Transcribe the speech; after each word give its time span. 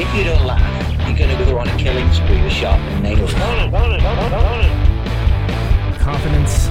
if 0.00 0.14
you 0.14 0.24
don't 0.24 0.44
laugh, 0.44 1.08
you're 1.08 1.16
going 1.16 1.36
to 1.36 1.44
go 1.44 1.58
on 1.58 1.68
a 1.68 1.76
killing 1.76 2.10
spree 2.12 2.42
with 2.42 2.52
sharpened 2.52 3.02
nails. 3.02 3.32
Confidence 6.00 6.68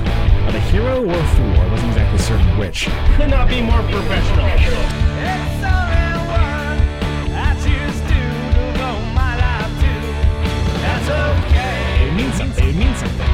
of 0.47 0.55
a 0.55 0.59
hero 0.71 1.03
or 1.03 1.13
a 1.13 1.27
fool. 1.35 1.55
I 1.55 1.67
wasn't 1.71 1.89
exactly 1.91 2.19
certain 2.19 2.57
which. 2.57 2.89
Could 3.15 3.29
not 3.29 3.47
be 3.47 3.61
more 3.61 3.81
professional. 3.83 4.45
It 12.03 12.13
means 12.15 12.35
something. 12.35 12.67
It 12.69 12.75
means 12.75 12.97
something. 12.99 13.27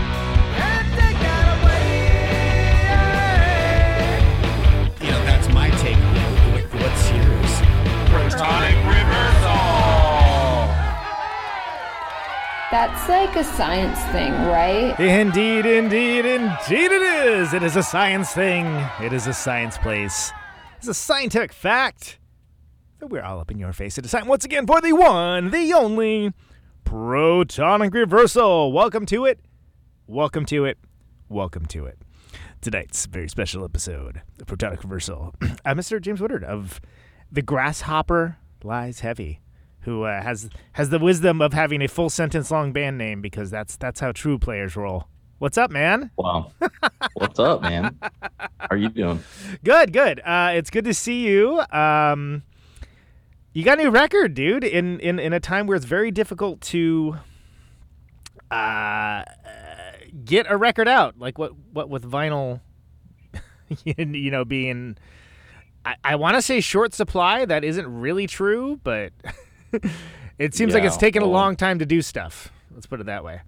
You 5.01 5.11
know, 5.11 5.23
that's 5.25 5.47
my 5.49 5.69
take 5.71 5.97
on 5.97 6.15
it. 6.15 6.65
What's 6.73 7.11
yours? 7.11 7.61
Protonic 8.09 8.77
reversal. 8.87 9.38
That's 12.71 13.09
like 13.09 13.35
a 13.35 13.43
science 13.43 13.99
thing, 14.11 14.31
right? 14.31 14.93
Indeed, 14.99 15.65
indeed, 15.65 16.23
indeed 16.23 16.91
it 16.91 17.01
is. 17.01 17.51
It 17.51 17.63
is 17.63 17.75
a 17.75 17.81
science 17.81 18.31
thing. 18.31 18.67
It 19.01 19.11
is 19.11 19.25
a 19.25 19.33
science 19.33 19.79
place. 19.79 20.31
It's 20.77 20.87
a 20.87 20.93
scientific 20.93 21.51
fact 21.51 22.19
that 22.99 23.07
we're 23.07 23.23
all 23.23 23.39
up 23.39 23.49
in 23.49 23.57
your 23.57 23.73
face. 23.73 23.97
It 23.97 24.05
is 24.05 24.11
time 24.11 24.27
once 24.27 24.45
again 24.45 24.67
for 24.67 24.81
the 24.81 24.93
one, 24.93 25.49
the 25.49 25.73
only 25.73 26.31
protonic 26.85 27.91
reversal. 27.91 28.71
Welcome 28.71 29.07
to 29.07 29.25
it. 29.25 29.39
Welcome 30.05 30.45
to 30.45 30.65
it. 30.65 30.77
Welcome 31.27 31.65
to 31.67 31.87
it. 31.87 31.97
Tonight's 32.61 33.07
very 33.07 33.29
special 33.29 33.65
episode 33.65 34.21
of 34.39 34.45
Protonic 34.45 34.83
Reversal. 34.83 35.33
Uh, 35.41 35.55
I'm 35.65 35.77
Mr. 35.77 35.99
James 35.99 36.21
Woodard 36.21 36.43
of 36.43 36.79
The 37.31 37.41
Grasshopper 37.41 38.37
Lies 38.63 38.99
Heavy, 38.99 39.39
who 39.89 40.03
uh, 40.03 40.21
has 40.21 40.51
has 40.73 40.91
the 40.91 40.99
wisdom 40.99 41.41
of 41.41 41.51
having 41.51 41.81
a 41.81 41.87
full 41.87 42.11
sentence 42.11 42.51
long 42.51 42.71
band 42.71 42.95
name 42.95 43.21
because 43.21 43.49
that's 43.49 43.75
that's 43.75 43.99
how 43.99 44.11
true 44.11 44.37
players 44.37 44.75
roll. 44.75 45.07
What's 45.39 45.57
up, 45.57 45.71
man? 45.71 46.11
Wow. 46.15 46.51
What's 47.15 47.39
up, 47.39 47.63
man? 47.63 47.97
How 48.39 48.67
are 48.69 48.77
you 48.77 48.89
doing? 48.89 49.23
Good, 49.63 49.91
good. 49.91 50.19
Uh, 50.19 50.51
it's 50.53 50.69
good 50.69 50.85
to 50.85 50.93
see 50.93 51.25
you. 51.25 51.61
Um, 51.71 52.43
you 53.51 53.63
got 53.63 53.79
a 53.79 53.83
new 53.83 53.89
record, 53.89 54.35
dude. 54.35 54.63
In 54.63 54.99
in 54.99 55.17
in 55.17 55.33
a 55.33 55.39
time 55.39 55.65
where 55.65 55.75
it's 55.75 55.85
very 55.85 56.11
difficult 56.11 56.61
to 56.61 57.17
uh, 58.51 59.23
get 60.23 60.45
a 60.49 60.55
record 60.55 60.87
out, 60.87 61.17
like 61.17 61.39
what 61.39 61.53
what 61.73 61.89
with 61.89 62.03
vinyl, 62.03 62.61
you 63.85 64.29
know, 64.29 64.45
being. 64.45 64.97
I, 65.83 65.95
I 66.03 66.15
want 66.17 66.35
to 66.35 66.41
say 66.41 66.59
short 66.59 66.93
supply. 66.93 67.45
That 67.45 67.63
isn't 67.63 67.87
really 67.87 68.27
true, 68.27 68.79
but 68.83 69.13
it 70.39 70.53
seems 70.55 70.73
like 70.73 70.83
it's 70.83 70.97
taken 70.97 71.21
a 71.23 71.27
long 71.27 71.55
time 71.55 71.79
to 71.79 71.85
do 71.85 72.01
stuff. 72.01 72.51
Let's 72.73 72.85
put 72.85 72.99
it 72.99 73.05
that 73.07 73.23
way. 73.23 73.41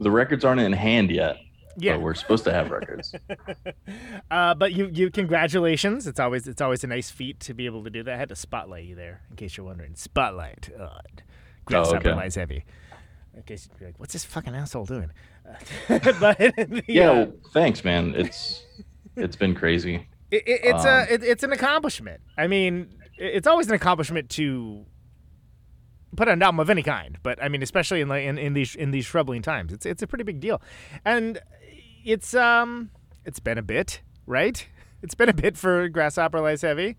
The 0.00 0.10
records 0.10 0.44
aren't 0.44 0.60
in 0.60 0.72
hand 0.72 1.10
yet. 1.10 1.36
Yeah. 1.78 1.94
But 1.94 2.02
we're 2.02 2.14
supposed 2.14 2.44
to 2.44 2.52
have 2.52 2.70
records. 2.70 3.14
Uh, 4.30 4.54
but 4.54 4.72
you, 4.72 4.88
you, 4.92 5.10
congratulations! 5.10 6.06
It's 6.06 6.18
always, 6.18 6.48
it's 6.48 6.62
always 6.62 6.82
a 6.84 6.86
nice 6.86 7.10
feat 7.10 7.38
to 7.40 7.54
be 7.54 7.66
able 7.66 7.84
to 7.84 7.90
do 7.90 8.02
that. 8.02 8.14
I 8.14 8.16
had 8.16 8.30
to 8.30 8.36
spotlight 8.36 8.84
you 8.84 8.94
there, 8.94 9.20
in 9.30 9.36
case 9.36 9.56
you're 9.56 9.66
wondering. 9.66 9.94
Spotlight. 9.94 10.70
Uh, 10.78 10.88
Grant 11.66 11.86
Oh, 11.88 11.96
okay. 11.96 12.14
lies 12.14 12.34
heavy. 12.34 12.64
In 13.36 13.42
case 13.42 13.68
you're 13.78 13.90
like, 13.90 13.98
what's 14.00 14.14
this 14.14 14.24
fucking 14.24 14.54
asshole 14.54 14.86
doing? 14.86 15.10
But 15.88 16.02
the, 16.02 16.82
yeah. 16.88 17.10
uh, 17.10 17.14
well, 17.14 17.32
thanks, 17.52 17.84
man. 17.84 18.14
It's 18.16 18.64
it's 19.16 19.36
been 19.36 19.54
crazy. 19.54 20.06
it, 20.30 20.42
it, 20.46 20.60
it's 20.64 20.84
um, 20.84 20.88
a, 20.88 21.06
it, 21.10 21.22
it's 21.24 21.42
an 21.42 21.52
accomplishment. 21.52 22.20
I 22.38 22.46
mean, 22.46 22.88
it- 23.18 23.34
it's 23.36 23.46
always 23.46 23.68
an 23.68 23.74
accomplishment 23.74 24.30
to 24.30 24.86
put 26.16 26.28
out 26.28 26.34
an 26.34 26.42
album 26.42 26.60
of 26.60 26.70
any 26.70 26.82
kind, 26.82 27.18
but 27.22 27.42
I 27.42 27.48
mean, 27.48 27.62
especially 27.62 28.00
in 28.00 28.08
like 28.08 28.24
in, 28.24 28.38
in 28.38 28.54
these 28.54 28.74
in 28.74 28.90
these 28.90 29.06
troubling 29.06 29.42
times, 29.42 29.72
it's 29.72 29.86
it's 29.86 30.02
a 30.02 30.06
pretty 30.06 30.24
big 30.24 30.40
deal, 30.40 30.60
and 31.04 31.40
it's 32.04 32.34
um 32.34 32.90
it's 33.24 33.40
been 33.40 33.58
a 33.58 33.62
bit, 33.62 34.00
right? 34.26 34.66
It's 35.04 35.16
been 35.16 35.28
a 35.28 35.34
bit 35.34 35.56
for 35.56 35.88
Grasshopper 35.88 36.40
Lies 36.40 36.62
Heavy. 36.62 36.96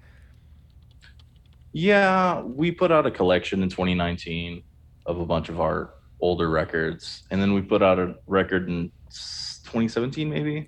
Yeah, 1.72 2.42
we 2.42 2.70
put 2.70 2.92
out 2.92 3.06
a 3.06 3.12
collection 3.12 3.64
in 3.64 3.70
2019 3.70 4.62
of 5.06 5.22
a 5.22 5.26
bunch 5.26 5.48
of 5.48 5.62
our 5.62 5.94
older 6.20 6.50
records, 6.50 7.24
and 7.32 7.42
then 7.42 7.54
we 7.54 7.62
put 7.62 7.82
out 7.82 8.00
a 8.00 8.16
record 8.28 8.68
in 8.68 8.92
2017, 9.10 10.30
maybe. 10.30 10.68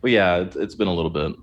But 0.00 0.10
yeah, 0.10 0.38
it's, 0.38 0.56
it's 0.56 0.74
been 0.74 0.88
a 0.88 0.92
little 0.92 1.12
bit. 1.12 1.36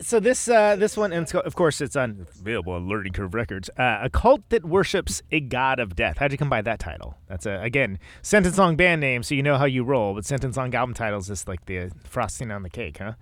So 0.00 0.20
this 0.20 0.46
uh, 0.48 0.76
this 0.76 0.96
one, 0.96 1.12
and 1.12 1.32
of 1.34 1.54
course, 1.54 1.80
it's 1.80 1.96
on 1.96 2.26
available 2.38 2.74
on 2.74 2.86
Learning 2.86 3.12
Curve 3.12 3.32
Records. 3.32 3.70
Uh, 3.78 4.00
a 4.02 4.10
cult 4.10 4.42
that 4.50 4.64
worships 4.64 5.22
a 5.32 5.40
god 5.40 5.80
of 5.80 5.96
death. 5.96 6.18
How'd 6.18 6.32
you 6.32 6.38
come 6.38 6.50
by 6.50 6.60
that 6.62 6.78
title? 6.78 7.16
That's 7.28 7.46
a 7.46 7.60
again 7.62 7.98
sentence 8.20 8.58
long 8.58 8.76
band 8.76 9.00
name, 9.00 9.22
so 9.22 9.34
you 9.34 9.42
know 9.42 9.56
how 9.56 9.64
you 9.64 9.84
roll. 9.84 10.14
But 10.14 10.26
sentence 10.26 10.56
long 10.58 10.74
album 10.74 10.94
title 10.94 11.18
is 11.18 11.48
like 11.48 11.64
the 11.64 11.90
frosting 12.04 12.50
on 12.50 12.62
the 12.62 12.68
cake, 12.68 12.98
huh? 12.98 13.14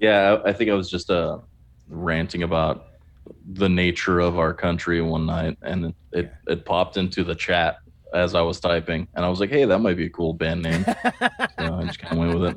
Yeah, 0.00 0.38
I 0.44 0.48
I 0.48 0.52
think 0.52 0.70
I 0.70 0.74
was 0.74 0.90
just 0.90 1.08
uh, 1.08 1.38
ranting 1.88 2.42
about 2.42 2.88
the 3.46 3.68
nature 3.68 4.18
of 4.20 4.38
our 4.38 4.52
country 4.52 5.00
one 5.02 5.26
night, 5.26 5.56
and 5.62 5.86
it, 5.86 5.94
it, 6.12 6.32
it 6.48 6.64
popped 6.64 6.96
into 6.96 7.22
the 7.22 7.34
chat 7.34 7.78
as 8.12 8.34
I 8.34 8.42
was 8.42 8.60
typing, 8.60 9.08
and 9.14 9.24
I 9.24 9.28
was 9.28 9.40
like, 9.40 9.50
"Hey, 9.50 9.64
that 9.64 9.78
might 9.78 9.96
be 9.96 10.06
a 10.06 10.10
cool 10.10 10.32
band 10.32 10.62
name." 10.62 10.84
so 10.84 11.14
I 11.58 11.84
just 11.84 11.98
kind 11.98 12.12
of 12.12 12.18
went 12.18 12.38
with 12.38 12.50
it. 12.50 12.56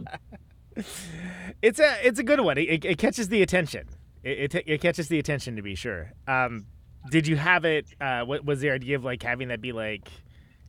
It's 1.61 1.79
a 1.79 1.95
it's 2.05 2.19
a 2.19 2.23
good 2.23 2.41
one. 2.41 2.57
It, 2.57 2.85
it, 2.85 2.97
catches 2.97 3.29
the 3.29 3.41
attention. 3.41 3.87
It, 4.23 4.53
it 4.53 4.63
it 4.67 4.81
catches 4.81 5.07
the 5.07 5.17
attention 5.17 5.55
to 5.55 5.61
be 5.61 5.73
sure. 5.73 6.13
Um, 6.27 6.67
did 7.09 7.27
you 7.27 7.35
have 7.35 7.65
it? 7.65 7.87
Uh, 7.99 8.23
what 8.25 8.45
was 8.45 8.59
the 8.59 8.69
idea 8.69 8.95
of 8.95 9.03
like 9.03 9.23
having 9.23 9.47
that 9.47 9.61
be 9.61 9.71
like, 9.71 10.09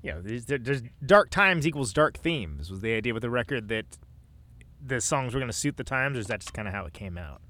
you 0.03 0.13
know, 0.13 0.23
there's, 0.23 0.47
there's 0.47 0.83
dark 1.05 1.31
times 1.31 1.67
equals 1.67 1.93
dark 1.93 2.17
themes. 2.19 2.71
Was 2.71 2.81
the 2.81 2.95
idea 2.95 3.13
with 3.13 3.23
the 3.23 3.31
record 3.31 3.69
that 3.69 3.87
the 4.85 5.01
songs 5.01 5.35
were 5.35 5.41
going 5.41 5.51
to 5.51 5.57
suit 5.57 5.77
the 5.77 5.85
times, 5.85 6.17
or 6.17 6.21
is 6.21 6.27
that 6.29 6.41
just 6.41 6.55
kind 6.55 6.69
of 6.69 6.75
how 6.75 6.87
it 6.87 6.93
came 6.93 7.19
out? 7.19 7.41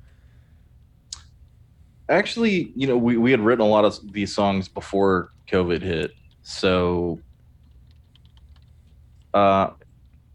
Actually, 2.08 2.72
you 2.74 2.86
know, 2.86 2.97
we, 2.97 3.18
we 3.18 3.30
had 3.30 3.41
written 3.41 3.64
a 3.64 3.68
lot 3.68 3.84
of 3.84 4.12
these 4.12 4.34
songs 4.34 4.66
before 4.66 5.30
COVID 5.50 5.82
hit, 5.82 6.12
so 6.42 7.20
uh, 9.34 9.70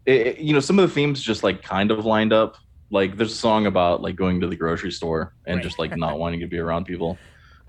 it, 0.06 0.38
you 0.38 0.52
know, 0.52 0.60
some 0.60 0.78
of 0.78 0.88
the 0.88 0.94
themes 0.94 1.22
just 1.22 1.42
like 1.42 1.62
kind 1.62 1.90
of 1.90 2.04
lined 2.04 2.32
up. 2.32 2.56
Like, 2.90 3.16
there's 3.16 3.32
a 3.32 3.36
song 3.36 3.66
about 3.66 4.02
like 4.02 4.16
going 4.16 4.40
to 4.40 4.46
the 4.46 4.56
grocery 4.56 4.92
store 4.92 5.34
and 5.46 5.56
Right. 5.56 5.64
just 5.64 5.78
like 5.78 5.96
not 5.96 6.18
wanting 6.20 6.40
to 6.40 6.46
be 6.46 6.58
around 6.58 6.84
people. 6.84 7.22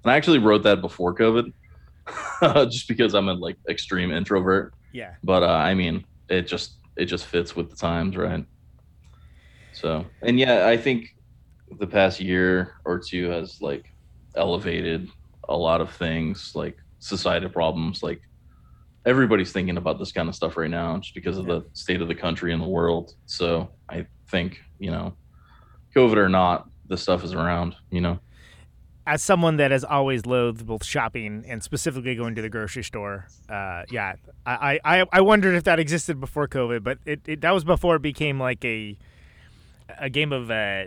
And 0.04 0.12
I 0.12 0.18
actually 0.18 0.40
wrote 0.40 0.64
that 0.64 0.82
before 0.82 1.16
COVID, 1.16 1.52
just 2.72 2.88
because 2.88 3.14
I'm 3.16 3.28
a 3.30 3.34
like 3.34 3.58
extreme 3.70 4.12
introvert. 4.12 4.74
Yeah. 4.92 5.14
But 5.24 5.44
uh, 5.44 5.48
I 5.48 5.74
mean, 5.74 6.06
it 6.30 6.44
just 6.48 6.78
it 6.96 7.06
just 7.06 7.26
fits 7.26 7.56
with 7.56 7.70
the 7.70 7.76
times, 7.76 8.16
right? 8.16 8.46
So, 9.72 10.06
and 10.22 10.40
yeah, 10.40 10.68
I 10.68 10.78
think 10.78 11.08
the 11.80 11.88
past 11.88 12.20
year 12.22 12.74
or 12.86 13.00
two 13.00 13.30
has 13.30 13.58
like 13.62 13.86
elevated 14.36 15.10
a 15.50 15.58
lot 15.58 15.82
of 15.82 15.92
things, 15.92 16.52
like 16.56 16.78
societal 17.00 17.50
problems. 17.50 18.02
Like 18.04 18.22
everybody's 19.06 19.52
thinking 19.52 19.78
about 19.78 20.00
this 20.00 20.12
kind 20.12 20.28
of 20.30 20.36
stuff 20.36 20.58
right 20.58 20.70
now, 20.70 20.98
just 20.98 21.14
because 21.14 21.38
of 21.38 21.46
the 21.46 21.66
state 21.74 22.02
of 22.02 22.08
the 22.08 22.16
country 22.16 22.54
and 22.54 22.62
the 22.62 22.68
world. 22.68 23.16
So, 23.26 23.70
I 23.90 24.06
think 24.30 24.60
you 24.80 24.92
know, 24.92 25.14
COVID 25.96 26.18
or 26.18 26.30
not, 26.30 26.68
this 26.88 27.02
stuff 27.02 27.24
is 27.24 27.34
around. 27.34 27.76
You 27.92 28.02
know. 28.02 28.20
As 29.08 29.22
someone 29.22 29.58
that 29.58 29.70
has 29.70 29.84
always 29.84 30.26
loathed 30.26 30.66
both 30.66 30.84
shopping 30.84 31.46
and 31.48 31.62
specifically 31.62 32.16
going 32.16 32.34
to 32.36 32.42
the 32.42 32.50
grocery 32.50 32.84
store, 32.84 33.28
uh, 33.48 33.84
yeah, 33.92 34.16
I, 34.48 34.80
I, 34.84 35.06
I 35.14 35.22
wondered 35.22 35.54
if 35.54 35.66
that 35.66 35.80
existed 35.80 36.20
before 36.20 36.48
COVID, 36.48 36.84
but 36.84 36.98
it, 37.06 37.22
it 37.28 37.42
that 37.42 37.52
was 37.52 37.64
before 37.64 37.98
it 37.98 38.02
became 38.02 38.40
like 38.40 38.66
a 38.66 38.98
a 40.00 40.10
game 40.10 40.32
of 40.32 40.50
uh, 40.50 40.86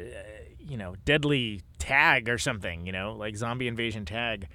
you 0.59 0.77
know 0.77 0.97
deadly 1.05 1.63
tag 1.79 2.29
or 2.29 2.39
something, 2.39 2.87
you 2.87 2.93
know, 2.93 3.15
like 3.15 3.37
zombie 3.37 3.69
invasion 3.69 4.05
tag. 4.05 4.49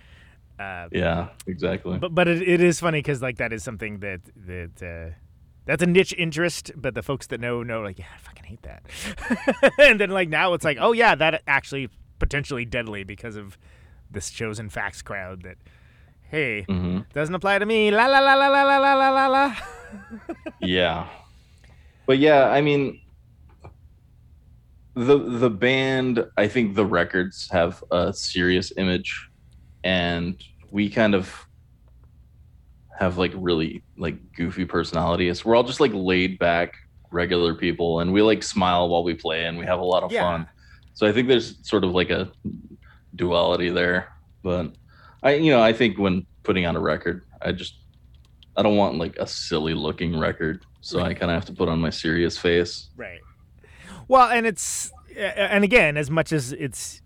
Uh, 0.59 0.87
Yeah, 0.91 1.29
exactly. 1.47 1.97
but 1.97 2.13
but 2.13 2.27
it, 2.27 2.41
it 2.41 2.61
is 2.61 2.79
funny 2.79 2.99
because 2.99 3.21
like 3.21 3.37
that 3.37 3.51
is 3.53 3.63
something 3.63 3.99
that 3.99 4.21
that 4.45 4.81
uh, 4.83 5.13
that's 5.65 5.81
a 5.83 5.87
niche 5.87 6.13
interest, 6.17 6.71
but 6.75 6.93
the 6.93 7.01
folks 7.01 7.27
that 7.27 7.39
know 7.39 7.63
know 7.63 7.81
like 7.81 7.97
yeah, 7.99 8.05
I 8.13 8.17
fucking 8.19 8.43
hate 8.43 8.61
that. 8.63 8.83
and 9.79 9.99
then 9.99 10.09
like 10.11 10.29
now 10.29 10.53
it's 10.53 10.63
like 10.65 10.77
oh 10.79 10.91
yeah, 10.93 11.15
that 11.15 11.41
actually 11.47 11.89
potentially 12.19 12.65
deadly 12.65 13.03
because 13.03 13.35
of 13.35 13.57
this 14.11 14.29
chosen 14.29 14.69
facts 14.69 15.01
crowd 15.01 15.41
that 15.43 15.57
hey, 16.29 16.63
hmm 16.63 16.99
doesn't 17.13 17.35
apply 17.35 17.59
to 17.59 17.65
me. 17.65 17.89
La 17.91 18.05
la 18.07 18.19
la 18.19 18.35
la 18.35 18.47
la 18.49 18.63
la 18.63 18.93
la 18.93 19.09
la 19.09 19.27
la. 19.27 19.55
Yeah. 20.61 21.07
But 22.05 22.19
yeah, 22.19 22.49
I 22.49 22.61
mean 22.61 22.99
the 24.95 25.17
the 25.17 25.49
band, 25.49 26.25
I 26.37 26.47
think 26.47 26.75
the 26.75 26.85
records 26.85 27.49
have 27.51 27.83
a 27.91 28.13
serious 28.13 28.71
image 28.77 29.29
and 29.83 30.41
we 30.71 30.89
kind 30.89 31.13
of 31.15 31.45
have 32.97 33.17
like 33.17 33.31
really 33.35 33.83
like 33.97 34.33
goofy 34.33 34.65
personalities. 34.65 35.43
We're 35.43 35.55
all 35.55 35.63
just 35.63 35.79
like 35.79 35.91
laid 35.93 36.39
back 36.39 36.73
regular 37.11 37.53
people 37.55 37.99
and 37.99 38.11
we 38.13 38.21
like 38.21 38.43
smile 38.43 38.89
while 38.89 39.03
we 39.03 39.13
play 39.13 39.45
and 39.45 39.57
we 39.57 39.65
have 39.65 39.79
a 39.79 39.83
lot 39.83 40.03
of 40.03 40.11
Yeah. 40.11 40.21
fun. 40.21 40.47
So 40.93 41.07
I 41.07 41.11
think 41.11 41.27
there's 41.27 41.67
sort 41.67 41.83
of 41.83 41.91
like 41.91 42.09
a 42.09 42.31
duality 43.15 43.69
there. 43.69 44.09
But 44.43 44.75
I 45.21 45.35
you 45.35 45.51
know, 45.51 45.61
I 45.61 45.73
think 45.73 45.97
when 45.97 46.25
putting 46.43 46.65
on 46.65 46.75
a 46.75 46.79
record, 46.79 47.23
I 47.41 47.51
just 47.51 47.75
I 48.55 48.61
don't 48.61 48.77
want 48.77 48.97
like 48.97 49.15
a 49.17 49.27
silly 49.27 49.73
looking 49.73 50.17
record. 50.19 50.63
So 50.81 50.99
I 50.99 51.13
kind 51.13 51.31
of 51.31 51.35
have 51.35 51.45
to 51.45 51.53
put 51.53 51.69
on 51.69 51.79
my 51.79 51.89
serious 51.89 52.37
face. 52.37 52.89
Right. 52.97 53.21
Well, 54.07 54.29
and 54.29 54.45
it's 54.45 54.91
and 55.15 55.63
again, 55.63 55.95
as 55.97 56.09
much 56.11 56.31
as 56.33 56.51
it's 56.51 57.01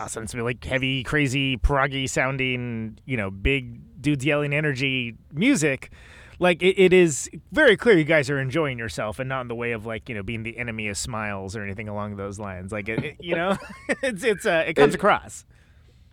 ostensibly 0.00 0.42
like 0.42 0.64
heavy, 0.64 1.02
crazy, 1.02 1.56
proggy 1.56 2.08
sounding, 2.08 2.98
you 3.04 3.16
know, 3.16 3.30
big 3.30 4.00
dudes 4.00 4.24
yelling 4.24 4.52
energy 4.54 5.14
music, 5.32 5.90
like 6.38 6.62
it, 6.62 6.78
it 6.80 6.92
is 6.92 7.30
very 7.52 7.76
clear 7.76 7.96
you 7.96 8.04
guys 8.04 8.28
are 8.28 8.38
enjoying 8.38 8.78
yourself 8.78 9.18
and 9.18 9.28
not 9.28 9.40
in 9.42 9.48
the 9.48 9.54
way 9.54 9.72
of 9.72 9.86
like 9.86 10.08
you 10.08 10.14
know 10.14 10.22
being 10.22 10.42
the 10.42 10.58
enemy 10.58 10.88
of 10.88 10.96
smiles 10.98 11.56
or 11.56 11.62
anything 11.64 11.88
along 11.88 12.16
those 12.16 12.38
lines. 12.38 12.72
Like 12.72 12.88
it, 12.88 13.04
it- 13.04 13.16
you 13.20 13.34
know, 13.34 13.56
it's 14.02 14.22
it's 14.22 14.44
uh, 14.46 14.64
it 14.66 14.74
comes 14.74 14.94
It- 14.94 14.96
across. 14.98 15.44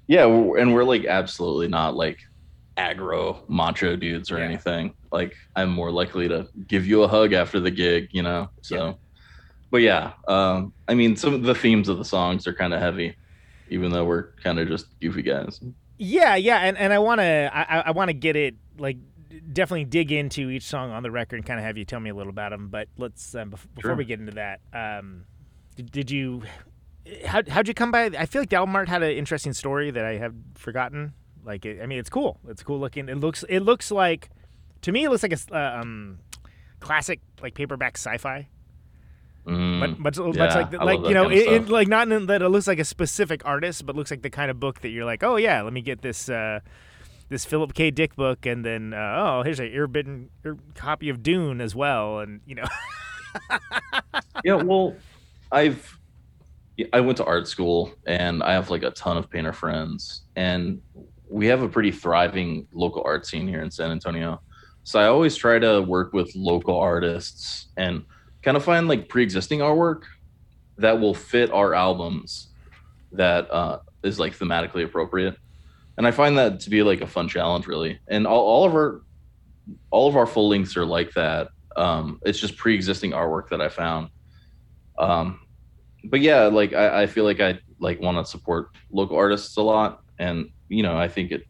Yeah, 0.07 0.25
we're- 0.25 0.61
and 0.61 0.73
we're 0.73 0.83
like 0.83 1.05
absolutely 1.05 1.67
not 1.67 1.95
like 1.95 2.19
aggro 2.77 3.47
macho 3.49 3.95
dudes 3.95 4.31
or 4.31 4.39
Yeah. 4.39 4.45
anything. 4.45 4.93
Like 5.11 5.35
I'm 5.55 5.69
more 5.69 5.91
likely 5.91 6.27
to 6.27 6.47
give 6.67 6.87
you 6.87 7.03
a 7.03 7.07
hug 7.07 7.33
after 7.33 7.59
the 7.59 7.69
gig, 7.71 8.09
you 8.11 8.23
know. 8.23 8.49
So, 8.61 8.75
Yeah. 8.75 8.93
but 9.69 9.81
yeah, 9.81 10.13
um, 10.27 10.73
I 10.87 10.93
mean, 10.95 11.15
some 11.15 11.33
of 11.33 11.43
the 11.43 11.53
themes 11.55 11.87
of 11.89 11.97
the 11.97 12.05
songs 12.05 12.47
are 12.47 12.53
kind 12.53 12.73
of 12.73 12.79
heavy, 12.81 13.15
even 13.73 13.91
though 13.91 14.05
we're 14.05 14.31
kind 14.43 14.59
of 14.59 14.67
just 14.67 14.87
goofy 15.01 15.21
guys. 15.23 15.59
Yeah, 15.97 16.35
yeah, 16.35 16.59
and, 16.59 16.77
and 16.77 16.93
I 16.93 16.99
want 16.99 17.19
to 17.19 17.49
I, 17.53 17.79
I- 17.87 17.91
want 17.91 18.09
to 18.09 18.13
get 18.13 18.35
it 18.35 18.55
like 18.77 18.97
definitely 19.51 19.85
dig 19.85 20.11
into 20.11 20.49
each 20.49 20.63
song 20.63 20.91
on 20.91 21.03
the 21.03 21.11
record 21.11 21.37
and 21.37 21.45
kind 21.45 21.59
of 21.59 21.65
have 21.65 21.77
you 21.77 21.85
tell 21.85 21.99
me 21.99 22.09
a 22.09 22.15
little 22.15 22.29
about 22.31 22.51
them. 22.51 22.69
But 22.69 22.87
let's 22.97 23.35
um, 23.35 23.51
bef- 23.51 23.67
before 23.75 23.89
Sure. 23.91 23.95
we 23.95 24.05
get 24.05 24.19
into 24.19 24.33
that, 24.33 24.59
um, 24.73 25.25
did, 25.75 25.91
did 25.91 26.11
you 26.11 26.43
how 27.25 27.41
how'd 27.47 27.67
you 27.67 27.73
come 27.73 27.91
by? 27.91 28.05
I 28.17 28.25
feel 28.25 28.41
like 28.41 28.49
the 28.49 28.55
album 28.57 28.75
art 28.75 28.89
had 28.89 29.03
an 29.03 29.11
interesting 29.11 29.53
story 29.53 29.91
that 29.91 30.05
I 30.05 30.17
have 30.17 30.33
forgotten. 30.55 31.13
Like, 31.45 31.65
it, 31.65 31.81
I 31.81 31.85
mean, 31.87 31.99
it's 31.99 32.09
cool. 32.09 32.39
It's 32.47 32.63
cool 32.63 32.79
looking. 32.79 33.09
It 33.09 33.19
looks 33.19 33.43
it 33.49 33.59
looks 33.61 33.91
like 33.91 34.29
to 34.81 34.91
me 34.91 35.03
it 35.05 35.09
looks 35.09 35.23
like 35.23 35.33
a 35.33 35.55
uh, 35.55 35.79
um 35.81 36.19
classic 36.79 37.19
like 37.41 37.53
paperback 37.53 37.97
sci-fi. 37.97 38.47
Mm, 39.45 39.79
But 39.79 39.99
much, 39.99 40.17
much 40.19 40.55
like 40.55 40.71
the, 40.71 40.77
like 40.77 40.99
you 40.99 41.13
know, 41.13 41.23
kind 41.23 41.33
of 41.33 41.39
it, 41.39 41.53
it, 41.53 41.69
like 41.69 41.87
not 41.87 42.09
in 42.11 42.27
that 42.27 42.41
it 42.41 42.49
looks 42.49 42.67
like 42.67 42.79
a 42.79 42.85
specific 42.85 43.45
artist, 43.45 43.85
but 43.85 43.95
looks 43.95 44.09
like 44.11 44.21
the 44.21 44.29
kind 44.29 44.49
of 44.49 44.59
book 44.59 44.81
that 44.81 44.89
you're 44.89 45.05
like, 45.05 45.23
oh 45.23 45.35
yeah, 45.35 45.61
let 45.61 45.73
me 45.73 45.81
get 45.81 46.01
this 46.01 46.29
uh, 46.29 46.61
this 47.29 47.43
Philip 47.43 47.73
K. 47.73 47.91
Dick 47.91 48.15
book, 48.15 48.45
and 48.45 48.63
then 48.63 48.93
uh, 48.93 49.15
oh 49.17 49.43
here's 49.43 49.59
a 49.59 49.63
earbitten 49.69 50.27
ear 50.45 50.57
copy 50.75 51.09
of 51.09 51.21
Dune 51.21 51.59
as 51.59 51.75
well, 51.75 52.19
and 52.19 52.39
you 52.45 52.55
know, 52.55 52.65
yeah, 54.43 54.55
well, 54.55 54.95
I've 55.51 55.99
I 56.91 57.01
went 57.01 57.17
to 57.17 57.25
art 57.25 57.47
school 57.47 57.93
and 58.07 58.41
I 58.41 58.53
have 58.53 58.69
like 58.69 58.83
a 58.83 58.91
ton 58.91 59.17
of 59.17 59.29
painter 59.29 59.53
friends 59.53 60.23
and 60.35 60.81
we 61.29 61.45
have 61.47 61.61
a 61.61 61.69
pretty 61.69 61.91
thriving 61.91 62.67
local 62.73 63.03
art 63.05 63.25
scene 63.25 63.47
here 63.47 63.61
in 63.61 63.69
San 63.69 63.91
Antonio. 63.91 64.41
So 64.83 64.99
I 64.99 65.05
always 65.05 65.35
try 65.35 65.59
to 65.59 65.81
work 65.81 66.13
with 66.13 66.31
local 66.35 66.77
artists 66.77 67.67
and 67.77 68.03
kind 68.43 68.57
of 68.57 68.63
find 68.63 68.87
like 68.87 69.09
pre-existing 69.09 69.59
artwork 69.59 70.03
that 70.77 70.99
will 70.99 71.13
fit 71.13 71.51
our 71.51 71.73
albums 71.73 72.49
that 73.11 73.49
uh, 73.51 73.79
is 74.03 74.19
like 74.19 74.37
thematically 74.37 74.83
appropriate. 74.83 75.35
And 75.97 76.07
I 76.07 76.11
find 76.11 76.37
that 76.37 76.59
to 76.61 76.69
be 76.69 76.83
like 76.83 77.01
a 77.01 77.07
fun 77.07 77.27
challenge 77.27 77.67
really. 77.67 77.99
And 78.07 78.27
all, 78.27 78.41
all 78.41 78.65
of 78.65 78.73
our 78.73 79.01
all 79.91 80.09
of 80.09 80.17
our 80.17 80.25
full 80.25 80.49
lengths 80.49 80.75
are 80.75 80.85
like 80.85 81.13
that. 81.13 81.49
Um, 81.75 82.19
it's 82.25 82.39
just 82.39 82.57
pre-existing 82.57 83.11
artwork 83.11 83.49
that 83.49 83.61
I 83.61 83.69
found. 83.69 84.09
Um, 84.97 85.39
but 86.03 86.19
yeah, 86.19 86.43
like 86.43 86.73
I, 86.73 87.03
I 87.03 87.07
feel 87.07 87.23
like 87.23 87.39
I 87.39 87.59
like 87.79 88.01
want 88.01 88.17
to 88.17 88.29
support 88.29 88.69
local 88.91 89.17
artists 89.17 89.55
a 89.57 89.61
lot, 89.61 90.01
and 90.19 90.49
you 90.69 90.83
know 90.83 90.97
I 90.97 91.07
think 91.07 91.31
it. 91.31 91.43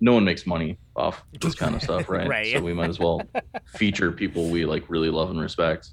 No 0.00 0.12
one 0.12 0.24
makes 0.24 0.46
money 0.46 0.78
off 0.94 1.24
this 1.40 1.54
kind 1.54 1.74
of 1.74 1.82
stuff, 1.82 2.08
right? 2.08 2.28
Right. 2.28 2.52
So 2.54 2.62
we 2.62 2.72
might 2.72 2.88
as 2.88 2.98
well 2.98 3.22
feature 3.76 4.12
people 4.12 4.48
we 4.48 4.64
like 4.64 4.88
really 4.88 5.10
love 5.10 5.30
and 5.30 5.40
respect. 5.40 5.90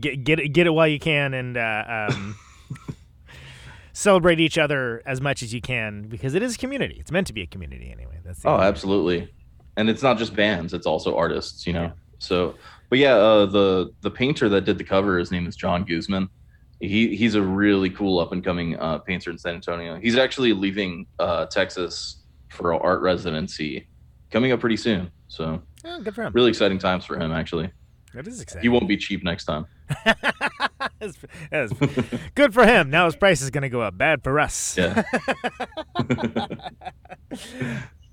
Get 0.00 0.24
get 0.24 0.38
it 0.40 0.48
get 0.50 0.66
it 0.66 0.70
while 0.70 0.88
you 0.88 0.98
can, 0.98 1.34
and 1.34 1.56
uh, 1.56 2.08
um, 2.10 2.36
celebrate 3.92 4.40
each 4.40 4.58
other 4.58 5.02
as 5.06 5.20
much 5.20 5.42
as 5.42 5.52
you 5.54 5.60
can 5.60 6.02
because 6.08 6.34
it 6.34 6.42
is 6.42 6.56
a 6.56 6.58
community. 6.58 6.96
It's 6.98 7.10
meant 7.10 7.26
to 7.28 7.32
be 7.32 7.42
a 7.42 7.46
community 7.46 7.90
anyway. 7.90 8.18
That's 8.24 8.44
Oh, 8.44 8.54
idea. 8.54 8.66
absolutely. 8.68 9.32
And 9.76 9.88
it's 9.90 10.02
not 10.02 10.18
just 10.18 10.34
bands; 10.34 10.72
it's 10.74 10.86
also 10.86 11.16
artists. 11.16 11.66
You 11.66 11.72
know. 11.74 11.92
So, 12.18 12.54
but 12.88 12.98
yeah, 12.98 13.14
uh, 13.16 13.46
the 13.46 13.92
the 14.00 14.10
painter 14.10 14.48
that 14.48 14.62
did 14.64 14.78
the 14.78 14.84
cover, 14.84 15.18
his 15.18 15.30
name 15.30 15.46
is 15.46 15.54
John 15.56 15.84
Guzman. 15.84 16.28
He 16.80 17.14
he's 17.16 17.34
a 17.34 17.42
really 17.42 17.90
cool 17.90 18.18
up 18.18 18.32
and 18.32 18.42
coming 18.44 18.76
uh, 18.76 18.98
painter 18.98 19.30
in 19.30 19.38
San 19.38 19.54
Antonio. 19.54 19.98
He's 20.00 20.16
actually 20.16 20.52
leaving 20.52 21.06
uh, 21.18 21.46
Texas 21.46 22.22
for 22.50 22.72
an 22.72 22.80
art 22.82 23.00
residency 23.02 23.86
coming 24.30 24.52
up 24.52 24.60
pretty 24.60 24.76
soon. 24.76 25.10
So 25.28 25.60
Oh, 25.84 26.00
good 26.00 26.14
for 26.14 26.22
him. 26.22 26.32
really 26.34 26.48
exciting 26.50 26.78
times 26.78 27.04
for 27.04 27.18
him. 27.18 27.32
Actually, 27.32 27.70
That 28.16 28.26
is 28.26 28.40
exciting. 28.40 28.62
he 28.62 28.68
won't 28.68 28.88
be 28.88 28.96
cheap 28.96 29.22
next 29.22 29.44
time. 29.44 29.66
That's- 30.04 31.14
that's 31.50 31.72
good 32.34 32.52
for 32.54 32.64
him. 32.66 32.88
Now 32.90 33.04
his 33.04 33.14
price 33.16 33.42
is 33.42 33.50
going 33.50 33.62
to 33.62 33.68
go 33.68 33.82
up. 33.82 33.96
Bad 33.98 34.24
for 34.24 34.40
us. 34.40 34.76
Yeah. 34.76 35.02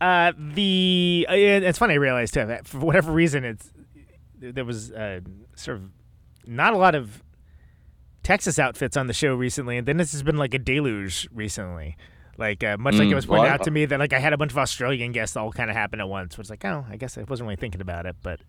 Uh, 0.01 0.33
the 0.37 1.25
uh, 1.29 1.33
it's 1.33 1.77
funny. 1.79 1.93
I 1.93 1.97
realized 1.97 2.33
too 2.33 2.45
that 2.45 2.67
for 2.67 2.79
whatever 2.79 3.09
reason, 3.13 3.45
it's 3.45 3.71
there 4.37 4.65
was 4.65 4.91
uh, 4.91 5.21
sort 5.55 5.77
of 5.77 5.83
not 6.45 6.73
a 6.73 6.77
lot 6.77 6.93
of 6.93 7.23
Texas 8.21 8.59
outfits 8.59 8.97
on 8.97 9.07
the 9.07 9.13
show 9.13 9.33
recently, 9.33 9.77
and 9.77 9.87
then 9.87 9.95
this 9.95 10.11
has 10.11 10.21
been 10.21 10.35
like 10.35 10.53
a 10.53 10.59
deluge 10.59 11.29
recently. 11.31 11.95
Like 12.37 12.65
uh, 12.65 12.75
much 12.77 12.95
like 12.95 13.07
it 13.07 13.11
Mm, 13.11 13.15
was 13.15 13.25
pointed 13.27 13.43
well, 13.43 13.53
out 13.53 13.63
to 13.63 13.71
me 13.71 13.85
that 13.85 13.97
like 13.97 14.11
I 14.11 14.19
had 14.19 14.33
a 14.33 14.37
bunch 14.37 14.51
of 14.51 14.57
Australian 14.57 15.13
guests 15.13 15.37
all 15.37 15.53
kind 15.53 15.69
of 15.69 15.75
happen 15.77 16.01
at 16.01 16.09
once, 16.09 16.37
which 16.37 16.49
like 16.49 16.65
oh 16.65 16.85
I 16.89 16.97
guess 16.97 17.17
I 17.17 17.23
wasn't 17.23 17.47
really 17.47 17.55
thinking 17.55 17.79
about 17.79 18.05
it, 18.05 18.17
but 18.21 18.41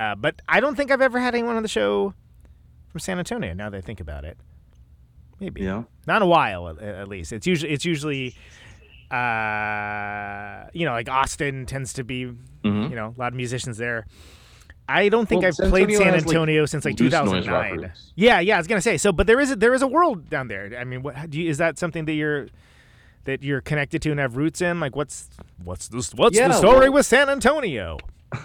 uh, 0.00 0.14
but 0.14 0.40
I 0.48 0.60
don't 0.60 0.76
think 0.76 0.90
I've 0.90 1.02
ever 1.02 1.20
had 1.20 1.34
anyone 1.34 1.56
on 1.56 1.62
the 1.62 1.68
show 1.68 2.14
from 2.88 3.00
San 3.00 3.18
Antonio. 3.18 3.52
Now 3.52 3.68
that 3.68 3.76
I 3.76 3.80
think 3.82 4.00
about 4.00 4.24
it, 4.24 4.38
maybe 5.38 5.60
yeah. 5.60 5.82
not 6.06 6.22
a 6.22 6.26
while 6.26 6.68
at, 6.70 6.78
at 6.78 7.06
least. 7.08 7.32
It's 7.32 7.46
usually 7.46 7.70
it's 7.70 7.84
usually 7.84 8.34
uh, 9.10 10.64
you 10.72 10.86
know 10.86 10.92
like 10.92 11.08
Austin 11.10 11.66
tends 11.66 11.92
to 11.94 12.04
be 12.04 12.24
hmm 12.24 12.82
you 12.84 12.96
know 12.96 13.14
a 13.16 13.20
lot 13.20 13.28
of 13.28 13.34
musicians 13.34 13.76
there. 13.76 14.06
I 14.88 15.08
don't 15.08 15.28
think 15.28 15.42
Well, 15.42 15.48
I've 15.48 15.54
San 15.54 15.70
played 15.70 15.82
Antonio 15.82 15.98
San 16.04 16.14
has, 16.14 16.26
like, 16.26 16.34
Antonio 16.34 16.66
since 16.66 16.84
like 16.84 16.96
2009. 16.96 17.92
Yeah, 18.16 18.40
yeah, 18.40 18.56
I 18.56 18.58
was 18.58 18.66
gonna 18.66 18.80
say 18.80 18.96
so, 18.96 19.12
but 19.12 19.26
there 19.26 19.38
is 19.38 19.52
a, 19.52 19.56
there 19.56 19.74
is 19.74 19.82
a 19.82 19.86
world 19.86 20.30
down 20.30 20.48
there. 20.48 20.76
I 20.78 20.84
mean, 20.84 21.02
what 21.02 21.28
do 21.30 21.40
you, 21.40 21.48
is 21.48 21.58
that 21.58 21.78
something 21.78 22.06
that 22.06 22.14
you're 22.14 22.48
that 23.24 23.42
you're 23.42 23.60
connected 23.60 24.00
to 24.02 24.10
and 24.10 24.18
have 24.18 24.36
roots 24.36 24.62
in? 24.62 24.80
Like, 24.80 24.96
what's 24.96 25.28
what's 25.62 25.88
this? 25.88 26.14
What's 26.14 26.36
Yeah, 26.36 26.48
the 26.48 26.54
story 26.54 26.88
well- 26.88 26.94
with 26.94 27.06
San 27.06 27.28
Antonio? 27.28 27.98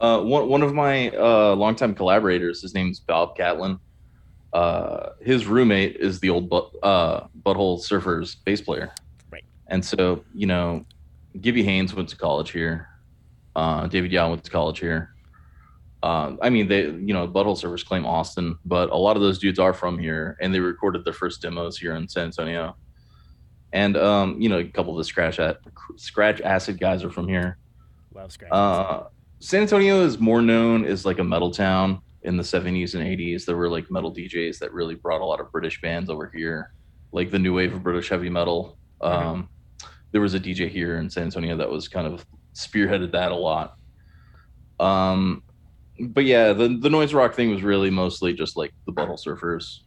Uh, 0.00 0.20
one 0.20 0.48
one 0.48 0.62
of 0.62 0.72
my 0.74 1.10
uh, 1.10 1.54
longtime 1.56 1.94
collaborators, 1.94 2.62
his 2.62 2.74
name's 2.74 3.00
Bob 3.00 3.36
Catlin. 3.36 3.78
Uh, 4.52 5.10
his 5.20 5.46
roommate 5.46 5.96
is 5.96 6.20
the 6.20 6.30
old 6.30 6.48
but, 6.48 6.70
uh, 6.82 7.26
Butthole 7.42 7.78
Surfers 7.80 8.36
bass 8.44 8.60
player. 8.60 8.92
Right. 9.30 9.44
And 9.66 9.84
so, 9.84 10.24
you 10.34 10.46
know, 10.46 10.86
Gibby 11.40 11.62
Haynes 11.62 11.94
went 11.94 12.08
to 12.10 12.16
college 12.16 12.50
here. 12.50 12.88
Uh, 13.54 13.86
David 13.88 14.10
Yow 14.12 14.30
went 14.30 14.44
to 14.44 14.50
college 14.50 14.78
here. 14.78 15.14
Uh, 16.02 16.36
I 16.40 16.48
mean, 16.48 16.68
they, 16.68 16.84
you 16.84 17.12
know, 17.12 17.26
Butthole 17.26 17.60
Surfers 17.60 17.84
claim 17.84 18.06
Austin, 18.06 18.56
but 18.64 18.90
a 18.90 18.96
lot 18.96 19.16
of 19.16 19.22
those 19.22 19.38
dudes 19.38 19.58
are 19.58 19.74
from 19.74 19.98
here, 19.98 20.38
and 20.40 20.54
they 20.54 20.60
recorded 20.60 21.04
their 21.04 21.12
first 21.12 21.42
demos 21.42 21.76
here 21.76 21.94
in 21.96 22.08
San 22.08 22.26
Antonio. 22.26 22.76
And 23.72 23.96
um, 23.96 24.40
you 24.40 24.48
know, 24.48 24.58
a 24.58 24.64
couple 24.64 24.92
of 24.92 24.98
the 24.98 25.04
scratch 25.04 25.38
at 25.40 25.58
scratch 25.96 26.40
acid 26.40 26.80
guys 26.80 27.04
are 27.04 27.10
from 27.10 27.28
here. 27.28 27.58
Love 28.14 28.32
scratch. 28.32 28.52
Uh, 28.52 29.04
San 29.40 29.62
Antonio 29.62 30.02
is 30.04 30.18
more 30.18 30.42
known 30.42 30.84
as 30.84 31.04
like 31.06 31.18
a 31.18 31.24
metal 31.24 31.50
town 31.50 32.00
in 32.22 32.36
the 32.36 32.42
70s 32.42 32.94
and 32.94 33.04
80s. 33.04 33.44
There 33.44 33.56
were 33.56 33.68
like 33.70 33.90
metal 33.90 34.12
DJs 34.12 34.58
that 34.58 34.72
really 34.72 34.96
brought 34.96 35.20
a 35.20 35.24
lot 35.24 35.40
of 35.40 35.52
British 35.52 35.80
bands 35.80 36.10
over 36.10 36.30
here, 36.34 36.72
like 37.12 37.30
the 37.30 37.38
new 37.38 37.54
wave 37.54 37.72
of 37.72 37.82
British 37.82 38.08
heavy 38.08 38.28
metal. 38.28 38.78
Um, 39.00 39.48
There 40.10 40.20
was 40.20 40.34
a 40.34 40.40
DJ 40.40 40.68
here 40.68 40.96
in 40.96 41.08
San 41.10 41.24
Antonio 41.24 41.56
that 41.56 41.70
was 41.70 41.86
kind 41.86 42.06
of 42.06 42.26
spearheaded 42.54 43.12
that 43.12 43.30
a 43.30 43.36
lot. 43.36 43.76
Um, 44.80 45.42
but 46.00 46.24
yeah, 46.24 46.52
the, 46.52 46.68
the 46.80 46.90
noise 46.90 47.14
rock 47.14 47.34
thing 47.34 47.50
was 47.50 47.62
really 47.62 47.90
mostly 47.90 48.32
just 48.32 48.56
like 48.56 48.72
the 48.86 48.92
Butthole 48.92 49.18
Surfers. 49.22 49.80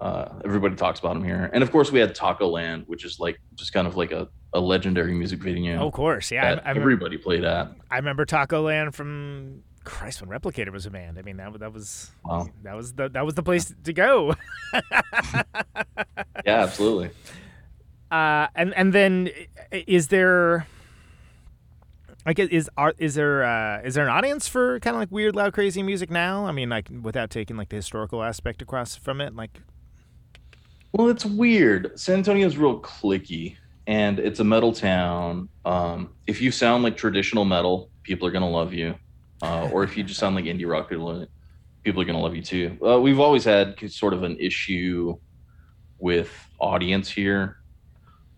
Uh, 0.00 0.40
everybody 0.44 0.74
talks 0.74 0.98
about 1.00 1.16
him 1.16 1.24
here, 1.24 1.48
and 1.52 1.62
of 1.62 1.70
course 1.70 1.92
we 1.92 2.00
had 2.00 2.12
Taco 2.14 2.48
Land, 2.48 2.84
which 2.86 3.04
is 3.04 3.20
like 3.20 3.40
just 3.54 3.72
kind 3.72 3.86
of 3.86 3.96
like 3.96 4.10
a, 4.10 4.28
a 4.54 4.60
legendary 4.60 5.14
music 5.14 5.40
video. 5.40 5.86
Of 5.86 5.92
course, 5.92 6.30
yeah. 6.30 6.54
that 6.54 6.64
I, 6.64 6.68
I, 6.68 6.68
remember, 6.70 6.90
everybody 6.92 7.18
played 7.18 7.44
at. 7.44 7.72
I 7.90 7.96
remember 7.96 8.24
Taco 8.24 8.62
Land 8.62 8.94
from 8.94 9.62
Christ 9.84 10.20
when 10.22 10.30
Replicator 10.30 10.70
was 10.70 10.86
a 10.86 10.90
band. 10.90 11.18
I 11.18 11.22
mean 11.22 11.36
that 11.38 11.58
that 11.60 11.72
was 11.72 12.10
Wow. 12.24 12.48
that 12.62 12.76
was 12.76 12.92
the 12.92 13.08
that 13.10 13.24
was 13.24 13.34
the 13.34 13.42
place 13.42 13.74
to 13.84 13.92
go. 13.92 14.34
Yeah, 16.44 16.62
absolutely. 16.62 17.10
Uh, 18.10 18.48
and 18.54 18.74
and 18.74 18.92
then 18.92 19.30
is 19.70 20.08
there? 20.08 20.66
I 22.24 22.32
guess 22.34 22.48
is 22.48 22.70
are 22.76 22.94
is 22.98 23.14
there 23.14 23.44
uh, 23.44 23.80
is 23.82 23.94
there 23.94 24.04
an 24.04 24.10
audience 24.10 24.48
for 24.48 24.78
kind 24.80 24.96
of 24.96 25.00
like 25.00 25.10
weird, 25.10 25.34
loud, 25.34 25.52
crazy 25.52 25.82
music 25.82 26.10
now? 26.10 26.46
I 26.46 26.52
mean, 26.52 26.68
like 26.68 26.88
without 27.02 27.30
taking 27.30 27.56
like 27.56 27.68
the 27.68 27.76
historical 27.76 28.22
aspect 28.22 28.62
across 28.62 28.96
from 28.96 29.20
it, 29.20 29.34
like 29.34 29.60
Well, 30.92 31.08
it's 31.08 31.24
weird. 31.24 31.98
San 31.98 32.18
Antonio's 32.18 32.56
real 32.56 32.80
clicky, 32.80 33.56
and 33.86 34.18
it's 34.18 34.40
a 34.40 34.44
metal 34.44 34.72
town. 34.72 35.48
Um, 35.64 36.10
if 36.26 36.40
you 36.40 36.50
sound 36.50 36.82
like 36.82 36.96
traditional 36.96 37.44
metal, 37.44 37.90
people 38.02 38.26
are 38.28 38.30
gonna 38.30 38.50
love 38.50 38.72
you, 38.72 38.94
uh, 39.42 39.68
or 39.72 39.84
if 39.84 39.96
you 39.96 40.04
just 40.04 40.20
sound 40.20 40.36
like 40.36 40.44
indie 40.44 40.68
rock, 40.68 40.88
people 40.88 42.00
are 42.00 42.04
gonna 42.04 42.20
love 42.20 42.36
you 42.36 42.42
too. 42.42 42.78
Uh, 42.84 43.00
we've 43.00 43.20
always 43.20 43.44
had 43.44 43.78
sort 43.90 44.12
of 44.12 44.22
an 44.22 44.36
issue 44.38 45.16
with 45.98 46.30
audience 46.58 47.10
here. 47.10 47.58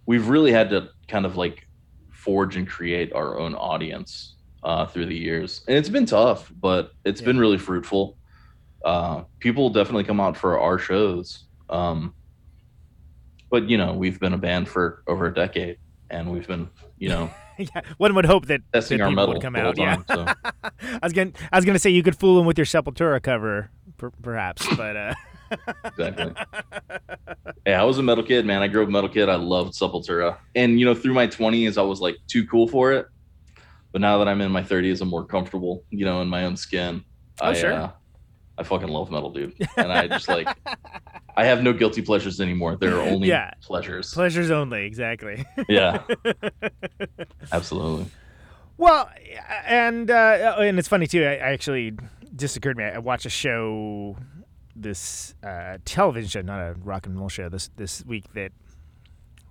We've 0.07 0.29
really 0.29 0.53
had 0.53 0.71
to 0.71 0.91
kind 1.09 1.27
of 1.27 1.37
like 1.37 1.67
forge 2.11 2.57
and 2.57 2.67
create 2.69 3.13
our 3.13 3.39
own 3.39 3.55
audience 3.55 4.37
uh, 4.63 4.87
through 4.87 5.07
the 5.07 5.17
years, 5.17 5.63
and 5.69 5.77
it's 5.77 5.89
been 5.89 6.07
tough, 6.07 6.51
but 6.61 6.93
it's 7.05 7.21
been 7.21 7.39
really 7.39 7.59
fruitful. 7.59 8.17
Uh, 8.85 9.25
people 9.39 9.71
definitely 9.71 10.05
come 10.05 10.21
out 10.21 10.37
for 10.37 10.61
our 10.61 10.79
shows. 10.79 11.45
Um, 11.71 12.15
but 13.51 13.69
you 13.69 13.77
know 13.77 13.93
we've 13.93 14.21
been 14.21 14.33
a 14.33 14.39
band 14.39 14.69
for 14.69 15.03
over 15.07 15.27
a 15.27 15.35
decade 15.35 15.79
and 16.11 16.31
we've 16.31 16.47
been 16.47 16.69
you 16.99 17.09
know 17.09 17.31
yeah, 17.59 17.83
one 17.99 18.15
would 18.15 18.27
hope 18.27 18.47
that, 18.47 18.61
testing 18.73 18.99
people 18.99 19.11
our 19.11 19.15
metal 19.15 19.35
would 19.35 19.43
come 19.43 19.55
out. 19.55 19.79
Yeah, 19.79 20.03
so. 20.09 20.27
I 20.65 20.99
was 21.03 21.13
gonna 21.13 21.33
I 21.53 21.57
was 21.57 21.65
gonna 21.65 21.79
say 21.79 21.91
you 21.91 22.03
could 22.03 22.19
fool 22.19 22.37
them 22.37 22.47
with 22.47 22.59
your 22.59 22.65
Sepultura 22.65 23.23
cover, 23.23 23.71
per, 23.97 24.11
perhaps, 24.11 24.67
but 24.77 24.97
uh, 24.97 25.15
exactly. 25.85 26.33
Yeah 27.67 27.81
i 27.81 27.85
was 27.85 27.99
a 27.99 28.03
metal 28.03 28.25
kid 28.25 28.45
man. 28.45 28.63
I 28.63 28.69
grew 28.69 28.83
up 28.83 28.89
a 28.89 28.91
metal 28.91 29.09
kid. 29.09 29.29
I 29.29 29.37
loved 29.37 29.75
sepultura. 29.75 30.39
And 30.55 30.79
you 30.79 30.87
know 30.87 30.95
through 30.95 31.15
my 31.15 31.27
20s 31.27 31.79
i 31.79 31.83
was 31.83 32.01
like 32.01 32.17
too 32.27 32.47
cool 32.47 32.69
for 32.69 32.93
it. 32.93 33.07
But 33.93 34.01
now 34.01 34.19
that 34.19 34.29
i'm 34.29 34.41
in 34.41 34.51
my 34.51 34.63
30s 34.63 35.01
i'm 35.01 35.09
more 35.09 35.25
comfortable 35.25 35.85
you 35.91 36.05
know 36.05 36.23
in 36.23 36.29
my 36.29 36.45
own 36.45 36.57
skin. 36.57 37.05
Oh, 37.41 37.49
i 37.49 37.53
sure. 37.53 37.73
uh, 37.73 37.91
i 38.59 38.63
fucking 38.63 38.89
love 38.89 39.11
metal 39.11 39.31
dude 39.31 39.55
and 39.77 39.93
i 39.93 40.07
just 40.07 40.29
like 40.29 40.49
i 41.37 41.45
have 41.45 41.63
no 41.63 41.73
guilty 41.73 42.03
pleasures 42.03 42.41
anymore 42.41 42.77
there 42.77 42.97
are 42.97 43.01
only 43.03 43.29
Yeah. 43.29 43.51
pleasures 43.63 44.13
pleasures 44.15 44.51
only. 44.51 44.85
Exactly. 44.87 45.45
yeah 45.69 46.03
absolutely 47.53 48.07
Well, 48.77 49.09
and 49.67 50.11
uh, 50.11 50.57
and 50.59 50.79
it's 50.81 50.89
funny 50.89 51.07
too. 51.07 51.25
I, 51.25 51.35
I 51.35 51.53
actually 51.53 51.93
just 52.35 52.57
occurred 52.57 52.75
to 52.77 52.83
me. 52.83 52.85
I 52.91 52.99
watched 52.99 53.25
a 53.25 53.31
show, 53.31 54.17
this 54.75 55.33
uh, 55.45 55.79
television 55.85 56.29
show, 56.29 56.41
not 56.43 56.59
a 56.61 56.75
rock 56.83 57.07
and 57.07 57.17
roll 57.17 57.29
show. 57.29 57.49
This 57.49 57.71
this 57.77 58.05
week 58.05 58.25
that 58.35 58.51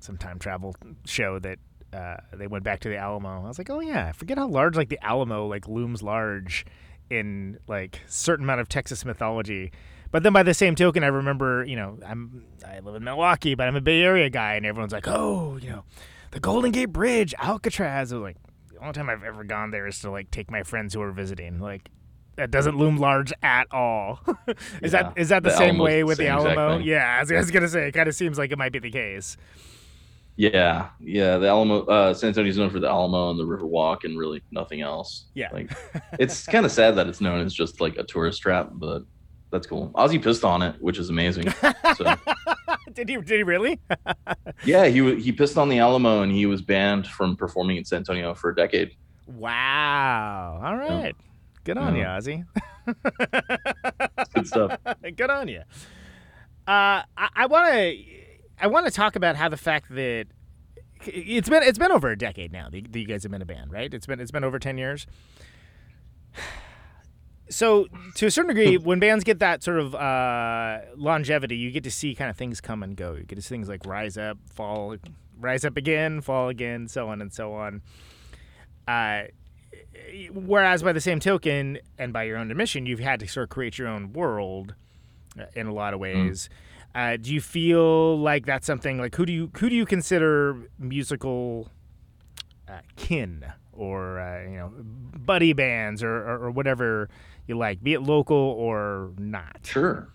some 0.02 0.18
time 0.18 0.40
travel 0.40 0.76
show 1.06 1.40
that 1.40 1.58
uh, 1.94 2.18
they 2.34 2.48
went 2.48 2.66
back 2.66 2.82
to 2.82 2.90
the 2.90 2.98
Alamo. 2.98 3.46
I 3.46 3.48
was 3.48 3.58
like, 3.58 3.70
oh 3.70 3.80
yeah, 3.80 4.08
I 4.08 4.12
forget 4.12 4.38
how 4.38 4.48
large 4.50 4.76
like 4.76 4.90
the 4.90 5.00
Alamo 5.02 5.48
like 5.48 5.70
looms 5.70 6.04
large 6.04 6.66
in 7.10 7.60
like 7.68 8.02
certain 8.08 8.46
amount 8.46 8.62
of 8.62 8.70
Texas 8.70 9.06
mythology. 9.06 9.72
But 10.12 10.22
then 10.24 10.32
by 10.34 10.44
the 10.44 10.54
same 10.54 10.76
token, 10.76 11.04
I 11.04 11.08
remember, 11.08 11.64
you 11.66 11.76
know, 11.76 11.98
I'm 12.06 12.46
I 12.68 12.80
live 12.80 12.96
in 12.96 13.04
Milwaukee, 13.04 13.56
but 13.56 13.68
I'm 13.68 13.76
a 13.76 13.82
Bay 13.82 14.02
Area 14.02 14.30
guy, 14.30 14.54
and 14.56 14.66
everyone's 14.66 14.94
like, 14.94 15.08
oh, 15.08 15.58
you 15.58 15.70
know, 15.70 15.84
the 16.32 16.40
Golden 16.40 16.72
Gate 16.72 16.92
Bridge, 16.94 17.34
Alcatraz. 17.40 18.14
I 18.14 18.16
was 18.18 18.22
like, 18.24 18.38
the 18.72 18.80
only 18.80 18.94
time 18.94 19.10
I've 19.10 19.24
ever 19.24 19.44
gone 19.44 19.72
there 19.72 19.88
is 19.88 20.00
to 20.02 20.12
like 20.12 20.30
take 20.30 20.52
my 20.52 20.62
friends 20.64 20.94
who 20.94 21.02
are 21.02 21.12
visiting. 21.12 21.60
Like 21.60 21.90
that 22.36 22.52
doesn't 22.52 22.78
loom 22.78 22.98
large 22.98 23.34
at 23.42 23.68
all. 23.72 24.20
is 24.82 24.94
Yeah. 24.94 25.04
that 25.04 25.14
is 25.18 25.30
that 25.30 25.44
the, 25.44 25.50
The 25.50 25.58
same 25.58 25.76
Alamo's 25.76 25.86
way 25.86 26.04
with 26.04 26.18
the 26.20 26.28
Alamo? 26.28 26.78
thing. 26.78 26.88
Yeah, 26.88 27.16
I 27.18 27.22
was, 27.22 27.32
I 27.32 27.38
was 27.38 27.50
gonna 27.52 27.68
say 27.68 27.88
it 27.88 27.92
kind 27.94 28.08
of 28.08 28.14
seems 28.16 28.38
like 28.38 28.52
it 28.52 28.58
might 28.58 28.72
be 28.72 28.80
the 28.80 28.92
case. 28.92 29.36
Yeah, 30.36 30.90
yeah. 31.00 31.38
The 31.38 31.48
Alamo, 31.48 31.86
uh, 31.86 32.14
San 32.14 32.30
Antonio's 32.30 32.58
known 32.58 32.70
for 32.72 32.80
the 32.80 32.88
Alamo 32.90 33.30
and 33.30 33.40
the 33.40 33.44
Riverwalk, 33.46 34.04
and 34.04 34.18
really 34.18 34.42
nothing 34.52 34.82
else. 34.82 35.26
Yeah. 35.36 35.50
like 35.54 35.72
it's 36.20 36.46
kind 36.48 36.66
of 36.66 36.72
sad 36.72 36.96
that 36.96 37.08
it's 37.08 37.22
known 37.22 37.46
as 37.46 37.54
just 37.54 37.80
like 37.80 37.98
a 37.98 38.04
tourist 38.04 38.42
trap, 38.42 38.70
but 38.74 39.04
that's 39.52 39.68
cool. 39.68 39.92
Ozzy 39.94 40.22
pissed 40.22 40.44
on 40.44 40.64
it, 40.64 40.76
which 40.82 40.98
is 40.98 41.10
amazing. 41.12 41.52
So 41.96 42.16
did 42.94 43.10
he? 43.10 43.18
Did 43.18 43.30
he 43.30 43.44
really? 43.44 43.80
yeah, 44.66 44.88
he 44.88 45.16
he 45.22 45.32
pissed 45.32 45.58
on 45.58 45.70
the 45.70 45.78
Alamo, 45.78 46.24
and 46.24 46.32
he 46.32 46.48
was 46.48 46.64
banned 46.64 47.06
from 47.06 47.36
performing 47.36 47.78
in 47.78 47.86
San 47.86 47.98
Antonio 47.98 48.34
for 48.34 48.50
a 48.50 48.56
decade. 48.56 48.92
wow. 49.28 50.60
All 50.64 50.76
right. 50.78 51.16
Good 51.64 51.78
on 51.78 51.96
Yeah. 51.96 52.20
you, 52.26 52.44
Ozzy. 52.86 54.26
Good 54.34 54.48
stuff. 54.48 54.78
Good 55.16 55.30
on 55.30 55.48
you. 55.48 55.62
Uh, 56.68 57.04
I 57.18 57.46
want 57.48 57.68
to 57.74 58.04
I 58.64 58.68
want 58.68 58.86
to 58.86 58.92
talk 58.92 59.18
about 59.18 59.36
how 59.36 59.50
the 59.50 59.58
fact 59.58 59.94
that 59.94 60.28
it's 61.06 61.50
been 61.50 61.64
it's 61.64 61.78
been 61.78 61.92
over 61.92 62.10
a 62.10 62.18
decade 62.18 62.54
now 62.54 62.70
that 62.70 62.96
you 62.96 63.06
guys 63.06 63.24
have 63.24 63.32
been 63.32 63.42
a 63.42 63.46
band, 63.46 63.74
right? 63.74 63.94
It's 63.94 64.06
been 64.06 64.22
it's 64.22 64.32
been 64.32 64.46
over 64.46 64.58
ten 64.58 64.78
years. 64.78 65.06
So 67.50 67.88
to 68.16 68.26
a 68.26 68.32
certain 68.32 68.56
degree, 68.56 68.78
when 68.78 69.00
bands 69.00 69.24
get 69.24 69.38
that 69.40 69.62
sort 69.62 69.78
of 69.78 69.94
uh, 69.94 70.80
longevity, 70.96 71.56
you 71.56 71.70
get 71.70 71.84
to 71.84 71.92
see 71.92 72.16
kind 72.16 72.32
of 72.32 72.38
things 72.38 72.60
come 72.60 72.82
and 72.82 72.96
go. 72.96 73.14
You 73.14 73.24
get 73.24 73.36
to 73.36 73.42
see 73.44 73.50
things 73.50 73.70
like 73.70 73.86
rise 73.86 74.18
up, 74.18 74.40
fall, 74.52 74.96
rise 75.38 75.64
up 75.64 75.78
again, 75.78 76.22
fall 76.22 76.48
again, 76.50 76.88
so 76.88 77.10
on 77.10 77.22
and 77.22 77.32
so 77.32 77.54
on. 77.54 77.84
Uh, 78.88 79.24
whereas 80.32 80.82
by 80.82 80.94
the 80.94 81.02
same 81.02 81.20
token, 81.20 81.78
and 82.00 82.12
by 82.12 82.24
your 82.24 82.38
own 82.38 82.50
admission, 82.50 82.88
you've 82.88 83.02
had 83.02 83.20
to 83.20 83.28
sort 83.28 83.44
of 83.44 83.50
create 83.50 83.78
your 83.78 83.90
own 83.90 84.14
world 84.14 84.74
uh, 85.40 85.44
in 85.54 85.68
a 85.68 85.74
lot 85.74 85.94
of 85.94 86.00
ways. 86.00 86.50
Uh, 86.96 87.18
do 87.18 87.34
you 87.34 87.42
feel 87.42 88.20
like 88.20 88.46
that's 88.46 88.68
something 88.68 89.00
like 89.00 89.16
who 89.16 89.26
do 89.26 89.34
you 89.34 89.50
who 89.58 89.70
do 89.70 89.76
you 89.76 89.86
consider 89.86 90.56
musical 90.78 91.68
uh, 92.70 92.80
kin 92.96 93.44
or 93.72 94.20
uh, 94.20 94.44
you 94.44 94.58
know 94.58 94.72
buddy 95.26 95.54
bands 95.54 96.04
or, 96.04 96.16
or, 96.16 96.46
or 96.46 96.52
whatever 96.52 97.10
you 97.48 97.58
like, 97.58 97.84
be 97.84 97.94
it 97.94 98.02
local 98.02 98.38
or 98.38 99.12
not? 99.18 99.60
Sure. 99.64 100.10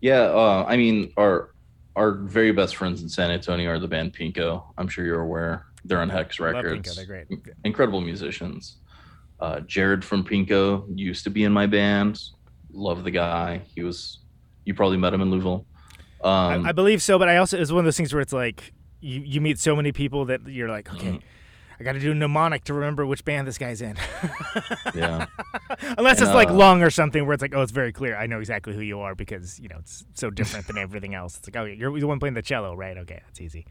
Yeah, 0.00 0.22
uh, 0.22 0.64
I 0.66 0.76
mean, 0.76 1.12
our 1.16 1.50
our 1.94 2.12
very 2.12 2.52
best 2.52 2.76
friends 2.76 3.02
in 3.02 3.08
San 3.08 3.30
Antonio 3.30 3.70
are 3.70 3.78
the 3.78 3.88
band 3.88 4.14
Pinko. 4.14 4.64
I'm 4.78 4.88
sure 4.88 5.04
you're 5.04 5.20
aware. 5.20 5.66
They're 5.84 6.00
on 6.00 6.08
Hex 6.08 6.40
Love 6.40 6.54
Records. 6.54 6.88
Pinko, 6.88 6.96
they're 6.96 7.06
great. 7.06 7.26
Incredible 7.64 8.00
musicians. 8.00 8.76
Uh, 9.40 9.60
Jared 9.60 10.04
from 10.04 10.24
Pinko 10.24 10.86
used 10.94 11.24
to 11.24 11.30
be 11.30 11.44
in 11.44 11.52
my 11.52 11.66
band. 11.66 12.20
Love 12.72 13.04
the 13.04 13.10
guy. 13.10 13.62
He 13.74 13.82
was. 13.82 14.18
You 14.64 14.74
probably 14.74 14.96
met 14.96 15.12
him 15.12 15.20
in 15.20 15.30
Louisville. 15.30 15.66
Um, 16.22 16.66
I, 16.66 16.68
I 16.68 16.72
believe 16.72 17.02
so, 17.02 17.18
but 17.18 17.28
I 17.28 17.36
also 17.36 17.60
it's 17.60 17.72
one 17.72 17.80
of 17.80 17.84
those 17.84 17.96
things 17.96 18.12
where 18.12 18.20
it's 18.20 18.32
like 18.32 18.72
you, 19.00 19.20
you 19.20 19.40
meet 19.40 19.58
so 19.58 19.74
many 19.74 19.92
people 19.92 20.26
that 20.26 20.46
you're 20.46 20.68
like, 20.68 20.92
okay, 20.94 21.18
I 21.80 21.84
got 21.84 21.92
to 21.92 22.00
do 22.00 22.12
a 22.12 22.14
mnemonic 22.14 22.62
to 22.64 22.74
remember 22.74 23.04
which 23.04 23.24
band 23.24 23.48
this 23.48 23.58
guy's 23.58 23.82
in. 23.82 23.96
yeah. 24.94 25.26
Unless 25.98 26.18
And, 26.18 26.28
it's 26.28 26.34
like 26.34 26.48
uh, 26.48 26.54
long 26.54 26.82
or 26.82 26.90
something 26.90 27.26
where 27.26 27.34
it's 27.34 27.42
like, 27.42 27.54
oh, 27.54 27.62
it's 27.62 27.72
very 27.72 27.92
clear. 27.92 28.16
I 28.16 28.26
know 28.26 28.38
exactly 28.38 28.72
who 28.72 28.80
you 28.80 29.00
are 29.00 29.16
because 29.16 29.58
you 29.58 29.68
know 29.68 29.78
it's 29.80 30.04
so 30.14 30.30
different 30.30 30.68
than 30.68 30.78
everything 30.78 31.14
else. 31.14 31.36
It's 31.36 31.48
like, 31.48 31.56
oh, 31.56 31.64
you're 31.64 31.98
the 31.98 32.06
one 32.06 32.20
playing 32.20 32.34
the 32.34 32.42
cello, 32.42 32.74
right? 32.74 32.96
Okay, 32.98 33.20
that's 33.26 33.40
easy. 33.40 33.66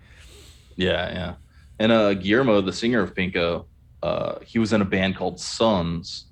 Yeah, 0.76 1.10
yeah. 1.14 1.34
And 1.80 1.92
uh, 1.92 2.14
Guillermo, 2.16 2.62
the 2.62 2.74
singer 2.74 3.02
of 3.02 3.16
Pinko, 3.16 3.66
uh, 4.04 4.40
he 4.46 4.60
was 4.60 4.74
in 4.74 4.82
a 4.82 4.86
band 4.86 5.16
called 5.16 5.40
Sons 5.40 6.26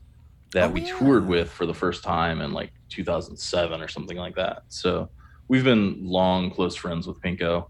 that 0.54 0.70
Oh, 0.70 0.74
we 0.74 0.82
yeah. 0.82 0.98
toured 0.98 1.28
with 1.28 1.50
for 1.52 1.66
the 1.66 1.74
first 1.74 2.04
time 2.04 2.42
in 2.42 2.52
like 2.54 2.72
2007 2.90 3.82
or 3.82 3.88
something 3.88 4.18
like 4.18 4.36
that. 4.36 4.64
So 4.68 5.10
we've 5.48 5.64
been 5.64 5.98
long 6.06 6.52
close 6.52 6.76
friends 6.76 7.08
with 7.08 7.22
Pinko. 7.22 7.68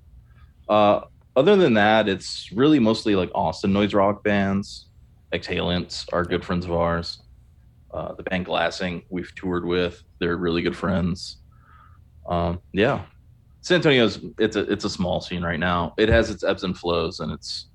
Uh, 0.67 1.01
other 1.35 1.55
than 1.55 1.73
that, 1.75 2.07
it's 2.09 2.51
really 2.51 2.79
mostly 2.79 3.15
like 3.15 3.31
Austin 3.35 3.73
noise 3.73 3.93
rock 3.93 4.23
bands. 4.23 4.87
Exhalants 5.33 6.05
are 6.13 6.23
good 6.23 6.43
friends 6.43 6.65
of 6.65 6.71
ours. 6.71 7.21
Uh, 7.91 8.13
the 8.13 8.23
band 8.23 8.45
Glassing 8.45 9.03
we've 9.09 9.33
toured 9.35 9.65
with. 9.65 10.03
They're 10.19 10.37
really 10.37 10.61
good 10.61 10.75
friends. 10.75 11.37
Um, 12.27 12.59
yeah, 12.73 13.05
San 13.61 13.75
Antonio's 13.77 14.19
it's 14.37 14.55
a 14.55 14.61
it's 14.71 14.85
a 14.85 14.89
small 14.89 15.21
scene 15.21 15.43
right 15.43 15.59
now. 15.59 15.93
It 15.97 16.09
has 16.09 16.29
its 16.29 16.43
ebbs 16.43 16.63
and 16.63 16.77
flows, 16.77 17.19
and 17.19 17.31
it's 17.31 17.68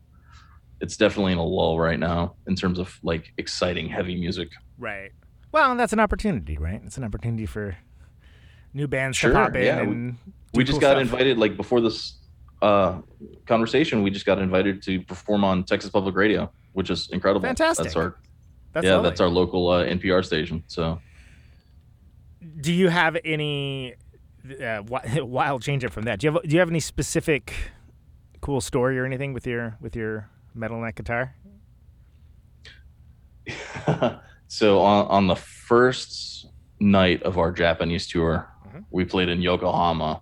it's 0.80 0.96
definitely 0.96 1.32
in 1.32 1.38
a 1.38 1.44
lull 1.44 1.78
right 1.78 1.98
now 1.98 2.34
in 2.46 2.54
terms 2.56 2.78
of 2.78 2.98
like 3.02 3.32
exciting 3.38 3.88
heavy 3.88 4.16
music. 4.16 4.48
Right. 4.78 5.10
Well, 5.52 5.76
that's 5.76 5.92
an 5.92 6.00
opportunity, 6.00 6.58
right? 6.58 6.80
It's 6.84 6.96
an 6.98 7.04
opportunity 7.04 7.46
for 7.46 7.76
new 8.72 8.88
bands 8.88 9.16
Sure, 9.16 9.30
to 9.30 9.36
pop 9.36 9.54
in 9.54 9.64
yeah, 9.64 9.82
we- 9.82 9.92
and 9.92 10.16
we 10.52 10.64
just 10.64 10.74
cool 10.74 10.80
got 10.80 10.90
stuff. 10.92 11.02
invited 11.02 11.38
like 11.38 11.56
before 11.56 11.80
this 11.80 12.18
uh 12.62 13.00
conversation. 13.46 14.02
We 14.02 14.10
just 14.10 14.26
got 14.26 14.38
invited 14.38 14.82
to 14.84 15.00
perform 15.02 15.44
on 15.44 15.64
Texas 15.64 15.90
Public 15.90 16.14
Radio, 16.14 16.50
which 16.72 16.90
is 16.90 17.08
incredible. 17.10 17.46
Fantastic. 17.46 17.84
That's 17.84 17.96
our 17.96 18.16
That's 18.72 18.84
yeah, 18.86 18.94
lovely. 18.94 19.10
that's 19.10 19.20
our 19.20 19.28
local 19.28 19.68
uh, 19.68 19.84
NPR 19.84 20.24
station. 20.24 20.64
So 20.66 21.00
Do 22.60 22.72
you 22.72 22.88
have 22.88 23.16
any 23.24 23.94
uh, 24.62 24.82
wild 25.22 25.62
change 25.62 25.84
up 25.84 25.92
from 25.92 26.04
that. 26.04 26.18
Do 26.20 26.26
you 26.26 26.32
have 26.32 26.42
do 26.42 26.50
you 26.50 26.58
have 26.60 26.68
any 26.70 26.80
specific 26.80 27.52
cool 28.40 28.60
story 28.60 28.98
or 28.98 29.04
anything 29.06 29.32
with 29.32 29.46
your 29.46 29.76
with 29.80 29.94
your 29.96 30.28
metal 30.54 30.80
neck 30.80 30.96
guitar? 30.96 31.34
so 34.48 34.80
on, 34.80 35.06
on 35.06 35.26
the 35.26 35.36
first 35.36 36.46
night 36.80 37.22
of 37.22 37.38
our 37.38 37.52
Japanese 37.52 38.06
tour, 38.06 38.48
Mhm. 38.68 38.84
we 38.90 39.04
played 39.04 39.28
in 39.28 39.40
Yokohama. 39.42 40.20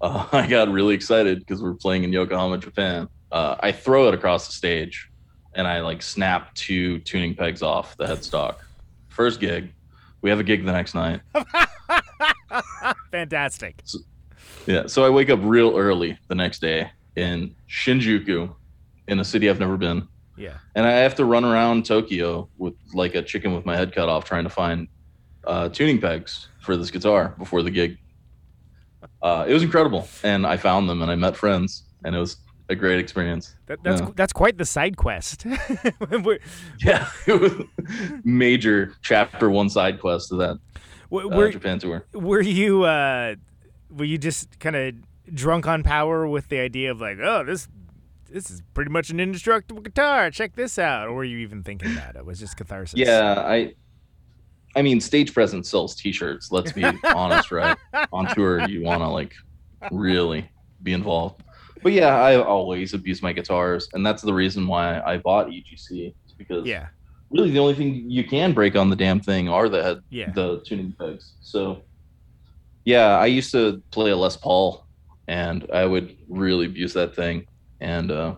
Uh, 0.00 0.26
I 0.32 0.46
got 0.46 0.68
really 0.70 0.94
excited 0.94 1.40
because 1.40 1.62
we're 1.62 1.74
playing 1.74 2.04
in 2.04 2.12
Yokohama, 2.12 2.58
Japan. 2.58 3.08
Uh, 3.30 3.56
I 3.60 3.72
throw 3.72 4.08
it 4.08 4.14
across 4.14 4.46
the 4.46 4.52
stage, 4.52 5.10
and 5.54 5.66
I 5.66 5.80
like 5.80 6.02
snap 6.02 6.54
two 6.54 6.98
tuning 7.00 7.34
pegs 7.34 7.62
off 7.62 7.96
the 7.96 8.06
headstock. 8.06 8.56
First 9.08 9.40
gig, 9.40 9.72
we 10.22 10.30
have 10.30 10.40
a 10.40 10.44
gig 10.44 10.64
the 10.64 10.72
next 10.72 10.94
night. 10.94 11.20
Fantastic. 13.12 13.82
Yeah, 14.66 14.86
so 14.86 15.04
I 15.04 15.10
wake 15.10 15.30
up 15.30 15.40
real 15.42 15.76
early 15.76 16.18
the 16.28 16.34
next 16.34 16.60
day 16.60 16.90
in 17.16 17.54
Shinjuku, 17.68 18.54
in 19.08 19.18
a 19.20 19.24
city 19.24 19.48
I've 19.50 19.60
never 19.60 19.76
been. 19.76 20.06
Yeah. 20.36 20.56
and 20.74 20.86
I 20.86 20.92
have 20.92 21.14
to 21.16 21.26
run 21.26 21.44
around 21.44 21.84
Tokyo 21.84 22.48
with 22.56 22.72
like 22.94 23.14
a 23.14 23.20
chicken 23.20 23.52
with 23.54 23.66
my 23.66 23.76
head 23.76 23.94
cut 23.94 24.08
off, 24.08 24.24
trying 24.24 24.44
to 24.44 24.50
find 24.50 24.88
uh, 25.44 25.68
tuning 25.68 26.00
pegs 26.00 26.48
for 26.60 26.76
this 26.78 26.90
guitar 26.90 27.34
before 27.38 27.62
the 27.62 27.70
gig. 27.70 27.98
Uh, 29.22 29.44
it 29.46 29.52
was 29.52 29.62
incredible, 29.62 30.08
and 30.22 30.46
I 30.46 30.56
found 30.56 30.88
them, 30.88 31.02
and 31.02 31.10
I 31.10 31.14
met 31.14 31.36
friends, 31.36 31.84
and 32.04 32.14
it 32.14 32.18
was 32.18 32.36
a 32.70 32.74
great 32.74 32.98
experience. 32.98 33.54
That, 33.66 33.82
that's 33.82 34.00
Yeah. 34.00 34.10
that's 34.14 34.32
quite 34.32 34.56
the 34.56 34.64
side 34.64 34.96
quest. 34.96 35.44
Yeah, 36.84 37.08
it 37.26 37.38
was 37.40 37.52
major 38.24 38.94
chapter 39.02 39.50
one 39.50 39.68
side 39.68 40.00
quest 40.00 40.32
of 40.32 40.38
that 40.38 40.58
were, 41.10 41.24
uh, 41.24 41.36
were, 41.36 41.50
Japan 41.50 41.78
tour. 41.78 42.06
were 42.14 42.40
you 42.40 42.84
uh, 42.84 43.34
were 43.90 44.04
you 44.04 44.16
just 44.18 44.58
kind 44.58 44.76
of 44.76 44.94
drunk 45.34 45.66
on 45.66 45.82
power 45.82 46.26
with 46.26 46.48
the 46.48 46.58
idea 46.58 46.90
of 46.90 47.00
like, 47.00 47.18
oh, 47.22 47.44
this 47.44 47.68
this 48.32 48.50
is 48.50 48.62
pretty 48.74 48.90
much 48.90 49.10
an 49.10 49.20
indestructible 49.20 49.82
guitar. 49.82 50.30
Check 50.30 50.54
this 50.56 50.78
out. 50.78 51.08
Or 51.08 51.12
were 51.14 51.24
you 51.24 51.38
even 51.38 51.62
thinking 51.62 51.94
that 51.94 52.16
it 52.16 52.24
was 52.24 52.38
just 52.38 52.56
catharsis? 52.56 52.98
Yeah, 52.98 53.34
I. 53.40 53.74
I 54.76 54.82
mean, 54.82 55.00
stage 55.00 55.34
presence 55.34 55.68
sells 55.68 55.96
T-shirts. 55.96 56.52
Let's 56.52 56.70
be 56.70 56.84
honest, 57.04 57.50
right? 57.50 57.76
On 58.12 58.26
tour, 58.34 58.68
you 58.68 58.82
want 58.82 59.02
to 59.02 59.08
like 59.08 59.32
really 59.90 60.48
be 60.84 60.92
involved. 60.92 61.42
But 61.82 61.92
yeah, 61.92 62.14
I 62.22 62.36
always 62.40 62.94
abuse 62.94 63.20
my 63.20 63.32
guitars, 63.32 63.88
and 63.94 64.06
that's 64.06 64.22
the 64.22 64.32
reason 64.32 64.68
why 64.68 65.00
I 65.00 65.18
bought 65.18 65.48
EGC. 65.48 66.14
Because 66.38 66.66
Yeah. 66.66 66.86
really 67.30 67.50
the 67.50 67.58
only 67.58 67.74
thing 67.74 68.08
you 68.08 68.22
can 68.22 68.52
break 68.52 68.76
on 68.76 68.90
the 68.90 68.96
damn 68.96 69.18
thing 69.18 69.48
are 69.48 69.68
the 69.68 69.82
head, 69.82 70.00
Yeah. 70.10 70.30
the 70.30 70.60
tuning 70.64 70.92
pegs. 70.98 71.32
So 71.40 71.82
yeah, 72.84 73.18
I 73.18 73.26
used 73.26 73.50
to 73.52 73.82
play 73.90 74.10
a 74.10 74.16
Les 74.16 74.36
Paul, 74.36 74.86
and 75.26 75.66
I 75.72 75.84
would 75.84 76.16
really 76.28 76.66
abuse 76.66 76.92
that 76.94 77.16
thing, 77.16 77.46
and 77.80 78.10
uh, 78.10 78.34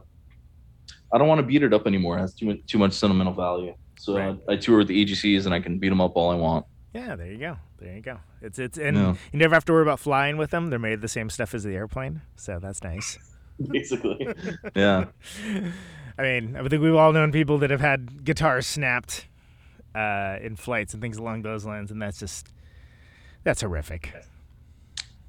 I 1.13 1.19
don't 1.19 1.29
want 1.29 1.41
to 1.41 1.47
beat 1.47 1.63
it 1.63 1.73
up 1.73 1.87
anymore. 1.87 2.17
It 2.19 2.21
has 2.21 2.35
too 2.35 2.47
much 2.47 2.59
too 2.67 2.79
much 2.79 2.93
sentimental 2.93 3.33
value. 3.35 3.75
So 3.99 4.17
Right. 4.17 4.37
I, 4.49 4.53
I 4.55 4.57
tour 4.57 4.79
with 4.79 4.89
the 4.89 5.05
EGCs, 5.05 5.45
and 5.47 5.55
I 5.55 5.61
can 5.61 5.79
beat 5.79 5.91
them 5.91 6.01
up 6.01 6.13
all 6.17 6.31
I 6.31 6.35
want. 6.35 6.67
Yeah, 6.95 7.15
there 7.17 7.31
you 7.31 7.39
go. 7.39 7.57
There 7.79 7.95
you 7.95 8.03
go. 8.03 8.19
It's 8.41 8.59
it's 8.59 8.79
and 8.79 8.97
Yeah. 8.97 9.15
you 9.33 9.39
never 9.39 9.55
have 9.55 9.65
to 9.67 9.73
worry 9.73 9.83
about 9.83 10.01
flying 10.01 10.37
with 10.37 10.51
them. 10.51 10.71
They're 10.71 10.79
made 10.79 10.95
of 10.95 11.01
the 11.01 11.09
same 11.09 11.31
stuff 11.31 11.55
as 11.55 11.63
the 11.65 11.75
airplane, 11.75 12.23
so 12.37 12.59
that's 12.61 12.83
nice. 12.83 13.19
Basically, 13.71 14.27
yeah. 14.75 15.07
I 16.19 16.23
mean, 16.23 16.57
I 16.57 16.67
think 16.69 16.83
we've 16.83 16.95
all 16.95 17.13
known 17.13 17.33
people 17.33 17.59
that 17.59 17.71
have 17.71 17.81
had 17.81 18.25
guitars 18.25 18.67
snapped 18.67 19.27
uh, 19.95 20.37
in 20.43 20.57
flights 20.57 20.93
and 20.95 21.03
things 21.03 21.17
along 21.17 21.43
those 21.43 21.65
lines, 21.65 21.91
and 21.91 22.01
that's 22.01 22.19
just 22.19 22.49
that's 23.45 23.61
horrific. 23.63 24.13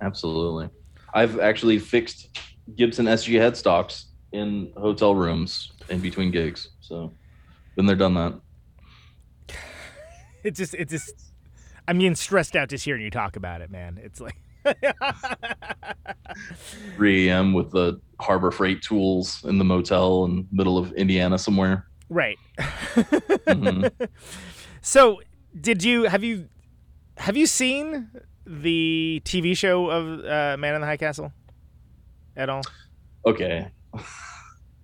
Absolutely. 0.02 0.70
I've 1.14 1.40
actually 1.40 1.80
fixed 1.80 2.38
Gibson 2.76 3.06
SG 3.06 3.34
headstocks 3.40 4.06
in 4.32 4.72
hotel 4.78 5.14
rooms 5.16 5.72
in 5.90 6.00
between 6.00 6.32
gigs. 6.32 6.70
So 6.82 7.12
been 7.76 7.86
there, 7.86 7.96
done 7.96 8.14
that. 8.16 8.40
It 10.44 10.56
just 10.56 10.74
it 10.74 10.90
just 10.90 11.14
I'm 11.88 12.00
getting 12.00 12.16
stressed 12.16 12.58
out 12.58 12.68
just 12.68 12.84
hearing 12.84 13.02
you 13.02 13.10
talk 13.10 13.38
about 13.38 13.62
it, 13.62 13.72
man. 13.72 13.98
It's 14.04 14.20
like 14.20 14.36
3 16.98 17.30
a.m. 17.30 17.54
with 17.54 17.72
the 17.72 18.00
Harbor 18.20 18.52
Freight 18.52 18.82
tools 18.82 19.44
in 19.46 19.58
the 19.58 19.64
motel 19.64 20.26
in 20.26 20.46
middle 20.52 20.78
of 20.78 20.92
Indiana 20.94 21.38
somewhere. 21.38 21.88
right. 22.10 22.38
Mhm. 22.96 23.90
So, 24.86 25.22
did 25.62 25.82
you 25.82 26.04
have 26.04 26.26
you 26.26 26.50
have 27.16 27.38
you 27.38 27.46
seen 27.48 28.10
the 28.46 29.22
TV 29.24 29.56
show 29.56 29.90
of 29.90 30.26
uh, 30.26 30.58
Man 30.60 30.76
in 30.76 30.82
the 30.82 30.88
High 30.88 30.98
Castle 30.98 31.32
at 32.36 32.50
all? 32.50 32.62
Okay. 33.26 33.68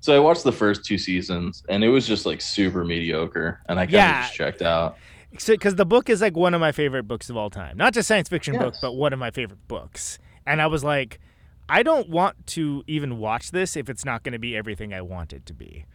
So 0.02 0.16
I 0.16 0.20
watched 0.20 0.44
the 0.44 0.52
first 0.52 0.86
two 0.86 0.98
seasons 0.98 1.64
and 1.70 1.84
it 1.84 1.90
was 1.90 2.08
just 2.08 2.26
like 2.26 2.40
super 2.42 2.86
mediocre 2.86 3.62
and 3.68 3.78
I 3.80 3.84
kind 3.86 3.96
of 3.96 4.00
Yeah. 4.00 4.22
just 4.24 4.34
checked 4.34 4.62
out. 4.62 4.98
because 5.46 5.76
the 5.76 5.86
book 5.86 6.10
is 6.10 6.22
like 6.22 6.38
one 6.38 6.54
of 6.54 6.62
my 6.62 6.72
favorite 6.72 7.04
books 7.04 7.30
of 7.30 7.36
all 7.38 7.50
time. 7.50 7.76
Not 7.78 7.94
just 7.94 8.08
science 8.08 8.30
fiction 8.30 8.58
book, 8.58 8.76
but 8.82 8.94
one 8.94 9.12
of 9.14 9.20
my 9.20 9.30
favorite 9.32 9.68
books. 9.68 10.18
And 10.48 10.62
I 10.62 10.68
was 10.68 10.84
like, 10.84 11.20
I 11.68 11.84
don't 11.84 12.10
want 12.10 12.48
to 12.48 12.84
even 12.88 13.18
watch 13.20 13.52
this 13.52 13.76
if 13.76 13.90
it's 13.90 14.06
not 14.06 14.24
going 14.24 14.34
to 14.34 14.40
be 14.40 14.56
everything 14.56 14.94
I 14.94 15.02
want 15.02 15.34
it 15.34 15.46
to 15.48 15.54
be, 15.54 15.86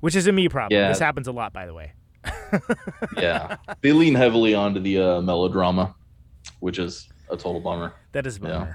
which 0.00 0.14
is 0.14 0.26
a 0.26 0.32
me 0.32 0.48
problem. 0.48 0.78
Yeah. 0.78 0.88
This 0.88 0.98
happens 1.00 1.26
a 1.26 1.32
lot, 1.32 1.52
by 1.52 1.64
the 1.66 1.74
way. 1.74 1.92
Yeah. 3.16 3.56
they 3.80 3.92
lean 3.92 4.14
heavily 4.14 4.54
onto 4.54 4.80
the 4.80 4.98
uh, 5.00 5.20
melodrama, 5.22 5.94
which 6.60 6.78
is 6.78 7.08
a 7.30 7.36
total 7.36 7.60
bummer. 7.60 7.94
That 8.12 8.26
is 8.26 8.38
a 8.38 8.46
Yeah. 8.46 8.74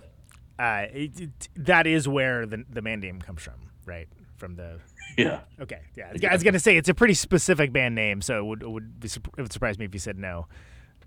Uh, 0.59 0.85
it, 0.93 1.19
it- 1.19 1.49
that 1.55 1.87
is 1.87 2.07
where 2.07 2.45
the 2.45 2.63
the 2.69 2.81
man 2.81 2.99
name 2.99 3.19
comes 3.19 3.41
from, 3.41 3.55
right? 3.85 4.07
From 4.37 4.55
the 4.55 4.79
Yeah. 5.17 5.41
okay, 5.59 5.81
yeah. 5.95 6.09
I 6.29 6.33
was 6.33 6.43
gonna 6.43 6.59
say 6.59 6.77
it's 6.77 6.89
a 6.89 6.93
pretty 6.93 7.13
specific 7.13 7.71
band 7.73 7.95
name, 7.95 8.21
so 8.21 8.39
it 8.39 8.45
would 8.45 8.63
it 8.63 8.69
would 8.69 8.99
be, 8.99 9.07
it 9.07 9.41
would 9.41 9.53
surprise 9.53 9.77
me 9.79 9.85
if 9.85 9.93
you 9.93 9.99
said 9.99 10.17
no. 10.17 10.47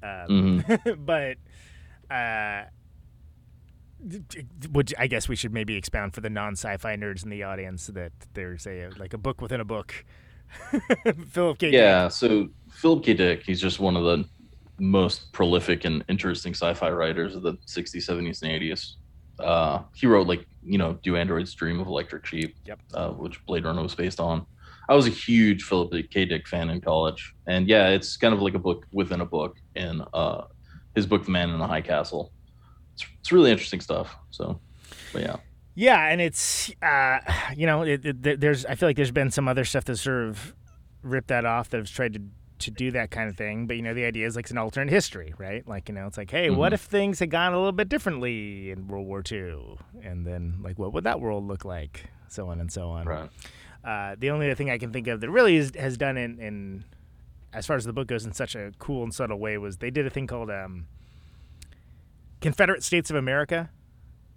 Um, 0.03 0.63
Mhm. 0.65 1.07
but 1.07 1.37
uh, 2.15 2.65
would 4.73 4.93
I 4.99 5.07
guess 5.07 5.29
we 5.29 5.37
should 5.37 5.53
maybe 5.53 5.75
expound 5.77 6.15
for 6.15 6.21
the 6.21 6.31
non-sci-fi 6.31 6.97
nerds 6.97 7.25
in 7.25 7.31
the 7.31 7.43
audience 7.43 7.87
that 7.89 8.13
there's 8.35 8.67
a 8.67 8.89
like 8.99 9.15
a 9.15 9.19
book 9.19 9.41
within 9.41 9.61
a 9.61 9.65
book. 9.65 10.05
Philip 11.31 11.59
K. 11.59 11.71
Dick. 11.71 11.75
Yeah, 11.75 12.09
so 12.09 12.49
Philip 12.71 13.05
K. 13.05 13.15
Dick, 13.15 13.43
he's 13.45 13.61
just 13.61 13.81
one 13.81 13.97
of 13.97 14.05
the 14.05 14.25
most 14.79 15.33
prolific 15.33 15.85
and 15.85 16.05
interesting 16.09 16.53
sci-fi 16.55 16.91
writers 16.91 17.35
of 17.35 17.43
the 17.43 17.55
60s, 17.67 17.97
70s, 18.09 18.43
and 18.43 18.53
80s. 18.53 18.95
Uh, 19.38 19.83
he 19.94 20.07
wrote 20.07 20.27
like 20.27 20.46
you 20.64 20.79
know, 20.79 20.99
Do 21.03 21.16
Androids 21.16 21.55
Dream 21.55 21.79
of 21.81 21.87
Electric 21.87 22.27
Sheep, 22.27 22.57
Yep. 22.66 22.81
uh, 22.94 23.11
which 23.11 23.44
Blade 23.46 23.64
Runner 23.64 23.83
was 23.83 23.94
based 23.94 24.18
on. 24.18 24.44
I 24.88 24.94
was 24.94 25.07
a 25.07 25.11
huge 25.11 25.62
Philip 25.64 25.92
K. 26.11 26.25
Dick 26.25 26.46
fan 26.49 26.70
in 26.70 26.81
college, 26.81 27.35
and 27.46 27.68
yeah, 27.68 27.88
it's 27.88 28.16
kind 28.16 28.35
of 28.35 28.40
like 28.40 28.55
a 28.55 28.59
book 28.59 28.85
within 28.92 29.20
a 29.20 29.27
book 29.27 29.57
in 29.75 30.03
uh, 30.12 30.42
his 30.94 31.07
book, 31.07 31.25
The 31.25 31.31
Man 31.31 31.51
in 31.51 31.59
the 31.59 31.66
High 31.66 31.81
Castle. 31.83 32.33
It's, 32.94 33.05
it's 33.20 33.33
really 33.33 33.51
interesting 33.51 33.81
stuff. 33.81 34.16
So, 34.31 34.61
but 35.12 35.22
yeah, 35.22 35.37
Yeah, 35.75 36.07
and 36.09 36.20
it's 36.20 36.70
uh, 36.83 37.18
you 37.57 37.66
know, 37.66 37.83
it, 37.83 38.05
it, 38.05 38.40
there's 38.40 38.64
I 38.64 38.75
feel 38.75 38.88
like 38.88 38.96
there's 38.96 39.11
been 39.12 39.31
some 39.31 39.46
other 39.49 39.64
stuff 39.64 39.85
that 39.85 39.96
sort 39.96 40.29
of 40.29 40.55
ripped 41.03 41.29
that 41.29 41.44
off 41.44 41.70
that 41.70 41.79
has 41.79 41.90
tried 41.90 42.14
to 42.14 42.20
to 42.59 42.71
do 42.71 42.90
that 42.92 43.11
kind 43.11 43.29
of 43.29 43.37
thing. 43.37 43.66
But 43.66 43.77
you 43.77 43.83
know, 43.83 43.95
the 43.95 44.05
idea 44.05 44.27
is 44.27 44.37
like 44.37 44.45
it's 44.47 44.51
an 44.51 44.59
alternate 44.59 44.90
history, 44.90 45.35
right? 45.38 45.66
Like 45.69 45.88
you 45.88 45.95
know, 45.95 46.07
it's 46.07 46.16
like, 46.19 46.31
hey, 46.31 46.51
what 46.51 46.73
Mhm. 46.73 46.75
if 46.75 46.81
things 46.83 47.19
had 47.19 47.31
gone 47.31 47.53
a 47.53 47.57
little 47.57 47.73
bit 47.73 47.88
differently 47.88 48.71
in 48.71 48.88
World 48.88 49.07
War 49.07 49.23
II, 49.31 49.77
and 50.03 50.27
then 50.27 50.59
like 50.62 50.79
what 50.79 50.92
would 50.92 51.05
that 51.05 51.21
world 51.21 51.47
look 51.47 51.64
like, 51.64 52.07
so 52.29 52.49
on 52.49 52.61
and 52.61 52.71
so 52.73 52.88
on. 52.88 53.07
right. 53.07 53.31
Uh, 53.85 54.16
the 54.19 54.31
only 54.31 54.47
other 54.47 54.55
thing 54.57 54.69
I 54.69 54.79
can 54.79 54.92
think 54.92 55.07
of 55.07 55.21
that 55.21 55.31
really 55.31 55.57
is, 55.57 55.71
has 55.79 55.97
done 55.97 56.16
in, 56.16 56.40
in 56.40 56.85
as 57.53 57.66
far 57.66 57.77
as 57.77 57.85
the 57.85 57.92
book 57.92 58.09
goes 58.09 58.25
in 58.27 58.33
such 58.33 58.57
a 58.57 58.73
cool 58.81 59.05
and 59.05 59.14
subtle 59.14 59.38
way 59.38 59.57
was 59.59 59.77
they 59.77 59.90
did 59.92 60.05
a 60.07 60.11
thing 60.11 60.27
called 60.27 60.51
um, 60.51 60.88
Confederate 62.40 62.83
States 62.83 63.11
of 63.11 63.16
America. 63.16 63.71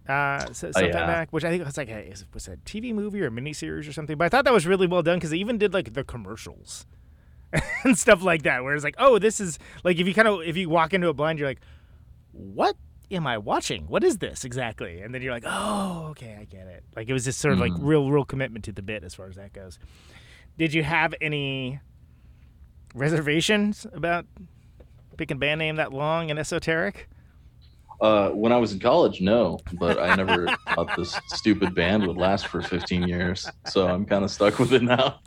Uh, 0.08 0.46
so, 0.54 0.72
sometime 0.72 0.86
yeah. 0.92 1.06
back, 1.06 1.32
which 1.32 1.44
I 1.44 1.50
think 1.52 1.64
was 1.66 1.78
like 1.78 1.90
a 1.90 2.14
was 2.34 2.48
a 2.48 2.58
TV 2.58 2.94
movie 2.94 3.22
or 3.22 3.28
a 3.28 3.32
miniseries 3.32 3.88
or 3.88 3.94
something. 3.94 4.18
But 4.18 4.26
I 4.26 4.30
thought 4.30 4.46
that 4.46 4.54
was 4.54 4.66
really 4.66 4.88
well 4.88 5.04
done 5.04 5.18
because 5.18 5.30
they 5.30 5.38
even 5.38 5.58
did 5.60 5.74
like 5.74 5.94
the 5.94 6.04
commercials 6.04 6.86
and 7.84 7.98
stuff 7.98 8.22
like 8.24 8.44
that. 8.44 8.64
Where 8.64 8.76
it's 8.76 8.84
like, 8.84 8.96
oh, 8.98 9.20
this 9.20 9.40
is 9.40 9.58
like 9.84 9.98
if 9.98 10.08
you 10.08 10.14
kind 10.14 10.28
of 10.28 10.42
if 10.42 10.56
you 10.58 10.70
walk 10.70 10.94
into 10.94 11.08
a 11.10 11.14
blind, 11.14 11.40
you're 11.40 11.48
like, 11.48 11.62
what 12.32 12.76
am 13.12 13.26
I 13.26 13.38
watching? 13.40 13.86
What 13.88 14.04
is 14.04 14.18
this 14.20 14.46
exactly? 14.46 15.02
And 15.02 15.14
then 15.14 15.22
you're 15.22 15.34
like, 15.34 15.46
oh, 15.46 16.08
okay, 16.12 16.38
I 16.40 16.46
get 16.46 16.68
it. 16.68 16.84
Like 16.96 17.10
it 17.10 17.14
was 17.14 17.26
just 17.26 17.40
sort 17.40 17.54
of 17.54 17.60
like 17.60 17.72
Mhm. 17.72 17.80
real, 17.82 18.12
real 18.12 18.26
commitment 18.26 18.66
to 18.66 18.72
the 18.72 18.82
bit 18.84 19.04
as 19.04 19.16
far 19.16 19.28
as 19.28 19.36
that 19.36 19.52
goes. 19.54 19.80
Did 20.58 20.74
you 20.74 20.84
have 20.84 21.14
any 21.22 21.80
reservations 22.94 23.86
about 23.94 24.26
picking 25.18 25.38
a 25.38 25.40
band 25.40 25.60
name 25.60 25.76
that 25.78 25.94
long 25.94 26.30
and 26.30 26.40
esoteric? 26.40 27.10
Uh, 28.02 28.30
when 28.30 28.52
I 28.54 28.58
was 28.58 28.72
in 28.72 28.80
college, 28.80 29.20
no, 29.20 29.60
but 29.74 30.00
I 30.00 30.16
never 30.16 30.48
thought 30.76 30.96
this 30.96 31.20
stupid 31.28 31.76
band 31.76 32.08
would 32.08 32.16
last 32.18 32.48
for 32.48 32.62
15 32.62 33.08
years. 33.08 33.50
So 33.68 33.88
I'm 33.88 34.06
kind 34.06 34.24
of 34.24 34.32
stuck 34.32 34.58
with 34.60 34.72
it 34.72 34.84
now. 34.84 35.20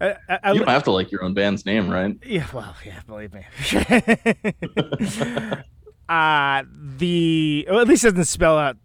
I, 0.00 0.16
I, 0.28 0.38
I, 0.42 0.52
You 0.52 0.58
don't 0.60 0.68
have 0.68 0.82
to 0.84 0.90
like 0.92 1.10
your 1.12 1.22
own 1.24 1.34
band's 1.34 1.64
name, 1.64 1.88
right? 1.88 2.16
Yeah, 2.26 2.46
well, 2.52 2.74
yeah, 2.84 3.00
believe 3.06 3.32
me. 3.32 3.44
Uh 6.06 6.64
the 6.98 7.66
well, 7.70 7.80
at 7.80 7.88
least 7.88 8.04
it 8.04 8.10
doesn't 8.10 8.26
spell 8.26 8.58
out 8.58 8.76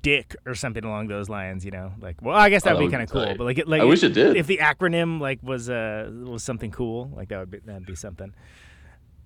dick 0.00 0.34
or 0.46 0.54
something 0.54 0.82
along 0.84 1.08
those 1.08 1.28
lines, 1.28 1.66
you 1.66 1.70
know. 1.70 1.92
Like, 2.00 2.22
well, 2.22 2.34
I 2.34 2.48
guess 2.48 2.62
that 2.62 2.76
Oh, 2.76 2.78
would 2.78 2.84
that 2.84 2.86
be 2.86 2.92
kind 2.92 3.02
of 3.02 3.10
cool. 3.10 3.34
But 3.36 3.44
like, 3.44 3.58
it, 3.58 3.68
like 3.68 3.82
I 3.82 3.84
wish 3.84 4.02
it 4.02 4.14
did. 4.14 4.38
If 4.38 4.46
the 4.46 4.56
acronym 4.56 5.20
like 5.20 5.40
was 5.42 5.68
uh 5.68 6.10
was 6.24 6.42
something 6.42 6.70
cool, 6.70 7.10
like 7.14 7.28
that 7.28 7.40
would 7.40 7.50
be 7.50 7.58
that'd 7.58 7.84
be 7.84 7.94
something. 7.94 8.32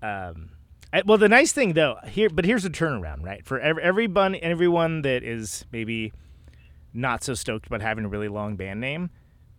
Um, 0.03 0.51
I- 0.93 1.03
well, 1.07 1.19
the 1.19 1.29
nice 1.29 1.53
thing 1.53 1.75
though 1.75 1.99
here, 2.09 2.31
but 2.31 2.45
here's 2.45 2.65
the 2.65 2.69
turnaround, 2.71 3.23
right? 3.23 3.47
For 3.47 3.61
every 3.61 3.81
everyone 3.85 4.35
everyone 4.43 5.03
that 5.03 5.23
is 5.23 5.67
maybe 5.71 6.13
not 6.97 7.23
so 7.23 7.35
stoked 7.35 7.67
about 7.67 7.81
having 7.83 8.05
a 8.05 8.09
really 8.09 8.29
long 8.29 8.57
band 8.57 8.81
name, 8.81 9.11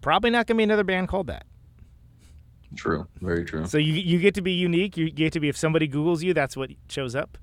probably 0.02 0.30
not 0.30 0.48
gonna 0.48 0.58
be 0.58 0.64
another 0.64 0.84
band 0.84 1.08
called 1.08 1.28
that. 1.28 1.46
True. 2.76 3.08
Very 3.22 3.46
true. 3.46 3.66
So 3.66 3.78
you 3.78 3.94
you 3.94 4.20
get 4.20 4.36
to 4.36 4.42
be 4.42 4.52
unique. 4.52 4.98
You 4.98 5.10
get 5.10 5.34
to 5.34 5.40
be 5.40 5.48
if 5.48 5.56
somebody 5.58 5.88
Google's 5.88 6.22
you, 6.24 6.34
that's 6.34 6.58
what 6.58 6.70
shows 6.90 7.16
up. 7.16 7.38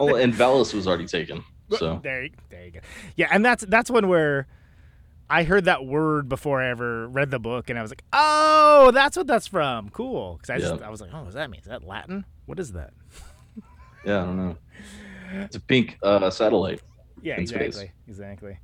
Oh, 0.00 0.16
and 0.16 0.32
Valis 0.34 0.74
was 0.74 0.88
already 0.88 1.06
taken. 1.06 1.44
So 1.78 2.00
There, 2.02 2.24
you- 2.24 2.30
there 2.50 2.64
you 2.64 2.70
go. 2.72 2.80
Yeah, 3.16 3.28
and 3.30 3.44
that's 3.44 3.64
that's 3.66 3.90
one 3.90 4.08
where 4.08 4.46
I 5.30 5.44
heard 5.44 5.64
that 5.66 5.86
word 5.86 6.28
before 6.28 6.60
I 6.60 6.68
ever 6.68 7.08
read 7.08 7.30
the 7.30 7.38
book, 7.38 7.70
and 7.70 7.78
I 7.78 7.82
was 7.82 7.90
like, 7.90 8.02
"Oh, 8.12 8.90
that's 8.92 9.16
what 9.16 9.26
that's 9.26 9.46
from. 9.46 9.88
Cool." 9.90 10.34
Because 10.34 10.50
I 10.50 10.58
just 10.58 10.80
Yeah. 10.80 10.86
I 10.86 10.90
was 10.90 11.00
like, 11.00 11.10
"Oh, 11.14 11.18
what 11.18 11.26
does 11.26 11.34
that 11.34 11.48
mean? 11.50 11.60
Is 11.60 11.66
that 11.66 11.84
Latin? 11.84 12.26
What 12.46 12.58
is 12.58 12.72
that?" 12.72 12.92
yeah, 14.04 14.22
I 14.22 14.26
don't 14.26 14.36
know. 14.36 14.56
It's 15.32 15.56
a 15.56 15.60
pink 15.60 15.98
uh, 16.02 16.28
satellite. 16.30 16.82
Yeah, 17.22 17.38
In 17.40 17.46
space. 17.46 17.62
exactly, 17.78 17.92
exactly. 18.06 18.58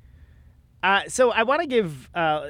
Uh, 0.83 1.01
so 1.07 1.31
I 1.31 1.43
want 1.43 1.61
to 1.61 1.67
give. 1.67 2.09
Uh, 2.15 2.49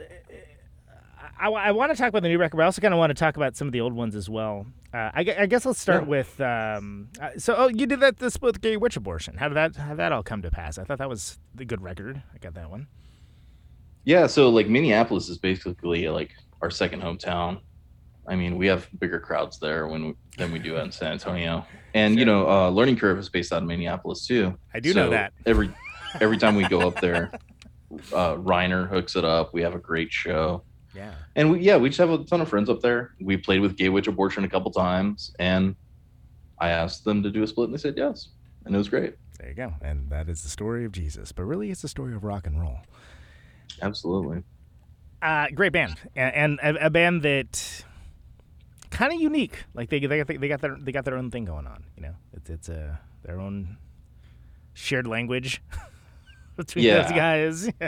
I, 1.39 1.49
I 1.49 1.71
want 1.71 1.91
to 1.91 1.97
talk 1.97 2.09
about 2.09 2.21
the 2.21 2.29
new 2.29 2.37
record, 2.37 2.57
but 2.57 2.63
I 2.63 2.65
also 2.67 2.81
kind 2.81 2.93
of 2.93 2.99
want 2.99 3.09
to 3.09 3.13
talk 3.15 3.35
about 3.35 3.55
some 3.55 3.67
of 3.67 3.71
the 3.71 3.81
old 3.81 3.93
ones 3.93 4.15
as 4.15 4.29
well. 4.29 4.67
Uh, 4.93 5.09
I, 5.13 5.25
I 5.39 5.45
guess 5.47 5.65
let's 5.65 5.79
start 5.79 6.03
Yeah. 6.03 6.07
with. 6.09 6.39
Um, 6.41 7.09
uh, 7.19 7.29
so, 7.37 7.55
oh, 7.57 7.67
you 7.67 7.85
did 7.87 7.99
that 8.01 8.17
this 8.19 8.39
with 8.41 8.61
gay 8.61 8.77
witch 8.77 8.95
abortion. 8.95 9.37
How 9.37 9.47
did 9.47 9.55
that? 9.55 9.75
How 9.75 9.89
did 9.89 9.97
that 9.97 10.11
all 10.11 10.23
come 10.23 10.41
to 10.43 10.51
pass? 10.51 10.77
I 10.77 10.83
thought 10.83 10.99
that 10.99 11.09
was 11.09 11.39
the 11.55 11.65
good 11.65 11.81
record. 11.81 12.21
I 12.33 12.37
got 12.37 12.53
that 12.55 12.69
one. 12.69 12.87
Yeah, 14.03 14.27
so 14.27 14.49
like 14.49 14.67
Minneapolis 14.67 15.29
is 15.29 15.37
basically 15.37 16.07
like 16.09 16.31
our 16.61 16.69
second 16.69 17.01
hometown. 17.01 17.59
I 18.27 18.35
mean, 18.35 18.57
we 18.57 18.67
have 18.67 18.87
bigger 18.99 19.19
crowds 19.19 19.59
there 19.59 19.87
when 19.87 20.15
than 20.37 20.51
we 20.51 20.59
do 20.59 20.77
in 20.77 20.91
San 20.91 21.13
Antonio. 21.13 21.65
And 21.93 22.19
you 22.19 22.25
know, 22.25 22.47
uh, 22.47 22.69
Learning 22.69 22.95
Curve 22.95 23.17
is 23.17 23.29
based 23.29 23.51
out 23.51 23.61
of 23.63 23.67
Minneapolis 23.67 24.25
too. 24.27 24.57
I 24.73 24.79
do 24.79 24.93
know 24.93 25.09
that. 25.09 25.33
Every 25.45 25.71
every 26.19 26.37
time 26.37 26.55
we 26.55 26.67
go 26.67 26.81
up 26.87 26.99
there, 27.01 27.31
uh, 28.13 28.35
Reiner 28.35 28.87
hooks 28.89 29.15
it 29.15 29.25
up. 29.25 29.53
We 29.53 29.61
have 29.61 29.73
a 29.75 29.79
great 29.79 30.11
show. 30.11 30.63
Yeah. 30.95 31.13
And 31.35 31.51
we, 31.51 31.59
yeah, 31.61 31.77
we 31.77 31.89
just 31.89 31.99
have 31.99 32.09
a 32.09 32.23
ton 32.25 32.41
of 32.41 32.49
friends 32.49 32.69
up 32.69 32.81
there. 32.81 33.11
We 33.21 33.37
played 33.37 33.61
with 33.61 33.77
Gay 33.77 33.89
Witch 33.89 34.07
Abortion 34.07 34.43
a 34.43 34.49
couple 34.49 34.71
times, 34.71 35.33
and 35.39 35.75
I 36.59 36.69
asked 36.69 37.05
them 37.05 37.23
to 37.23 37.29
do 37.31 37.43
a 37.43 37.47
split, 37.47 37.69
and 37.69 37.73
they 37.77 37.81
said 37.81 37.93
yes, 37.97 38.29
and 38.65 38.75
it 38.75 38.77
was 38.77 38.89
great. 38.89 39.15
There 39.39 39.49
you 39.49 39.55
go. 39.55 39.73
And 39.81 40.09
that 40.09 40.29
is 40.29 40.43
the 40.43 40.49
story 40.49 40.85
of 40.85 40.91
Jesus. 40.91 41.31
But 41.31 41.43
really, 41.45 41.71
it's 41.71 41.81
the 41.81 41.87
story 41.87 42.13
of 42.13 42.23
rock 42.23 42.45
and 42.45 42.59
roll. 42.59 42.79
Absolutely. 43.81 44.43
Uh, 45.21 45.47
great 45.53 45.71
band. 45.71 45.97
And, 46.15 46.59
and 46.63 46.77
a, 46.77 46.85
a 46.87 46.89
band 46.89 47.23
that 47.23 47.83
kind 48.89 49.13
of 49.13 49.19
unique. 49.21 49.63
Like 49.73 49.89
they, 49.89 49.99
they, 49.99 50.23
got- 50.23 50.39
they 50.39 50.47
got 50.47 50.61
their 50.61 50.77
they 50.79 50.91
got 50.91 51.05
their 51.05 51.15
own 51.17 51.31
thing 51.31 51.45
going 51.45 51.67
on. 51.67 51.83
You 51.95 52.03
know, 52.03 52.15
it's 52.33 52.49
it's 52.49 52.69
uh, 52.69 52.97
their 53.23 53.39
own 53.39 53.77
shared 54.73 55.07
language 55.07 55.61
between 56.65 56.85
Yeah. 56.85 57.01
those 57.03 57.11
guys. 57.11 57.69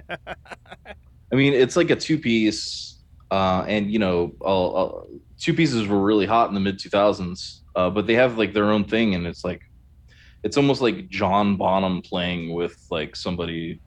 I 1.32 1.36
mean, 1.36 1.54
it's 1.54 1.76
like 1.76 1.90
a 1.90 1.96
two 1.96 2.18
piece, 2.20 3.00
uh, 3.32 3.66
and 3.68 3.92
you 3.92 4.00
know, 4.00 4.34
all, 4.40 4.76
all, 4.76 5.08
two 5.40 5.54
pieces 5.54 5.88
were 5.88 6.00
really 6.00 6.26
hot 6.26 6.48
in 6.48 6.54
the 6.54 6.60
mid 6.60 6.78
2000s, 6.80 7.62
uh, 7.76 7.90
but 7.90 8.06
they 8.08 8.14
have 8.14 8.38
like 8.38 8.54
their 8.54 8.66
own 8.66 8.84
thing, 8.84 9.16
and 9.16 9.26
it's 9.26 9.44
like, 9.44 9.62
it's 10.44 10.58
almost 10.58 10.82
like 10.82 11.10
John 11.10 11.56
Bonham 11.56 12.02
playing 12.02 12.54
with 12.54 12.76
like 12.92 13.16
somebody, 13.16 13.80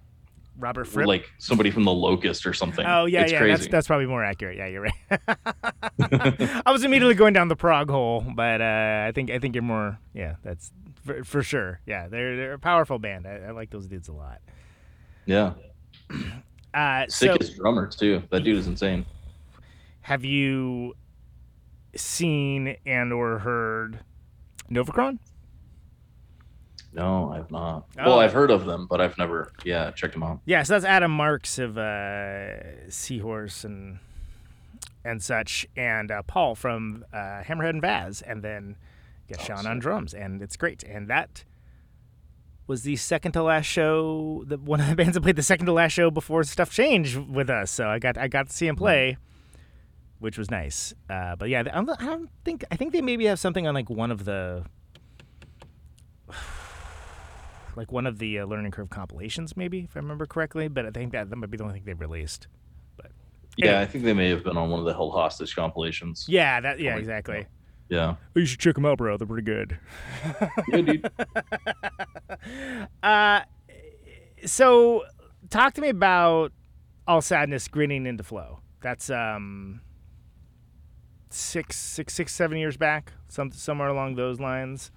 Robert 0.58 0.86
Fripp. 0.86 1.06
like 1.06 1.30
somebody 1.38 1.70
from 1.70 1.84
the 1.84 1.92
Locust 1.92 2.46
or 2.46 2.52
something. 2.54 2.84
Oh 2.86 3.04
yeah, 3.04 3.22
it's 3.22 3.32
yeah, 3.32 3.38
crazy. 3.38 3.56
that's 3.56 3.68
that's 3.68 3.86
probably 3.86 4.06
more 4.06 4.24
accurate. 4.24 4.56
Yeah, 4.56 4.66
you're 4.66 4.82
right. 4.82 5.10
I 6.66 6.72
was 6.72 6.82
immediately 6.82 7.14
going 7.14 7.32
down 7.32 7.48
the 7.48 7.56
prog 7.56 7.90
hole, 7.90 8.24
but 8.34 8.60
uh, 8.60 9.04
I 9.06 9.12
think 9.14 9.30
I 9.30 9.38
think 9.38 9.54
you're 9.54 9.62
more. 9.62 9.98
Yeah, 10.14 10.36
that's 10.42 10.72
for, 11.04 11.22
for 11.24 11.42
sure. 11.42 11.80
Yeah, 11.86 12.08
they're 12.08 12.36
they're 12.36 12.52
a 12.54 12.58
powerful 12.58 12.98
band. 12.98 13.26
I, 13.26 13.48
I 13.48 13.50
like 13.50 13.70
those 13.70 13.86
dudes 13.86 14.08
a 14.08 14.12
lot. 14.12 14.40
Yeah, 15.26 15.52
Uh, 16.74 17.04
so, 17.08 17.32
sickest 17.32 17.56
drummer 17.56 17.86
too. 17.86 18.22
That 18.30 18.44
dude 18.44 18.58
is 18.58 18.66
insane. 18.66 19.04
have 20.02 20.24
you 20.24 20.94
seen 21.94 22.76
and 22.84 23.12
or 23.12 23.38
heard 23.38 24.00
Novacron? 24.70 25.18
No, 26.92 27.30
I've 27.32 27.50
not. 27.50 27.86
Oh. 27.98 28.04
Well, 28.06 28.18
I've 28.20 28.32
heard 28.32 28.50
of 28.50 28.64
them, 28.64 28.86
but 28.88 29.00
I've 29.00 29.18
never, 29.18 29.52
yeah, 29.64 29.90
checked 29.90 30.14
them 30.14 30.22
out. 30.22 30.40
Yeah, 30.46 30.62
so 30.62 30.74
that's 30.74 30.84
Adam 30.84 31.10
Marks 31.10 31.58
of 31.58 31.76
uh, 31.76 32.88
Seahorse 32.90 33.64
and 33.64 33.98
and 35.04 35.22
such, 35.22 35.66
and 35.76 36.10
uh, 36.10 36.22
Paul 36.22 36.54
from 36.56 37.04
uh, 37.12 37.42
Hammerhead 37.42 37.70
and 37.70 37.80
Vaz, 37.82 38.22
and 38.22 38.42
then 38.42 38.76
get 39.28 39.40
Sean 39.40 39.66
on 39.66 39.78
drums, 39.78 40.14
and 40.14 40.42
it's 40.42 40.56
great. 40.56 40.82
And 40.82 41.08
that 41.08 41.44
was 42.66 42.82
the 42.82 42.96
second 42.96 43.32
to 43.32 43.42
last 43.42 43.66
show. 43.66 44.44
The 44.46 44.58
one 44.58 44.80
of 44.80 44.88
the 44.88 44.96
bands 45.00 45.14
that 45.14 45.20
played 45.22 45.36
the 45.36 45.42
second 45.42 45.66
to 45.66 45.72
last 45.72 45.92
show 45.92 46.10
before 46.10 46.42
stuff 46.44 46.70
changed 46.70 47.16
with 47.16 47.48
us. 47.50 47.70
So 47.70 47.88
I 47.88 47.98
got 47.98 48.18
I 48.18 48.28
got 48.28 48.48
to 48.48 48.52
see 48.52 48.66
him 48.66 48.76
play, 48.76 49.16
which 50.18 50.36
was 50.38 50.50
nice. 50.50 50.94
Uh, 51.08 51.36
but 51.36 51.48
yeah, 51.48 51.60
I 51.60 51.62
don't, 51.64 51.90
I 52.02 52.04
don't 52.06 52.30
think 52.44 52.64
I 52.70 52.76
think 52.76 52.92
they 52.92 53.02
maybe 53.02 53.26
have 53.26 53.38
something 53.38 53.66
on 53.66 53.74
like 53.74 53.90
one 53.90 54.10
of 54.10 54.24
the. 54.24 54.64
Like 57.76 57.92
one 57.92 58.06
of 58.06 58.18
the 58.18 58.38
uh, 58.38 58.46
Learning 58.46 58.70
Curve 58.70 58.88
compilations, 58.88 59.54
maybe 59.54 59.80
if 59.80 59.94
I 59.96 59.98
remember 60.00 60.24
correctly. 60.24 60.66
But 60.68 60.86
I 60.86 60.90
think 60.92 61.12
that 61.12 61.28
that 61.28 61.36
might 61.36 61.50
be 61.50 61.58
the 61.58 61.64
only 61.64 61.74
thing 61.74 61.82
they've 61.84 62.00
released. 62.00 62.46
But 62.96 63.10
Yeah, 63.58 63.66
Anyway. 63.66 63.82
I 63.82 63.84
think 63.86 64.04
they 64.04 64.14
may 64.14 64.30
have 64.30 64.42
been 64.44 64.56
on 64.56 64.70
one 64.70 64.80
of 64.80 64.86
the 64.86 64.94
Held 64.94 65.12
Hostage 65.12 65.54
compilations. 65.54 66.24
Yeah, 66.26 66.58
that 66.62 66.80
yeah 66.80 66.92
like- 66.92 67.00
exactly. 67.00 67.46
Yeah. 67.88 68.16
Oh, 68.34 68.40
you 68.40 68.46
should 68.46 68.58
check 68.58 68.74
them 68.74 68.84
out, 68.84 68.98
bro. 68.98 69.16
They're 69.16 69.26
pretty 69.26 69.44
good. 69.44 69.78
Yeah, 70.68 70.80
dude. 70.80 71.10
Uh, 73.02 73.40
so 74.44 75.04
talk 75.50 75.74
to 75.74 75.80
me 75.80 75.88
about 75.88 76.52
all 77.06 77.20
sadness 77.20 77.68
grinning 77.68 78.06
into 78.06 78.22
flow. 78.24 78.60
That's 78.82 79.10
um 79.10 79.80
six, 81.30 81.76
six, 81.76 82.14
six, 82.14 82.32
seven 82.34 82.58
years 82.58 82.76
back, 82.76 83.12
some 83.28 83.52
somewhere 83.52 83.88
along 83.88 84.16
those 84.16 84.40
lines. 84.40 84.90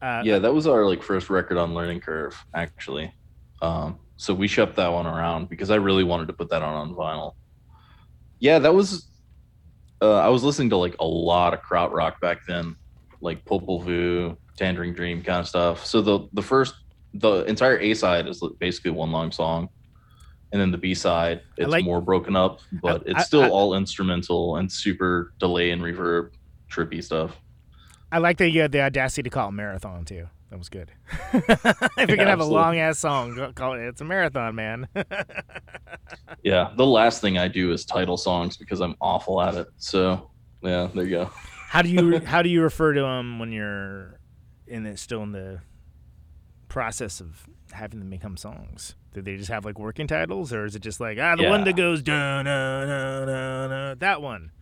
Uh, 0.00 0.22
yeah, 0.24 0.38
that 0.38 0.52
was 0.52 0.66
our 0.66 0.84
like 0.84 1.02
first 1.02 1.30
record 1.30 1.58
on 1.58 1.74
Learning 1.74 2.00
Curve, 2.00 2.36
actually. 2.54 3.12
Um, 3.62 3.98
so 4.16 4.32
we 4.34 4.46
shipped 4.46 4.76
that 4.76 4.88
one 4.88 5.06
around 5.06 5.48
because 5.48 5.70
I 5.70 5.76
really 5.76 6.04
wanted 6.04 6.26
to 6.28 6.32
put 6.32 6.50
that 6.50 6.62
on 6.62 6.74
on 6.74 6.94
vinyl. 6.94 7.34
Yeah, 8.38 8.58
that 8.60 8.74
was. 8.74 9.08
Uh, 10.00 10.14
I 10.16 10.28
was 10.28 10.44
listening 10.44 10.70
to 10.70 10.76
like 10.76 10.96
a 11.00 11.04
lot 11.06 11.54
of 11.54 11.60
krautrock 11.62 12.20
back 12.20 12.46
then, 12.46 12.76
like 13.20 13.44
Popol 13.44 13.82
Vuh, 13.84 14.36
Tangerine 14.56 14.94
Dream 14.94 15.22
kind 15.22 15.40
of 15.40 15.48
stuff. 15.48 15.84
So 15.84 16.00
the 16.00 16.28
the 16.32 16.42
first, 16.42 16.74
the 17.14 17.42
entire 17.44 17.78
A 17.78 17.94
side 17.94 18.28
is 18.28 18.42
basically 18.58 18.92
one 18.92 19.10
long 19.10 19.32
song, 19.32 19.68
and 20.52 20.60
then 20.60 20.70
the 20.70 20.78
B 20.78 20.94
side 20.94 21.40
it's 21.56 21.68
like- 21.70 21.84
more 21.84 22.00
broken 22.00 22.36
up, 22.36 22.60
but 22.82 23.02
I- 23.06 23.10
it's 23.10 23.20
I- 23.20 23.22
still 23.24 23.42
I- 23.42 23.48
all 23.48 23.74
instrumental 23.74 24.56
and 24.56 24.70
super 24.70 25.32
delay 25.40 25.70
and 25.70 25.82
reverb, 25.82 26.30
trippy 26.70 27.02
stuff. 27.02 27.36
I 28.12 28.18
like 28.18 28.38
that 28.38 28.50
you 28.50 28.60
had 28.62 28.72
the 28.72 28.80
audacity 28.82 29.24
to 29.24 29.30
call 29.30 29.48
it 29.48 29.52
marathon 29.52 30.04
too. 30.04 30.28
That 30.50 30.58
was 30.58 30.68
good. 30.68 30.90
if 31.32 32.08
you're 32.08 32.16
gonna 32.16 32.30
have 32.30 32.40
a 32.40 32.44
long 32.44 32.78
ass 32.78 32.98
song, 32.98 33.34
go- 33.34 33.52
call 33.52 33.74
it. 33.74 33.80
It's 33.80 34.00
a 34.00 34.04
marathon, 34.04 34.54
man. 34.54 34.88
Yeah, 36.42 36.72
the 36.76 36.86
last 36.86 37.20
thing 37.20 37.36
I 37.36 37.48
do 37.48 37.72
is 37.72 37.84
title 37.84 38.16
songs 38.16 38.56
because 38.56 38.80
I'm 38.80 38.94
awful 39.00 39.42
at 39.42 39.54
it. 39.54 39.66
So 39.76 40.30
yeah, 40.62 40.88
there 40.94 41.04
you 41.04 41.10
go. 41.10 41.30
how 41.68 41.82
do 41.82 41.88
you 41.88 42.20
how 42.20 42.42
do 42.42 42.48
you 42.48 42.62
refer 42.62 42.94
to 42.94 43.00
them 43.00 43.38
when 43.38 43.50
you're 43.52 44.18
in 44.66 44.86
it 44.86 44.98
still 44.98 45.22
in 45.22 45.32
the 45.32 45.60
process 46.68 47.20
of 47.20 47.46
having 47.72 47.98
them 47.98 48.08
become 48.10 48.36
songs? 48.36 48.94
Do 49.14 49.20
they 49.20 49.36
just 49.36 49.50
have 49.50 49.64
like 49.64 49.78
working 49.78 50.06
titles, 50.06 50.52
or 50.52 50.64
is 50.64 50.76
it 50.76 50.80
just 50.80 51.00
like 51.00 51.18
ah 51.18 51.34
the 51.36 51.48
one 51.48 51.64
that 51.64 51.76
goes 51.76 52.02
da 52.02 52.42
na 52.42 52.84
na 52.84 53.24
na 53.24 53.66
na 53.66 53.94
that 53.96 54.22
one? 54.22 54.52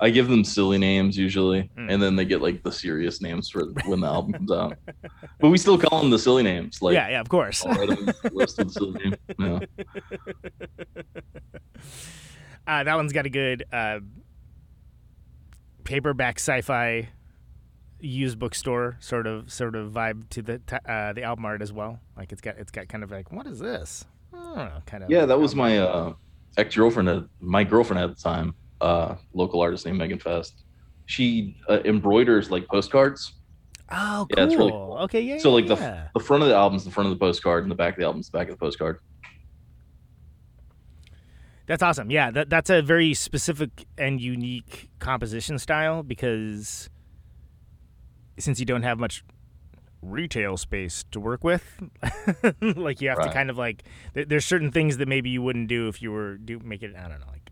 I 0.00 0.10
give 0.10 0.28
them 0.28 0.44
silly 0.44 0.78
names 0.78 1.16
usually, 1.16 1.70
Mm. 1.78 1.92
and 1.92 2.02
then 2.02 2.16
they 2.16 2.24
get 2.24 2.40
like 2.42 2.62
the 2.62 2.72
serious 2.72 3.20
names 3.22 3.48
for 3.48 3.64
when 3.86 4.00
the 4.00 4.06
album 4.06 4.32
comes 4.32 4.50
out. 4.52 4.76
But 5.40 5.50
we 5.50 5.58
still 5.58 5.78
call 5.78 6.00
them 6.00 6.10
the 6.10 6.18
silly 6.18 6.42
names. 6.42 6.80
Like 6.82 6.94
yeah, 6.94 7.08
yeah, 7.10 7.20
of 7.20 7.28
course. 7.28 7.64
I'll 7.64 7.74
write 7.74 7.88
them 7.90 7.98
on 8.08 8.14
the 8.22 8.30
list 8.32 8.56
the 8.56 8.68
silly 8.70 8.92
name. 9.04 9.14
Yeah. 9.38 9.58
Uh, 12.66 12.82
that 12.84 12.94
one's 12.96 13.12
got 13.12 13.26
a 13.26 13.30
good 13.30 13.64
uh, 13.72 14.00
paperback 15.84 16.38
sci-fi 16.38 17.08
used 18.00 18.38
bookstore 18.38 18.96
sort 19.00 19.26
of 19.26 19.50
sort 19.52 19.74
of 19.76 19.92
vibe 19.92 20.28
to 20.30 20.42
the 20.42 20.58
t- 20.58 20.76
uh, 20.88 21.12
the 21.12 21.22
album 21.22 21.44
art 21.44 21.60
as 21.62 21.72
well. 21.72 22.00
Like 22.16 22.32
it's 22.32 22.40
got 22.40 22.56
it's 22.56 22.70
got 22.70 22.88
kind 22.88 23.04
of 23.04 23.10
like 23.10 23.30
what 23.32 23.46
is 23.46 23.58
this? 23.58 24.04
Oh, 24.32 24.70
kind 24.86 25.04
of 25.04 25.10
Yeah, 25.10 25.26
that 25.26 25.38
was 25.38 25.54
my 25.54 25.78
uh, 25.78 26.14
ex 26.56 26.74
girlfriend. 26.74 27.28
My 27.40 27.64
girlfriend 27.64 28.02
at 28.02 28.16
the 28.16 28.22
time, 28.22 28.54
uh, 28.80 29.16
local 29.32 29.60
artist 29.60 29.86
named 29.86 29.98
Megan 29.98 30.18
Fest. 30.18 30.64
She 31.06 31.56
uh, 31.68 31.80
embroiders 31.84 32.50
like 32.50 32.66
postcards. 32.68 33.34
Oh, 33.90 34.26
cool. 34.28 34.38
Yeah, 34.38 34.44
it's 34.44 34.54
really 34.54 34.70
cool. 34.70 34.98
Okay, 35.02 35.20
yeah. 35.20 35.38
So 35.38 35.50
like 35.50 35.66
the 35.66 35.76
yeah. 35.76 36.08
the 36.14 36.20
front 36.20 36.42
of 36.42 36.48
the 36.48 36.54
album's 36.54 36.84
the 36.84 36.90
front 36.90 37.10
of 37.10 37.18
the 37.18 37.24
postcard, 37.24 37.64
and 37.64 37.70
the 37.70 37.76
back 37.76 37.94
of 37.94 38.00
the 38.00 38.06
album's 38.06 38.30
the 38.30 38.38
back 38.38 38.48
of 38.48 38.54
the 38.54 38.58
postcard. 38.58 38.98
That's 41.66 41.82
awesome. 41.82 42.10
Yeah, 42.10 42.30
that 42.30 42.50
that's 42.50 42.70
a 42.70 42.82
very 42.82 43.14
specific 43.14 43.86
and 43.96 44.20
unique 44.20 44.90
composition 44.98 45.58
style 45.58 46.02
because 46.02 46.90
since 48.38 48.58
you 48.58 48.66
don't 48.66 48.82
have 48.82 48.98
much 48.98 49.24
retail 50.02 50.56
space 50.56 51.04
to 51.12 51.20
work 51.20 51.42
with, 51.42 51.62
like 52.60 53.00
you 53.00 53.08
have 53.08 53.22
to 53.22 53.32
kind 53.32 53.48
of 53.48 53.56
like 53.56 53.84
there, 54.12 54.24
there's 54.24 54.44
certain 54.44 54.70
things 54.70 54.98
that 54.98 55.08
maybe 55.08 55.30
you 55.30 55.40
wouldn't 55.40 55.68
do 55.68 55.88
if 55.88 56.02
you 56.02 56.12
were 56.12 56.36
do 56.36 56.58
make 56.58 56.82
it 56.82 56.94
I 56.96 57.08
don't 57.08 57.20
know 57.20 57.26
like 57.30 57.43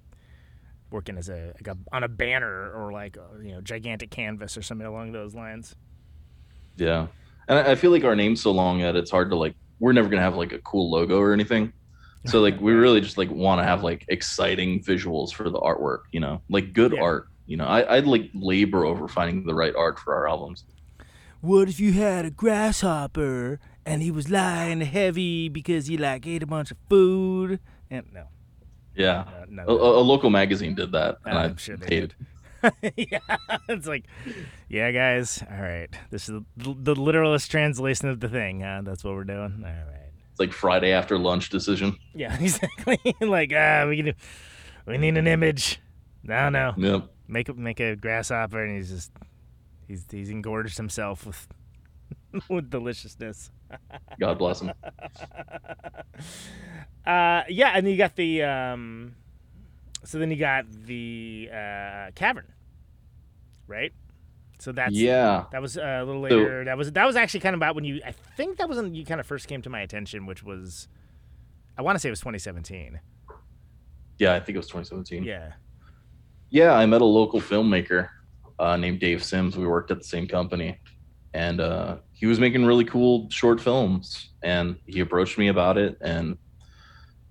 working 0.93 1.17
as 1.19 1.29
a 1.29 1.53
like 1.55 1.69
a 1.69 1.77
on 1.93 2.05
a 2.05 2.09
banner 2.09 2.71
or 2.73 2.93
like 2.93 3.17
a, 3.17 3.43
you 3.43 3.53
know 3.53 3.61
gigantic 3.61 4.11
canvas 4.11 4.57
or 4.57 4.63
something 4.63 4.87
along 4.87 5.13
those 5.13 5.35
lines. 5.35 5.75
Yeah, 6.77 7.09
and 7.49 7.59
I 7.59 7.73
I 7.73 7.75
feel 7.75 7.91
like 7.91 8.05
our 8.05 8.17
name's 8.17 8.43
so 8.43 8.51
long 8.51 8.81
that 8.81 8.97
it's 8.97 9.11
hard 9.11 9.31
to 9.31 9.37
like. 9.37 9.55
We're 9.79 9.93
never 9.93 10.09
gonna 10.09 10.23
have 10.23 10.37
like 10.37 10.53
a 10.53 10.61
cool 10.61 10.91
logo 10.91 11.19
or 11.19 11.33
anything. 11.33 11.73
So 12.27 12.41
like 12.41 12.61
we 12.61 12.73
really 12.73 13.01
just 13.01 13.19
like 13.19 13.31
want 13.31 13.61
to 13.61 13.65
have 13.65 13.83
like 13.83 14.05
exciting 14.09 14.83
visuals 14.85 15.33
for 15.33 15.51
the 15.51 15.59
artwork, 15.59 16.03
you 16.13 16.21
know, 16.21 16.41
like 16.49 16.73
good 16.73 16.93
Yeah. 16.93 17.03
art. 17.03 17.27
You 17.47 17.57
know, 17.57 17.65
I, 17.65 17.97
I'd 17.97 18.07
like 18.07 18.31
labor 18.33 18.85
over 18.85 19.09
finding 19.09 19.45
the 19.45 19.55
right 19.55 19.75
art 19.77 19.99
for 19.99 20.15
our 20.15 20.29
albums. 20.29 20.65
What 21.41 21.69
if 21.69 21.81
you 21.81 21.93
had 21.93 22.25
a 22.25 22.31
grasshopper 22.31 23.59
and 23.85 24.03
he 24.03 24.11
was 24.11 24.31
lying 24.31 24.81
heavy 24.83 25.49
because 25.49 25.87
he 25.87 25.97
like 25.97 26.27
ate 26.27 26.43
a 26.43 26.47
bunch 26.47 26.71
of 26.71 26.77
food? 26.89 27.59
And 27.91 28.07
no, 28.13 28.29
Yeah, 28.95 29.25
no, 29.49 29.65
a, 29.67 29.73
a 30.01 30.03
local 30.03 30.31
magazine 30.31 30.75
did 30.75 30.93
that, 30.93 31.19
and 31.25 31.39
I'm 31.39 31.53
I 31.53 31.57
sure 31.57 31.77
they 31.77 31.87
hated. 31.95 32.15
did. 32.63 32.93
yeah, 33.11 33.19
it's 33.69 33.87
like, 33.87 34.05
yeah, 34.69 34.91
guys. 34.93 35.43
All 35.51 35.61
right, 35.63 35.89
this 36.11 36.29
is 36.29 36.41
the, 36.57 36.75
the 36.79 36.95
literalist 36.95 37.51
translation 37.51 38.09
of 38.09 38.21
the 38.21 38.29
thing. 38.29 38.61
Huh? 38.61 38.83
That's 38.85 39.03
what 39.03 39.15
we're 39.15 39.25
doing. 39.25 39.63
All 39.65 39.71
right. 39.71 40.11
It's 40.31 40.41
like 40.41 40.53
Friday 40.53 40.93
after 40.93 41.19
lunch 41.19 41.49
decision. 41.51 41.97
Yeah, 42.15 42.37
exactly. 42.41 42.99
like, 43.21 43.53
ah, 43.57 43.87
we 43.89 44.03
can, 44.03 44.15
we 44.87 44.99
need 44.99 45.17
an 45.17 45.27
image. 45.27 45.81
No, 46.23 46.49
no, 46.51 46.73
Yep. 46.77 47.09
make 47.29 47.49
a 47.49 47.55
make 47.55 47.81
a 47.81 47.97
grasshopper, 47.97 48.63
and 48.65 48.77
he's 48.77 48.91
just 48.91 49.11
he's 49.89 50.05
he's 50.11 50.31
engorged 50.31 50.77
himself 50.77 51.27
with 51.27 51.49
with 52.49 52.71
deliciousness. 52.71 53.51
God 54.21 54.39
bless 54.39 54.61
him. 54.61 54.71
Uh, 57.07 57.43
yeah, 57.49 57.73
and 57.75 57.85
then 57.87 57.91
you 57.93 57.99
got 57.99 58.15
the 58.17 58.43
um, 58.43 59.15
so 60.05 60.19
then 60.19 60.31
you 60.31 60.37
got 60.37 60.65
the 60.71 61.49
uh, 61.53 62.11
cavern, 62.15 62.47
right? 63.67 63.93
So 64.59 64.71
that's 64.71 64.95
yeah. 64.95 65.45
That 65.51 65.61
was 65.61 65.77
uh, 65.77 65.83
a 65.83 66.05
little 66.05 66.23
So- 66.29 66.37
later. 66.37 66.65
that 66.65 66.77
was 66.79 66.93
that 66.93 67.05
was 67.05 67.17
actually 67.17 67.41
kind 67.41 67.55
of 67.55 67.59
about 67.59 67.75
when 67.75 67.85
you. 67.85 68.01
I 68.07 68.13
think 68.13 68.59
that 68.59 68.69
was 68.69 68.79
when 68.79 68.95
you 68.95 69.05
kind 69.05 69.21
of 69.21 69.27
first 69.27 69.49
came 69.49 69.63
to 69.63 69.71
my 69.71 69.81
attention, 69.81 70.27
which 70.27 70.45
was, 70.45 70.87
I 71.77 71.83
want 71.83 71.97
to 71.97 72.01
say 72.01 72.09
it 72.09 72.13
was 72.13 72.21
2017. 72.21 73.01
Yeah, 74.19 74.35
I 74.35 74.41
think 74.41 74.55
it 74.55 74.59
was 74.59 74.67
2017. 74.69 75.25
Yeah. 75.25 75.53
Yeah, 76.51 76.75
I 76.75 76.87
met 76.87 77.01
a 77.01 77.05
local 77.07 77.41
filmmaker 77.41 78.09
uh, 78.61 78.77
named 78.77 79.01
Dave 79.01 79.25
Sims. 79.25 79.57
We 79.57 79.67
worked 79.67 79.91
at 79.91 79.99
the 79.99 80.05
same 80.05 80.29
company, 80.29 80.79
and 81.35 81.61
uh, 81.61 81.97
he 82.13 82.27
was 82.27 82.39
making 82.39 82.65
really 82.65 82.85
cool 82.85 83.29
short 83.31 83.61
films. 83.61 84.31
And 84.45 84.77
he 84.87 85.01
approached 85.01 85.39
me 85.39 85.49
about 85.49 85.77
it, 85.79 85.97
and 86.03 86.37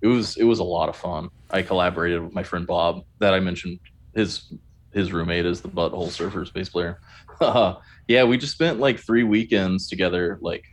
it 0.02 0.08
was 0.08 0.36
it 0.36 0.44
was 0.44 0.58
a 0.58 0.64
lot 0.64 0.88
of 0.88 0.96
fun. 0.96 1.28
I 1.50 1.62
collaborated 1.62 2.22
with 2.22 2.34
my 2.34 2.42
friend 2.42 2.66
Bob 2.66 3.04
that 3.20 3.32
I 3.32 3.40
mentioned. 3.40 3.78
His 4.14 4.52
his 4.92 5.12
roommate 5.12 5.46
is 5.46 5.62
the 5.62 5.68
Butthole 5.68 6.08
Surfers 6.08 6.52
bass 6.52 6.68
player. 6.68 6.98
yeah, 8.08 8.24
we 8.24 8.36
just 8.36 8.52
spent 8.52 8.78
like 8.78 8.98
three 8.98 9.22
weekends 9.22 9.88
together, 9.88 10.38
like 10.42 10.64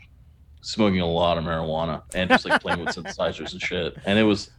smoking 0.61 0.99
a 0.99 1.07
lot 1.07 1.37
of 1.37 1.45
marijuana 1.45 2.01
and 2.13 2.29
just 2.29 2.45
like 2.45 2.61
playing 2.61 2.83
with 2.83 2.89
synthesizers 2.95 3.53
and 3.53 3.61
shit. 3.61 3.95
And 4.05 4.19
it 4.19 4.23
was 4.23 4.49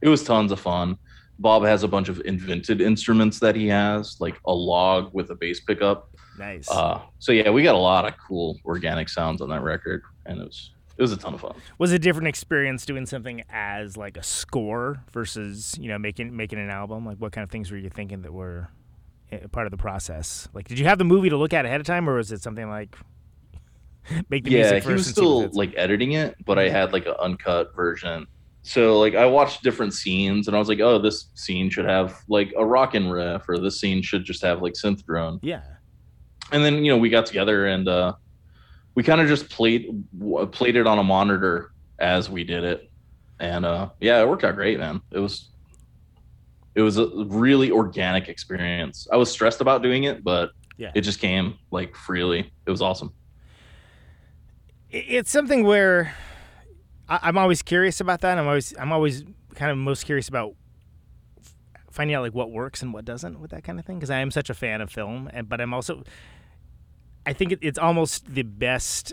it 0.00 0.08
was 0.08 0.24
tons 0.24 0.50
of 0.50 0.58
fun. 0.58 0.96
Bob 1.38 1.64
has 1.64 1.82
a 1.82 1.88
bunch 1.88 2.08
of 2.08 2.20
invented 2.24 2.80
instruments 2.80 3.38
that 3.40 3.54
he 3.54 3.68
has, 3.68 4.16
like 4.20 4.40
a 4.46 4.52
log 4.52 5.10
with 5.12 5.30
a 5.30 5.34
bass 5.34 5.60
pickup. 5.60 6.10
Nice. 6.38 6.70
Uh, 6.70 7.02
so 7.18 7.32
yeah, 7.32 7.50
we 7.50 7.62
got 7.62 7.74
a 7.74 7.78
lot 7.78 8.06
of 8.06 8.14
cool 8.26 8.58
organic 8.64 9.10
sounds 9.10 9.42
on 9.42 9.50
that 9.50 9.62
record, 9.62 10.02
and 10.24 10.40
it 10.40 10.44
was 10.44 10.70
it 10.96 11.02
was 11.02 11.12
a 11.12 11.16
ton 11.16 11.34
of 11.34 11.40
fun. 11.40 11.54
was 11.78 11.92
it 11.92 11.96
a 11.96 11.98
different 11.98 12.28
experience 12.28 12.86
doing 12.86 13.06
something 13.06 13.42
as 13.50 13.96
like 13.96 14.16
a 14.16 14.22
score 14.22 15.02
versus 15.12 15.76
you 15.80 15.88
know 15.88 15.98
making 15.98 16.34
making 16.36 16.58
an 16.58 16.70
album? 16.70 17.04
Like, 17.06 17.18
what 17.18 17.32
kind 17.32 17.42
of 17.42 17.50
things 17.50 17.70
were 17.70 17.76
you 17.78 17.90
thinking 17.90 18.22
that 18.22 18.32
were 18.32 18.68
eh, 19.32 19.40
part 19.52 19.66
of 19.66 19.70
the 19.70 19.76
process? 19.76 20.48
Like, 20.54 20.68
did 20.68 20.78
you 20.78 20.86
have 20.86 20.98
the 20.98 21.04
movie 21.04 21.28
to 21.28 21.36
look 21.36 21.52
at 21.52 21.64
ahead 21.66 21.80
of 21.80 21.86
time, 21.86 22.08
or 22.08 22.16
was 22.16 22.32
it 22.32 22.42
something 22.42 22.68
like 22.68 22.96
make 24.30 24.44
the 24.44 24.50
yeah, 24.50 24.58
music 24.70 24.82
he 24.84 24.88
first? 24.90 24.92
was 24.92 25.06
and 25.08 25.16
see 25.16 25.22
what 25.22 25.52
still 25.52 25.58
like 25.58 25.74
editing 25.76 26.12
it, 26.12 26.36
but 26.44 26.58
I 26.58 26.68
had 26.68 26.92
like 26.92 27.06
an 27.06 27.14
uncut 27.20 27.74
version. 27.74 28.26
So 28.62 28.98
like 28.98 29.14
I 29.14 29.26
watched 29.26 29.62
different 29.62 29.94
scenes, 29.94 30.48
and 30.48 30.56
I 30.56 30.58
was 30.58 30.68
like, 30.68 30.80
oh, 30.80 30.98
this 30.98 31.26
scene 31.34 31.70
should 31.70 31.84
have 31.84 32.22
like 32.28 32.52
a 32.56 32.64
rockin' 32.64 33.08
riff, 33.08 33.48
or 33.48 33.58
this 33.58 33.80
scene 33.80 34.02
should 34.02 34.24
just 34.24 34.42
have 34.42 34.60
like 34.62 34.72
synth 34.72 35.04
drone. 35.04 35.38
yeah. 35.42 35.62
and 36.52 36.64
then 36.64 36.84
you 36.84 36.90
know 36.92 36.98
we 36.98 37.08
got 37.08 37.26
together 37.26 37.66
and 37.66 37.86
uh 37.88 38.12
we 38.96 39.04
kind 39.04 39.20
of 39.20 39.28
just 39.28 39.48
played 39.48 40.04
played 40.50 40.74
it 40.74 40.86
on 40.88 40.98
a 40.98 41.04
monitor 41.04 41.70
as 42.00 42.28
we 42.28 42.42
did 42.42 42.64
it. 42.64 42.90
And 43.38 43.64
uh 43.64 43.90
yeah 44.00 44.20
it 44.20 44.28
worked 44.28 44.42
out 44.42 44.56
great 44.56 44.78
man. 44.80 45.00
It 45.12 45.20
was 45.20 45.50
it 46.74 46.82
was 46.82 46.98
a 46.98 47.06
really 47.26 47.70
organic 47.70 48.28
experience. 48.28 49.06
I 49.12 49.16
was 49.16 49.30
stressed 49.30 49.60
about 49.60 49.82
doing 49.82 50.04
it 50.04 50.24
but 50.24 50.50
Yeah. 50.76 50.90
it 50.94 51.02
just 51.02 51.20
came 51.20 51.58
like 51.70 51.94
freely. 51.94 52.50
It 52.66 52.70
was 52.70 52.82
awesome. 52.82 53.12
It's 54.90 55.30
something 55.30 55.64
where 55.64 56.14
I, 57.08 57.20
I'm 57.22 57.38
always 57.38 57.62
curious 57.62 58.00
about 58.00 58.20
that. 58.22 58.38
I'm 58.38 58.46
always 58.46 58.74
I'm 58.78 58.92
always 58.92 59.24
kind 59.54 59.70
of 59.70 59.78
most 59.78 60.04
curious 60.04 60.28
about 60.28 60.54
finding 61.90 62.14
out 62.14 62.22
like 62.22 62.34
what 62.34 62.50
works 62.50 62.82
and 62.82 62.92
what 62.92 63.04
doesn't 63.06 63.40
with 63.40 63.50
that 63.50 63.64
kind 63.64 63.78
of 63.78 63.84
thing 63.86 63.96
because 63.98 64.10
I 64.10 64.18
am 64.18 64.30
such 64.30 64.50
a 64.50 64.54
fan 64.54 64.80
of 64.82 64.90
film 64.90 65.30
and 65.32 65.48
but 65.48 65.60
I'm 65.62 65.72
also 65.72 66.02
I 67.26 67.32
think 67.32 67.52
it, 67.52 67.58
it's 67.62 67.78
almost 67.78 68.26
the 68.32 68.42
best 68.42 69.12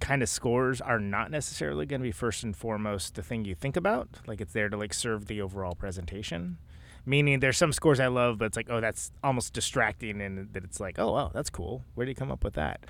kind 0.00 0.22
of 0.22 0.28
scores 0.28 0.80
are 0.80 0.98
not 0.98 1.30
necessarily 1.30 1.86
going 1.86 2.00
to 2.00 2.04
be 2.04 2.12
first 2.12 2.42
and 2.42 2.54
foremost 2.54 3.14
the 3.14 3.22
thing 3.22 3.44
you 3.44 3.54
think 3.54 3.76
about 3.76 4.08
like 4.26 4.40
it's 4.40 4.52
there 4.52 4.68
to 4.68 4.76
like 4.76 4.92
serve 4.92 5.26
the 5.26 5.40
overall 5.40 5.74
presentation 5.74 6.58
meaning 7.06 7.40
there's 7.40 7.56
some 7.56 7.72
scores 7.72 8.00
i 8.00 8.06
love 8.08 8.36
but 8.36 8.44
it's 8.46 8.56
like 8.56 8.66
oh 8.68 8.80
that's 8.80 9.12
almost 9.22 9.54
distracting 9.54 10.20
and 10.20 10.52
that 10.52 10.62
it's 10.64 10.78
like 10.80 10.98
oh 10.98 11.12
wow 11.12 11.30
that's 11.32 11.48
cool 11.48 11.82
where 11.94 12.04
did 12.04 12.10
you 12.10 12.14
come 12.16 12.30
up 12.30 12.44
with 12.44 12.54
that 12.54 12.80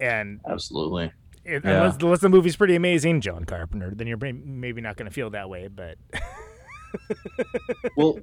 and 0.00 0.40
absolutely 0.48 1.12
it, 1.44 1.62
Yeah. 1.64 1.82
unless, 1.82 1.96
unless 2.02 2.20
the 2.20 2.28
movie's 2.28 2.54
pretty 2.56 2.76
amazing, 2.76 3.20
John 3.20 3.44
Carpenter, 3.44 3.92
then 3.94 4.06
you're 4.06 4.16
maybe 4.16 4.80
not 4.80 4.96
going 4.96 5.08
to 5.08 5.12
feel 5.12 5.30
that 5.30 5.48
way. 5.48 5.66
But 5.66 5.98
well 7.96 8.18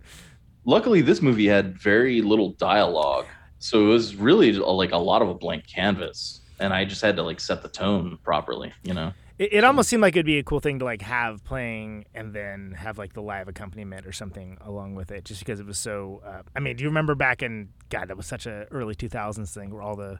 luckily 0.65 1.01
this 1.01 1.21
movie 1.21 1.47
had 1.47 1.77
very 1.77 2.21
little 2.21 2.51
dialogue 2.53 3.25
so 3.59 3.85
it 3.85 3.89
was 3.89 4.15
really 4.15 4.53
like 4.53 4.91
a 4.91 4.97
lot 4.97 5.21
of 5.21 5.29
a 5.29 5.33
blank 5.33 5.65
canvas 5.67 6.41
and 6.59 6.73
i 6.73 6.83
just 6.85 7.01
had 7.01 7.15
to 7.15 7.23
like 7.23 7.39
set 7.39 7.61
the 7.61 7.69
tone 7.69 8.17
properly 8.23 8.71
you 8.83 8.93
know 8.93 9.11
it, 9.37 9.53
it 9.53 9.63
almost 9.63 9.87
seemed 9.89 10.01
like 10.01 10.15
it'd 10.15 10.25
be 10.25 10.37
a 10.37 10.43
cool 10.43 10.59
thing 10.59 10.79
to 10.79 10.85
like 10.85 11.01
have 11.01 11.43
playing 11.45 12.05
and 12.13 12.33
then 12.33 12.73
have 12.73 12.97
like 12.97 13.13
the 13.13 13.21
live 13.21 13.47
accompaniment 13.47 14.05
or 14.05 14.11
something 14.11 14.57
along 14.59 14.95
with 14.95 15.11
it, 15.11 15.23
just 15.23 15.39
because 15.39 15.61
it 15.61 15.65
was 15.65 15.77
so. 15.77 16.21
Uh, 16.25 16.41
I 16.57 16.59
mean, 16.59 16.75
do 16.75 16.83
you 16.83 16.89
remember 16.89 17.15
back 17.15 17.41
in 17.41 17.69
God? 17.87 18.09
That 18.09 18.17
was 18.17 18.25
such 18.25 18.45
a 18.45 18.67
early 18.69 18.95
2000s 18.95 19.53
thing 19.53 19.71
where 19.73 19.81
all 19.81 19.95
the 19.95 20.19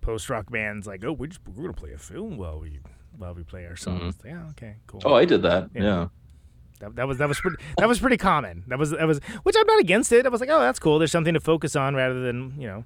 post 0.00 0.28
rock 0.28 0.50
bands 0.50 0.84
like, 0.84 1.04
oh, 1.04 1.12
we 1.12 1.28
just, 1.28 1.40
we're 1.46 1.62
gonna 1.62 1.74
play 1.74 1.92
a 1.92 1.98
film 1.98 2.38
while 2.38 2.58
we 2.58 2.80
while 3.16 3.34
we 3.34 3.44
play 3.44 3.66
our 3.66 3.76
songs. 3.76 4.16
Yeah, 4.24 4.48
okay, 4.50 4.74
cool. 4.88 5.00
oh 5.04 5.14
i 5.14 5.24
did 5.24 5.42
that 5.42 5.70
Yeah. 5.72 5.82
yeah. 5.82 6.08
That, 6.80 6.96
that 6.96 7.08
was 7.08 7.18
that 7.18 7.28
was 7.28 7.40
pretty 7.40 7.56
that 7.78 7.88
was 7.88 7.98
pretty 7.98 8.16
common. 8.16 8.64
That 8.68 8.78
was 8.78 8.90
that 8.90 9.06
was 9.06 9.20
which 9.42 9.56
I'm 9.58 9.66
not 9.66 9.80
against 9.80 10.12
it. 10.12 10.26
I 10.26 10.28
was 10.28 10.40
like, 10.40 10.50
oh, 10.50 10.60
that's 10.60 10.78
cool. 10.78 10.98
There's 10.98 11.12
something 11.12 11.34
to 11.34 11.40
focus 11.40 11.74
on 11.76 11.94
rather 11.94 12.20
than 12.20 12.54
you 12.58 12.66
know 12.66 12.84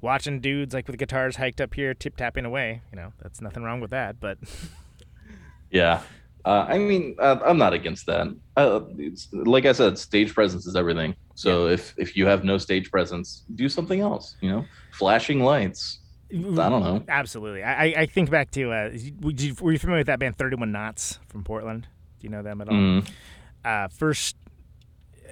watching 0.00 0.40
dudes 0.40 0.74
like 0.74 0.86
with 0.86 0.98
guitars 0.98 1.36
hiked 1.36 1.60
up 1.60 1.74
here 1.74 1.94
tip 1.94 2.16
tapping 2.16 2.44
away. 2.44 2.82
You 2.92 2.96
know, 2.96 3.12
that's 3.22 3.40
nothing 3.40 3.62
wrong 3.62 3.80
with 3.80 3.90
that. 3.90 4.20
But 4.20 4.38
Yeah. 5.70 6.02
Uh, 6.44 6.64
I 6.68 6.78
mean, 6.78 7.16
uh, 7.18 7.38
I'm 7.44 7.58
not 7.58 7.72
against 7.72 8.06
that. 8.06 8.28
Uh, 8.56 8.80
it's, 8.98 9.28
like 9.32 9.66
I 9.66 9.72
said, 9.72 9.98
stage 9.98 10.32
presence 10.32 10.64
is 10.64 10.76
everything. 10.76 11.16
So 11.34 11.66
if 11.66 11.92
if 11.98 12.16
you 12.16 12.26
have 12.26 12.44
no 12.44 12.56
stage 12.56 12.90
presence, 12.90 13.42
do 13.56 13.68
something 13.68 14.00
else. 14.00 14.36
You 14.40 14.50
know, 14.50 14.64
flashing 14.92 15.40
lights. 15.40 15.98
I 16.32 16.36
don't 16.68 16.82
know. 16.82 17.04
absolutely, 17.08 17.62
I 17.62 17.84
I- 18.02 18.06
think 18.06 18.30
back 18.30 18.50
to 18.52 18.72
uh, 18.72 18.90
were 19.22 19.72
you 19.72 19.78
familiar 19.78 20.00
with 20.00 20.06
that 20.06 20.18
band 20.18 20.38
Thirty 20.38 20.56
One 20.56 20.72
Knots 20.72 21.18
from 21.28 21.44
Portland? 21.44 21.88
You 22.26 22.30
know 22.30 22.42
them 22.42 22.60
at 22.60 22.68
all? 22.68 22.74
Mm. 22.74 23.08
uh, 23.64 23.88
first 23.88 24.36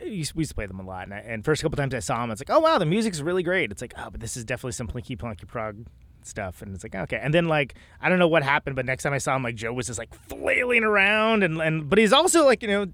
we 0.03 0.11
used 0.11 0.35
to 0.35 0.55
play 0.55 0.67
them 0.67 0.81
a 0.81 0.85
lot, 0.85 1.05
and, 1.05 1.15
I, 1.15 1.19
and 1.19 1.45
first 1.45 1.63
couple 1.63 1.77
times 1.77 1.95
I 1.95 1.99
saw 2.01 2.21
them, 2.21 2.31
it's 2.31 2.41
like, 2.41 2.51
oh 2.51 2.61
wow, 2.61 2.79
the 2.79 2.87
music's 2.87 3.21
really 3.21 3.43
great. 3.43 3.71
It's 3.71 3.81
like, 3.81 3.95
oh, 3.97 4.11
but 4.11 4.21
this 4.21 4.37
is 4.37 4.45
definitely 4.45 4.73
some 4.73 4.87
Plinky 4.87 5.17
Plonky 5.17 5.47
Prog 5.47 5.87
stuff, 6.23 6.63
and 6.63 6.75
it's 6.75 6.85
like, 6.85 6.95
okay. 6.95 7.19
And 7.23 7.33
then 7.33 7.47
like, 7.47 7.75
I 8.01 8.09
don't 8.09 8.19
know 8.19 8.29
what 8.29 8.43
happened, 8.43 8.77
but 8.77 8.87
next 8.87 9.03
time 9.03 9.13
I 9.13 9.19
saw 9.19 9.37
him, 9.37 9.43
like 9.43 9.55
Joe 9.55 9.73
was 9.73 9.87
just 9.87 9.99
like 9.99 10.15
flailing 10.29 10.85
around, 10.85 11.43
and 11.43 11.61
and 11.61 11.89
but 11.89 11.99
he's 11.99 12.13
also 12.13 12.45
like, 12.45 12.63
you 12.63 12.69
know, 12.69 12.87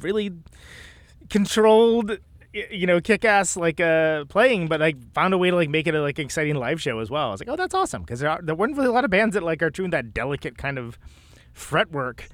really 0.00 0.32
controlled 1.30 2.18
you 2.52 2.86
know, 2.86 3.00
kick 3.00 3.24
ass 3.26 3.56
like 3.56 3.78
uh 3.78 4.24
playing, 4.26 4.68
but 4.68 4.80
like 4.80 4.96
found 5.12 5.34
a 5.34 5.38
way 5.38 5.50
to 5.50 5.56
like 5.56 5.68
make 5.68 5.86
it 5.86 5.94
a 5.94 6.00
like 6.00 6.18
exciting 6.18 6.54
live 6.54 6.80
show 6.80 6.98
as 6.98 7.10
well. 7.10 7.28
I 7.28 7.30
was 7.32 7.40
like, 7.40 7.48
oh, 7.48 7.56
that's 7.56 7.74
awesome 7.74 8.02
because 8.02 8.20
there 8.20 8.30
are, 8.30 8.40
there 8.42 8.54
weren't 8.54 8.76
really 8.76 8.88
a 8.88 8.92
lot 8.92 9.04
of 9.04 9.10
bands 9.10 9.34
that 9.34 9.42
like 9.42 9.62
are 9.62 9.70
doing 9.70 9.90
that 9.90 10.14
delicate 10.14 10.56
kind 10.56 10.78
of 10.78 10.98
fretwork, 11.52 12.28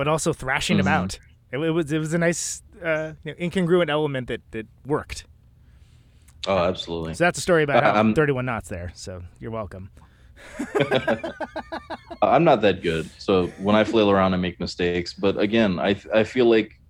but 0.00 0.08
also 0.08 0.32
thrashing 0.32 0.78
Mhm. 0.78 0.80
about. 0.86 1.18
It, 1.52 1.58
it 1.58 1.70
was 1.72 1.92
it 1.92 1.98
was 1.98 2.14
a 2.14 2.18
nice 2.18 2.62
uh, 2.82 3.12
you 3.22 3.32
know, 3.32 3.38
incongruent 3.38 3.90
element 3.90 4.28
that 4.28 4.40
that 4.52 4.66
worked. 4.86 5.26
Oh, 6.48 6.56
absolutely. 6.56 7.12
So 7.12 7.24
that's 7.24 7.38
a 7.38 7.42
story 7.42 7.62
about 7.64 7.82
how 7.84 7.92
I'm- 7.92 8.14
31 8.14 8.46
knots 8.46 8.70
there. 8.70 8.92
So 8.94 9.22
you're 9.40 9.50
welcome. 9.50 9.90
I'm 12.22 12.44
not 12.44 12.62
that 12.62 12.80
good, 12.82 13.10
so 13.18 13.48
when 13.58 13.76
I 13.76 13.84
flail 13.84 14.10
around, 14.10 14.32
I 14.32 14.38
make 14.38 14.58
mistakes. 14.58 15.12
But 15.12 15.38
again, 15.38 15.78
I 15.78 15.90
I 16.14 16.24
feel 16.24 16.46
like 16.56 16.80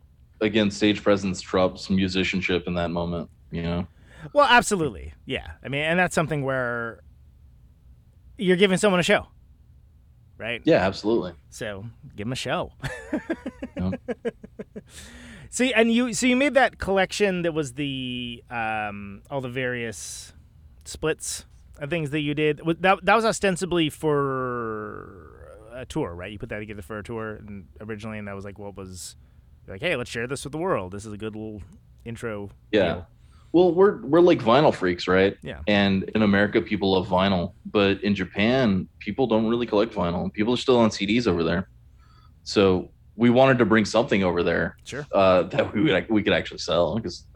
again 0.41 0.71
stage 0.71 1.03
presence 1.03 1.41
trumps 1.41 1.91
musicianship 1.91 2.69
in 2.69 2.75
that 2.75 2.91
moment. 2.93 3.29
You 3.51 3.63
know. 3.63 3.87
Well, 4.33 4.47
absolutely. 4.49 5.15
Yeah. 5.27 5.49
I 5.65 5.69
mean, 5.69 5.81
and 5.83 5.99
that's 5.99 6.15
something 6.15 6.45
where 6.45 7.01
you're 8.39 8.57
giving 8.65 8.79
someone 8.79 9.01
a 9.01 9.03
show, 9.03 9.27
right? 10.41 10.63
Yeah, 10.65 10.79
absolutely. 10.87 11.35
So 11.51 11.85
give 12.17 12.27
them 12.27 12.33
a 12.33 12.37
show. 12.37 12.73
Yeah. 13.77 13.91
See, 15.51 15.73
and 15.73 15.93
you 15.93 16.13
so 16.15 16.27
you 16.27 16.37
made 16.37 16.55
that 16.55 16.79
collection 16.79 17.43
that 17.43 17.53
was 17.53 17.75
the 17.75 18.43
um, 18.51 19.23
all 19.31 19.41
the 19.41 19.49
various 19.49 20.33
splits 20.85 21.45
and 21.81 21.91
things 21.91 22.11
that 22.11 22.21
you 22.21 22.35
did. 22.35 22.61
That 22.81 23.05
that 23.05 23.15
was 23.15 23.25
ostensibly 23.25 23.91
for 23.91 25.67
a 25.73 25.85
tour, 25.87 26.15
right? 26.15 26.31
You 26.31 26.39
put 26.39 26.49
that 26.51 26.61
together 26.61 26.83
for 26.83 26.99
a 26.99 27.03
tour 27.03 27.37
and 27.37 27.67
originally, 27.81 28.19
and 28.19 28.29
that 28.29 28.35
was 28.35 28.45
like 28.45 28.59
what 28.59 28.77
was 28.77 29.17
like, 29.67 29.81
hey, 29.81 29.97
let's 29.97 30.11
share 30.11 30.27
this 30.27 30.45
with 30.45 30.53
the 30.53 30.59
world. 30.59 30.93
This 30.93 31.05
is 31.05 31.13
a 31.13 31.19
good 31.19 31.35
little 31.35 31.63
intro. 32.05 32.51
Yeah. 32.73 32.95
deal. 32.95 33.07
Well, 33.53 33.73
we're 33.75 34.01
we're 34.03 34.21
like 34.21 34.39
vinyl 34.39 34.73
freaks, 34.75 35.09
right? 35.09 35.37
Yeah. 35.43 35.61
And 35.67 36.05
in 36.15 36.23
America, 36.23 36.61
people 36.61 36.93
love 36.93 37.09
vinyl, 37.09 37.55
but 37.67 38.03
in 38.05 38.15
Japan, 38.15 38.89
people 39.01 39.27
don't 39.27 39.49
really 39.49 39.67
collect 39.67 39.93
vinyl. 39.93 40.33
People 40.33 40.55
are 40.55 40.59
still 40.59 40.79
on 40.79 40.91
CDs 40.91 41.27
over 41.27 41.43
there. 41.43 41.69
So 42.45 42.91
we 43.17 43.29
wanted 43.31 43.59
to 43.59 43.65
bring 43.67 43.85
something 43.85 44.23
over 44.25 44.43
there 44.43 44.77
Sure. 44.85 45.07
uh, 45.13 45.43
that 45.45 45.75
we 45.75 45.83
would 45.83 46.09
we 46.09 46.23
could 46.23 46.33
actually 46.33 46.59
sell 46.59 46.95
because 46.97 47.27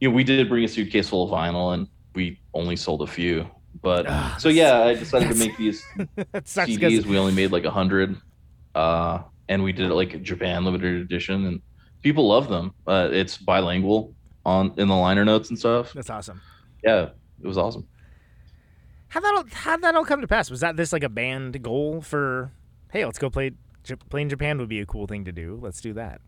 you 0.00 0.08
know 0.08 0.14
we 0.14 0.24
did 0.24 0.48
bring 0.48 0.64
a 0.64 0.68
suitcase 0.68 1.08
full 1.10 1.24
of 1.24 1.30
vinyl 1.30 1.74
and 1.74 1.86
we 2.14 2.40
only 2.54 2.76
sold 2.76 3.02
a 3.02 3.06
few. 3.06 3.46
But 3.82 4.06
Ah, 4.08 4.36
so 4.40 4.48
yeah, 4.48 4.82
I 4.82 4.94
decided 4.94 5.28
to 5.30 5.34
make 5.36 5.56
these 5.56 5.82
CDs. 6.34 7.04
We 7.06 7.18
only 7.18 7.32
made 7.34 7.52
like 7.52 7.64
a 7.64 7.70
hundred, 7.70 8.16
uh, 8.74 9.20
and 9.48 9.62
we 9.62 9.72
did 9.72 9.90
it 9.90 9.94
like 9.94 10.14
a 10.14 10.18
Japan 10.18 10.64
limited 10.64 11.00
edition, 11.02 11.46
and 11.46 11.62
people 12.02 12.26
love 12.28 12.48
them. 12.48 12.72
Uh, 12.86 13.08
it's 13.12 13.36
bilingual 13.36 14.14
on 14.44 14.72
in 14.76 14.88
the 14.88 14.94
liner 14.96 15.24
notes 15.24 15.50
and 15.50 15.58
stuff. 15.58 15.92
that's 15.92 16.10
awesome. 16.10 16.40
Yeah, 16.84 17.10
it 17.42 17.46
was 17.46 17.58
awesome. 17.58 17.86
How 19.08 19.20
that 19.20 19.34
all, 19.34 19.44
how'd 19.52 19.82
that 19.82 19.94
all 19.94 20.04
come 20.04 20.20
to 20.20 20.28
pass? 20.28 20.50
Was 20.50 20.60
that 20.60 20.76
this 20.76 20.92
like 20.92 21.02
a 21.02 21.08
band 21.08 21.62
goal 21.62 22.00
for? 22.00 22.52
Hey, 22.92 23.04
let's 23.04 23.18
go 23.18 23.28
play. 23.30 23.52
J- 23.82 23.96
Play 23.96 24.22
in 24.22 24.28
Japan 24.28 24.58
would 24.58 24.68
be 24.68 24.80
a 24.80 24.86
cool 24.86 25.06
thing 25.06 25.24
to 25.24 25.32
do. 25.32 25.58
Let's 25.60 25.80
do 25.80 25.92
that. 25.94 26.20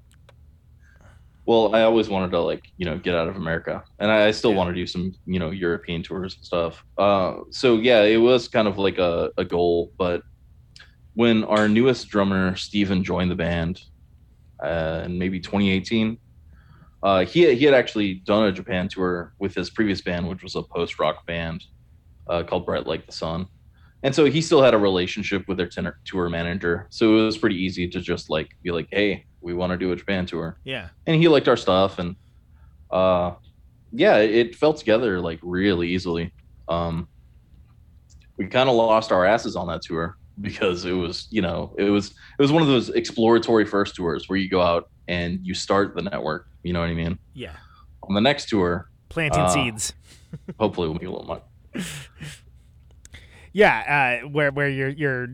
Well, 1.45 1.75
I 1.75 1.83
always 1.83 2.09
wanted 2.09 2.31
to 2.31 2.41
like 2.41 2.65
you 2.77 2.85
know 2.87 2.99
get 2.99 3.15
out 3.15 3.29
of 3.29 3.37
America, 3.37 3.83
and 3.99 4.11
I, 4.11 4.27
I 4.27 4.31
still 4.31 4.53
Yeah. 4.53 4.57
want 4.59 4.69
to 4.71 4.75
do 4.75 4.87
some 4.87 5.13
you 5.27 5.39
know 5.41 5.51
European 5.51 6.03
tours 6.03 6.37
and 6.37 6.45
stuff. 6.45 6.85
Uh, 6.99 7.39
so 7.51 7.77
yeah, 7.77 8.03
it 8.03 8.17
was 8.19 8.47
kind 8.49 8.69
of 8.69 8.79
like 8.79 8.99
a, 8.99 9.31
a 9.37 9.45
goal. 9.45 9.93
But 9.99 10.23
when 11.15 11.43
our 11.45 11.69
newest 11.69 12.09
drummer 12.09 12.55
Steven 12.57 13.03
joined 13.03 13.31
the 13.31 13.35
band, 13.37 13.81
uh, 14.63 15.03
in 15.05 15.19
maybe 15.19 15.41
2018, 15.41 16.17
uh, 17.03 17.25
he 17.25 17.55
he 17.55 17.65
had 17.65 17.75
actually 17.75 18.15
done 18.15 18.45
a 18.47 18.53
Japan 18.53 18.89
tour 18.89 19.35
with 19.39 19.55
his 19.55 19.71
previous 19.71 20.01
band, 20.01 20.29
which 20.29 20.43
was 20.43 20.55
a 20.55 20.63
post 20.63 20.99
rock 20.99 21.27
band 21.27 21.65
uh, 22.29 22.43
called 22.45 22.65
Bright 22.67 22.87
Like 22.87 23.07
the 23.07 23.13
Sun. 23.13 23.47
And 24.05 24.15
so 24.15 24.25
he 24.25 24.41
still 24.43 24.63
had 24.63 24.75
a 24.75 24.79
relationship 24.79 25.45
with 25.47 25.59
their 25.59 25.69
tenor, 25.69 25.99
tour 26.05 26.29
manager. 26.29 26.89
So 26.91 27.19
it 27.19 27.25
was 27.25 27.39
pretty 27.39 27.57
easy 27.57 27.89
to 27.89 28.01
just 28.01 28.31
like 28.31 28.49
be 28.63 28.71
like, 28.73 28.89
"Hey, 28.91 29.27
we 29.41 29.55
want 29.55 29.71
to 29.73 29.77
do 29.79 29.93
a 29.93 29.97
Japan 29.97 30.27
tour." 30.27 30.59
Yeah. 30.65 30.89
and 31.07 31.21
he 31.21 31.29
liked 31.29 31.49
our 31.49 31.57
stuff 31.57 31.99
and 31.99 32.17
uh 32.91 33.33
yeah 33.91 34.17
it 34.19 34.55
fell 34.55 34.75
together 34.75 35.19
like 35.21 35.39
really 35.43 35.89
easily 35.89 36.31
um 36.69 37.09
we 38.37 38.47
kind 38.47 38.69
of 38.69 38.75
lost 38.75 39.13
our 39.13 39.25
asses 39.25 39.57
on 39.57 39.67
that 39.69 39.81
tour 39.83 40.17
because 40.41 40.85
it 40.85 40.93
was 40.93 41.27
you 41.31 41.41
know 41.43 41.75
it 41.79 41.91
was 41.91 42.09
it 42.11 42.43
was 42.43 42.53
one 42.53 42.63
of 42.63 42.69
those 42.69 42.91
exploratory 42.91 43.65
first 43.65 43.95
tours 43.95 44.29
where 44.29 44.39
you 44.39 44.49
go 44.49 44.61
out 44.61 44.91
and 45.09 45.41
you 45.45 45.55
start 45.55 45.95
the 45.95 46.03
network 46.03 46.49
you 46.63 46.73
know 46.73 46.81
what 46.81 46.89
i 46.89 46.95
mean 46.95 47.19
Yeah. 47.35 47.57
on 48.03 48.15
the 48.15 48.21
next 48.21 48.49
tour 48.49 48.89
Planting 49.09 49.43
Uh, 49.43 49.49
seeds. 49.49 49.93
hopefully 50.59 50.89
we'll 50.89 50.95
make 50.95 51.03
a 51.05 51.11
little 51.11 51.27
money 51.27 51.43
Yeah. 53.53 54.21
Uh, 54.23 54.29
where 54.29 54.51
where 54.51 54.69
you're 54.69 54.89
you're. 54.89 55.27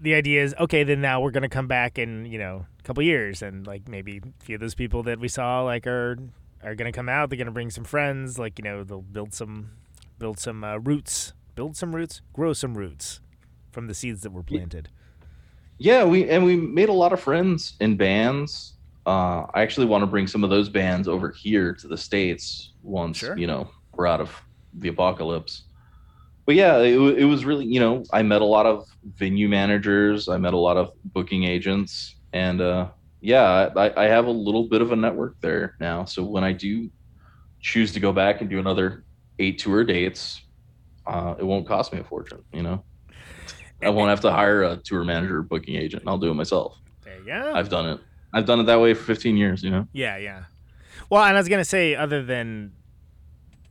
The 0.00 0.14
idea 0.14 0.42
is 0.44 0.54
okay. 0.60 0.84
Then 0.84 1.00
now 1.00 1.20
we're 1.20 1.30
gonna 1.32 1.48
come 1.48 1.66
back 1.66 1.98
in 1.98 2.24
you 2.24 2.38
know 2.38 2.66
a 2.78 2.82
couple 2.84 3.02
years 3.02 3.42
and 3.42 3.66
like 3.66 3.88
maybe 3.88 4.18
a 4.40 4.44
few 4.44 4.54
of 4.54 4.60
those 4.60 4.74
people 4.74 5.02
that 5.04 5.18
we 5.18 5.28
saw 5.28 5.62
like 5.62 5.86
are 5.86 6.16
are 6.62 6.74
gonna 6.74 6.92
come 6.92 7.08
out. 7.08 7.28
They're 7.30 7.36
gonna 7.38 7.50
bring 7.50 7.70
some 7.70 7.84
friends. 7.84 8.38
Like 8.38 8.58
you 8.58 8.64
know 8.64 8.84
they'll 8.84 9.02
build 9.02 9.34
some 9.34 9.72
build 10.18 10.38
some 10.38 10.62
uh, 10.64 10.76
roots. 10.76 11.32
Build 11.54 11.76
some 11.76 11.94
roots. 11.94 12.22
Grow 12.32 12.52
some 12.52 12.78
roots 12.78 13.20
from 13.72 13.88
the 13.88 13.94
seeds 13.94 14.22
that 14.22 14.32
were 14.32 14.42
planted. 14.44 14.88
Yeah 15.78 16.04
we 16.04 16.28
and 16.28 16.44
we 16.44 16.56
made 16.56 16.88
a 16.88 16.92
lot 16.92 17.12
of 17.12 17.20
friends 17.20 17.74
in 17.80 17.96
bands. 17.96 18.74
Uh 19.06 19.46
i 19.54 19.62
actually 19.62 19.86
want 19.86 20.02
to 20.02 20.06
bring 20.06 20.26
some 20.26 20.44
of 20.44 20.50
those 20.50 20.68
bands 20.68 21.08
over 21.08 21.30
here 21.30 21.72
to 21.74 21.88
the 21.88 21.96
states 21.96 22.72
once 22.82 23.18
Sure. 23.18 23.36
you 23.38 23.46
know 23.46 23.70
we're 23.94 24.06
out 24.06 24.20
of 24.20 24.30
the 24.74 24.88
apocalypse. 24.88 25.62
But 26.46 26.54
yeah 26.54 26.78
it, 26.78 26.96
it 27.18 27.24
was 27.24 27.44
really 27.44 27.64
you 27.66 27.80
know 27.80 28.04
i 28.12 28.22
met 28.22 28.42
a 28.42 28.44
lot 28.56 28.66
of 28.66 28.86
venue 29.16 29.48
managers 29.48 30.28
i 30.28 30.36
met 30.36 30.54
a 30.54 30.58
lot 30.68 30.76
of 30.76 30.92
booking 31.04 31.44
agents 31.44 32.16
and 32.32 32.60
uh 32.60 32.88
yeah 33.20 33.68
i, 33.76 34.04
I 34.04 34.06
have 34.06 34.26
a 34.26 34.30
little 34.30 34.64
bit 34.68 34.80
of 34.82 34.92
a 34.92 34.96
network 34.96 35.36
there 35.40 35.74
now. 35.80 36.04
So 36.04 36.22
when 36.24 36.44
i 36.44 36.52
do 36.52 36.90
choose 37.60 37.92
to 37.92 38.00
go 38.00 38.12
back 38.12 38.40
and 38.40 38.48
do 38.48 38.58
another 38.58 39.04
eight 39.38 39.58
tour 39.58 39.84
dates 39.84 40.40
uh 41.06 41.34
it 41.38 41.44
won't 41.44 41.66
cost 41.66 41.92
me 41.92 41.98
a 42.00 42.04
fortune 42.04 42.42
you 42.52 42.62
know 42.62 42.82
i 43.82 43.88
won't 43.88 44.08
have 44.14 44.20
to 44.20 44.30
hire 44.30 44.62
a 44.64 44.76
tour 44.76 45.04
manager 45.04 45.38
or 45.38 45.42
booking 45.42 45.76
agent 45.76 46.02
i'll 46.06 46.18
do 46.18 46.30
it 46.30 46.34
myself 46.34 46.78
There 47.04 47.18
you 47.18 47.24
go. 47.26 47.52
i've 47.54 47.68
done 47.68 47.88
it 47.88 48.00
i've 48.32 48.46
done 48.46 48.60
it 48.60 48.64
that 48.64 48.80
way 48.80 48.94
for 48.94 49.04
15 49.04 49.36
years 49.36 49.62
you 49.62 49.70
know 49.70 49.86
Yeah, 49.92 50.16
yeah. 50.16 50.44
Well, 51.10 51.22
and 51.24 51.36
I 51.36 51.40
was 51.40 51.48
gonna 51.48 51.64
say, 51.64 51.94
other 51.94 52.22
than 52.22 52.72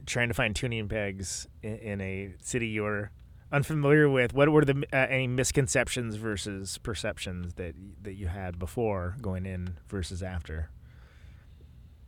trying 0.07 0.29
to 0.29 0.33
find 0.33 0.55
tuning 0.55 0.87
pegs 0.87 1.47
in, 1.61 1.75
in 1.77 2.01
a 2.01 2.33
city 2.41 2.67
you're 2.69 3.11
unfamiliar 3.51 4.09
with, 4.09 4.33
what 4.33 4.49
were 4.49 4.65
the 4.65 4.83
uh, 4.91 4.95
any 5.09 5.27
misconceptions 5.27 6.15
versus 6.15 6.77
perceptions 6.79 7.53
that 7.55 7.75
that 8.01 8.13
you 8.13 8.27
had 8.27 8.57
before 8.57 9.15
going 9.21 9.45
in 9.45 9.77
versus 9.87 10.23
after? 10.23 10.69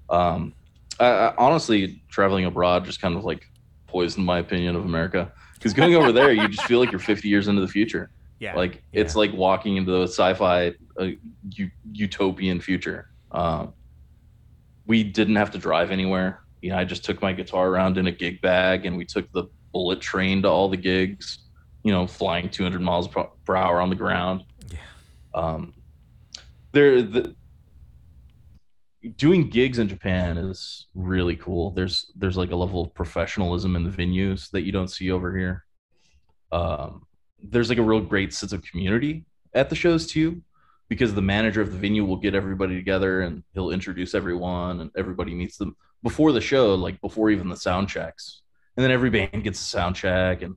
um 0.10 0.54
I, 1.00 1.06
I, 1.08 1.36
honestly 1.38 2.02
traveling 2.10 2.46
abroad 2.46 2.86
just 2.86 3.00
kind 3.02 3.16
of 3.16 3.24
like 3.24 3.48
poisoned 3.88 4.26
my 4.26 4.40
opinion 4.40 4.76
of 4.76 4.84
america 4.86 5.32
because 5.60 5.74
going 5.74 5.94
over 5.96 6.12
there 6.12 6.32
you 6.32 6.48
just 6.48 6.66
feel 6.66 6.80
like 6.80 6.90
you're 6.92 7.00
50 7.00 7.28
years 7.28 7.48
into 7.48 7.62
the 7.62 7.68
future. 7.68 8.10
Yeah, 8.42 8.56
like 8.56 8.82
it's 8.94 9.18
like 9.18 9.34
walking 9.34 9.76
into 9.76 9.92
the 9.92 10.04
sci-fi 10.04 10.72
uh, 10.98 11.08
u- 11.52 11.72
utopian 11.92 12.62
future. 12.62 13.10
Um 13.34 13.74
we 14.86 15.04
didn't 15.04 15.36
have 15.36 15.52
to 15.52 15.58
drive 15.58 15.92
anywhere. 15.92 16.40
You 16.62 16.70
know 16.70 16.78
i 16.78 16.86
just 16.86 17.04
took 17.04 17.22
my 17.22 17.34
guitar 17.34 17.68
around 17.68 17.98
in 17.98 18.08
a 18.08 18.14
gig 18.14 18.40
bag 18.40 18.86
and 18.86 18.96
we 18.96 19.04
took 19.04 19.30
the 19.34 19.44
bullet 19.74 20.00
train 20.00 20.42
to 20.44 20.48
all 20.48 20.70
the 20.70 20.78
gigs 20.78 21.40
you 21.84 21.92
know 21.92 22.08
flying 22.08 22.50
200 22.50 22.80
miles 22.82 23.10
per, 23.10 23.26
per 23.46 23.58
hour 23.58 23.82
on 23.82 23.90
the 23.90 23.96
ground. 23.96 24.46
Yeah. 24.72 24.78
um 25.34 25.74
there 26.72 27.02
the 27.02 27.36
doing 29.16 29.50
gigs 29.50 29.80
in 29.80 29.88
japan 29.88 30.38
is 30.38 30.88
really 30.94 31.36
cool. 31.36 31.72
There's 31.72 32.12
there's 32.16 32.38
like 32.38 32.52
a 32.52 32.56
level 32.56 32.82
of 32.84 32.94
professionalism 32.94 33.76
in 33.76 33.84
the 33.84 33.90
venues 33.90 34.50
that 34.52 34.64
you 34.64 34.72
don't 34.72 34.90
see 34.90 35.12
over 35.12 35.36
here. 35.38 35.66
Um 36.52 37.06
there's 37.42 37.70
like 37.70 37.78
a 37.78 37.84
real 37.84 38.02
great 38.02 38.34
sense 38.34 38.52
of 38.52 38.62
community 38.64 39.26
at 39.54 39.70
the 39.70 39.76
shows 39.76 40.06
too 40.08 40.42
because 40.90 41.14
the 41.14 41.22
manager 41.22 41.62
of 41.62 41.72
the 41.72 41.78
venue 41.78 42.04
will 42.04 42.18
get 42.18 42.36
everybody 42.36 42.76
together 42.76 43.22
and 43.22 43.44
he'll 43.54 43.72
introduce 43.72 44.14
everyone 44.14 44.82
and 44.82 44.92
everybody 44.98 45.34
meets 45.34 45.56
them 45.58 45.76
before 46.04 46.32
the 46.32 46.42
show 46.42 46.76
like 46.76 47.00
before 47.02 47.30
even 47.30 47.48
the 47.48 47.56
sound 47.56 47.88
checks. 47.88 48.42
And 48.76 48.84
then 48.84 48.92
every 48.92 49.10
band 49.10 49.44
gets 49.44 49.62
a 49.62 49.64
sound 49.64 49.96
check 49.96 50.42
and 50.42 50.56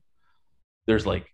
there's 0.86 1.06
like 1.06 1.26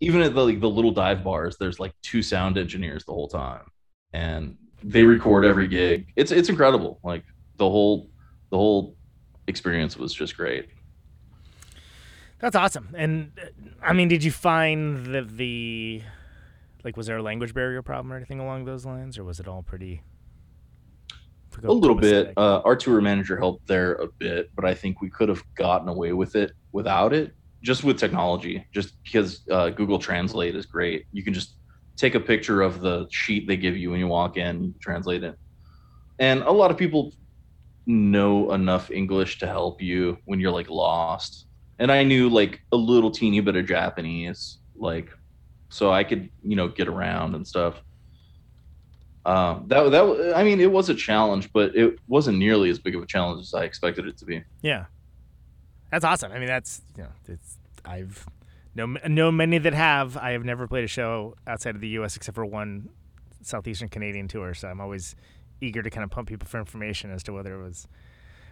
even 0.00 0.20
at 0.22 0.34
the 0.34 0.44
like 0.44 0.60
the 0.60 0.70
little 0.70 0.90
dive 0.92 1.24
bars 1.24 1.56
there's 1.58 1.80
like 1.80 1.94
two 2.02 2.22
sound 2.22 2.58
engineers 2.58 3.04
the 3.04 3.12
whole 3.12 3.28
time. 3.28 3.64
And 4.12 4.56
they 4.84 5.04
record 5.04 5.44
every 5.44 5.68
gig 5.68 6.06
it's 6.16 6.32
it's 6.32 6.48
incredible 6.48 6.98
like 7.02 7.24
the 7.56 7.68
whole 7.68 8.08
the 8.50 8.56
whole 8.56 8.96
experience 9.46 9.96
was 9.96 10.12
just 10.12 10.36
great 10.36 10.68
That's 12.42 12.56
awesome. 12.56 12.88
And 12.98 13.30
uh, 13.40 13.46
I 13.80 13.92
mean, 13.92 14.08
did 14.08 14.24
you 14.24 14.32
find 14.32 15.06
that 15.14 15.36
the 15.36 16.02
like 16.84 16.96
was 16.96 17.06
there 17.06 17.16
a 17.16 17.22
language 17.22 17.54
barrier 17.54 17.82
problem 17.82 18.12
or 18.12 18.16
anything 18.16 18.40
along 18.40 18.64
those 18.64 18.84
lines, 18.84 19.16
or 19.16 19.22
was 19.22 19.38
it 19.38 19.46
all 19.46 19.62
pretty 19.62 20.02
a 21.62 21.72
little 21.72 21.96
bit. 21.96 22.32
Uh, 22.36 22.60
our 22.64 22.74
tour 22.74 23.00
manager 23.00 23.36
helped 23.36 23.66
there 23.68 23.94
a 23.94 24.08
bit, 24.08 24.50
but 24.56 24.64
I 24.64 24.74
think 24.74 25.00
we 25.00 25.10
could 25.10 25.28
have 25.28 25.42
gotten 25.54 25.88
away 25.88 26.12
with 26.12 26.34
it 26.34 26.52
without 26.72 27.12
it, 27.12 27.34
just 27.62 27.84
with 27.84 27.98
technology. 27.98 28.66
Just 28.72 29.00
because 29.04 29.42
uh, 29.50 29.70
Google 29.70 29.98
Translate 29.98 30.56
is 30.56 30.66
great, 30.66 31.06
you 31.12 31.22
can 31.22 31.34
just 31.34 31.56
take 31.96 32.14
a 32.14 32.20
picture 32.20 32.62
of 32.62 32.80
the 32.80 33.06
sheet 33.10 33.46
they 33.46 33.56
give 33.56 33.76
you 33.76 33.90
when 33.90 34.00
you 34.00 34.08
walk 34.08 34.36
in, 34.36 34.74
translate 34.80 35.22
it, 35.24 35.38
and 36.18 36.42
a 36.42 36.50
lot 36.50 36.70
of 36.70 36.76
people 36.76 37.12
know 37.86 38.52
enough 38.52 38.90
English 38.90 39.38
to 39.38 39.46
help 39.46 39.82
you 39.82 40.18
when 40.24 40.38
you're 40.38 40.52
like 40.52 40.70
lost. 40.70 41.46
And 41.78 41.90
I 41.90 42.04
knew 42.04 42.28
like 42.28 42.60
a 42.70 42.76
little 42.76 43.10
teeny 43.10 43.40
bit 43.40 43.56
of 43.56 43.66
Japanese, 43.66 44.58
like 44.76 45.10
so 45.68 45.90
I 45.90 46.04
could 46.04 46.28
you 46.42 46.54
know 46.56 46.68
get 46.68 46.88
around 46.88 47.34
and 47.34 47.46
stuff. 47.46 47.82
Um, 49.24 49.64
that 49.68 49.90
that 49.90 50.34
I 50.36 50.44
mean, 50.44 50.60
it 50.60 50.70
was 50.70 50.88
a 50.88 50.94
challenge, 50.94 51.50
but 51.52 51.74
it 51.76 51.98
wasn't 52.08 52.38
nearly 52.38 52.70
as 52.70 52.78
big 52.78 52.94
of 52.94 53.02
a 53.02 53.06
challenge 53.06 53.42
as 53.42 53.54
I 53.54 53.64
expected 53.64 54.06
it 54.06 54.16
to 54.18 54.24
be. 54.24 54.42
Yeah, 54.62 54.86
that's 55.90 56.04
awesome. 56.04 56.32
I 56.32 56.38
mean, 56.38 56.48
that's 56.48 56.82
you 56.96 57.04
know, 57.04 57.10
it's 57.28 57.58
I've 57.84 58.26
know 58.74 58.86
know 59.06 59.30
many 59.30 59.58
that 59.58 59.74
have. 59.74 60.16
I 60.16 60.32
have 60.32 60.44
never 60.44 60.66
played 60.66 60.84
a 60.84 60.88
show 60.88 61.34
outside 61.46 61.74
of 61.74 61.80
the 61.80 61.88
U.S. 61.88 62.16
except 62.16 62.34
for 62.34 62.44
one 62.44 62.88
southeastern 63.42 63.88
Canadian 63.88 64.28
tour, 64.28 64.54
so 64.54 64.68
I'm 64.68 64.80
always 64.80 65.16
eager 65.60 65.82
to 65.82 65.90
kind 65.90 66.04
of 66.04 66.10
pump 66.10 66.28
people 66.28 66.48
for 66.48 66.58
information 66.58 67.10
as 67.10 67.22
to 67.24 67.32
whether 67.32 67.60
it 67.60 67.62
was 67.62 67.86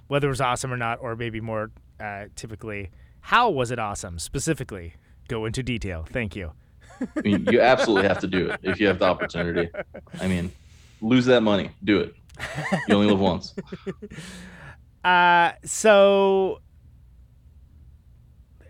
whether 0.09 0.27
it 0.27 0.31
was 0.31 0.41
awesome 0.41 0.73
or 0.73 0.77
not, 0.77 0.99
or 1.01 1.15
maybe 1.17 1.41
more 1.41 1.71
uh, 2.01 2.27
typically, 2.35 2.91
how 3.21 3.51
was 3.51 3.71
it 3.71 3.79
awesome 3.79 4.19
specifically? 4.19 4.95
Go 5.29 5.45
into 5.45 5.63
detail. 5.63 6.07
Thank 6.11 6.35
you. 6.35 6.53
I 7.01 7.21
mean, 7.23 7.47
you 7.51 7.61
absolutely 7.61 8.09
have 8.09 8.19
to 8.21 8.27
do 8.27 8.51
it 8.51 8.61
if 8.63 8.81
you 8.81 8.89
have 8.89 8.99
the 8.99 9.05
opportunity. 9.05 9.71
I 10.21 10.27
mean, 10.27 10.51
lose 11.01 11.27
that 11.27 11.43
money, 11.43 11.71
do 11.85 12.01
it. 12.01 12.15
You 12.89 12.95
only 12.95 13.07
live 13.07 13.21
once. 13.21 13.55
Uh, 15.03 15.53
so, 15.65 16.61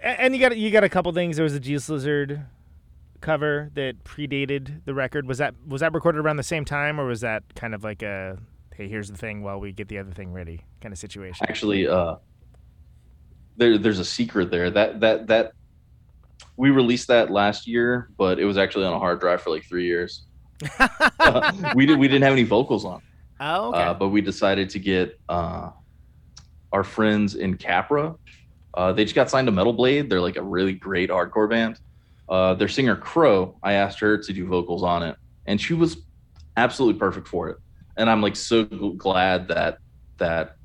and 0.02 0.34
you 0.34 0.40
got 0.40 0.56
you 0.56 0.70
got 0.70 0.84
a 0.84 0.88
couple 0.88 1.12
things. 1.12 1.36
There 1.36 1.44
was 1.44 1.54
a 1.54 1.60
Jesus 1.60 1.88
Lizard 1.88 2.42
cover 3.20 3.70
that 3.74 4.02
predated 4.04 4.84
the 4.84 4.94
record. 4.94 5.26
Was 5.26 5.38
that 5.38 5.54
was 5.66 5.80
that 5.80 5.92
recorded 5.92 6.20
around 6.20 6.36
the 6.36 6.42
same 6.42 6.64
time, 6.64 7.00
or 7.00 7.06
was 7.06 7.20
that 7.20 7.42
kind 7.54 7.74
of 7.74 7.84
like 7.84 8.02
a 8.02 8.38
hey, 8.74 8.88
here's 8.88 9.10
the 9.10 9.16
thing 9.16 9.42
while 9.42 9.60
we 9.60 9.72
get 9.72 9.88
the 9.88 9.98
other 9.98 10.12
thing 10.12 10.32
ready 10.32 10.62
kind 10.80 10.92
of 10.92 10.98
situation? 10.98 11.46
Actually, 11.48 11.86
uh, 11.86 12.16
there 13.56 13.78
there's 13.78 13.98
a 13.98 14.04
secret 14.04 14.50
there. 14.50 14.70
That 14.70 15.00
that 15.00 15.26
that 15.26 15.52
we 16.56 16.70
released 16.70 17.08
that 17.08 17.30
last 17.30 17.66
year, 17.66 18.10
but 18.16 18.38
it 18.38 18.44
was 18.44 18.58
actually 18.58 18.86
on 18.86 18.92
a 18.92 18.98
hard 18.98 19.20
drive 19.20 19.42
for 19.42 19.50
like 19.50 19.64
three 19.64 19.86
years. 19.86 20.26
uh, 20.78 21.72
we 21.74 21.86
did 21.86 21.98
we 21.98 22.08
didn't 22.08 22.22
have 22.22 22.32
any 22.32 22.44
vocals 22.44 22.84
on. 22.84 23.02
Oh, 23.40 23.70
okay. 23.70 23.82
Uh, 23.82 23.94
but 23.94 24.08
we 24.08 24.20
decided 24.20 24.68
to 24.70 24.78
get 24.78 25.18
uh, 25.28 25.70
our 26.72 26.84
friends 26.84 27.34
in 27.34 27.56
Capra. 27.56 28.14
Uh, 28.74 28.92
they 28.92 29.04
just 29.04 29.14
got 29.14 29.30
signed 29.30 29.46
to 29.46 29.52
Metal 29.52 29.72
Blade. 29.72 30.08
They're 30.08 30.20
like 30.20 30.36
a 30.36 30.42
really 30.42 30.72
great 30.72 31.10
hardcore 31.10 31.48
band. 31.48 31.80
Uh, 32.28 32.54
their 32.54 32.68
singer 32.68 32.94
Crow, 32.94 33.56
I 33.62 33.72
asked 33.72 33.98
her 34.00 34.16
to 34.16 34.32
do 34.32 34.46
vocals 34.46 34.82
on 34.82 35.02
it, 35.02 35.16
and 35.46 35.60
she 35.60 35.74
was 35.74 35.98
absolutely 36.56 36.98
perfect 36.98 37.26
for 37.26 37.48
it. 37.48 37.58
And 37.96 38.08
I'm 38.08 38.22
like 38.22 38.36
so 38.36 38.64
glad 38.64 39.48
that 39.48 39.78
that 40.18 40.56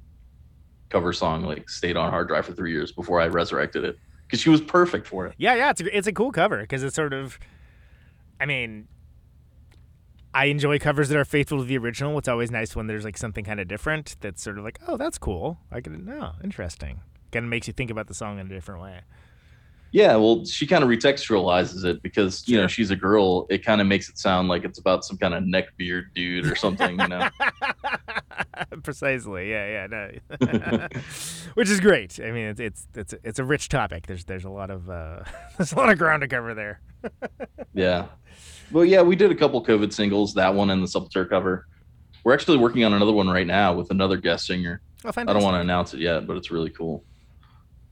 cover 0.90 1.12
song 1.12 1.44
like 1.44 1.70
stayed 1.70 1.98
on 1.98 2.12
hard 2.12 2.28
drive 2.28 2.46
for 2.46 2.54
three 2.54 2.72
years 2.72 2.92
before 2.92 3.20
I 3.20 3.28
resurrected 3.28 3.84
it 3.84 3.98
because 4.28 4.40
she 4.40 4.50
was 4.50 4.62
perfect 4.62 5.08
for 5.08 5.26
it. 5.26 5.34
Yeah, 5.38 5.56
yeah, 5.56 5.72
it's 5.72 5.82
a, 5.82 5.98
it's 5.98 6.08
a 6.08 6.14
cool 6.14 6.32
cover 6.32 6.62
because 6.62 6.84
it's 6.84 6.96
sort 6.96 7.14
of, 7.14 7.40
I 8.40 8.46
mean, 8.46 8.88
I 10.34 10.46
enjoy 10.46 10.80
covers 10.80 11.10
that 11.10 11.18
are 11.18 11.26
faithful 11.26 11.60
to 11.60 11.64
the 11.64 11.78
original. 11.78 12.18
It's 12.18 12.28
always 12.28 12.52
nice 12.52 12.76
when 12.76 12.88
there's 12.88 13.06
like 13.06 13.18
something 13.18 13.44
kind 13.44 13.60
of 13.60 13.68
different 13.68 14.18
that's 14.20 14.44
sort 14.44 14.58
of 14.58 14.64
like, 14.64 14.80
oh, 14.88 14.98
that's 14.98 15.18
cool. 15.18 15.58
I 15.72 15.82
can, 15.82 16.06
no, 16.06 16.34
interesting. 16.44 17.02
Kind 17.32 17.46
of 17.46 17.50
makes 17.50 17.68
you 17.68 17.74
think 17.74 17.92
about 17.92 18.08
the 18.08 18.14
song 18.14 18.40
in 18.40 18.46
a 18.46 18.50
different 18.50 18.82
way. 18.82 19.02
Yeah, 19.96 20.18
well, 20.18 20.44
she 20.44 20.68
kind 20.68 20.84
of 20.84 20.90
retextualizes 20.90 21.86
it 21.86 22.02
because 22.04 22.46
you 22.50 22.58
know 22.58 22.68
she's 22.68 22.92
a 22.92 22.98
girl. 22.98 23.48
It 23.50 23.64
kind 23.64 23.80
of 23.80 23.88
makes 23.88 24.10
it 24.10 24.18
sound 24.18 24.50
like 24.50 24.66
it's 24.66 24.78
about 24.78 25.06
some 25.06 25.18
kind 25.18 25.34
of 25.34 25.44
neckbeard 25.44 26.14
dude 26.14 26.46
or 26.52 26.56
something, 26.58 27.00
you 27.00 27.08
know. 27.08 27.30
Precisely, 28.84 29.50
yeah, 29.50 29.88
yeah, 29.88 29.88
no. 29.88 30.88
which 31.54 31.70
is 31.70 31.80
great. 31.80 32.20
I 32.20 32.32
mean, 32.32 32.48
it's 32.48 32.60
it's 32.60 32.88
it's 32.94 33.14
it's 33.24 33.40
a 33.40 33.46
rich 33.46 33.70
topic. 33.70 34.06
There's 34.06 34.26
there's 34.26 34.44
a 34.44 34.50
lot 34.50 34.70
of 34.70 34.90
uh, 34.90 35.20
there's 35.58 35.72
a 35.72 35.78
lot 35.78 35.90
of 35.90 35.98
ground 35.98 36.22
to 36.24 36.28
cover 36.28 36.54
there. 36.54 36.82
yeah, 37.74 38.08
well, 38.74 38.84
yeah, 38.84 39.02
we 39.02 39.16
did 39.16 39.32
a 39.32 39.36
couple 39.36 39.64
COVID 39.64 39.94
singles. 39.94 40.34
That 40.34 40.54
one 40.54 40.72
and 40.72 40.84
the 40.84 40.88
Sepultura 40.88 41.30
cover. 41.30 41.68
We're 42.26 42.34
actually 42.34 42.58
working 42.58 42.84
on 42.84 42.92
another 42.92 43.14
one 43.14 43.30
right 43.30 43.48
now 43.48 43.74
with 43.74 43.92
another 43.92 44.18
guest 44.18 44.46
singer. 44.46 44.82
Oh, 45.06 45.12
I 45.16 45.24
don't 45.24 45.42
want 45.42 45.56
to 45.56 45.62
announce 45.62 45.94
it 45.94 46.02
yet, 46.02 46.28
but 46.28 46.36
it's 46.36 46.52
really 46.52 46.72
cool. 46.72 47.06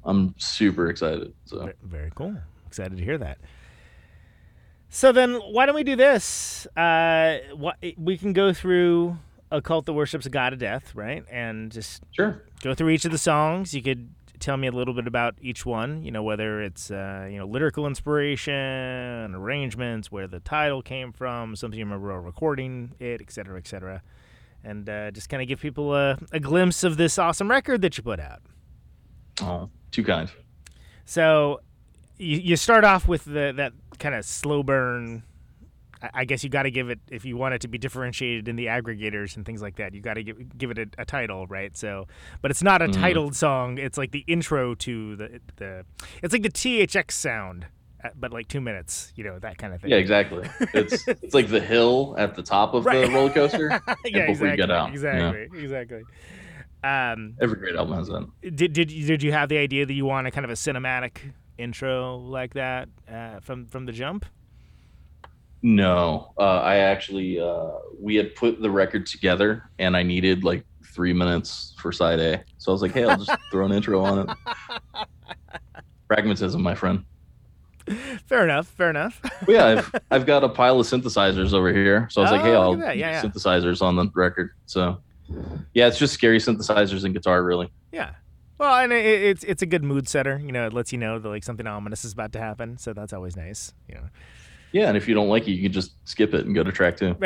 I'm 0.06 0.36
super 0.38 0.90
excited. 0.90 1.34
So 1.46 1.72
very 1.82 2.12
cool. 2.16 2.36
Excited 2.68 2.98
to 2.98 3.04
hear 3.04 3.18
that. 3.18 3.38
So 4.90 5.12
then, 5.12 5.36
why 5.36 5.66
don't 5.66 5.76
we 5.76 5.84
do 5.84 5.96
this? 5.96 6.68
Uh, 6.78 7.40
what, 7.56 7.78
we 7.98 8.18
can 8.18 8.32
go 8.32 8.54
through 8.54 9.18
a 9.50 9.62
cult 9.62 9.86
that 9.86 9.94
worships 9.94 10.26
a 10.26 10.30
god 10.30 10.54
of 10.54 10.60
death, 10.60 10.94
right? 10.94 11.24
And 11.32 11.72
just 11.72 12.04
sure 12.12 12.44
go 12.62 12.76
through 12.76 12.90
each 12.90 13.06
of 13.06 13.12
the 13.12 13.18
songs. 13.18 13.74
You 13.74 13.82
could 13.82 14.10
tell 14.40 14.58
me 14.58 14.68
a 14.68 14.72
little 14.72 14.94
bit 14.94 15.08
about 15.08 15.36
each 15.42 15.66
one. 15.66 16.04
You 16.04 16.12
know, 16.12 16.22
whether 16.22 16.62
it's 16.62 16.92
uh, 16.92 17.28
you 17.32 17.38
know 17.38 17.46
lyrical 17.46 17.88
inspiration, 17.88 19.34
arrangements, 19.36 20.12
where 20.12 20.28
the 20.28 20.40
title 20.40 20.82
came 20.82 21.12
from, 21.12 21.56
something 21.56 21.80
you 21.80 21.86
remember 21.86 22.20
recording 22.22 22.94
it, 23.00 23.22
et 23.22 23.32
cetera, 23.32 23.58
et 23.58 23.68
cetera, 23.68 24.02
and 24.64 24.90
uh, 24.90 25.12
just 25.12 25.30
kind 25.30 25.42
of 25.42 25.48
give 25.48 25.60
people 25.60 25.96
a, 25.96 26.18
a 26.32 26.40
glimpse 26.40 26.84
of 26.84 26.98
this 26.98 27.18
awesome 27.18 27.50
record 27.50 27.82
that 27.82 27.98
you 27.98 28.04
put 28.04 28.20
out. 28.20 28.42
Oh, 29.42 29.70
too 29.94 30.04
kind. 30.04 30.30
So 31.06 31.62
you, 32.18 32.38
you 32.40 32.56
start 32.58 32.84
off 32.84 33.08
with 33.08 33.26
the 33.26 33.54
that 33.56 33.74
kind 34.00 34.16
of 34.16 34.26
slow 34.26 34.64
burn. 34.64 35.24
I 36.14 36.26
guess 36.26 36.44
you 36.44 36.50
got 36.50 36.64
to 36.64 36.72
give 36.72 36.90
it 36.90 37.00
if 37.10 37.24
you 37.24 37.38
want 37.38 37.54
it 37.54 37.62
to 37.62 37.70
be 37.70 37.78
differentiated 37.78 38.50
in 38.50 38.58
the 38.58 38.66
aggregators 38.66 39.38
and 39.38 39.46
things 39.46 39.62
like 39.62 39.78
that. 39.78 39.94
You 39.94 40.02
got 40.02 40.16
to 40.16 40.24
give 40.24 40.58
give 40.58 40.72
it 40.72 40.78
a, 40.78 40.88
a, 40.98 41.06
title, 41.06 41.48
right? 41.48 41.76
So, 41.78 42.08
but 42.42 42.52
it's 42.52 42.62
not 42.62 42.82
a 42.82 42.88
mm. 42.88 42.94
titled 42.94 43.38
song. 43.38 43.78
It's 43.78 43.98
like 43.98 44.12
the 44.12 44.26
intro 44.28 44.76
to 44.76 45.16
the 45.16 45.40
the. 45.56 45.86
It's 46.22 46.34
like 46.34 46.44
the 46.44 46.50
THX 46.50 47.12
sound, 47.12 47.68
uh, 48.04 48.10
but 48.20 48.34
like 48.34 48.50
two 48.50 48.60
minutes. 48.60 49.14
You 49.16 49.24
know 49.24 49.40
that 49.40 49.58
kind 49.58 49.74
of 49.74 49.80
thing. 49.80 49.92
Yeah, 49.92 49.98
exactly. 49.98 50.50
It's 50.74 51.08
it's 51.08 51.34
like 51.34 51.48
the 51.48 51.62
hill 51.62 52.16
at 52.18 52.36
the 52.36 52.44
top 52.44 52.74
of 52.74 52.86
right. 52.86 53.08
the 53.08 53.14
roller 53.14 53.32
coaster. 53.32 53.70
yeah, 53.70 54.28
before 54.28 54.48
exactly. 54.48 54.50
You 54.50 54.58
get 54.58 54.72
out. 54.72 54.90
Exactly. 54.90 55.48
Yeah. 55.54 55.62
Exactly. 55.62 56.04
Um, 56.84 57.36
Every 57.40 57.58
great 57.58 57.76
album 57.76 57.98
has 57.98 58.08
that. 58.08 58.28
Did 58.42 58.74
did 58.74 58.90
did 58.90 59.24
you 59.24 59.32
have 59.32 59.50
the 59.50 59.58
idea 59.58 59.86
that 59.86 59.94
you 59.94 60.06
want 60.06 60.28
a 60.28 60.32
kind 60.32 60.44
of 60.44 60.52
a 60.52 60.56
cinematic 60.56 61.20
intro 61.58 62.18
like 62.18 62.54
that 62.56 62.90
uh, 63.12 63.40
from 63.40 63.66
from 63.68 63.86
the 63.86 63.92
jump? 63.92 64.26
No, 65.62 66.34
uh, 66.38 66.60
I 66.60 66.78
actually 66.78 67.40
uh, 67.40 67.70
we 67.98 68.16
had 68.16 68.36
put 68.36 68.62
the 68.62 68.70
record 68.70 69.06
together, 69.06 69.70
and 69.80 69.96
I 69.96 70.04
needed 70.04 70.44
like 70.44 70.66
three 70.94 71.14
minutes 71.14 71.74
for 71.80 71.94
side 71.94 72.20
A, 72.20 72.44
so 72.58 72.72
I 72.72 72.74
was 72.74 72.82
like, 72.82 72.92
"Hey, 72.92 73.06
I'll 73.06 73.18
just 73.18 73.32
throw 73.52 73.66
an 73.66 73.72
intro 73.72 74.04
on 74.04 74.30
it." 74.30 75.08
Pragmatism, 76.10 76.62
my 76.62 76.76
friend. 76.76 77.06
Fair 78.28 78.44
enough. 78.44 78.68
Fair 78.68 78.90
enough. 78.90 79.22
yeah, 79.48 79.66
I've 79.66 79.96
I've 80.12 80.26
got 80.26 80.44
a 80.44 80.50
pile 80.50 80.82
of 80.82 80.86
synthesizers 80.86 81.54
over 81.54 81.74
here, 81.74 82.10
so 82.12 82.22
I 82.22 82.24
was 82.24 82.32
oh, 82.32 82.36
like, 82.36 82.46
"Hey, 82.46 82.56
I'll 82.56 82.78
yeah, 82.78 82.92
yeah. 82.92 83.22
synthesizers 83.22 83.82
on 83.82 83.96
the 83.96 84.12
record." 84.14 84.52
So 84.66 85.02
yeah, 85.74 85.88
it's 85.88 85.98
just 85.98 86.14
scary 86.14 86.40
synthesizers 86.40 87.04
and 87.04 87.14
guitar, 87.14 87.44
really. 87.44 87.72
Yeah. 87.92 88.12
Well, 88.58 88.76
and 88.76 88.94
it, 88.94 89.06
it's 89.06 89.44
it's 89.44 89.62
a 89.62 89.66
good 89.66 89.84
mood 89.84 90.08
setter. 90.08 90.42
You 90.44 90.52
know, 90.52 90.68
it 90.68 90.74
lets 90.74 90.92
you 90.92 90.98
know 90.98 91.20
that 91.20 91.28
like 91.28 91.44
something 91.44 91.68
ominous 91.68 92.06
is 92.06 92.14
about 92.14 92.32
to 92.34 92.40
happen. 92.40 92.78
So 92.78 92.94
that's 92.94 93.14
always 93.14 93.36
nice. 93.36 93.74
You 93.88 93.96
know. 93.96 94.10
Yeah, 94.72 94.88
and 94.88 94.98
if 94.98 95.08
you 95.08 95.14
don't 95.14 95.30
like 95.30 95.48
it, 95.48 95.52
you 95.52 95.62
can 95.62 95.72
just 95.72 95.94
skip 96.06 96.34
it 96.34 96.46
and 96.46 96.56
go 96.56 96.64
to 96.64 96.72
track 96.72 96.98
two. 96.98 97.14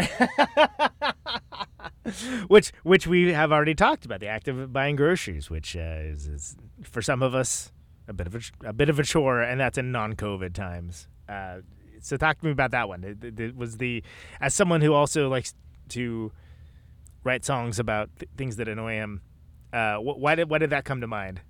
which 2.47 2.71
which 2.83 3.07
we 3.07 3.33
have 3.33 3.51
already 3.51 3.75
talked 3.75 4.05
about 4.05 4.19
the 4.19 4.27
act 4.27 4.47
of 4.47 4.73
buying 4.73 4.95
groceries, 4.95 5.49
which 5.49 5.75
uh, 5.75 6.01
is, 6.01 6.27
is 6.27 6.55
for 6.83 7.01
some 7.01 7.23
of 7.23 7.33
us 7.33 7.71
a 8.07 8.13
bit 8.13 8.27
of 8.27 8.35
a, 8.35 8.69
a 8.69 8.73
bit 8.73 8.89
of 8.89 8.99
a 8.99 9.03
chore, 9.03 9.41
and 9.41 9.59
that's 9.59 9.77
in 9.77 9.91
non-COVID 9.91 10.53
times. 10.53 11.07
Uh, 11.27 11.57
so 12.01 12.17
talk 12.17 12.39
to 12.39 12.45
me 12.45 12.51
about 12.51 12.71
that 12.71 12.87
one. 12.87 13.03
It, 13.03 13.39
it 13.39 13.55
was 13.55 13.77
the 13.77 14.03
as 14.41 14.53
someone 14.53 14.81
who 14.81 14.93
also 14.93 15.29
likes 15.29 15.53
to 15.89 16.31
write 17.27 17.45
songs 17.45 17.77
about 17.77 18.09
th- 18.17 18.29
things 18.37 18.55
that 18.55 18.67
annoy 18.67 18.93
him. 18.93 19.21
Uh, 19.71 19.97
wh- 19.97 20.17
why 20.17 20.33
did 20.35 20.49
why 20.49 20.57
did 20.57 20.71
that 20.71 20.85
come 20.85 21.01
to 21.01 21.07
mind? 21.07 21.41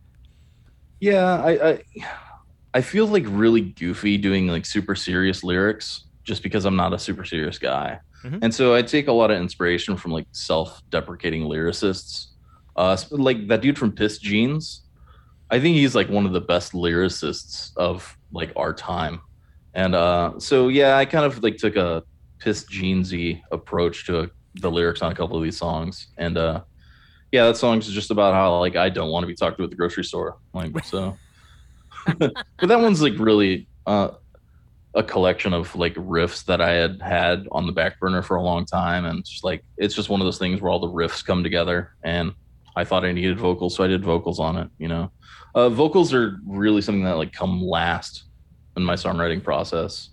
Yeah, 0.99 1.41
I, 1.41 1.69
I 1.69 1.83
I 2.73 2.81
feel 2.81 3.07
like 3.07 3.23
really 3.27 3.61
goofy 3.61 4.17
doing 4.17 4.47
like 4.47 4.65
super 4.65 4.95
serious 4.95 5.43
lyrics 5.43 6.05
just 6.23 6.43
because 6.43 6.65
I'm 6.65 6.75
not 6.75 6.93
a 6.93 6.99
super 6.99 7.23
serious 7.23 7.57
guy. 7.59 7.99
Mm-hmm. 8.23 8.39
And 8.41 8.53
so 8.53 8.75
I 8.75 8.81
take 8.81 9.07
a 9.07 9.11
lot 9.11 9.31
of 9.31 9.39
inspiration 9.39 9.95
from 9.95 10.11
like 10.11 10.27
self-deprecating 10.31 11.43
lyricists. 11.43 12.27
Uh, 12.75 12.97
like 13.11 13.47
that 13.47 13.61
dude 13.61 13.77
from 13.77 13.91
Pissed 13.91 14.21
Jeans. 14.21 14.81
I 15.49 15.59
think 15.59 15.77
he's 15.77 15.95
like 15.95 16.09
one 16.09 16.25
of 16.25 16.33
the 16.33 16.41
best 16.41 16.73
lyricists 16.73 17.71
of 17.77 18.17
like 18.31 18.51
our 18.55 18.73
time. 18.73 19.21
And 19.73 19.95
uh, 19.95 20.39
so 20.39 20.67
yeah, 20.67 20.97
I 20.97 21.05
kind 21.05 21.25
of 21.25 21.41
like 21.41 21.57
took 21.57 21.75
a 21.75 22.03
Pissed 22.39 22.69
Jeansy 22.69 23.41
approach 23.51 24.05
to 24.07 24.19
a 24.19 24.29
the 24.61 24.71
lyrics 24.71 25.01
on 25.01 25.11
a 25.11 25.15
couple 25.15 25.37
of 25.37 25.43
these 25.43 25.57
songs, 25.57 26.07
and 26.17 26.37
uh, 26.37 26.61
yeah, 27.31 27.45
that 27.45 27.57
song's 27.57 27.87
just 27.87 28.11
about 28.11 28.33
how 28.33 28.59
like 28.59 28.75
I 28.75 28.89
don't 28.89 29.09
want 29.09 29.23
to 29.23 29.27
be 29.27 29.35
talked 29.35 29.57
to 29.57 29.63
at 29.63 29.69
the 29.69 29.75
grocery 29.75 30.03
store. 30.03 30.37
Like 30.53 30.83
so, 30.85 31.17
but 32.17 32.33
that 32.61 32.79
one's 32.79 33.01
like 33.01 33.17
really 33.17 33.67
uh, 33.85 34.11
a 34.93 35.03
collection 35.03 35.53
of 35.53 35.75
like 35.75 35.93
riffs 35.95 36.45
that 36.45 36.61
I 36.61 36.71
had 36.71 37.01
had 37.01 37.47
on 37.51 37.65
the 37.65 37.71
back 37.71 37.99
burner 37.99 38.21
for 38.21 38.37
a 38.37 38.41
long 38.41 38.65
time, 38.65 39.05
and 39.05 39.25
just 39.25 39.43
like 39.43 39.63
it's 39.77 39.95
just 39.95 40.09
one 40.09 40.21
of 40.21 40.25
those 40.25 40.37
things 40.37 40.61
where 40.61 40.71
all 40.71 40.79
the 40.79 40.87
riffs 40.87 41.23
come 41.23 41.43
together, 41.43 41.93
and 42.03 42.33
I 42.75 42.83
thought 42.83 43.03
I 43.03 43.11
needed 43.11 43.39
vocals, 43.39 43.75
so 43.75 43.83
I 43.83 43.87
did 43.87 44.03
vocals 44.03 44.39
on 44.39 44.57
it. 44.57 44.69
You 44.77 44.87
know, 44.87 45.11
uh, 45.55 45.69
vocals 45.69 46.13
are 46.13 46.39
really 46.45 46.81
something 46.81 47.03
that 47.03 47.17
like 47.17 47.33
come 47.33 47.61
last 47.61 48.23
in 48.77 48.83
my 48.83 48.93
songwriting 48.93 49.43
process. 49.43 50.09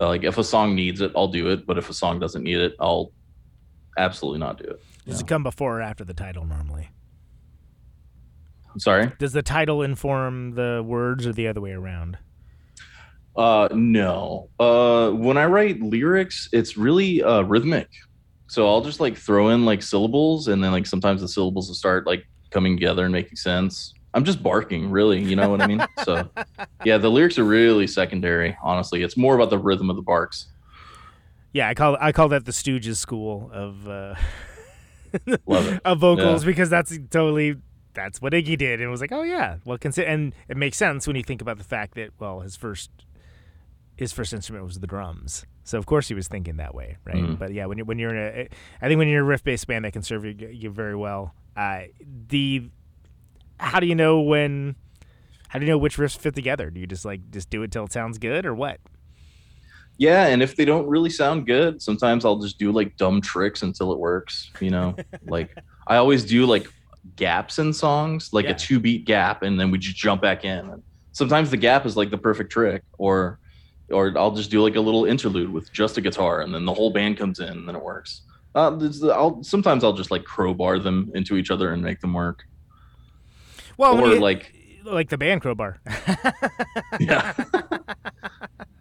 Uh, 0.00 0.08
like 0.08 0.24
if 0.24 0.38
a 0.38 0.44
song 0.44 0.74
needs 0.74 1.00
it, 1.00 1.12
I'll 1.16 1.28
do 1.28 1.50
it, 1.50 1.66
but 1.66 1.78
if 1.78 1.90
a 1.90 1.94
song 1.94 2.18
doesn't 2.18 2.42
need 2.42 2.58
it, 2.58 2.74
I'll 2.80 3.12
absolutely 3.98 4.38
not 4.40 4.58
do 4.58 4.64
it. 4.64 4.80
Does 5.06 5.16
Yeah. 5.18 5.24
it 5.24 5.28
come 5.28 5.42
before 5.42 5.78
or 5.78 5.82
after 5.82 6.04
the 6.04 6.14
title 6.14 6.44
normally? 6.46 6.88
I'm 8.72 8.80
sorry. 8.80 9.10
Does 9.18 9.32
the 9.32 9.42
title 9.42 9.82
inform 9.82 10.52
the 10.54 10.82
words 10.86 11.26
or 11.26 11.32
the 11.32 11.48
other 11.48 11.60
way 11.60 11.72
around? 11.72 12.18
Uh, 13.36 13.68
no. 13.72 14.48
Uh, 14.58 15.10
when 15.10 15.36
I 15.36 15.46
write 15.46 15.80
lyrics, 15.80 16.48
it's 16.52 16.76
really 16.76 17.22
uh, 17.22 17.42
rhythmic. 17.42 17.88
So 18.48 18.66
I'll 18.66 18.80
just 18.80 19.00
like 19.00 19.16
throw 19.16 19.50
in 19.50 19.64
like 19.64 19.82
syllables, 19.82 20.48
and 20.48 20.62
then 20.62 20.72
like 20.72 20.86
sometimes 20.86 21.20
the 21.20 21.28
syllables 21.28 21.68
will 21.68 21.74
start 21.74 22.06
like 22.06 22.24
coming 22.50 22.76
together 22.76 23.04
and 23.04 23.12
making 23.12 23.36
sense. 23.36 23.94
I'm 24.14 24.24
just 24.24 24.42
barking, 24.42 24.90
really. 24.90 25.22
You 25.22 25.36
know 25.36 25.50
what 25.50 25.60
I 25.60 25.66
mean? 25.66 25.84
so, 26.04 26.28
yeah, 26.84 26.96
the 26.98 27.10
lyrics 27.10 27.38
are 27.38 27.44
really 27.44 27.86
secondary. 27.86 28.56
Honestly, 28.62 29.02
it's 29.02 29.16
more 29.16 29.34
about 29.34 29.50
the 29.50 29.58
rhythm 29.58 29.90
of 29.90 29.96
the 29.96 30.02
barks. 30.02 30.46
Yeah, 31.52 31.68
I 31.68 31.74
call 31.74 31.96
I 32.00 32.12
call 32.12 32.28
that 32.28 32.44
the 32.44 32.52
Stooges 32.52 32.96
school 32.96 33.50
of 33.52 33.88
uh, 33.88 34.14
of 35.84 35.98
vocals 35.98 36.42
Yeah. 36.44 36.46
because 36.46 36.70
that's 36.70 36.96
totally 37.10 37.56
that's 37.94 38.20
what 38.22 38.32
Iggy 38.32 38.56
did, 38.58 38.74
and 38.80 38.82
it 38.82 38.88
was 38.88 39.00
like, 39.00 39.12
oh 39.12 39.22
yeah, 39.22 39.56
well, 39.64 39.78
consider 39.78 40.06
and 40.06 40.34
it 40.48 40.56
makes 40.56 40.76
sense 40.76 41.06
when 41.06 41.16
you 41.16 41.22
think 41.22 41.40
about 41.40 41.58
the 41.58 41.64
fact 41.64 41.94
that 41.94 42.10
well, 42.18 42.40
his 42.40 42.54
first 42.56 42.90
his 43.96 44.12
first 44.12 44.32
instrument 44.32 44.64
was 44.64 44.78
the 44.78 44.86
drums, 44.86 45.44
so 45.64 45.78
of 45.78 45.86
course 45.86 46.06
he 46.08 46.14
was 46.14 46.28
thinking 46.28 46.58
that 46.58 46.74
way, 46.74 46.96
right? 47.04 47.16
Mhm. 47.16 47.38
But 47.38 47.52
yeah, 47.52 47.66
when 47.66 47.78
you 47.78 47.84
when 47.84 47.98
you're 47.98 48.14
in 48.14 48.46
a, 48.46 48.48
I 48.82 48.88
think 48.88 48.98
when 48.98 49.08
you're 49.08 49.22
a 49.22 49.24
riff 49.24 49.42
based 49.42 49.66
band, 49.66 49.84
that 49.84 49.92
can 49.92 50.02
serve 50.02 50.24
you, 50.24 50.34
you 50.52 50.70
very 50.70 50.94
well. 50.94 51.34
Uh, 51.56 51.84
the 52.28 52.68
how 53.58 53.80
do 53.80 53.86
you 53.86 53.94
know 53.96 54.20
when? 54.20 54.76
How 55.48 55.58
do 55.58 55.64
you 55.64 55.72
know 55.72 55.78
which 55.78 55.96
riffs 55.96 56.16
fit 56.16 56.34
together? 56.34 56.68
Do 56.70 56.78
you 56.78 56.86
just 56.86 57.04
like 57.06 57.30
just 57.30 57.48
do 57.50 57.62
it 57.62 57.72
till 57.72 57.84
it 57.84 57.92
sounds 57.92 58.18
good, 58.18 58.44
or 58.46 58.54
what? 58.54 58.78
Yeah, 59.98 60.26
and 60.28 60.42
if 60.42 60.54
they 60.56 60.64
don't 60.64 60.86
really 60.86 61.10
sound 61.10 61.44
good, 61.46 61.82
sometimes 61.82 62.24
I'll 62.24 62.38
just 62.38 62.58
do 62.58 62.70
like 62.72 62.96
dumb 62.96 63.20
tricks 63.20 63.62
until 63.62 63.92
it 63.92 63.98
works. 63.98 64.50
You 64.60 64.70
know, 64.70 64.94
like 65.26 65.50
I 65.88 65.96
always 65.96 66.24
do 66.24 66.46
like 66.46 66.68
gaps 67.16 67.58
in 67.58 67.72
songs, 67.72 68.32
like 68.32 68.44
Yeah. 68.44 68.52
a 68.52 68.54
two 68.54 68.78
beat 68.80 69.04
gap, 69.06 69.42
and 69.42 69.58
then 69.58 69.70
we 69.72 69.78
just 69.78 69.96
jump 69.96 70.22
back 70.22 70.44
in. 70.44 70.70
And 70.70 70.82
sometimes 71.12 71.50
the 71.50 71.56
gap 71.56 71.84
is 71.84 71.96
like 71.96 72.10
the 72.10 72.18
perfect 72.18 72.52
trick, 72.52 72.82
or 72.96 73.40
or 73.90 74.12
I'll 74.16 74.30
just 74.30 74.50
do 74.52 74.62
like 74.62 74.76
a 74.76 74.80
little 74.80 75.04
interlude 75.04 75.52
with 75.52 75.72
just 75.72 75.96
a 75.98 76.00
guitar, 76.00 76.42
and 76.42 76.54
then 76.54 76.64
the 76.64 76.74
whole 76.74 76.92
band 76.92 77.16
comes 77.18 77.40
in, 77.40 77.48
and 77.48 77.68
then 77.68 77.74
it 77.74 77.82
works. 77.82 78.22
Uh, 78.54 78.78
I'll 79.12 79.42
sometimes 79.42 79.82
I'll 79.82 79.92
just 79.94 80.10
like 80.12 80.24
crowbar 80.24 80.78
them 80.78 81.10
into 81.14 81.36
each 81.36 81.50
other 81.50 81.72
and 81.72 81.82
make 81.82 82.00
them 82.00 82.14
work, 82.14 82.44
Well, 83.76 83.98
or 84.00 84.14
you- 84.14 84.20
like 84.20 84.54
like 84.84 85.08
the 85.10 85.18
band 85.18 85.42
crowbar. 85.42 85.80
yeah. 87.00 87.32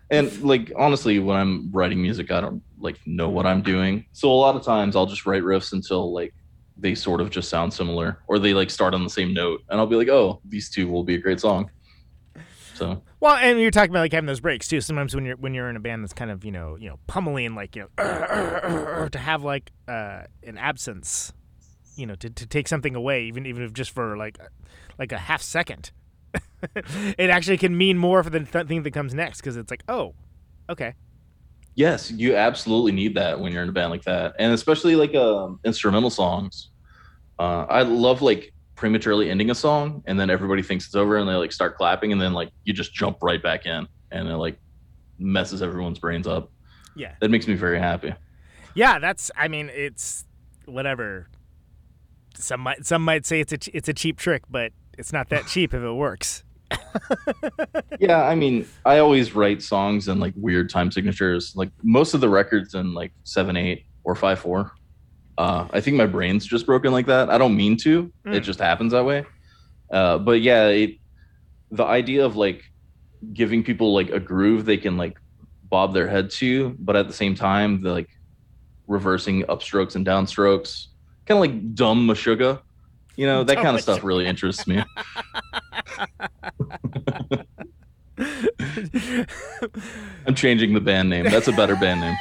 and 0.09 0.41
like 0.41 0.71
honestly, 0.77 1.19
when 1.19 1.37
I'm 1.37 1.71
writing 1.71 2.01
music, 2.01 2.31
I 2.31 2.41
don't 2.41 2.61
like 2.79 2.97
know 3.05 3.29
what 3.29 3.45
I'm 3.45 3.61
doing. 3.61 4.05
So 4.13 4.31
a 4.31 4.33
lot 4.33 4.55
of 4.55 4.63
times 4.63 4.95
I'll 4.95 5.05
just 5.05 5.25
write 5.25 5.43
riffs 5.43 5.73
until 5.73 6.13
like 6.13 6.33
they 6.77 6.95
sort 6.95 7.21
of 7.21 7.29
just 7.29 7.49
sound 7.49 7.73
similar, 7.73 8.19
or 8.27 8.39
they 8.39 8.53
like 8.53 8.69
start 8.69 8.93
on 8.93 9.03
the 9.03 9.09
same 9.09 9.33
note, 9.33 9.61
and 9.69 9.79
I'll 9.79 9.87
be 9.87 9.95
like, 9.95 10.09
oh, 10.09 10.41
these 10.47 10.69
two 10.69 10.87
will 10.87 11.03
be 11.03 11.15
a 11.15 11.19
great 11.19 11.39
song. 11.39 11.69
So 12.75 13.01
Well, 13.19 13.35
and 13.35 13.59
you're 13.59 13.71
talking 13.71 13.89
about 13.89 14.01
like 14.01 14.13
having 14.13 14.27
those 14.27 14.39
breaks 14.39 14.67
too. 14.67 14.81
Sometimes 14.81 15.15
when 15.15 15.25
you're 15.25 15.37
when 15.37 15.53
you're 15.53 15.69
in 15.69 15.75
a 15.75 15.79
band 15.79 16.03
that's 16.03 16.13
kind 16.13 16.29
of 16.29 16.45
you 16.45 16.51
know 16.51 16.77
you 16.79 16.89
know 16.89 16.99
pummeling 17.07 17.55
like 17.55 17.75
you 17.75 17.89
know 17.97 19.07
to 19.11 19.19
have 19.19 19.43
like 19.43 19.71
uh, 19.87 20.23
an 20.43 20.57
absence, 20.57 21.33
you 21.95 22.05
know, 22.05 22.15
to, 22.15 22.29
to 22.29 22.45
take 22.45 22.67
something 22.67 22.95
away, 22.95 23.23
even 23.23 23.45
even 23.45 23.63
if 23.63 23.73
just 23.73 23.91
for 23.91 24.15
like 24.15 24.37
like 24.99 25.11
a 25.11 25.17
half 25.17 25.41
second, 25.41 25.91
it 27.17 27.29
actually 27.29 27.57
can 27.57 27.77
mean 27.77 27.97
more 27.97 28.23
for 28.23 28.29
the 28.29 28.39
th- 28.41 28.67
thing 28.67 28.83
that 28.83 28.91
comes 28.91 29.13
next 29.13 29.41
because 29.41 29.57
it's 29.57 29.69
like 29.71 29.83
oh, 29.87 30.13
okay, 30.69 30.93
yes, 31.75 32.09
you 32.11 32.35
absolutely 32.35 32.91
need 32.91 33.15
that 33.15 33.39
when 33.39 33.51
you're 33.53 33.63
in 33.63 33.69
a 33.69 33.73
band 33.73 33.91
like 33.91 34.03
that, 34.03 34.33
and 34.39 34.53
especially 34.53 34.95
like 34.95 35.13
um, 35.15 35.59
instrumental 35.63 36.09
songs. 36.09 36.69
Uh, 37.39 37.65
I 37.69 37.83
love 37.83 38.21
like 38.23 38.51
prematurely 38.75 39.29
ending 39.29 39.51
a 39.51 39.55
song, 39.55 40.03
and 40.07 40.19
then 40.19 40.29
everybody 40.29 40.63
thinks 40.63 40.85
it's 40.85 40.95
over, 40.95 41.17
and 41.17 41.29
they 41.29 41.33
like 41.35 41.51
start 41.51 41.77
clapping, 41.77 42.11
and 42.11 42.19
then 42.21 42.33
like 42.33 42.49
you 42.63 42.73
just 42.73 42.93
jump 42.93 43.17
right 43.21 43.41
back 43.41 43.65
in, 43.65 43.87
and 44.11 44.27
it 44.27 44.37
like 44.37 44.57
messes 45.19 45.61
everyone's 45.61 45.99
brains 45.99 46.27
up. 46.27 46.51
yeah, 46.95 47.13
That 47.21 47.29
makes 47.29 47.47
me 47.47 47.53
very 47.55 47.79
happy. 47.79 48.13
yeah. 48.73 48.97
That's 48.99 49.29
I 49.35 49.47
mean 49.47 49.69
it's 49.73 50.25
whatever. 50.65 51.29
Some 52.35 52.61
might 52.61 52.85
some 52.85 53.03
might 53.03 53.25
say 53.25 53.39
it's 53.39 53.53
a 53.53 53.57
it's 53.75 53.89
a 53.89 53.93
cheap 53.93 54.17
trick, 54.17 54.43
but 54.49 54.71
it's 54.97 55.13
not 55.13 55.29
that 55.29 55.47
cheap 55.47 55.73
if 55.73 55.81
it 55.81 55.93
works. 55.93 56.43
yeah, 57.99 58.23
I 58.23 58.35
mean, 58.35 58.65
I 58.85 58.99
always 58.99 59.33
write 59.35 59.61
songs 59.61 60.07
in 60.07 60.19
like 60.19 60.33
weird 60.35 60.69
time 60.69 60.91
signatures. 60.91 61.53
Like 61.55 61.69
most 61.83 62.13
of 62.13 62.21
the 62.21 62.29
records 62.29 62.73
in 62.73 62.93
like 62.93 63.11
seven 63.23 63.55
eight 63.57 63.85
or 64.03 64.15
five 64.15 64.39
four. 64.39 64.71
Uh, 65.37 65.67
I 65.71 65.81
think 65.81 65.97
my 65.97 66.07
brain's 66.07 66.45
just 66.45 66.65
broken 66.65 66.91
like 66.91 67.05
that. 67.07 67.29
I 67.29 67.37
don't 67.37 67.55
mean 67.55 67.77
to. 67.77 68.11
It 68.25 68.29
Mm. 68.29 68.43
just 68.43 68.59
happens 68.59 68.91
that 68.91 69.05
way. 69.05 69.25
Uh, 69.91 70.17
but 70.17 70.41
yeah, 70.41 70.67
it, 70.67 70.95
the 71.71 71.85
idea 71.85 72.25
of 72.25 72.35
like 72.35 72.63
giving 73.33 73.63
people 73.63 73.93
like 73.93 74.09
a 74.09 74.19
groove 74.19 74.65
they 74.65 74.77
can 74.77 74.97
like 74.97 75.17
bob 75.63 75.93
their 75.93 76.07
head 76.07 76.29
to, 76.31 76.75
but 76.79 76.95
at 76.95 77.07
the 77.07 77.13
same 77.13 77.35
time, 77.35 77.81
the 77.81 77.91
like 77.91 78.09
reversing 78.87 79.43
upstrokes 79.43 79.95
and 79.95 80.05
downstrokes, 80.05 80.87
kind 81.25 81.37
of 81.37 81.41
like 81.41 81.75
dumb 81.75 82.07
Meshuggah. 82.07 82.61
You 83.15 83.25
know, 83.27 83.43
that 83.43 83.57
kind 83.61 83.75
of 83.75 83.81
stuff 83.81 84.03
really 84.03 84.25
interests 84.25 84.65
me. 84.67 84.83
I'm 90.25 90.35
changing 90.35 90.73
the 90.73 90.81
band 90.81 91.09
name. 91.09 91.25
That's 91.25 91.47
a 91.47 91.51
better 91.51 91.75
band 91.75 92.01
name. 92.01 92.15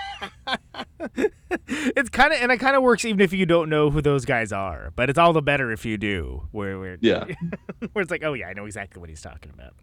it's 1.97 2.09
kind 2.11 2.33
of 2.33 2.39
and 2.41 2.53
it 2.53 2.59
kind 2.59 2.77
of 2.77 2.83
works 2.83 3.05
even 3.05 3.20
if 3.20 3.33
you 3.33 3.47
don't 3.47 3.68
know 3.68 3.91
who 3.91 4.01
those 4.01 4.24
guys 4.24 4.53
are 4.53 4.93
but 4.97 5.09
it's 5.11 5.18
all 5.18 5.33
the 5.33 5.43
better 5.43 5.70
if 5.72 5.85
you 5.85 5.97
do 5.97 6.47
where 6.53 6.79
where, 6.79 6.97
Yeah. 7.01 7.24
where 7.93 8.03
it's 8.03 8.11
like 8.11 8.22
oh 8.24 8.33
yeah 8.35 8.49
i 8.49 8.53
know 8.53 8.64
exactly 8.66 9.01
what 9.01 9.09
he's 9.09 9.20
talking 9.20 9.53
about 9.53 9.74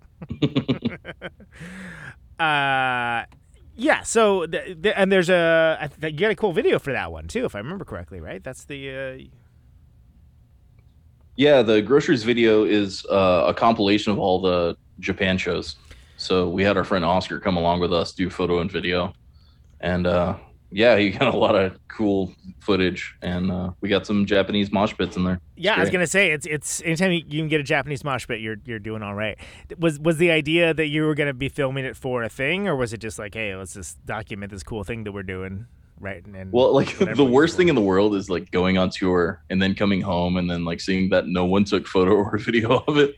uh 2.40 3.26
yeah 3.76 4.02
so 4.04 4.46
th- 4.46 4.82
th- 4.82 4.96
and 4.98 5.12
there's 5.12 5.30
a 5.30 5.90
th- 6.02 6.14
you 6.14 6.20
got 6.20 6.32
a 6.32 6.36
cool 6.36 6.54
video 6.54 6.80
for 6.80 6.92
that 6.94 7.12
one 7.12 7.28
too 7.28 7.46
if 7.46 7.56
i 7.56 7.60
remember 7.60 7.84
correctly 7.86 8.20
right 8.22 8.44
that's 8.44 8.66
the 8.66 8.90
uh 8.90 9.18
Yeah, 11.36 11.62
the 11.62 11.82
groceries 11.82 12.24
video 12.24 12.64
is 12.64 13.06
uh, 13.08 13.46
a 13.48 13.54
compilation 13.54 14.12
of 14.12 14.20
all 14.20 14.40
the 14.40 14.76
Japan 15.00 15.38
shows. 15.38 15.78
So 16.18 16.48
we 16.48 16.64
had 16.64 16.78
our 16.78 16.84
friend 16.84 17.04
Oscar 17.04 17.40
come 17.40 17.58
along 17.58 17.80
with 17.80 17.92
us, 17.92 18.12
do 18.12 18.30
photo 18.30 18.60
and 18.60 18.72
video, 18.72 19.14
and 19.80 20.06
uh, 20.06 20.38
yeah, 20.72 20.98
he 20.98 21.10
got 21.12 21.34
a 21.34 21.38
lot 21.38 21.56
of 21.56 21.78
cool 21.88 22.34
footage, 22.60 23.16
and 23.22 23.52
uh, 23.52 23.72
we 23.82 23.90
got 23.90 24.06
some 24.06 24.26
Japanese 24.26 24.72
mosh 24.72 24.94
pits 24.96 25.18
in 25.18 25.24
there. 25.24 25.40
Yeah 25.56 25.76
i 25.76 25.80
was 25.80 25.92
gonna 25.92 26.08
say 26.08 26.32
it's 26.32 26.48
it's 26.48 26.82
anytime 26.82 27.12
you 27.12 27.24
you 27.28 27.40
can 27.40 27.48
get 27.48 27.62
a 27.62 27.64
japanese 27.64 28.04
mosh 28.04 28.28
pit 28.28 28.42
you're 28.42 28.58
you're 28.66 28.80
doing 28.80 29.04
all 29.04 29.14
right. 29.14 29.38
Was 29.78 30.00
was 30.00 30.18
the 30.18 30.32
idea 30.32 30.74
that 30.74 30.88
you 30.88 31.04
were 31.04 31.14
gonna 31.14 31.34
be 31.34 31.48
filming 31.48 31.86
it 31.86 31.96
for 31.96 32.24
a 32.24 32.30
thing 32.30 32.68
or 32.68 32.76
was 32.76 32.92
it 32.92 32.98
just 32.98 33.20
like 33.20 33.36
hey 33.36 33.56
let's 33.56 33.76
just 33.76 34.04
document 34.06 34.52
this 34.52 34.64
cool 34.64 34.84
thing 34.84 35.04
that 35.04 35.12
we're 35.12 35.24
doing 35.24 35.68
right 36.04 36.24
and, 36.26 36.36
and 36.36 36.52
Well, 36.52 36.74
like 36.74 36.98
the 36.98 37.26
worst 37.26 37.56
thing 37.58 37.70
in 37.70 37.76
the 37.76 37.82
world 37.82 38.14
is 38.16 38.30
like 38.30 38.52
going 38.52 38.78
on 38.78 38.90
tour 38.90 39.42
and 39.50 39.62
then 39.62 39.74
coming 39.74 40.02
home 40.02 40.38
and 40.38 40.50
then 40.50 40.66
like 40.66 40.82
seeing 40.82 41.10
that 41.10 41.28
no 41.28 41.46
one 41.46 41.64
took 41.64 41.88
photo 41.88 42.12
or 42.24 42.38
video 42.38 42.84
of 42.88 42.98
it. 42.98 43.16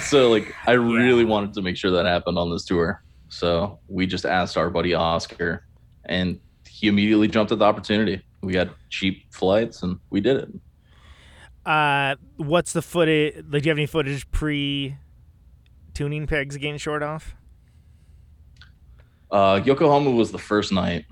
so 0.00 0.30
like 0.30 0.54
I 0.66 0.72
really 0.72 1.24
wanted 1.24 1.52
to 1.54 1.62
make 1.62 1.76
sure 1.76 1.90
that 1.90 2.06
happened 2.06 2.38
on 2.38 2.50
this 2.50 2.64
tour. 2.64 3.02
So 3.28 3.80
we 3.88 4.06
just 4.06 4.24
asked 4.24 4.56
our 4.56 4.70
buddy 4.70 4.94
Oscar 4.94 5.66
and 6.04 6.38
he 6.68 6.86
immediately 6.86 7.28
jumped 7.28 7.50
at 7.52 7.58
the 7.58 7.64
opportunity. 7.64 8.22
We 8.42 8.54
had 8.54 8.70
cheap 8.90 9.32
flights 9.32 9.82
and 9.82 9.98
we 10.10 10.20
did 10.20 10.36
it. 10.36 10.48
Uh, 11.66 12.14
what's 12.36 12.72
the 12.72 12.82
footage? 12.82 13.36
Like, 13.36 13.62
do 13.62 13.66
you 13.66 13.70
have 13.70 13.78
any 13.78 13.86
footage 13.86 14.30
pre 14.30 14.96
tuning 15.94 16.26
pegs 16.26 16.56
getting 16.56 16.76
short 16.78 17.02
off? 17.02 17.34
Uh, 19.30 19.60
Yokohama 19.64 20.10
was 20.10 20.30
the 20.30 20.38
first 20.38 20.72
night. 20.72 21.06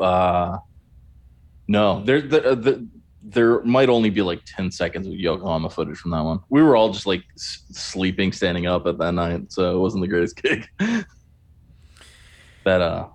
Uh, 0.00 0.58
no, 1.68 2.02
there, 2.04 2.20
there, 2.20 2.54
there, 2.54 2.78
there 3.22 3.62
might 3.62 3.88
only 3.88 4.10
be 4.10 4.20
like 4.22 4.42
10 4.46 4.70
seconds 4.70 5.06
of 5.06 5.12
Yokohama 5.14 5.70
footage 5.70 5.96
from 5.98 6.10
that 6.10 6.22
one. 6.22 6.40
We 6.48 6.62
were 6.62 6.74
all 6.76 6.92
just 6.92 7.06
like 7.06 7.22
s- 7.36 7.62
sleeping, 7.70 8.32
standing 8.32 8.66
up 8.66 8.86
at 8.86 8.98
that 8.98 9.12
night. 9.12 9.52
So 9.52 9.74
it 9.76 9.78
wasn't 9.78 10.02
the 10.02 10.08
greatest 10.08 10.36
gig. 10.42 10.66
that, 12.64 12.80
uh, 12.80 13.08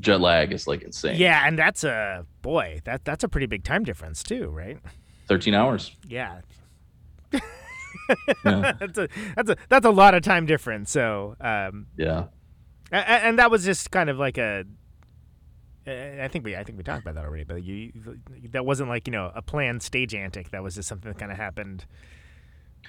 jet 0.00 0.20
lag 0.20 0.52
is 0.52 0.66
like 0.66 0.82
insane. 0.82 1.16
Yeah, 1.18 1.46
and 1.46 1.58
that's 1.58 1.84
a 1.84 2.26
boy. 2.42 2.80
That 2.84 3.04
that's 3.04 3.22
a 3.22 3.28
pretty 3.28 3.46
big 3.46 3.62
time 3.64 3.84
difference 3.84 4.22
too, 4.22 4.48
right? 4.48 4.78
13 5.28 5.54
hours. 5.54 5.92
Yeah. 6.08 6.40
Yeah. 7.32 7.40
that's 8.78 8.98
a 8.98 9.08
that's 9.36 9.50
a 9.50 9.56
that's 9.68 9.86
a 9.86 9.90
lot 9.90 10.14
of 10.14 10.22
time 10.22 10.46
difference. 10.46 10.90
So, 10.90 11.36
um, 11.40 11.86
Yeah. 11.96 12.24
a- 12.92 12.96
a- 12.96 13.22
and 13.24 13.38
that 13.38 13.50
was 13.50 13.64
just 13.64 13.90
kind 13.90 14.10
of 14.10 14.18
like 14.18 14.36
a. 14.38 14.64
I 15.86 16.28
think 16.28 16.44
we 16.44 16.56
I 16.56 16.64
think 16.64 16.78
we 16.78 16.84
talked 16.84 17.02
about 17.02 17.14
that 17.16 17.24
already, 17.24 17.44
but 17.44 17.62
you 17.62 17.92
that 18.52 18.64
wasn't 18.64 18.88
like 18.88 19.06
you 19.06 19.12
know 19.12 19.30
a 19.34 19.42
planned 19.42 19.82
stage 19.82 20.14
antic. 20.14 20.50
That 20.50 20.62
was 20.62 20.76
just 20.76 20.88
something 20.88 21.12
that 21.12 21.18
kind 21.18 21.30
of 21.30 21.36
happened. 21.36 21.84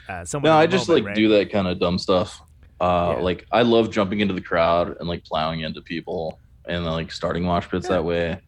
Uh, 0.08 0.26
No, 0.41 0.54
I 0.58 0.68
just 0.68 0.88
moment, 0.88 1.06
like 1.06 1.10
right? 1.10 1.16
do 1.16 1.30
that 1.30 1.52
kind 1.52 1.68
of 1.68 1.80
dumb 1.80 1.98
stuff. 1.98 2.39
Uh, 2.80 3.16
Yeah. 3.18 3.24
Like 3.24 3.46
I 3.52 3.64
love 3.64 3.91
jumping 3.91 4.20
into 4.20 4.34
the 4.34 4.41
crowd 4.41 4.96
and 5.00 5.10
like 5.10 5.24
plowing 5.26 5.62
into 5.62 5.82
people 5.82 6.39
and 6.68 6.86
like 6.86 7.12
starting 7.12 7.43
mosh 7.43 7.68
pits 7.70 7.88
that 7.88 8.04
way, 8.04 8.39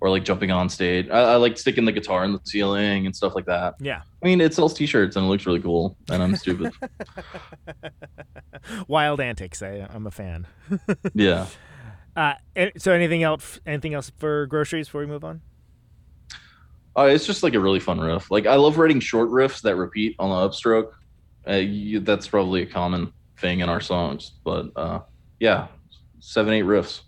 or 0.00 0.10
like 0.10 0.24
jumping 0.24 0.50
on 0.50 0.68
stage. 0.68 1.08
I, 1.10 1.32
I 1.32 1.36
like 1.36 1.58
sticking 1.58 1.84
the 1.84 1.92
guitar 1.92 2.24
in 2.24 2.32
the 2.32 2.40
ceiling 2.44 3.06
and 3.06 3.14
stuff 3.14 3.34
like 3.34 3.46
that. 3.46 3.74
Yeah, 3.80 4.02
I 4.22 4.26
mean, 4.26 4.40
it 4.40 4.54
sells 4.54 4.74
T-shirts 4.74 5.16
and 5.16 5.26
it 5.26 5.28
looks 5.28 5.46
really 5.46 5.60
cool, 5.60 5.96
and 6.10 6.22
I'm 6.22 6.36
stupid. 6.36 6.72
wild 8.88 9.20
antics. 9.20 9.62
I, 9.62 9.86
I'm 9.92 10.06
a 10.06 10.10
fan. 10.10 10.46
yeah. 11.14 11.46
Uh, 12.16 12.34
so 12.78 12.92
anything 12.92 13.22
else? 13.22 13.60
Anything 13.66 13.92
else 13.94 14.10
for 14.16 14.46
groceries 14.46 14.88
before 14.88 15.02
we 15.02 15.06
move 15.06 15.22
on? 15.22 15.42
Uh, 16.96 17.02
it's 17.02 17.26
just 17.26 17.42
like 17.42 17.52
a 17.52 17.60
really 17.60 17.78
fun 17.78 18.00
riff. 18.00 18.30
Like 18.30 18.46
I 18.46 18.54
love 18.54 18.78
writing 18.78 19.00
short 19.00 19.28
riffs 19.28 19.60
that 19.62 19.76
repeat 19.76 20.16
on 20.18 20.30
the 20.30 20.48
upstroke. 20.48 20.92
Uh, 21.46 21.56
you, 21.56 22.00
that's 22.00 22.26
probably 22.26 22.62
a 22.62 22.66
common 22.66 23.12
thing 23.38 23.60
in 23.60 23.68
our 23.68 23.82
songs, 23.82 24.32
but 24.44 24.70
uh, 24.76 25.00
yeah, 25.38 25.68
seven 26.20 26.54
eight 26.54 26.64
riffs, 26.64 27.02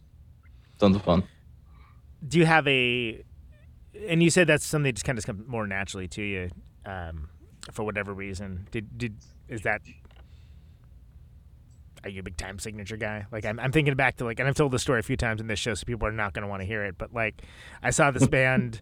tons 0.78 0.94
of 0.94 1.02
fun. 1.02 1.24
Do 2.26 2.38
you 2.38 2.44
have 2.44 2.68
a? 2.68 3.24
And 4.06 4.22
you 4.22 4.28
said 4.28 4.46
that's 4.46 4.66
something 4.66 4.84
that 4.84 4.92
just 4.92 5.06
kind 5.06 5.18
of 5.18 5.24
comes 5.24 5.48
more 5.48 5.66
naturally 5.66 6.06
to 6.08 6.22
you, 6.22 6.50
um, 6.84 7.30
for 7.72 7.82
whatever 7.82 8.12
reason. 8.12 8.68
Did 8.70 8.98
did 8.98 9.16
is 9.48 9.62
that? 9.62 9.80
Are 12.04 12.10
you 12.10 12.20
a 12.20 12.22
big 12.22 12.36
time 12.36 12.58
signature 12.58 12.96
guy? 12.96 13.26
Like 13.32 13.44
I'm, 13.44 13.58
I'm 13.58 13.72
thinking 13.72 13.94
back 13.94 14.16
to 14.16 14.24
like, 14.24 14.38
and 14.38 14.48
I've 14.48 14.54
told 14.54 14.72
the 14.72 14.78
story 14.78 15.00
a 15.00 15.02
few 15.02 15.16
times 15.16 15.40
in 15.40 15.46
this 15.48 15.58
show, 15.58 15.74
so 15.74 15.84
people 15.84 16.06
are 16.06 16.12
not 16.12 16.32
going 16.32 16.42
to 16.42 16.48
want 16.48 16.62
to 16.62 16.66
hear 16.66 16.84
it. 16.84 16.96
But 16.96 17.12
like, 17.12 17.42
I 17.82 17.90
saw 17.90 18.10
this 18.10 18.26
band 18.28 18.80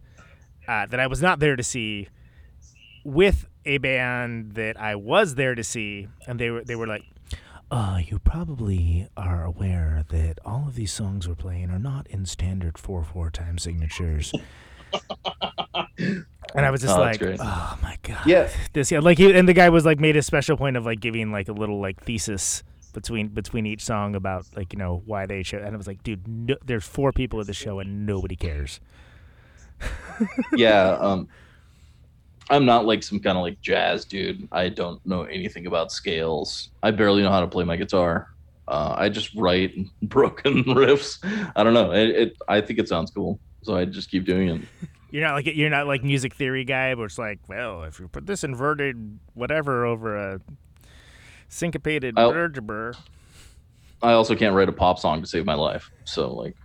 uh, 0.67 0.85
that 0.85 0.99
I 0.99 1.07
was 1.07 1.21
not 1.21 1.39
there 1.39 1.55
to 1.55 1.63
see, 1.63 2.09
with 3.03 3.47
a 3.65 3.79
band 3.79 4.53
that 4.53 4.79
I 4.79 4.95
was 4.95 5.35
there 5.35 5.55
to 5.55 5.63
see, 5.63 6.07
and 6.27 6.39
they 6.39 6.49
were 6.51 6.63
they 6.63 6.75
were 6.75 6.87
like, 6.87 7.03
uh, 7.71 7.99
you 8.05 8.19
probably 8.19 9.07
are 9.17 9.43
aware 9.43 10.05
that 10.09 10.39
all 10.45 10.67
of 10.67 10.75
these 10.75 10.91
songs 10.93 11.27
we're 11.27 11.35
playing 11.35 11.69
are 11.71 11.79
not 11.79 12.07
in 12.07 12.25
standard 12.25 12.77
four 12.77 13.03
four 13.03 13.29
time 13.31 13.57
signatures. 13.57 14.31
and 16.55 16.65
I 16.65 16.71
was 16.71 16.81
just 16.81 16.95
Oh, 16.95 16.99
like, 16.99 17.19
great. 17.19 17.39
oh 17.41 17.77
my 17.81 17.97
god, 18.03 18.25
Yeah. 18.25 18.49
this 18.73 18.91
yeah, 18.91 18.99
like 18.99 19.17
he, 19.17 19.33
and 19.33 19.47
the 19.47 19.53
guy 19.53 19.69
was 19.69 19.85
like 19.85 19.99
made 19.99 20.15
a 20.15 20.21
special 20.21 20.55
point 20.57 20.77
of 20.77 20.85
like 20.85 20.99
giving 20.99 21.31
like 21.31 21.49
a 21.49 21.53
little 21.53 21.79
like 21.81 22.03
thesis 22.03 22.63
between 22.97 23.27
between 23.27 23.67
each 23.67 23.83
song 23.83 24.15
about 24.15 24.47
like 24.55 24.73
you 24.73 24.79
know 24.79 25.03
why 25.05 25.27
they 25.27 25.43
show, 25.43 25.59
and 25.59 25.73
I 25.73 25.77
was 25.77 25.85
like, 25.85 26.01
dude, 26.01 26.27
no, 26.27 26.55
there's 26.65 26.83
four 26.83 27.11
people 27.11 27.39
at 27.39 27.45
the 27.45 27.53
show 27.53 27.79
and 27.79 28.07
nobody 28.07 28.35
cares. 28.35 28.79
yeah 30.55 30.97
um 30.99 31.27
i'm 32.49 32.65
not 32.65 32.83
like 32.83 33.03
some 33.03 33.19
kind 33.19 33.37
of 33.37 33.43
like 33.43 33.61
jazz 33.61 34.05
dude. 34.05 34.47
I 34.51 34.69
don't 34.69 35.05
know 35.05 35.23
anything 35.23 35.67
about 35.67 35.91
scales. 35.91 36.69
I 36.81 36.89
barely 36.89 37.21
know 37.21 37.29
how 37.29 37.41
to 37.41 37.47
play 37.47 37.63
my 37.63 37.75
guitar. 37.75 38.33
Uh, 38.67 38.95
i 38.97 39.07
just 39.07 39.35
write 39.35 39.75
broken 40.01 40.63
riffs. 40.63 41.19
I 41.55 41.63
don't 41.63 41.75
know. 41.75 41.91
It, 41.91 42.09
it 42.09 42.37
i 42.47 42.59
think 42.59 42.79
it 42.79 42.89
sounds 42.89 43.11
cool 43.11 43.39
so 43.61 43.75
i 43.75 43.85
just 43.85 44.09
keep 44.09 44.25
doing 44.25 44.49
it. 44.49 44.61
You're 45.11 45.25
not 45.25 45.35
like 45.35 45.45
you're 45.45 45.69
not 45.69 45.87
like 45.87 46.03
music 46.03 46.33
theory 46.33 46.65
guy, 46.65 46.93
where 46.93 47.05
it's 47.05 47.17
like, 47.17 47.39
well, 47.47 47.83
if 47.83 47.97
you 47.97 48.09
put 48.09 48.25
this 48.25 48.43
inverted 48.43 49.19
whatever 49.35 49.85
over 49.85 50.17
a 50.17 50.41
syncopated 51.49 52.15
vertebra, 52.15 52.93
i 54.01 54.11
also 54.11 54.35
can't 54.35 54.53
write 54.55 54.69
a 54.69 54.71
pop 54.73 54.99
song 54.99 55.21
to 55.21 55.27
save 55.27 55.45
my 55.45 55.53
life 55.53 55.89
so 56.05 56.33
like 56.33 56.55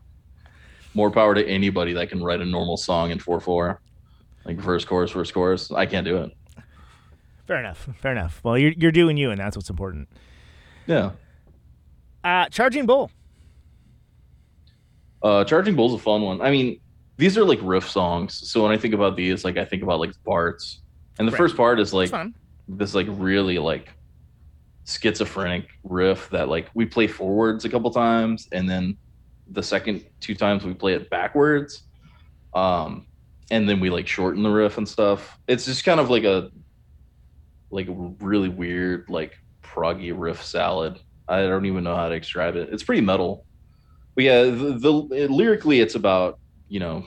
more 0.95 1.11
power 1.11 1.35
to 1.35 1.47
anybody 1.49 1.93
that 1.93 2.09
can 2.11 2.23
write 2.23 2.41
a 2.41 2.45
normal 2.45 2.77
song 2.77 3.11
in 3.11 3.19
4-4 3.19 3.79
like 4.45 4.61
first 4.61 4.87
chorus 4.87 5.11
first 5.11 5.33
chorus 5.33 5.71
i 5.73 5.87
can't 5.87 6.05
do 6.05 6.17
it 6.19 6.31
fair 7.47 7.59
enough, 7.59 7.89
fair 8.01 8.13
enough. 8.13 8.41
Well, 8.45 8.57
you're 8.57 8.73
you're 8.79 8.93
doing 8.93 9.17
you, 9.19 9.31
and 9.31 9.39
that's 9.39 9.57
what's 9.57 9.69
important. 9.69 10.09
yeah 10.87 11.11
Uh, 12.25 12.49
charging 12.49 12.87
bull. 12.87 13.11
Uh, 15.23 15.45
Charging 15.45 15.77
Bull's 15.77 15.95
a 15.95 15.99
fun 15.99 16.23
one. 16.23 16.41
I 16.41 16.51
mean, 16.51 16.81
these 17.17 17.37
are 17.39 17.45
like 17.45 17.59
riff 17.63 17.89
songs. 17.89 18.49
So 18.51 18.63
when 18.63 18.73
I 18.73 18.77
think 18.77 18.93
about 18.95 19.17
these, 19.17 19.45
like 19.45 19.57
I 19.57 19.65
think 19.65 19.83
about 19.83 20.01
like 20.01 20.13
parts. 20.25 20.81
And 21.19 21.29
the 21.29 21.33
Right. 21.33 21.39
first 21.39 21.57
part 21.57 21.79
is 21.79 21.93
like 21.93 22.11
this 22.69 22.95
like 22.95 23.07
really 23.11 23.59
like 23.59 23.93
schizophrenic 24.87 25.67
riff 25.85 26.29
that 26.31 26.49
like 26.49 26.69
we 26.75 26.85
play 26.87 27.07
forwards 27.07 27.65
a 27.65 27.69
couple 27.69 27.91
times 27.91 28.49
and 28.53 28.69
then 28.69 28.99
the 29.51 29.63
second 29.63 30.05
two 30.21 30.35
times 30.35 30.65
we 30.65 30.75
play 30.75 30.95
it 30.95 31.09
backwards. 31.11 31.83
Um 32.55 33.07
and 33.51 33.69
then 33.69 33.81
we 33.81 33.91
like 33.91 34.07
shorten 34.07 34.43
the 34.43 34.51
riff 34.51 34.79
and 34.79 34.89
stuff. 34.89 35.39
It's 35.47 35.67
just 35.67 35.85
kind 35.85 36.01
of 36.01 36.11
like 36.11 36.25
a 36.25 36.51
like 37.71 37.89
a 37.89 37.93
really 38.21 38.49
weird 38.49 39.07
like 39.09 39.35
proggy 39.63 40.13
riff 40.17 40.43
salad. 40.45 40.99
I 41.29 41.43
don't 41.43 41.67
even 41.67 41.85
know 41.85 41.97
how 41.97 42.09
to 42.09 42.19
describe 42.19 42.57
it. 42.57 42.71
It's 42.73 42.83
pretty 42.83 43.03
metal. 43.03 43.47
But 44.15 44.25
yeah, 44.25 44.43
the, 44.45 44.77
the 44.79 45.29
lyrically 45.29 45.81
it's 45.81 45.95
about, 45.95 46.39
you 46.69 46.81
know, 46.81 47.07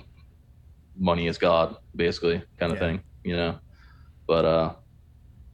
money 0.97 1.27
is 1.27 1.37
god 1.37 1.75
basically 1.95 2.41
kind 2.59 2.71
of 2.71 2.77
Yeah. 2.79 2.87
thing, 2.87 3.03
you 3.23 3.35
know. 3.35 3.59
But 4.27 4.45
uh 4.45 4.73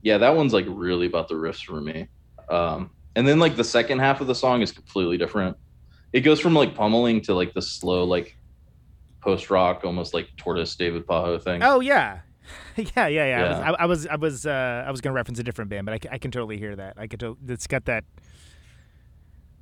yeah, 0.01 0.17
that 0.17 0.35
one's 0.35 0.53
like 0.53 0.65
really 0.67 1.07
about 1.07 1.27
the 1.27 1.35
riffs 1.35 1.63
for 1.63 1.81
me. 1.81 2.07
Um, 2.49 2.91
and 3.15 3.27
then 3.27 3.39
like 3.39 3.55
the 3.55 3.63
second 3.63 3.99
half 3.99 4.21
of 4.21 4.27
the 4.27 4.35
song 4.35 4.61
is 4.61 4.71
completely 4.71 5.17
different. 5.17 5.57
It 6.13 6.21
goes 6.21 6.39
from 6.39 6.53
like 6.53 6.75
pummeling 6.75 7.21
to 7.21 7.33
like 7.33 7.53
the 7.53 7.61
slow, 7.61 8.03
like 8.03 8.37
post 9.21 9.49
rock, 9.49 9.81
almost 9.83 10.13
like 10.13 10.29
tortoise 10.37 10.75
David 10.75 11.05
Pajo 11.05 11.41
thing. 11.41 11.61
Oh 11.63 11.79
yeah, 11.79 12.19
yeah, 12.75 12.85
yeah, 12.95 13.07
yeah. 13.07 13.25
Yeah. 13.27 13.59
I 13.59 13.71
was, 13.71 13.77
I 13.79 13.85
was, 13.85 14.07
I 14.07 14.15
was, 14.15 14.45
uh, 14.45 14.83
I 14.87 14.91
was 14.91 15.01
gonna 15.01 15.13
reference 15.13 15.39
a 15.39 15.43
different 15.43 15.69
band, 15.69 15.85
but 15.85 15.93
I, 15.93 16.15
I 16.15 16.17
can 16.17 16.31
totally 16.31 16.57
hear 16.57 16.75
that. 16.75 16.95
I 16.97 17.07
can. 17.07 17.19
To- 17.19 17.37
it's 17.47 17.67
got 17.67 17.85
that. 17.85 18.03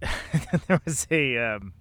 there 0.67 0.81
was 0.85 1.07
a. 1.11 1.37
Um, 1.37 1.73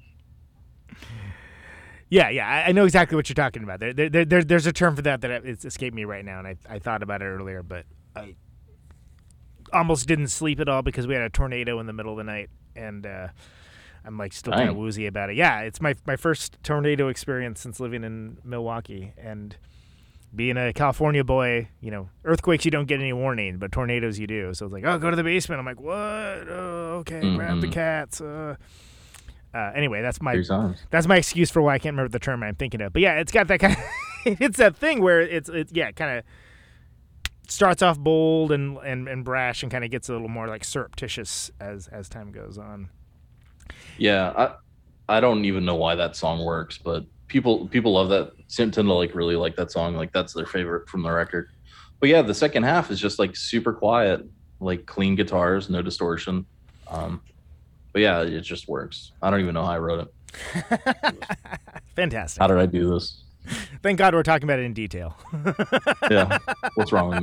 yeah, 2.11 2.31
yeah, 2.31 2.49
I, 2.49 2.69
I 2.69 2.73
know 2.73 2.85
exactly 2.85 3.17
what 3.17 3.29
you're 3.29 3.35
talking 3.35 3.63
about. 3.63 3.81
There, 3.81 3.93
there, 3.93 4.25
there, 4.25 4.43
there's 4.43 4.67
a 4.67 4.73
term 4.73 4.97
for 4.97 5.03
that 5.03 5.21
that 5.21 5.31
it's 5.45 5.65
escaped 5.65 5.95
me 5.95 6.05
right 6.05 6.25
now, 6.25 6.39
and 6.39 6.49
I, 6.49 6.57
I 6.69 6.79
thought 6.79 7.03
about 7.03 7.21
it 7.21 7.27
earlier, 7.27 7.63
but 7.63 7.85
I 8.17 8.35
almost 9.73 10.07
didn't 10.09 10.29
sleep 10.29 10.61
at 10.61 10.69
all 10.69 10.83
because 10.83 11.07
we 11.07 11.15
had 11.15 11.23
a 11.23 11.31
tornado 11.31 11.79
in 11.81 11.87
the 11.87 11.93
middle 11.93 12.13
of 12.13 12.19
the 12.19 12.25
night, 12.25 12.51
and 12.77 13.07
uh, 13.07 13.29
I'm 14.05 14.17
like 14.19 14.33
still 14.33 14.53
kind 14.53 14.69
of 14.71 14.77
woozy 14.77 15.07
about 15.07 15.31
it. 15.31 15.37
Yeah, 15.37 15.61
it's 15.61 15.81
my 15.81 15.95
my 16.07 16.17
first 16.17 16.59
tornado 16.63 17.09
experience 17.09 17.61
since 17.61 17.81
living 17.81 18.05
in 18.05 18.39
Milwaukee, 18.45 19.13
and 19.19 19.57
being 20.35 20.57
a 20.59 20.73
California 20.75 21.25
boy, 21.25 21.69
you 21.81 21.91
know, 21.91 22.11
earthquakes 22.25 22.65
you 22.65 22.71
don't 22.71 22.87
get 22.87 23.01
any 23.01 23.13
warning, 23.15 23.57
but 23.59 23.73
tornadoes 23.73 24.19
you 24.19 24.27
do. 24.27 24.53
So 24.53 24.67
it's 24.67 24.73
like, 24.75 24.85
oh, 24.85 24.99
go 24.99 25.09
to 25.11 25.17
the 25.17 25.25
basement. 25.25 25.59
I'm 25.59 25.65
like, 25.65 25.81
what? 25.81 25.95
Oh, 25.97 26.99
okay, 27.01 27.35
grab 27.35 27.61
the 27.61 27.67
Mhm. 27.69 27.73
cats. 27.73 28.21
Uh. 28.21 28.57
Uh, 29.55 29.73
anyway, 29.75 30.03
that's 30.03 30.21
my 30.21 30.35
that's 30.91 31.07
my 31.07 31.17
excuse 31.17 31.51
for 31.51 31.63
why 31.63 31.75
I 31.75 31.79
can't 31.79 31.95
remember 31.95 32.11
the 32.11 32.19
term 32.19 32.43
I'm 32.43 32.55
thinking 32.55 32.83
of. 32.83 32.93
But 32.93 33.01
yeah, 33.01 33.15
it's 33.15 33.33
got 33.33 33.49
that 33.49 33.59
kind 33.61 33.73
of 33.77 33.83
it's 34.43 34.59
that 34.59 34.77
thing 34.77 35.01
where 35.01 35.23
it's 35.23 35.49
it 35.49 35.71
yeah, 35.73 35.91
kind 35.93 36.19
of 36.19 36.25
starts 37.49 37.83
off 37.83 37.99
bold 37.99 38.53
and, 38.53 38.79
and 38.79 39.09
and 39.09 39.25
brash 39.25 39.63
and 39.63 39.73
kind 39.73 39.85
of 39.85 39.91
gets 39.91 40.09
a 40.09 40.13
little 40.13 40.29
more 40.29 40.49
like 40.49 40.65
surreptitious 40.65 41.51
as 41.61 41.89
as 41.89 42.09
time 42.09 42.31
goes 42.31 42.59
on. 42.59 42.89
Yeah, 43.97 44.33
I 44.37 45.17
I 45.17 45.21
don't 45.21 45.45
even 45.45 45.65
know 45.65 45.75
why 45.75 45.95
that 45.95 46.17
song 46.17 46.45
works, 46.45 46.79
but 46.79 47.05
people 47.29 47.67
people 47.69 47.93
love 47.93 48.09
that 48.11 48.33
tend 48.49 48.75
to 48.75 48.83
like 48.83 49.15
really 49.15 49.37
like 49.37 49.57
that 49.57 49.71
song. 49.71 49.95
Like 49.95 50.13
that's 50.13 50.33
their 50.33 50.47
favorite 50.47 50.89
from 50.89 51.03
the 51.03 51.11
record. 51.11 51.51
But 52.01 52.09
yeah, 52.09 52.23
the 52.23 52.35
second 52.35 52.63
half 52.63 52.91
is 52.91 53.01
just 53.01 53.19
like 53.19 53.35
super 53.37 53.73
quiet, 53.73 54.25
like 54.61 54.87
clean 54.87 55.15
guitars, 55.15 55.69
no 55.69 55.83
distortion. 55.83 56.47
Um, 56.89 57.21
but 57.93 58.03
yeah, 58.03 58.23
it 58.23 58.41
just 58.43 58.69
works. 58.69 59.13
I 59.21 59.31
don't 59.31 59.41
even 59.41 59.55
know 59.55 59.65
how 59.65 59.73
I 59.73 59.79
wrote 59.79 60.07
it. 60.07 61.15
Fantastic. 61.97 62.41
How 62.41 62.47
did 62.47 62.59
I 62.59 62.67
do 62.67 62.91
this? 62.91 63.25
Thank 63.83 63.99
God 63.99 64.15
we're 64.15 64.23
talking 64.23 64.45
about 64.45 64.59
it 64.59 64.65
in 64.65 64.75
detail. 64.75 65.17
Yeah, 66.11 66.39
what's 66.75 66.91
wrong 66.91 67.11
with 67.11 67.23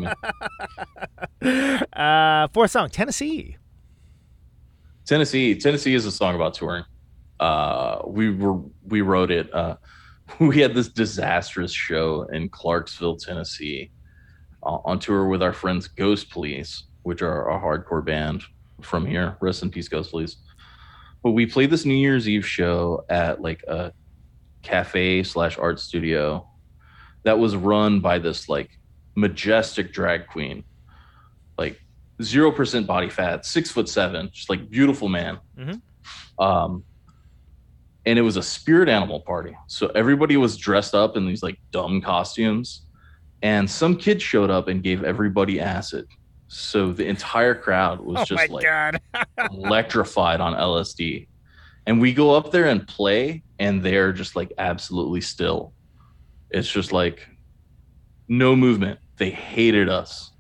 me? 1.42 1.80
uh, 1.94 2.48
fourth 2.50 2.70
song, 2.70 2.90
Tennessee. 2.90 3.58
Tennessee. 5.06 5.56
Tennessee 5.56 5.96
is 5.96 6.06
a 6.06 6.12
song 6.12 6.36
about 6.36 6.54
touring. 6.54 6.84
Uh, 7.40 8.02
we 8.06 8.30
were 8.30 8.62
we 8.84 9.02
wrote 9.02 9.32
it. 9.32 9.52
Uh, 9.52 9.78
we 10.40 10.62
had 10.62 10.76
this 10.76 10.88
disastrous 10.88 11.72
show 11.72 12.24
in 12.32 12.50
Clarksville, 12.50 13.18
Tennessee, 13.18 13.92
uh, 14.62 14.78
on 14.86 15.00
tour 15.00 15.28
with 15.28 15.42
our 15.42 15.54
friends 15.54 15.88
Ghost 15.88 16.30
Police, 16.30 16.84
which 17.04 17.24
are 17.24 17.50
a 17.50 17.60
hardcore 17.60 18.06
band 18.06 18.44
from 18.82 19.06
here. 19.06 19.38
Rest 19.42 19.64
in 19.64 19.72
peace, 19.72 19.88
Ghost 19.88 20.12
Police. 20.12 20.38
But 21.24 21.32
we 21.32 21.48
played 21.48 21.72
this 21.72 21.86
New 21.86 21.96
Year's 21.96 22.30
Eve 22.30 22.46
show 22.46 23.04
at 23.10 23.42
like 23.42 23.64
a 23.64 23.94
cafe 24.66 25.24
slash 25.24 25.58
art 25.58 25.80
studio 25.80 26.48
that 27.24 27.40
was 27.40 27.56
run 27.56 28.02
by 28.02 28.20
this 28.20 28.50
like 28.50 28.70
majestic 29.16 29.94
drag 29.94 30.28
queen, 30.28 30.64
like 31.58 31.80
zero 32.22 32.52
percent 32.52 32.88
body 32.88 33.10
fat, 33.10 33.46
six 33.46 33.72
foot 33.72 33.88
seven, 33.88 34.30
just 34.34 34.50
like 34.50 34.70
beautiful 34.70 35.08
man. 35.08 35.40
Mhm. 35.58 35.82
Um, 36.38 36.84
and 38.06 38.20
it 38.20 38.24
was 38.24 38.38
a 38.38 38.44
spirit 38.44 38.90
animal 38.90 39.22
party, 39.22 39.56
so 39.68 39.88
everybody 39.88 40.38
was 40.38 40.58
dressed 40.58 40.94
up 40.94 41.18
in 41.18 41.26
these 41.26 41.42
like 41.42 41.60
dumb 41.72 42.02
costumes, 42.02 42.86
and 43.42 43.70
some 43.70 43.96
kid 43.96 44.22
showed 44.22 44.50
up 44.50 44.68
and 44.68 44.84
gave 44.84 45.04
everybody 45.04 45.60
acid. 45.60 46.06
So 46.48 46.92
the 46.92 47.08
entire 47.08 47.56
crowd 47.56 48.00
was 48.02 48.18
Oh 48.20 48.26
just 48.26 48.50
like 48.50 48.64
electrified 49.52 50.42
on 50.42 50.54
LSD. 50.54 51.28
And 51.88 52.02
we 52.02 52.14
go 52.14 52.36
up 52.36 52.52
there 52.52 52.66
and 52.68 52.88
play, 52.88 53.44
and 53.60 53.82
they're 53.84 54.12
just 54.14 54.36
like 54.36 54.52
absolutely 54.58 55.22
still. 55.22 55.74
It's 56.52 56.72
just 56.72 56.92
like 56.92 57.28
no 58.28 58.56
movement. 58.56 59.00
They 59.18 59.30
hated 59.30 59.90
us. 59.90 60.32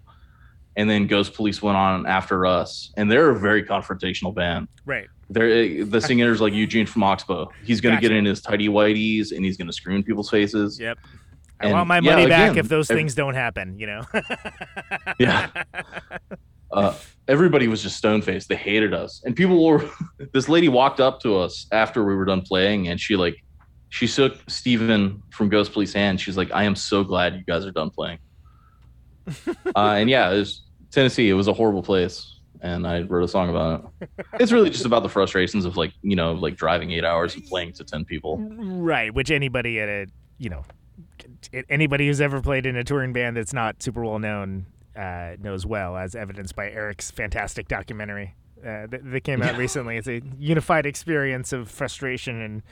And 0.77 0.89
then 0.89 1.07
Ghost 1.07 1.33
Police 1.33 1.61
went 1.61 1.77
on 1.77 2.05
after 2.05 2.45
us, 2.45 2.91
and 2.97 3.09
they're 3.09 3.29
a 3.29 3.39
very 3.39 3.63
confrontational 3.63 4.33
band. 4.35 4.67
right. 4.85 5.07
They're 5.27 5.83
the 5.85 5.99
singer's 5.99 6.39
like 6.39 6.53
Eugene 6.53 6.85
from 6.85 7.01
Oxbow. 7.01 7.49
He's 7.63 7.81
gonna 7.81 7.99
get 7.99 8.11
in 8.11 8.25
his 8.25 8.41
tidy 8.41 8.67
whiteys 8.69 9.31
and 9.31 9.43
he's 9.43 9.57
gonna 9.57 9.73
screw 9.73 9.95
in 9.95 10.03
people's 10.03 10.29
faces. 10.29 10.79
Yep. 10.79 10.99
I 11.59 11.65
And, 11.65 11.73
want 11.73 11.87
my 11.87 11.95
yeah, 11.99 12.11
money 12.11 12.27
back 12.27 12.51
again, 12.51 12.59
if 12.63 12.69
those 12.69 12.87
things 12.87 13.15
don't 13.15 13.33
happen, 13.33 13.79
you 13.79 13.87
know. 13.87 14.03
Yeah. 15.19 15.49
uh, 16.71 16.93
everybody 17.27 17.67
was 17.67 17.81
just 17.81 17.97
stone 17.97 18.21
faced. 18.21 18.49
They 18.49 18.55
hated 18.55 18.93
us, 18.93 19.21
and 19.25 19.35
people 19.35 19.63
were. 19.63 19.89
this 20.33 20.49
lady 20.49 20.69
walked 20.69 20.99
up 20.99 21.19
to 21.21 21.37
us 21.37 21.67
after 21.71 22.03
we 22.03 22.15
were 22.15 22.25
done 22.25 22.41
playing, 22.41 22.87
and 22.87 22.99
she 22.99 23.15
like, 23.15 23.43
she 23.89 24.07
shook 24.07 24.37
Steven 24.47 25.21
from 25.31 25.49
Ghost 25.49 25.73
Police 25.73 25.93
hand. 25.93 26.19
She's 26.19 26.37
like, 26.37 26.51
"I 26.51 26.63
am 26.63 26.75
so 26.75 27.03
glad 27.03 27.35
you 27.35 27.43
guys 27.43 27.65
are 27.65 27.71
done 27.71 27.89
playing." 27.89 28.19
uh, 29.47 29.51
and 29.75 30.09
yeah, 30.09 30.31
it 30.31 30.37
was 30.37 30.63
Tennessee. 30.91 31.29
It 31.29 31.33
was 31.33 31.47
a 31.47 31.53
horrible 31.53 31.83
place, 31.83 32.39
and 32.61 32.87
I 32.87 33.01
wrote 33.01 33.23
a 33.23 33.27
song 33.27 33.49
about 33.49 33.91
it. 34.01 34.25
It's 34.39 34.51
really 34.51 34.69
just 34.69 34.85
about 34.85 35.03
the 35.03 35.09
frustrations 35.09 35.65
of 35.65 35.77
like 35.77 35.93
you 36.01 36.15
know 36.15 36.33
like 36.33 36.55
driving 36.55 36.91
eight 36.91 37.05
hours 37.05 37.35
and 37.35 37.45
playing 37.45 37.73
to 37.73 37.83
ten 37.83 38.05
people. 38.05 38.37
right, 38.39 39.13
which 39.13 39.31
anybody 39.31 39.79
at 39.79 39.89
a, 39.89 40.07
you 40.37 40.49
know, 40.49 40.63
anybody 41.69 42.07
who's 42.07 42.21
ever 42.21 42.41
played 42.41 42.65
in 42.65 42.75
a 42.75 42.83
touring 42.83 43.13
band 43.13 43.37
that's 43.37 43.53
not 43.53 43.81
super 43.81 44.03
well 44.03 44.19
known 44.19 44.65
uh, 44.95 45.35
knows 45.41 45.65
well, 45.65 45.97
as 45.97 46.15
evidenced 46.15 46.55
by 46.55 46.69
Eric's 46.69 47.11
fantastic 47.11 47.67
documentary 47.67 48.35
uh, 48.61 48.87
that, 48.87 49.01
that 49.03 49.23
came 49.23 49.41
out 49.41 49.57
recently. 49.57 49.97
It's 49.97 50.07
a 50.07 50.21
unified 50.39 50.85
experience 50.85 51.53
of 51.53 51.69
frustration 51.69 52.41
and. 52.41 52.63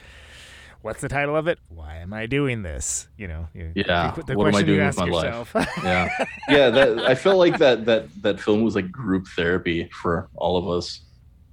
What's 0.82 0.99
the 0.99 1.07
title 1.07 1.38
of 1.38 1.47
it? 1.47 1.59
Why 1.69 1.95
am 1.99 2.11
I 2.11 2.26
doing 2.26 2.61
this? 2.63 3.07
You 3.17 3.30
know, 3.30 3.47
you- 3.53 3.71
Yeah, 3.74 4.11
The, 4.17 4.24
the 4.24 4.38
what 4.38 4.49
am 4.49 4.55
I 4.55 4.63
doing 4.63 4.86
with 4.86 4.97
my 4.97 5.05
life? 5.05 5.55
yeah 5.82 6.26
yeah 6.49 6.69
that 6.69 6.99
i 6.99 7.15
felt 7.15 7.38
like 7.38 7.57
that 7.59 7.86
that 7.86 8.09
that 8.21 8.38
film 8.41 8.63
was 8.63 8.76
like 8.76 8.91
group 8.91 9.26
therapy 9.34 9.89
for 9.93 10.28
all 10.36 10.57
of 10.57 10.67
us 10.67 10.99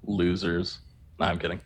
losers 0.04 0.80
no 1.20 1.26
i'm 1.26 1.38
kidding 1.38 1.60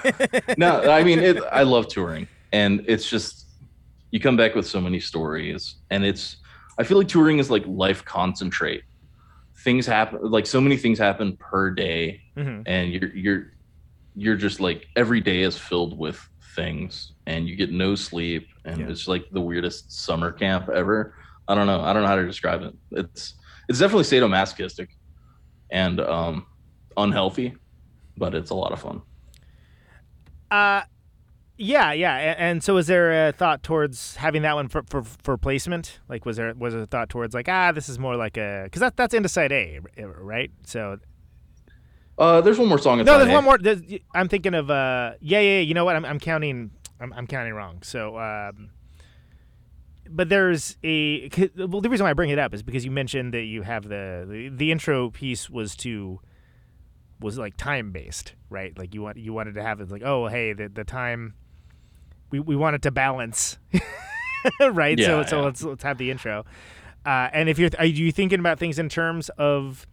no 0.58 0.90
i 0.90 1.04
mean 1.04 1.18
it, 1.20 1.36
i 1.52 1.62
love 1.62 1.86
touring 1.88 2.26
and 2.52 2.84
it's 2.88 3.08
just 3.08 3.46
you 4.10 4.18
come 4.18 4.36
back 4.36 4.54
with 4.56 4.66
so 4.66 4.80
many 4.80 4.98
stories 4.98 5.76
and 5.90 6.04
it's 6.04 6.38
i 6.78 6.84
feel 6.84 6.98
like 6.98 7.08
touring 7.08 7.38
is 7.38 7.50
like 7.50 7.64
life 7.66 8.04
concentrate. 8.04 8.82
Things 9.64 9.86
happen 9.86 10.18
like 10.22 10.46
so 10.46 10.60
many 10.60 10.76
things 10.76 10.98
happen 10.98 11.36
per 11.38 11.70
day 11.70 12.20
Mhm. 12.36 12.62
and 12.66 12.92
you're 12.92 13.12
you're 13.16 13.42
you're 14.14 14.36
just 14.36 14.60
like 14.60 14.86
every 14.96 15.20
day 15.20 15.40
is 15.42 15.56
filled 15.58 15.96
with 15.98 16.18
things 16.54 17.12
and 17.26 17.48
you 17.48 17.56
get 17.56 17.70
no 17.72 17.94
sleep 17.94 18.48
and 18.64 18.80
Yeah. 18.80 18.88
it's 18.90 19.08
like 19.08 19.24
the 19.30 19.40
weirdest 19.40 19.92
summer 20.04 20.30
camp 20.32 20.68
ever. 20.68 21.14
I 21.48 21.54
don't 21.54 21.66
know. 21.66 21.80
I 21.80 21.92
don't 21.92 22.02
know 22.02 22.08
how 22.08 22.16
to 22.16 22.26
describe 22.26 22.62
it. 22.62 22.74
It's 22.92 23.34
it's 23.68 23.78
definitely 23.78 24.04
sadomasochistic 24.04 24.88
and 25.70 26.00
um 26.00 26.46
unhealthy 26.96 27.54
but 28.18 28.34
it's 28.34 28.50
a 28.50 28.54
lot 28.54 28.72
of 28.72 28.80
fun. 28.80 29.02
Uh, 30.50 30.82
yeah, 31.58 31.92
yeah. 31.92 32.34
And 32.36 32.62
so, 32.62 32.74
was 32.74 32.86
there 32.86 33.28
a 33.28 33.32
thought 33.32 33.62
towards 33.62 34.16
having 34.16 34.42
that 34.42 34.54
one 34.54 34.68
for, 34.68 34.82
for, 34.82 35.02
for 35.02 35.36
placement? 35.36 36.00
Like, 36.08 36.26
was 36.26 36.36
there 36.36 36.52
was 36.54 36.74
there 36.74 36.82
a 36.82 36.86
thought 36.86 37.08
towards 37.08 37.34
like, 37.34 37.48
ah, 37.48 37.72
this 37.72 37.88
is 37.88 37.98
more 37.98 38.16
like 38.16 38.36
a 38.36 38.62
because 38.64 38.80
that 38.80 38.96
that's 38.96 39.14
into 39.14 39.28
side 39.28 39.52
A, 39.52 39.80
right? 39.98 40.50
So 40.64 40.98
uh 42.18 42.40
there's 42.40 42.58
one 42.58 42.68
more 42.68 42.78
song 42.78 42.98
no, 42.98 43.18
there's 43.18 43.30
A. 43.30 43.32
one 43.32 43.44
more. 43.44 43.58
There's, 43.58 43.80
I'm 44.14 44.28
thinking 44.28 44.54
of 44.54 44.70
uh, 44.70 45.14
yeah, 45.20 45.40
yeah. 45.40 45.56
yeah, 45.56 45.60
You 45.60 45.74
know 45.74 45.84
what? 45.84 45.96
I'm 45.96 46.04
I'm 46.04 46.18
counting. 46.18 46.70
I'm, 47.00 47.12
I'm 47.12 47.26
counting 47.26 47.54
wrong. 47.54 47.82
So 47.82 48.18
um. 48.18 48.70
But 50.08 50.28
there's 50.28 50.76
a 50.84 51.28
well. 51.56 51.80
The 51.80 51.90
reason 51.90 52.04
why 52.04 52.10
I 52.10 52.14
bring 52.14 52.30
it 52.30 52.38
up 52.38 52.54
is 52.54 52.62
because 52.62 52.84
you 52.84 52.90
mentioned 52.90 53.34
that 53.34 53.42
you 53.42 53.62
have 53.62 53.84
the 53.88 54.24
the, 54.28 54.48
the 54.50 54.70
intro 54.72 55.10
piece 55.10 55.50
was 55.50 55.74
to 55.76 56.20
was 57.20 57.38
like 57.38 57.56
time 57.56 57.90
based, 57.90 58.34
right? 58.48 58.76
Like 58.78 58.94
you 58.94 59.02
want 59.02 59.16
you 59.16 59.32
wanted 59.32 59.54
to 59.54 59.62
have 59.62 59.80
it 59.80 59.90
like, 59.90 60.02
oh, 60.04 60.28
hey, 60.28 60.52
the 60.52 60.68
the 60.68 60.84
time 60.84 61.34
we 62.30 62.40
we 62.40 62.56
want 62.56 62.74
it 62.76 62.82
to 62.82 62.90
balance, 62.90 63.58
right? 64.60 64.98
so 64.98 65.20
Yeah, 65.20 65.26
so 65.26 65.36
yeah. 65.38 65.44
let's 65.44 65.62
let's 65.62 65.82
have 65.82 65.98
the 65.98 66.10
intro. 66.10 66.44
Uh, 67.04 67.28
and 67.32 67.48
if 67.48 67.58
you're 67.58 67.70
are 67.78 67.84
you 67.86 68.10
thinking 68.12 68.40
about 68.40 68.58
things 68.58 68.78
in 68.78 68.88
terms 68.88 69.28
of 69.38 69.86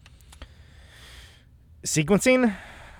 sequencing 1.85 2.55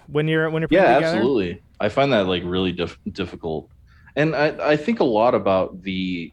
when 0.08 0.28
you're 0.28 0.50
when 0.50 0.62
you're 0.62 0.68
yeah 0.72 0.96
together? 0.96 1.18
absolutely 1.18 1.62
i 1.80 1.88
find 1.90 2.12
that 2.12 2.28
like 2.28 2.44
really 2.46 2.72
dif- 2.72 2.98
difficult 3.14 3.70
and 4.16 4.36
I, 4.36 4.72
I 4.74 4.78
think 4.78 5.00
a 5.00 5.04
lot 5.06 5.34
about 5.34 5.82
the 5.82 6.32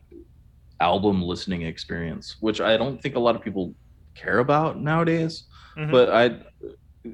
album 0.80 1.22
listening 1.22 1.62
experience 1.62 2.36
which 2.40 2.60
i 2.60 2.76
don't 2.76 3.00
think 3.00 3.14
a 3.14 3.20
lot 3.20 3.36
of 3.36 3.42
people 3.42 3.74
care 4.14 4.38
about 4.38 4.80
nowadays 4.80 5.44
Mhm. 5.76 5.92
but 5.92 6.10
i 6.10 6.40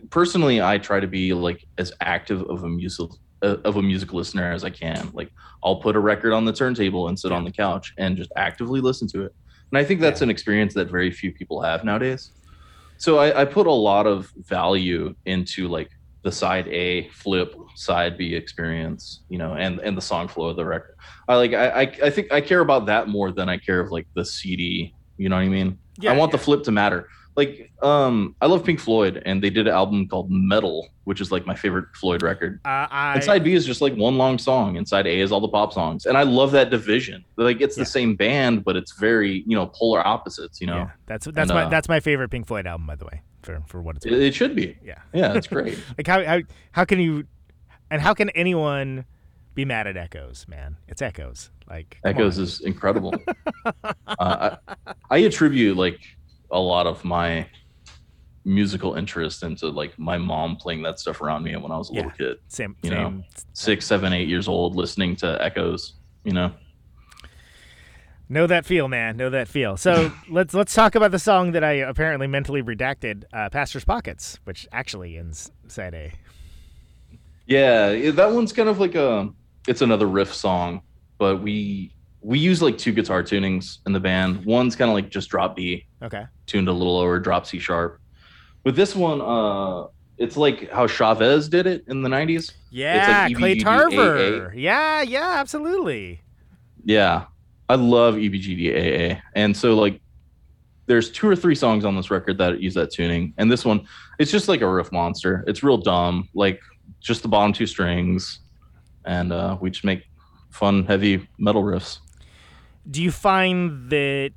personally 0.08 0.62
i 0.62 0.78
try 0.78 0.98
to 0.98 1.06
be 1.06 1.34
like 1.34 1.62
as 1.76 1.92
active 2.00 2.42
of 2.44 2.64
a 2.64 2.68
music 2.68 3.10
of 3.42 3.76
a 3.76 3.82
music 3.82 4.12
listener 4.12 4.50
as 4.50 4.64
i 4.64 4.70
can 4.70 5.10
like 5.12 5.30
i'll 5.62 5.76
put 5.76 5.94
a 5.94 6.00
record 6.00 6.32
on 6.32 6.44
the 6.44 6.52
turntable 6.52 7.08
and 7.08 7.18
sit 7.18 7.32
on 7.32 7.44
the 7.44 7.52
couch 7.52 7.92
and 7.98 8.16
just 8.16 8.32
actively 8.36 8.80
listen 8.80 9.06
to 9.06 9.22
it 9.24 9.34
and 9.70 9.78
i 9.78 9.84
think 9.84 10.00
that's 10.00 10.22
an 10.22 10.30
experience 10.30 10.72
that 10.72 10.90
very 10.90 11.10
few 11.10 11.32
people 11.32 11.60
have 11.60 11.84
nowadays 11.84 12.32
so 12.98 13.18
I, 13.18 13.42
I 13.42 13.44
put 13.44 13.66
a 13.66 13.72
lot 13.72 14.06
of 14.06 14.32
value 14.48 15.14
into 15.26 15.68
like 15.68 15.90
the 16.22 16.32
side 16.32 16.66
A 16.68 17.08
flip, 17.10 17.54
side 17.74 18.18
B 18.18 18.34
experience, 18.34 19.22
you 19.28 19.38
know, 19.38 19.54
and 19.54 19.78
and 19.80 19.96
the 19.96 20.02
song 20.02 20.28
flow 20.28 20.46
of 20.46 20.56
the 20.56 20.64
record. 20.64 20.96
I 21.28 21.36
like 21.36 21.52
I 21.52 21.68
I, 21.68 21.80
I 22.04 22.10
think 22.10 22.32
I 22.32 22.40
care 22.40 22.60
about 22.60 22.86
that 22.86 23.08
more 23.08 23.32
than 23.32 23.48
I 23.48 23.58
care 23.58 23.80
of 23.80 23.92
like 23.92 24.06
the 24.14 24.24
CD. 24.24 24.94
You 25.18 25.28
know 25.28 25.36
what 25.36 25.42
I 25.42 25.48
mean? 25.48 25.78
Yeah, 25.98 26.12
I 26.12 26.16
want 26.16 26.32
yeah. 26.32 26.38
the 26.38 26.44
flip 26.44 26.62
to 26.64 26.72
matter. 26.72 27.08
Like 27.36 27.70
um, 27.82 28.34
I 28.40 28.46
love 28.46 28.64
Pink 28.64 28.80
Floyd, 28.80 29.22
and 29.26 29.42
they 29.42 29.50
did 29.50 29.66
an 29.68 29.74
album 29.74 30.08
called 30.08 30.30
Meddle, 30.30 30.88
which 31.04 31.20
is 31.20 31.30
like 31.30 31.46
my 31.46 31.54
favorite 31.54 31.84
Floyd 31.94 32.22
record. 32.22 32.60
Uh, 32.64 32.86
I, 32.90 33.14
And 33.14 33.24
side 33.24 33.44
B 33.44 33.52
is 33.52 33.66
just 33.66 33.80
like 33.82 33.94
one 33.94 34.16
long 34.16 34.38
song, 34.38 34.78
and 34.78 34.88
side 34.88 35.06
A 35.06 35.20
is 35.20 35.30
all 35.32 35.40
the 35.40 35.48
pop 35.48 35.72
songs. 35.74 36.06
And 36.06 36.16
I 36.16 36.22
love 36.22 36.50
that 36.52 36.70
division. 36.70 37.24
Like 37.36 37.60
it's 37.60 37.76
Yeah. 37.76 37.82
the 37.82 37.90
same 37.90 38.16
band, 38.16 38.64
but 38.64 38.74
it's 38.76 38.92
very 38.92 39.44
you 39.46 39.54
know 39.56 39.66
polar 39.66 40.06
opposites. 40.06 40.60
You 40.62 40.68
know, 40.68 40.76
yeah, 40.76 40.90
that's 41.06 41.26
that's 41.26 41.50
And, 41.50 41.56
my 41.58 41.64
uh, 41.64 41.68
that's 41.68 41.88
my 41.88 42.00
favorite 42.00 42.30
Pink 42.30 42.46
Floyd 42.46 42.66
album, 42.66 42.86
by 42.86 42.96
the 42.96 43.04
way. 43.04 43.20
For 43.42 43.62
for 43.66 43.82
what 43.82 43.96
it's 43.96 44.06
it, 44.06 44.12
worth. 44.12 44.20
it 44.22 44.34
should 44.34 44.56
be. 44.56 44.76
yeah. 44.82 44.98
Yeah, 45.12 45.34
it's 45.34 45.46
great. 45.46 45.78
Like 45.98 46.06
how 46.06 46.24
how 46.24 46.40
how 46.72 46.84
can 46.86 46.98
you 47.00 47.24
and 47.90 48.00
how 48.00 48.14
can 48.14 48.30
anyone 48.30 49.04
be 49.54 49.64
mad 49.64 49.86
at 49.86 49.96
Echoes, 49.96 50.46
man? 50.48 50.76
It's 50.88 51.02
Echoes. 51.02 51.50
Like 51.68 51.98
Echoes 52.04 52.38
on. 52.38 52.44
is 52.44 52.60
incredible. 52.60 53.14
uh, 53.64 53.76
I, 54.18 54.56
I 55.10 55.18
attribute 55.18 55.76
like 55.76 56.00
a 56.50 56.58
lot 56.58 56.86
of 56.86 57.04
my 57.04 57.46
musical 58.44 58.94
interest 58.94 59.42
into 59.42 59.68
like 59.68 59.98
my 59.98 60.16
mom 60.16 60.56
playing 60.56 60.82
that 60.82 61.00
stuff 61.00 61.20
around 61.20 61.42
me 61.42 61.56
when 61.56 61.72
I 61.72 61.76
was 61.76 61.90
a 61.90 61.94
little 61.94 62.12
kid, 62.12 62.36
same 62.48 62.76
you 62.82 62.90
same 62.90 63.18
know. 63.18 63.24
six, 63.52 63.86
seven, 63.86 64.12
eight 64.12 64.28
years 64.28 64.46
old, 64.48 64.76
listening 64.76 65.16
to 65.16 65.42
Echoes. 65.42 65.94
You 66.24 66.32
know, 66.32 66.52
Know 68.28 68.46
that 68.48 68.66
feel, 68.66 68.88
man. 68.88 69.16
Know 69.16 69.30
that 69.30 69.46
feel. 69.46 69.76
So 69.76 70.10
let's 70.30 70.52
let's 70.52 70.74
talk 70.74 70.94
about 70.94 71.12
the 71.12 71.18
song 71.18 71.52
that 71.52 71.62
I 71.62 71.72
apparently 71.74 72.26
mentally 72.26 72.62
redacted, 72.62 73.24
uh, 73.32 73.50
"Pastor's 73.50 73.84
Pockets," 73.84 74.38
which 74.44 74.66
actually 74.72 75.16
ends 75.16 75.52
side 75.68 75.94
A. 75.94 76.12
yeah, 77.46 78.10
that 78.10 78.32
one's 78.32 78.52
kind 78.52 78.68
of 78.68 78.80
like 78.80 78.94
a. 78.94 79.28
It's 79.68 79.80
another 79.82 80.06
riff 80.06 80.32
song, 80.34 80.82
but 81.18 81.42
we 81.42 81.92
we 82.26 82.40
use 82.40 82.60
like 82.60 82.76
two 82.76 82.90
guitar 82.92 83.22
tunings 83.22 83.78
in 83.86 83.92
the 83.92 84.00
band. 84.00 84.44
One's 84.44 84.74
kind 84.74 84.90
of 84.90 84.94
like 84.96 85.10
just 85.10 85.28
drop 85.30 85.54
B, 85.54 85.86
Okay. 86.02 86.24
tuned 86.46 86.66
a 86.66 86.72
little 86.72 86.96
lower, 86.98 87.20
drop 87.20 87.46
C 87.46 87.60
sharp. 87.60 88.00
With 88.64 88.74
this 88.74 88.96
one, 88.96 89.20
uh, 89.20 89.86
it's 90.18 90.36
like 90.36 90.68
how 90.72 90.88
Chavez 90.88 91.48
did 91.48 91.68
it 91.68 91.84
in 91.86 92.02
the 92.02 92.08
'90s. 92.08 92.50
Yeah, 92.70 93.28
like 93.28 93.36
Clay 93.36 93.54
Tarver. 93.60 94.52
Yeah, 94.56 95.02
yeah, 95.02 95.34
absolutely. 95.36 96.20
Yeah, 96.84 97.26
I 97.68 97.76
love 97.76 98.18
E 98.18 98.28
EBGDAA, 98.28 99.20
and 99.36 99.56
so 99.56 99.76
like, 99.76 100.00
there's 100.86 101.10
two 101.12 101.28
or 101.28 101.36
three 101.36 101.54
songs 101.54 101.84
on 101.84 101.94
this 101.94 102.10
record 102.10 102.38
that 102.38 102.60
use 102.60 102.74
that 102.74 102.90
tuning, 102.90 103.34
and 103.38 103.50
this 103.52 103.64
one, 103.64 103.86
it's 104.18 104.32
just 104.32 104.48
like 104.48 104.62
a 104.62 104.68
riff 104.68 104.90
monster. 104.90 105.44
It's 105.46 105.62
real 105.62 105.76
dumb, 105.78 106.28
like 106.34 106.60
just 106.98 107.22
the 107.22 107.28
bottom 107.28 107.52
two 107.52 107.66
strings, 107.66 108.40
and 109.04 109.32
uh, 109.32 109.56
we 109.60 109.70
just 109.70 109.84
make 109.84 110.02
fun, 110.50 110.84
heavy 110.86 111.28
metal 111.38 111.62
riffs. 111.62 111.98
Do 112.88 113.02
you 113.02 113.10
find 113.10 113.90
that 113.90 114.32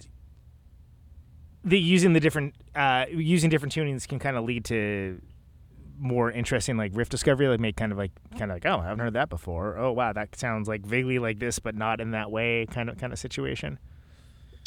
the 1.63 1.79
using 1.79 2.13
the 2.13 2.19
different 2.19 2.55
uh, 2.75 3.05
using 3.11 3.49
different 3.49 3.73
tunings 3.73 4.07
can 4.07 4.19
kind 4.19 4.37
of 4.37 4.43
lead 4.43 4.65
to 4.65 5.21
more 6.01 6.31
interesting 6.31 6.77
like 6.77 6.91
riff 6.95 7.09
discovery 7.09 7.49
like 7.49 7.59
make 7.59 7.75
kind 7.75 7.91
of 7.91 7.97
like 7.97 8.11
kind 8.37 8.49
of 8.49 8.55
like 8.55 8.65
oh 8.65 8.79
i 8.79 8.83
haven't 8.83 8.99
heard 8.99 9.11
that 9.11 9.27
before 9.27 9.77
oh 9.77 9.91
wow 9.91 10.13
that 10.13 10.33
sounds 10.33 10.65
like 10.65 10.85
vaguely 10.85 11.19
like 11.19 11.39
this 11.39 11.59
but 11.59 11.75
not 11.75 11.99
in 11.99 12.11
that 12.11 12.31
way 12.31 12.65
kind 12.67 12.89
of 12.89 12.97
kind 12.97 13.11
of 13.11 13.19
situation 13.19 13.77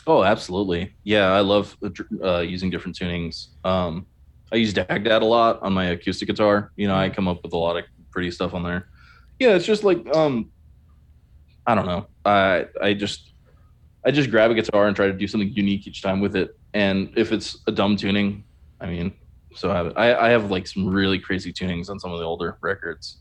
Oh, 0.06 0.24
absolutely. 0.24 0.92
Yeah, 1.04 1.32
I 1.32 1.40
love 1.40 1.76
uh, 2.22 2.40
using 2.40 2.70
different 2.70 2.96
tunings. 2.96 3.48
Um, 3.64 4.06
I 4.52 4.56
use 4.56 4.74
DADGAD 4.74 5.22
a 5.22 5.24
lot 5.24 5.62
on 5.62 5.72
my 5.72 5.86
acoustic 5.86 6.28
guitar. 6.28 6.72
You 6.76 6.88
know, 6.88 6.94
I 6.96 7.08
come 7.08 7.28
up 7.28 7.42
with 7.42 7.52
a 7.52 7.56
lot 7.56 7.76
of 7.76 7.84
pretty 8.10 8.30
stuff 8.30 8.52
on 8.52 8.62
there. 8.62 8.88
Yeah, 9.38 9.54
it's 9.54 9.64
just 9.64 9.84
like 9.84 10.04
um, 10.14 10.50
I 11.66 11.74
don't 11.74 11.86
know. 11.86 12.06
I 12.24 12.66
I 12.80 12.94
just 12.94 13.31
I 14.04 14.10
just 14.10 14.30
grab 14.30 14.50
a 14.50 14.54
guitar 14.54 14.86
and 14.86 14.96
try 14.96 15.06
to 15.06 15.12
do 15.12 15.26
something 15.28 15.50
unique 15.50 15.86
each 15.86 16.02
time 16.02 16.20
with 16.20 16.34
it. 16.36 16.56
And 16.74 17.12
if 17.16 17.32
it's 17.32 17.58
a 17.66 17.72
dumb 17.72 17.96
tuning, 17.96 18.44
I 18.80 18.86
mean, 18.86 19.12
so 19.54 19.70
I 19.70 19.76
have, 19.76 19.92
I, 19.96 20.14
I 20.14 20.28
have 20.30 20.50
like 20.50 20.66
some 20.66 20.88
really 20.88 21.18
crazy 21.18 21.52
tunings 21.52 21.88
on 21.88 22.00
some 22.00 22.12
of 22.12 22.18
the 22.18 22.24
older 22.24 22.56
records. 22.60 23.18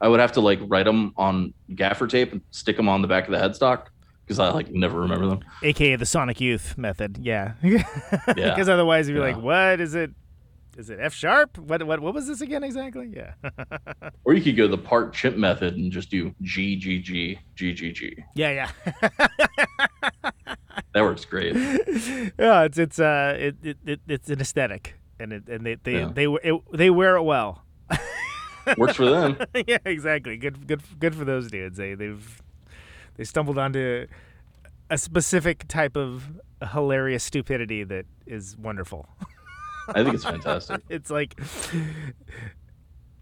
I 0.00 0.08
would 0.08 0.20
have 0.20 0.32
to 0.32 0.40
like 0.40 0.60
write 0.66 0.84
them 0.86 1.12
on 1.16 1.52
gaffer 1.74 2.06
tape 2.06 2.32
and 2.32 2.40
stick 2.50 2.76
them 2.76 2.88
on 2.88 3.02
the 3.02 3.08
back 3.08 3.26
of 3.26 3.32
the 3.32 3.38
headstock 3.38 3.86
because 4.24 4.38
I 4.38 4.50
like 4.50 4.70
never 4.70 5.00
remember 5.00 5.26
them. 5.26 5.40
aka 5.62 5.96
the 5.96 6.06
sonic 6.06 6.40
youth 6.40 6.76
method 6.78 7.18
yeah 7.20 7.54
yeah. 7.62 7.82
because 8.26 8.68
otherwise 8.68 9.08
you'd 9.08 9.14
be 9.14 9.20
like 9.20 9.36
what 9.36 9.80
is 9.80 9.94
it 9.94 10.10
is 10.78 10.90
it 10.90 10.98
f 11.00 11.12
sharp 11.14 11.56
what 11.58 11.82
what 11.84 12.00
what 12.00 12.14
was 12.14 12.26
this 12.26 12.40
again 12.40 12.64
exactly 12.64 13.12
yeah 13.14 13.34
Or 14.24 14.32
you 14.34 14.42
could 14.42 14.56
go 14.56 14.66
the 14.66 14.78
Part 14.78 15.12
Chimp 15.12 15.36
method 15.36 15.76
and 15.76 15.92
just 15.92 16.10
do 16.10 16.34
G 16.42 16.76
G 16.76 17.00
G 17.00 17.38
G 17.54 17.72
G 17.74 17.92
G. 17.92 18.16
yeah 18.34 18.68
yeah 19.02 19.08
That 20.94 21.02
works 21.02 21.24
great. 21.24 21.54
yeah 22.38 22.62
it's 22.62 22.78
it's 22.78 22.98
uh 22.98 23.34
it, 23.38 23.56
it, 23.62 23.78
it 23.84 24.00
it's 24.08 24.30
an 24.30 24.40
aesthetic 24.40 24.94
and 25.20 25.32
it 25.32 25.48
and 25.48 25.66
they 25.66 25.74
they 25.74 25.98
Yeah. 25.98 26.10
they 26.14 26.26
it, 26.26 26.60
they 26.72 26.88
wear 26.90 27.16
it 27.16 27.22
well 27.22 27.62
Works 28.78 28.96
for 28.96 29.04
them. 29.04 29.36
yeah, 29.66 29.76
exactly. 29.84 30.38
Good, 30.38 30.66
good, 30.66 30.80
good 30.98 31.14
for 31.14 31.26
those 31.26 31.50
dudes. 31.50 31.76
They 31.76 31.94
they've 31.94 32.40
they 33.16 33.24
stumbled 33.24 33.58
onto 33.58 34.06
a 34.88 34.96
specific 34.96 35.68
type 35.68 35.96
of 35.98 36.40
hilarious 36.72 37.22
stupidity 37.24 37.84
that 37.84 38.06
is 38.26 38.56
wonderful. 38.56 39.06
I 39.88 40.02
think 40.02 40.14
it's 40.14 40.24
fantastic. 40.24 40.80
It's 40.88 41.10
like 41.10 41.38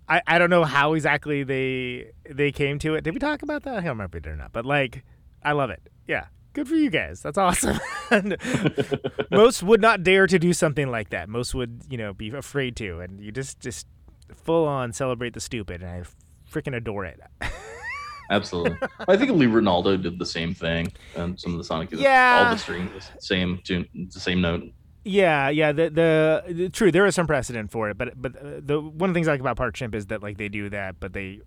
I 0.09 0.23
I 0.27 0.39
don't 0.39 0.51
know 0.51 0.65
how 0.65 0.93
exactly 0.95 1.43
they 1.43 2.13
they 2.31 2.53
came 2.53 2.79
to 2.81 2.95
it. 2.95 3.03
Did 3.03 3.15
we 3.15 3.19
talk 3.21 3.43
about 3.43 3.65
that? 3.65 3.73
I 3.73 3.81
don't 3.81 3.85
remember 3.99 4.05
if 4.05 4.15
we 4.15 4.21
did 4.21 4.35
or 4.35 4.37
not. 4.37 4.53
But 4.53 4.65
like, 4.65 5.03
I 5.43 5.53
love 5.53 5.71
it. 5.71 5.83
Yeah. 6.07 6.27
Good 6.53 6.69
for 6.69 6.75
you 6.75 6.91
guys. 6.91 7.21
That's 7.23 7.39
awesome. 7.39 7.81
Most 9.31 9.63
would 9.63 9.81
not 9.81 10.03
dare 10.03 10.27
to 10.27 10.39
do 10.39 10.53
something 10.53 10.91
like 10.91 11.11
that. 11.11 11.29
Most 11.29 11.55
would, 11.55 11.83
you 11.89 11.97
know, 11.97 12.13
be 12.13 12.29
afraid 12.31 12.77
to. 12.77 13.01
And 13.01 13.21
you 13.21 13.33
just 13.33 13.61
just 13.61 13.87
full 14.35 14.67
on 14.67 14.93
celebrate 14.93 15.33
the 15.35 15.41
stupid. 15.41 15.83
And 15.83 15.91
I 15.91 16.03
freaking 16.51 16.77
adore 16.77 17.05
it. 17.07 17.21
Absolutely. 18.31 18.77
I 19.09 19.17
think 19.17 19.33
Lee 19.33 19.47
Ranaldo 19.47 20.01
did 20.01 20.19
the 20.19 20.25
same 20.27 20.55
thing, 20.55 20.93
and 21.17 21.39
some 21.39 21.53
of 21.53 21.59
the 21.59 21.65
Sonic, 21.65 21.91
Yeah. 21.93 22.45
all 22.47 22.53
the 22.55 22.59
strings, 22.59 23.11
same 23.19 23.61
tune, 23.65 23.87
the 24.13 24.21
same 24.21 24.41
note. 24.41 24.63
Yeah, 25.05 25.49
yeah. 25.49 25.73
The, 25.73 25.91
the 25.91 26.55
the 26.55 26.69
true 26.69 26.93
there 26.93 27.05
is 27.07 27.15
some 27.15 27.27
precedent 27.27 27.71
for 27.73 27.91
it, 27.91 27.99
but 27.99 28.21
but 28.21 28.37
uh, 28.37 28.61
the 28.65 28.81
one 28.81 29.11
of 29.11 29.15
the 29.15 29.19
things 29.19 29.27
I 29.29 29.33
like 29.33 29.41
about 29.41 29.57
Part 29.57 29.75
Chimp 29.75 29.95
is 29.95 30.07
that 30.07 30.23
like 30.23 30.39
they 30.39 30.49
do 30.49 30.71
that, 30.71 31.01
but 31.01 31.13
they 31.13 31.41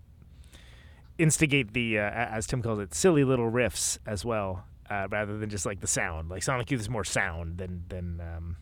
instigate 1.18 1.72
the 1.72 1.98
uh, 1.98 2.02
as 2.02 2.46
Tim 2.46 2.60
calls 2.62 2.78
it 2.78 2.94
silly 2.94 3.24
little 3.24 3.50
riffs 3.50 3.98
as 4.06 4.24
well, 4.24 4.64
uh, 4.90 5.06
rather 5.10 5.38
than 5.38 5.50
just 5.50 5.66
like 5.66 5.80
the 5.80 5.86
sound. 5.86 6.28
Like 6.30 6.42
Sonic 6.42 6.70
Youth 6.70 6.80
is 6.80 6.88
more 6.90 7.04
sound 7.04 7.58
than 7.58 7.84
than 7.88 8.20
um, 8.20 8.56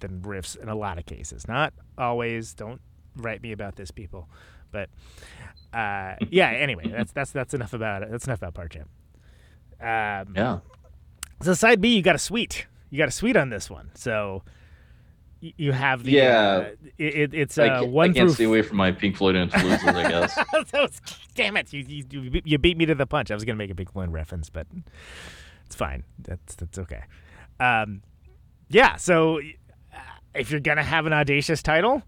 than 0.00 0.20
riffs 0.22 0.56
in 0.60 0.68
a 0.68 0.74
lot 0.74 0.98
of 0.98 1.06
cases. 1.06 1.46
Not 1.48 1.72
always. 1.98 2.54
Don't 2.54 2.80
write 3.16 3.42
me 3.42 3.52
about 3.52 3.76
this, 3.76 3.90
people. 3.90 4.28
But 4.72 4.88
uh, 5.72 6.14
yeah. 6.30 6.50
Anyway, 6.60 6.88
that's 6.88 7.12
that's 7.12 7.32
that's 7.32 7.54
enough 7.54 7.72
about 7.72 8.02
it. 8.02 8.10
That's 8.10 8.26
enough 8.26 8.38
about 8.40 8.54
Part 8.54 8.72
Chimp. 8.72 8.88
Um, 9.80 10.34
Yeah. 10.36 10.58
so 11.42 11.54
side 11.54 11.80
B, 11.80 11.96
you 11.96 12.02
got 12.02 12.14
a 12.14 12.18
suite. 12.18 12.66
You 12.90 12.98
got 12.98 13.08
a 13.08 13.12
suite 13.12 13.36
on 13.36 13.50
this 13.50 13.70
one. 13.70 13.90
So 13.94 14.42
you 15.40 15.72
have 15.72 16.02
the 16.04 16.12
Yeah. 16.12 16.38
uh, 16.38 16.68
it, 16.98 17.14
it- 17.14 17.34
it's 17.34 17.56
I 17.58 17.68
uh, 17.68 17.80
can't, 17.80 17.92
one 17.92 18.10
I 18.10 18.12
can't 18.12 18.28
through. 18.28 18.34
stay 18.34 18.44
away 18.44 18.60
from 18.62 18.76
my 18.76 18.92
Pink 18.92 19.16
Floyd 19.16 19.36
influences, 19.36 19.88
I 19.88 20.08
guess. 20.10 20.34
that 20.52 20.72
was, 20.74 21.00
damn 21.34 21.56
it! 21.56 21.72
You, 21.72 21.82
you 21.88 22.04
you 22.10 22.42
you 22.44 22.58
beat 22.58 22.76
me 22.76 22.84
to 22.86 22.94
the 22.94 23.06
punch. 23.06 23.30
I 23.30 23.34
was 23.34 23.44
gonna 23.46 23.56
make 23.56 23.70
a 23.70 23.74
Pink 23.74 23.90
Floyd 23.90 24.12
reference, 24.12 24.50
but 24.50 24.66
it's 25.70 25.76
fine. 25.76 26.02
That's 26.18 26.56
that's 26.56 26.78
okay. 26.80 27.04
Um, 27.60 28.02
yeah. 28.68 28.96
So 28.96 29.38
uh, 29.38 29.98
if 30.34 30.50
you're 30.50 30.58
gonna 30.58 30.82
have 30.82 31.06
an 31.06 31.12
audacious 31.12 31.62
title, 31.62 32.02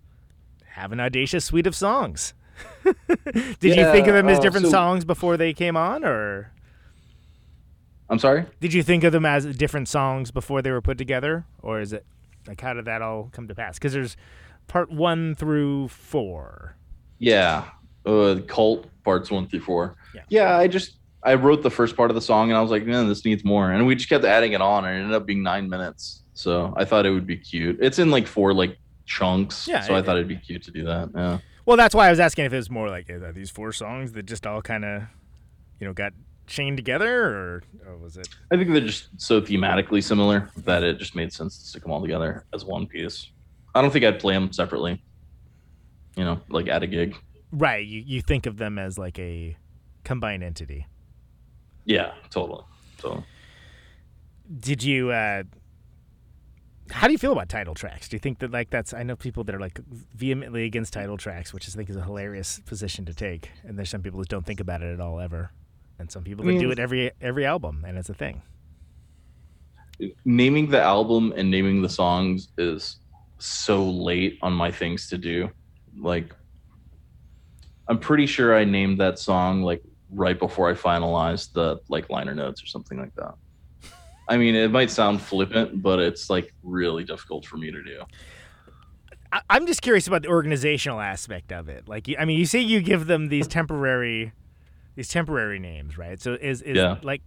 have 0.67 0.91
an 0.91 0.99
audacious 0.99 1.45
suite 1.45 1.69
of 1.69 1.77
songs. 1.77 2.35
Did 3.61 3.77
you 3.77 3.85
think 3.93 4.09
of 4.09 4.15
them 4.15 4.29
as 4.29 4.39
uh, 4.39 4.43
different 4.43 4.67
so- 4.67 4.73
songs 4.73 5.05
before 5.05 5.37
they 5.37 5.53
came 5.53 5.77
on, 5.77 6.05
or 6.05 6.51
I'm 8.11 8.19
sorry? 8.19 8.47
did 8.59 8.75
you 8.75 8.83
think 8.83 9.05
of 9.05 9.13
them 9.13 9.25
as 9.25 9.47
different 9.57 9.89
songs 9.89 10.33
before 10.33 10.61
they 10.61 10.73
were 10.73 10.83
put 10.83 10.99
together, 10.99 11.47
or 11.63 11.81
is 11.81 11.93
it 11.93 12.05
like 12.49 12.61
how 12.61 12.75
did 12.75 12.87
that 12.87 13.01
all 13.01 13.31
come 13.33 13.47
to 13.47 13.55
pass? 13.55 13.79
Because 13.79 13.93
there's 13.93 14.17
part 14.67 14.91
one 14.91 15.37
through 15.37 15.87
four. 15.89 16.77
Yeah. 17.19 17.67
Uh, 18.05 18.41
Cult 18.49 18.89
parts 19.05 19.31
one 19.31 19.47
through 19.47 19.61
four. 19.61 19.95
Yeah. 20.15 20.23
Yeah. 20.29 20.59
I 20.59 20.67
just, 20.67 20.97
I 21.23 21.35
wrote 21.35 21.63
the 21.63 21.71
first 21.71 21.97
part 21.97 22.11
of 22.11 22.15
the 22.15 22.21
song 22.21 22.51
and 22.51 22.59
I 22.59 22.63
was 22.63 22.71
like, 22.71 22.85
man, 22.85 23.09
this 23.09 23.25
needs 23.25 23.45
more. 23.45 23.71
And 23.71 23.87
we 23.87 23.95
just 23.95 24.09
kept 24.09 24.25
adding 24.25 24.53
it 24.53 24.61
on 24.61 24.85
and 24.85 24.97
it 24.97 25.01
ended 25.01 25.15
up 25.15 25.25
being 25.27 25.43
nine 25.43 25.69
minutes. 25.69 26.23
So 26.35 26.73
I 26.77 26.85
thought 26.85 27.07
it 27.07 27.11
would 27.11 27.27
be 27.27 27.37
cute. 27.37 27.79
It's 27.81 27.99
in 27.99 28.11
like 28.11 28.27
four 28.27 28.53
like 28.55 28.79
chunks. 29.07 29.69
Yeah, 29.69 29.83
So 29.83 29.95
I 29.95 30.03
thought 30.03 30.17
it'd 30.17 30.29
be 30.29 30.37
cute 30.37 30.63
to 30.65 30.71
do 30.71 30.85
that. 30.85 31.11
Yeah. 31.15 31.39
Well, 31.65 31.77
that's 31.77 31.95
why 31.95 32.09
I 32.09 32.11
was 32.11 32.19
asking 32.19 32.47
if 32.47 32.53
it 32.53 32.57
was 32.57 32.71
more 32.71 32.89
like 32.89 33.09
are 33.09 33.33
these 33.33 33.51
four 33.51 33.73
songs 33.73 34.13
that 34.13 34.25
just 34.25 34.47
all 34.47 34.63
kind 34.63 34.85
of, 34.85 35.03
you 35.79 35.87
know, 35.87 35.93
got 35.93 36.13
chained 36.47 36.77
together, 36.77 37.25
or, 37.25 37.63
or 37.87 37.97
was 37.99 38.17
it? 38.17 38.29
I 38.51 38.57
think 38.57 38.71
they're 38.71 38.81
just 38.81 39.09
so 39.17 39.41
thematically 39.41 40.03
similar 40.03 40.51
that 40.65 40.83
it 40.83 40.99
just 40.99 41.15
made 41.15 41.33
sense 41.33 41.59
to 41.59 41.65
stick 41.67 41.83
them 41.83 41.93
all 41.93 42.01
together 42.01 42.45
as 42.53 42.65
one 42.65 42.87
piece. 42.87 43.29
I 43.75 43.81
don't 43.81 43.93
think 43.93 44.05
I'd 44.05 44.19
play 44.19 44.35
them 44.35 44.53
separately. 44.53 45.03
You 46.17 46.25
know, 46.25 46.41
like 46.49 46.69
at 46.69 46.83
a 46.83 46.87
gig. 46.87 47.17
Right. 47.53 47.87
You 47.87 48.01
you 48.05 48.23
think 48.23 48.47
of 48.47 48.57
them 48.59 48.79
as 48.79 48.99
like 48.99 49.19
a 49.19 49.57
combined 50.05 50.43
entity. 50.43 50.87
Yeah, 51.85 52.13
totally. 52.31 52.65
So 53.01 53.23
Did 54.61 54.83
you? 54.83 55.11
uh 55.11 55.43
How 56.91 57.07
do 57.07 57.13
you 57.13 57.19
feel 57.19 57.33
about 57.33 57.49
title 57.49 57.75
tracks? 57.75 58.09
Do 58.09 58.17
you 58.17 58.21
think 58.21 58.39
that 58.41 58.51
like 58.51 58.71
that's? 58.71 58.93
I 58.95 59.03
know 59.03 59.17
people 59.17 59.45
that 59.45 59.55
are 59.55 59.61
like 59.61 59.81
vehemently 60.15 60.65
against 60.65 60.93
title 60.93 61.17
tracks, 61.17 61.53
which 61.53 61.69
I 61.69 61.73
think 61.73 61.91
is 61.91 61.97
a 61.97 62.03
hilarious 62.05 62.61
position 62.67 63.05
to 63.07 63.15
take. 63.15 63.51
And 63.65 63.77
there's 63.79 63.91
some 63.91 64.03
people 64.03 64.21
that 64.21 64.29
don't 64.29 64.47
think 64.47 64.61
about 64.61 64.83
it 64.83 64.93
at 64.93 65.01
all 65.01 65.19
ever, 65.21 65.51
and 65.99 66.11
some 66.11 66.23
people 66.23 66.45
that 66.45 66.53
do 66.53 66.59
mean- 66.59 66.73
it 66.73 66.79
every 66.79 67.11
every 67.21 67.47
album, 67.47 67.85
and 67.87 67.97
it's 67.99 68.09
a 68.11 68.15
thing. 68.15 68.43
naming 70.25 70.69
the 70.69 70.81
album 70.81 71.33
and 71.37 71.49
naming 71.51 71.81
the 71.83 71.89
songs 71.89 72.49
is 72.59 72.97
so 73.39 73.85
late 73.89 74.39
on 74.43 74.53
my 74.53 74.71
things 74.71 75.09
to 75.09 75.19
do. 75.19 75.49
Like 75.97 76.35
I'm 77.89 77.99
pretty 77.99 78.27
sure 78.27 78.57
I 78.57 78.65
named 78.65 78.99
that 79.01 79.19
song 79.19 79.63
like 79.63 79.83
right 80.13 80.39
before 80.39 80.71
I 80.71 80.75
finalized 80.75 81.53
the 81.53 81.79
like 81.89 82.11
liner 82.11 82.35
notes 82.35 82.63
or 82.63 82.67
something 82.67 82.99
like 82.99 83.15
that. 83.17 83.35
I 84.29 84.37
mean, 84.37 84.55
it 84.55 84.71
might 84.71 84.91
sound 84.91 85.21
flippant, 85.21 85.83
but 85.83 85.99
it's 85.99 86.31
like 86.31 86.55
really 86.63 87.05
difficult 87.05 87.45
for 87.45 87.57
me 87.57 87.71
to 87.71 87.83
do. 87.83 88.03
I'm 89.49 89.67
just 89.67 89.81
curious 89.81 90.07
about 90.07 90.23
the 90.23 90.29
organizational 90.29 91.01
aspect 91.01 91.53
of 91.53 91.69
it. 91.69 91.89
Like, 91.89 92.07
I 92.19 92.25
mean, 92.27 92.39
you 92.39 92.45
say 92.47 92.61
you 92.61 92.83
give 92.83 93.07
them 93.07 93.29
these 93.29 93.47
temporary, 93.49 94.33
these 94.95 95.09
temporary 95.09 95.59
names, 95.59 95.97
right? 95.97 96.21
So 96.21 96.35
is 96.35 96.61
is 96.63 96.77
Yeah. 96.77 96.99
like, 97.03 97.23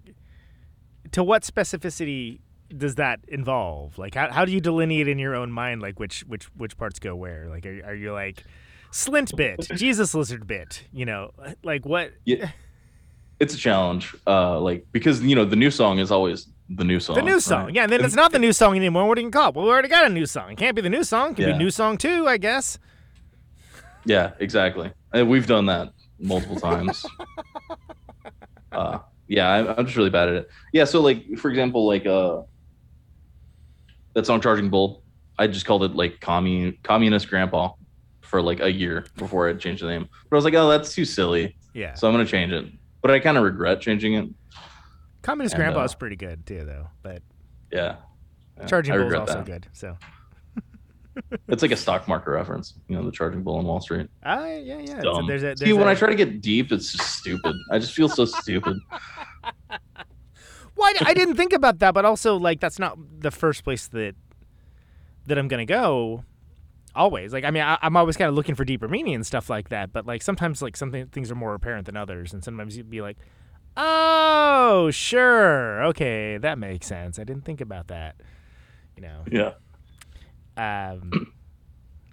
to 1.11 1.23
what 1.23 1.41
specificity 1.43 2.39
does 2.75 2.95
that 2.95 3.19
involve? 3.27 3.97
Like, 3.97 4.13
how, 4.15 4.31
how 4.31 4.45
do 4.45 4.51
you 4.51 4.61
delineate 4.61 5.07
in 5.07 5.17
your 5.19 5.35
own 5.35 5.51
mind, 5.51 5.81
like 5.81 5.99
which 5.99 6.21
which 6.21 6.45
which 6.55 6.77
parts 6.77 6.99
go 6.99 7.15
where? 7.15 7.47
Like, 7.49 7.65
are, 7.65 7.81
are 7.87 7.95
you 7.95 8.13
like, 8.13 8.43
Slint 8.91 9.35
bit, 9.35 9.67
Jesus 9.75 10.13
lizard 10.13 10.45
bit? 10.47 10.83
You 10.93 11.05
know, 11.05 11.31
like 11.63 11.85
what? 11.87 12.13
Yeah. 12.23 12.51
It's 13.39 13.53
a 13.53 13.57
challenge. 13.57 14.15
Uh 14.25 14.59
like 14.59 14.85
because 14.91 15.21
you 15.21 15.35
know 15.35 15.45
the 15.45 15.55
new 15.55 15.71
song 15.71 15.99
is 15.99 16.11
always 16.11 16.47
the 16.69 16.83
new 16.83 16.99
song. 16.99 17.15
The 17.15 17.21
new 17.21 17.39
song, 17.39 17.65
right? 17.65 17.75
yeah. 17.75 17.83
And 17.83 17.91
then 17.91 18.03
it's 18.03 18.15
not 18.15 18.31
the 18.31 18.39
new 18.39 18.51
song 18.53 18.75
anymore. 18.75 19.07
What 19.07 19.15
do 19.15 19.21
you 19.21 19.29
call 19.29 19.49
it? 19.49 19.55
Well, 19.55 19.65
we 19.65 19.71
already 19.71 19.87
got 19.89 20.05
a 20.05 20.09
new 20.09 20.25
song. 20.25 20.51
It 20.51 20.57
can't 20.57 20.75
be 20.75 20.81
the 20.81 20.89
new 20.89 21.03
song. 21.03 21.31
It 21.31 21.35
can 21.35 21.47
Yeah. 21.49 21.51
be 21.53 21.59
new 21.59 21.69
song 21.69 21.97
two, 21.97 22.27
I 22.27 22.37
guess. 22.37 22.79
Yeah, 24.05 24.31
exactly. 24.39 24.91
And 25.13 25.29
we've 25.29 25.45
done 25.47 25.65
that 25.67 25.89
multiple 26.19 26.59
times. 26.59 27.05
uh, 28.71 28.99
yeah, 29.27 29.49
I'm, 29.49 29.67
I'm 29.69 29.85
just 29.85 29.97
really 29.97 30.09
bad 30.09 30.29
at 30.29 30.35
it. 30.35 30.49
Yeah, 30.73 30.85
so 30.85 31.01
like 31.01 31.37
for 31.37 31.49
example, 31.49 31.85
like 31.87 32.05
uh, 32.05 32.41
that 34.13 34.25
song 34.25 34.41
"Charging 34.41 34.69
Bull," 34.69 35.03
I 35.37 35.47
just 35.47 35.65
called 35.65 35.83
it 35.83 35.95
like 35.95 36.19
"Commun 36.19 36.77
Communist 36.83 37.29
Grandpa" 37.29 37.73
for 38.21 38.41
like 38.41 38.59
a 38.59 38.71
year 38.71 39.05
before 39.17 39.47
I 39.49 39.53
changed 39.53 39.83
the 39.83 39.87
name. 39.87 40.07
But 40.29 40.35
I 40.35 40.37
was 40.37 40.45
like, 40.45 40.55
oh, 40.55 40.67
that's 40.69 40.93
too 40.95 41.05
silly, 41.05 41.55
Yeah. 41.73 41.93
so 41.93 42.07
I'm 42.07 42.13
gonna 42.13 42.25
change 42.25 42.51
it. 42.51 42.65
But 43.05 43.13
I 43.13 43.19
kind 43.19 43.37
of 43.37 43.43
regret 43.43 43.81
changing 43.81 44.15
it. 44.15 44.27
Communist 45.21 45.53
and, 45.53 45.61
Grandpa 45.61 45.81
uh, 45.81 45.83
is 45.83 45.93
pretty 45.93 46.15
good 46.15 46.43
too, 46.43 46.65
though. 46.65 46.87
But 47.03 47.21
Yeah, 47.71 47.97
Yeah, 48.57 48.65
Charging 48.65 48.95
I 48.95 48.97
Bull's 48.97 49.11
regret 49.11 49.21
also 49.29 49.33
that. 49.35 49.45
good. 49.45 49.67
So, 49.73 49.95
It's 51.47 51.61
like 51.61 51.69
a 51.69 51.75
stock 51.85 52.07
market 52.07 52.31
reference, 52.31 52.73
you 52.87 52.95
know, 52.95 53.03
the 53.03 53.11
charging 53.11 53.43
bull 53.43 53.57
on 53.57 53.65
Wall 53.65 53.79
Street. 53.79 54.09
ah, 54.23 54.47
yeah, 54.47 54.79
yeah. 54.79 55.01
So 55.03 55.21
there's 55.27 55.43
a, 55.43 55.53
there's 55.53 55.59
See, 55.59 55.73
when 55.73 55.87
I 55.87 55.93
try 55.93 56.09
to 56.09 56.15
get 56.15 56.41
deep, 56.41 56.71
it's 56.71 56.93
just 56.93 57.19
stupid. 57.19 57.55
I 57.69 57.77
just 57.77 57.93
feel 57.93 58.09
so 58.09 58.25
stupid. 58.25 58.79
Well, 60.77 60.91
I, 60.99 61.11
I 61.11 61.13
didn't 61.13 61.35
think 61.35 61.53
about 61.53 61.77
that, 61.79 61.93
but 61.93 62.05
also 62.05 62.35
like 62.37 62.59
that's 62.59 62.79
not 62.79 62.97
the 63.19 63.31
first 63.31 63.63
place 63.63 63.87
that 63.89 64.15
that 65.27 65.37
I'm 65.37 65.47
gonna 65.47 65.67
go. 65.67 66.25
Always, 66.95 67.33
like 67.33 67.43
I 67.43 67.51
mean, 67.51 67.63
I, 67.63 67.77
I'm 67.81 67.97
always 67.97 68.15
kind 68.15 68.29
of 68.29 68.35
looking 68.35 68.55
for 68.55 68.63
deeper 68.63 68.87
meaning 68.87 69.15
and 69.15 69.25
stuff 69.25 69.49
like 69.49 69.69
that. 69.69 69.91
But 69.91 70.05
like 70.05 70.21
sometimes, 70.21 70.61
like 70.61 70.77
something 70.77 71.07
things 71.07 71.29
are 71.29 71.35
more 71.35 71.53
apparent 71.53 71.85
than 71.85 71.97
others, 71.97 72.33
and 72.33 72.43
sometimes 72.43 72.77
you'd 72.77 72.89
be 72.89 73.01
like, 73.01 73.17
"Oh, 73.75 74.89
sure, 74.91 75.83
okay, 75.85 76.37
that 76.37 76.57
makes 76.57 76.87
sense." 76.87 77.19
I 77.19 77.25
didn't 77.25 77.43
think 77.43 77.59
about 77.59 77.87
that. 77.87 78.15
You 78.95 79.03
know. 79.03 79.23
Yeah. 79.29 79.53
Um, 80.57 81.33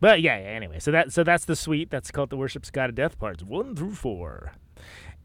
but 0.01 0.20
yeah, 0.20 0.37
yeah. 0.39 0.49
Anyway, 0.49 0.80
so 0.80 0.91
that 0.91 1.12
so 1.12 1.22
that's 1.22 1.45
the 1.45 1.55
suite. 1.55 1.91
That's 1.91 2.11
called 2.11 2.30
the 2.30 2.37
Worship's 2.37 2.70
God 2.70 2.91
of 2.91 2.97
Death 2.97 3.18
parts 3.18 3.45
one 3.45 3.76
through 3.76 3.95
four, 3.95 4.53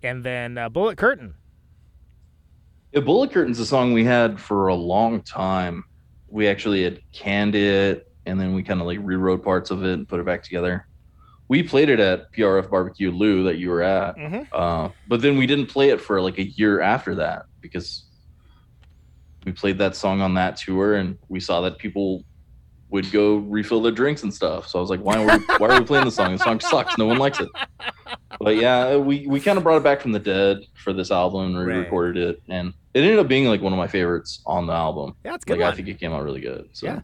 and 0.04 0.24
then 0.24 0.58
uh, 0.60 0.70
Bullet 0.70 1.00
Curtain. 1.00 1.34
Yeah, 2.92 3.02
Bullet 3.02 3.32
Curtain's 3.32 3.60
a 3.60 3.66
song 3.66 3.94
we 3.94 4.06
had 4.06 4.40
for 4.40 4.68
a 4.68 4.76
long 4.76 5.22
time. 5.22 5.84
We 6.30 6.48
actually 6.48 6.84
had 6.84 7.02
canned 7.12 7.56
it 7.56 8.07
and 8.28 8.40
then 8.40 8.54
we 8.54 8.62
kind 8.62 8.82
of 8.82 8.86
like 8.88 9.00
rewrote 9.02 9.44
parts 9.44 9.72
of 9.72 9.84
it 9.84 9.94
and 9.94 10.08
put 10.08 10.20
it 10.20 10.26
back 10.26 10.44
together. 10.44 10.86
We 11.48 11.64
played 11.64 11.90
it 11.90 12.00
at 12.00 12.32
PRF 12.34 12.70
Barbecue 12.70 13.10
Lou 13.10 13.44
that 13.46 13.58
you 13.58 13.70
were 13.70 13.82
at. 13.82 14.18
Mhm. 14.18 14.48
Uh, 14.52 14.90
but 15.08 15.22
then 15.22 15.38
we 15.38 15.48
didn't 15.48 15.68
play 15.68 15.90
it 15.90 16.02
for 16.02 16.22
like 16.22 16.38
a 16.38 16.44
year 16.44 16.82
after 16.82 17.16
that 17.16 17.44
because 17.62 18.04
we 19.46 19.54
played 19.54 19.78
that 19.78 19.96
song 19.96 20.20
on 20.22 20.34
that 20.34 20.58
tour 20.58 20.96
and 20.96 21.18
we 21.30 21.40
saw 21.40 21.62
that 21.62 21.78
people 21.78 22.26
would 22.90 23.10
go 23.12 23.38
refill 23.38 23.82
their 23.82 23.92
drinks 23.94 24.24
and 24.24 24.34
stuff. 24.34 24.68
So 24.68 24.78
I 24.78 24.82
was 24.82 24.90
like, 24.90 25.00
why 25.02 25.24
are 25.24 25.38
we, 25.38 25.44
why 25.58 25.70
are 25.70 25.80
we 25.80 25.86
playing 25.86 26.06
the 26.06 26.12
song? 26.12 26.34
The 26.34 26.38
song 26.44 26.60
sucks. 26.60 26.98
No 26.98 27.06
one 27.06 27.18
likes 27.18 27.40
it. 27.40 27.50
But 28.40 28.58
yeah, 28.58 28.98
we, 28.98 29.26
we 29.26 29.40
kind 29.40 29.58
of 29.58 29.64
brought 29.64 29.78
it 29.78 29.84
back 29.84 30.02
from 30.02 30.12
the 30.12 30.20
dead 30.20 30.60
for 30.84 30.92
this 30.94 31.12
album 31.12 31.56
and 31.56 31.66
re-recorded 31.66 32.18
it, 32.30 32.42
and 32.50 32.74
it 32.94 33.02
ended 33.02 33.20
up 33.20 33.28
being 33.28 33.46
like 33.46 33.62
one 33.62 33.74
of 33.74 33.78
my 33.78 33.88
favorites 33.88 34.42
on 34.46 34.68
the 34.68 34.74
album. 34.74 35.16
Yeah, 35.26 35.36
it's 35.36 35.44
good 35.46 35.60
Like. 35.60 35.74
I 35.74 35.76
think 35.76 35.88
it 35.88 36.00
came 36.00 36.12
out 36.14 36.24
really 36.24 36.42
good. 36.42 36.70
So 36.74 36.88
Yeah. 36.88 37.02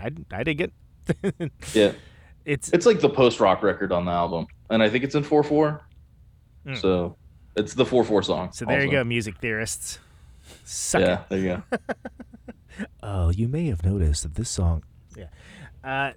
I, 0.00 0.10
I 0.30 0.42
dig 0.44 0.60
it. 0.60 0.72
yeah, 1.74 1.92
It's 2.44 2.68
it's 2.70 2.84
like 2.86 3.00
the 3.00 3.08
post 3.08 3.38
rock 3.40 3.62
record 3.62 3.92
on 3.92 4.04
the 4.04 4.10
album, 4.12 4.46
and 4.70 4.82
I 4.82 4.88
think 4.90 5.04
it's 5.04 5.14
in 5.14 5.22
four 5.22 5.42
four. 5.42 5.86
Mm. 6.66 6.76
So 6.80 7.16
it's 7.56 7.74
the 7.74 7.86
four 7.86 8.02
four 8.04 8.22
song. 8.22 8.52
so 8.52 8.64
there 8.64 8.84
you 8.84 8.90
go, 8.90 9.04
music 9.04 9.38
theorists. 9.38 9.98
Suck 10.64 11.00
Yeah, 11.00 11.20
it. 11.20 11.28
there 11.28 11.38
you 11.38 11.62
go. 11.70 11.78
Oh, 13.02 13.30
you 13.30 13.48
may 13.48 13.68
have 13.68 13.82
noticed 13.84 14.24
that 14.24 14.34
this 14.34 14.50
song. 14.50 14.82
Yeah. 15.16 15.28
Uh, 15.82 16.12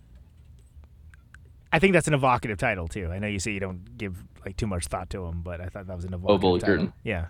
I 1.72 1.80
think 1.80 1.94
that's 1.94 2.08
an 2.10 2.14
evocative 2.14 2.58
title 2.58 2.88
too. 2.90 3.10
I 3.12 3.20
know 3.20 3.28
you 3.28 3.40
say 3.40 3.52
you 3.52 3.62
don't 3.62 3.98
give 3.98 4.22
like 4.46 4.58
too 4.58 4.68
much 4.68 4.88
thought 4.88 5.10
to 5.12 5.26
them, 5.26 5.42
but 5.42 5.62
I 5.62 5.68
thought 5.68 5.88
that 5.88 5.96
was 5.96 6.04
an 6.04 6.14
evocative 6.14 6.42
Bullet 6.42 6.60
title. 6.60 6.76
Curtain. 6.76 6.94
Yeah. 7.04 7.28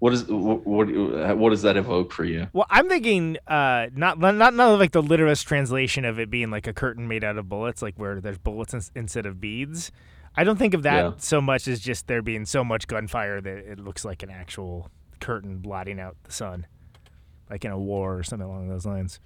What 0.00 0.12
is 0.14 0.24
what, 0.24 0.66
what 0.66 1.36
what 1.36 1.50
does 1.50 1.62
that 1.62 1.76
evoke 1.76 2.10
for 2.12 2.24
you? 2.24 2.48
Well, 2.54 2.66
I'm 2.70 2.88
thinking 2.88 3.36
uh, 3.46 3.88
not 3.94 4.18
not 4.18 4.34
not 4.54 4.56
like 4.78 4.92
the 4.92 5.02
literalist 5.02 5.46
translation 5.46 6.04
of 6.06 6.18
it 6.18 6.30
being 6.30 6.50
like 6.50 6.66
a 6.66 6.72
curtain 6.72 7.06
made 7.06 7.22
out 7.22 7.36
of 7.36 7.48
bullets, 7.48 7.82
like 7.82 7.94
where 7.96 8.18
there's 8.20 8.38
bullets 8.38 8.72
ins- 8.74 8.90
instead 8.96 9.26
of 9.26 9.40
beads. 9.40 9.92
I 10.34 10.44
don't 10.44 10.56
think 10.56 10.72
of 10.74 10.84
that 10.84 10.96
Yeah. 11.04 11.12
so 11.18 11.40
much 11.42 11.68
as 11.68 11.80
just 11.80 12.06
there 12.06 12.22
being 12.22 12.46
so 12.46 12.64
much 12.64 12.86
gunfire 12.86 13.40
that 13.42 13.58
it 13.58 13.78
looks 13.78 14.04
like 14.04 14.22
an 14.22 14.30
actual 14.30 14.90
curtain 15.20 15.58
blotting 15.58 16.00
out 16.00 16.16
the 16.24 16.32
sun, 16.32 16.66
like 17.50 17.64
in 17.66 17.70
a 17.70 17.78
war 17.78 18.16
or 18.16 18.22
something 18.22 18.48
along 18.48 18.68
those 18.68 18.86
lines. 18.86 19.20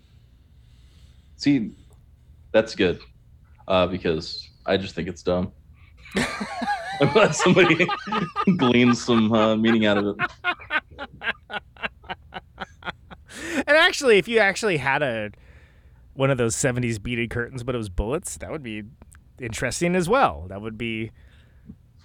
See, 1.37 1.71
that's 2.53 2.75
good 2.75 2.99
uh, 3.69 3.87
because 3.87 4.49
I 4.67 4.77
just 4.77 4.95
think 4.97 5.07
it's 5.09 5.23
dumb. 5.23 5.53
I'm 7.01 7.33
somebody 7.33 7.87
gleans 8.57 9.05
some 9.05 9.33
uh, 9.33 9.57
meaning 9.57 9.87
out 9.87 9.99
of 9.99 10.07
it. 10.07 10.17
And 13.67 13.77
actually, 13.77 14.19
if 14.19 14.29
you 14.29 14.39
actually 14.39 14.77
had 14.77 15.03
a 15.03 15.31
one 16.15 16.31
of 16.31 16.39
those 16.39 16.55
'70s 16.55 17.03
beaded 17.03 17.31
curtains, 17.31 17.63
but 17.63 17.75
it 17.75 17.79
was 17.79 17.89
bullets, 17.89 18.37
that 18.39 18.51
would 18.51 18.63
be 18.63 18.85
interesting 19.41 19.97
as 19.97 20.09
well. 20.09 20.47
That 20.49 20.63
would 20.63 20.79
be 20.79 21.11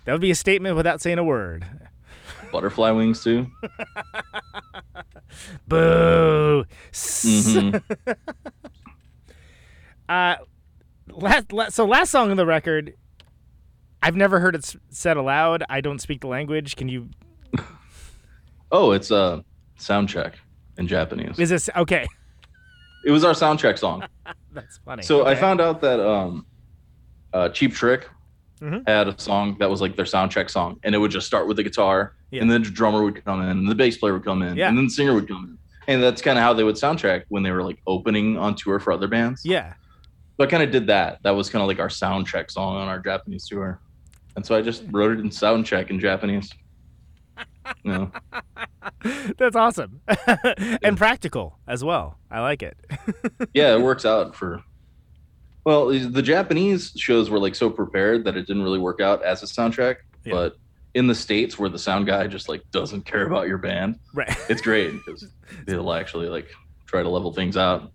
that 0.06 0.12
would 0.14 0.22
be 0.22 0.32
a 0.32 0.36
statement 0.36 0.76
without 0.76 1.02
saying 1.02 1.20
a 1.20 1.24
word. 1.24 1.66
Butterfly 2.52 2.92
wings 2.92 3.24
too. 3.24 3.48
Boo. 5.68 6.66
Mhm. 6.92 7.82
uh, 10.10 10.36
last, 11.12 11.54
last, 11.54 11.76
so 11.76 11.86
last 11.86 12.10
song 12.10 12.32
on 12.32 12.38
the 12.38 12.46
record, 12.46 12.96
I've 14.02 14.16
never 14.16 14.40
heard 14.40 14.56
it 14.56 14.76
said 14.90 15.18
aloud. 15.18 15.64
I 15.70 15.82
don't 15.82 16.00
speak 16.00 16.22
the 16.22 16.28
language. 16.28 16.76
Can 16.76 16.88
you? 16.90 17.10
Oh, 18.72 18.92
it's 18.92 19.10
a 19.10 19.44
sound 19.78 20.10
check 20.10 20.36
in 20.78 20.88
Japanese. 20.88 21.40
Is 21.40 21.50
this 21.50 21.70
okay? 21.76 22.08
It 23.06 23.12
was 23.12 23.24
our 23.24 23.32
soundtrack 23.32 23.80
song. 23.80 24.04
That's 24.52 24.78
funny. 24.86 25.02
So 25.04 25.26
I 25.26 25.34
found 25.34 25.62
out 25.62 25.80
that 25.82 26.00
um, 26.06 26.46
uh, 27.34 27.48
Cheap 27.50 27.74
Trick 27.74 28.10
Mhm. 28.62 28.86
had 28.88 29.08
a 29.08 29.18
song 29.18 29.56
that 29.60 29.70
was 29.70 29.80
like 29.80 29.96
their 29.96 30.04
soundtrack 30.06 30.50
song, 30.50 30.80
and 30.84 30.94
it 30.94 30.98
would 30.98 31.10
just 31.12 31.26
start 31.26 31.48
with 31.48 31.56
the 31.56 31.64
guitar, 31.64 32.14
Yeah. 32.30 32.42
and 32.42 32.52
then 32.52 32.62
the 32.62 32.70
drummer 32.70 33.02
would 33.04 33.24
come 33.24 33.42
in, 33.42 33.48
and 33.48 33.68
the 33.70 33.74
bass 33.74 33.98
player 33.98 34.12
would 34.14 34.26
come 34.26 34.42
in, 34.42 34.58
Yeah. 34.58 34.68
and 34.68 34.78
then 34.78 34.84
the 34.86 34.92
singer 34.92 35.14
would 35.14 35.30
come 35.30 35.46
in, 35.46 35.58
and 35.94 36.04
that's 36.04 36.22
kind 36.22 36.38
of 36.38 36.44
how 36.44 36.52
they 36.54 36.66
would 36.66 36.76
soundtrack 36.76 37.24
when 37.30 37.42
they 37.42 37.52
were 37.52 37.64
like 37.64 37.80
opening 37.88 38.38
on 38.38 38.54
tour 38.56 38.80
for 38.82 38.92
other 38.92 39.08
bands. 39.08 39.44
Yeah. 39.46 39.76
So 40.38 40.44
I 40.44 40.48
kind 40.48 40.62
of 40.62 40.72
did 40.72 40.88
that. 40.88 41.24
That 41.24 41.32
was 41.32 41.50
kind 41.50 41.62
of 41.62 41.70
like 41.70 41.80
our 41.80 41.88
soundtrack 41.88 42.52
song 42.52 42.76
on 42.76 42.90
our 42.90 43.00
Japanese 43.00 43.48
tour, 43.48 43.80
and 44.40 44.46
so 44.46 44.56
I 44.56 44.62
just 44.62 44.86
wrote 44.90 45.12
it 45.12 45.20
in 45.20 45.30
sound 45.30 45.66
check 45.66 45.90
in 45.90 46.00
Japanese. 46.00 46.50
Know, 47.84 48.10
That's 49.38 49.58
awesome. 49.58 50.00
and 50.82 50.96
practical 50.98 51.60
as 51.68 51.84
well. 51.84 52.18
I 52.32 52.40
like 52.40 52.64
it. 52.64 52.78
yeah, 53.54 53.76
it 53.76 53.82
works 53.82 54.06
out 54.06 54.34
for. 54.38 54.64
Well, 55.66 55.88
the 55.88 56.22
Japanese 56.22 56.94
shows 56.96 57.30
were 57.30 57.38
like 57.38 57.54
so 57.54 57.70
prepared 57.70 58.24
that 58.24 58.38
it 58.38 58.48
didn't 58.48 58.64
really 58.64 58.80
work 58.80 59.02
out 59.02 59.22
as 59.24 59.44
a 59.44 59.46
soundtrack, 59.46 59.98
Yeah. 60.24 60.32
but 60.32 60.56
in 60.94 61.08
the 61.08 61.16
states 61.16 61.60
where 61.60 61.70
the 61.70 61.78
sound 61.78 62.08
guy 62.08 62.26
just 62.28 62.48
like 62.48 62.62
doesn't 62.72 63.02
care 63.06 63.28
about 63.28 63.50
your 63.50 63.58
band, 63.58 64.00
right. 64.14 64.34
it's 64.48 64.62
great 64.62 64.94
because 65.06 65.28
they'll 65.66 65.92
actually 65.92 66.30
like 66.30 66.48
try 66.86 67.04
to 67.04 67.10
level 67.10 67.34
things 67.34 67.58
out. 67.58 67.92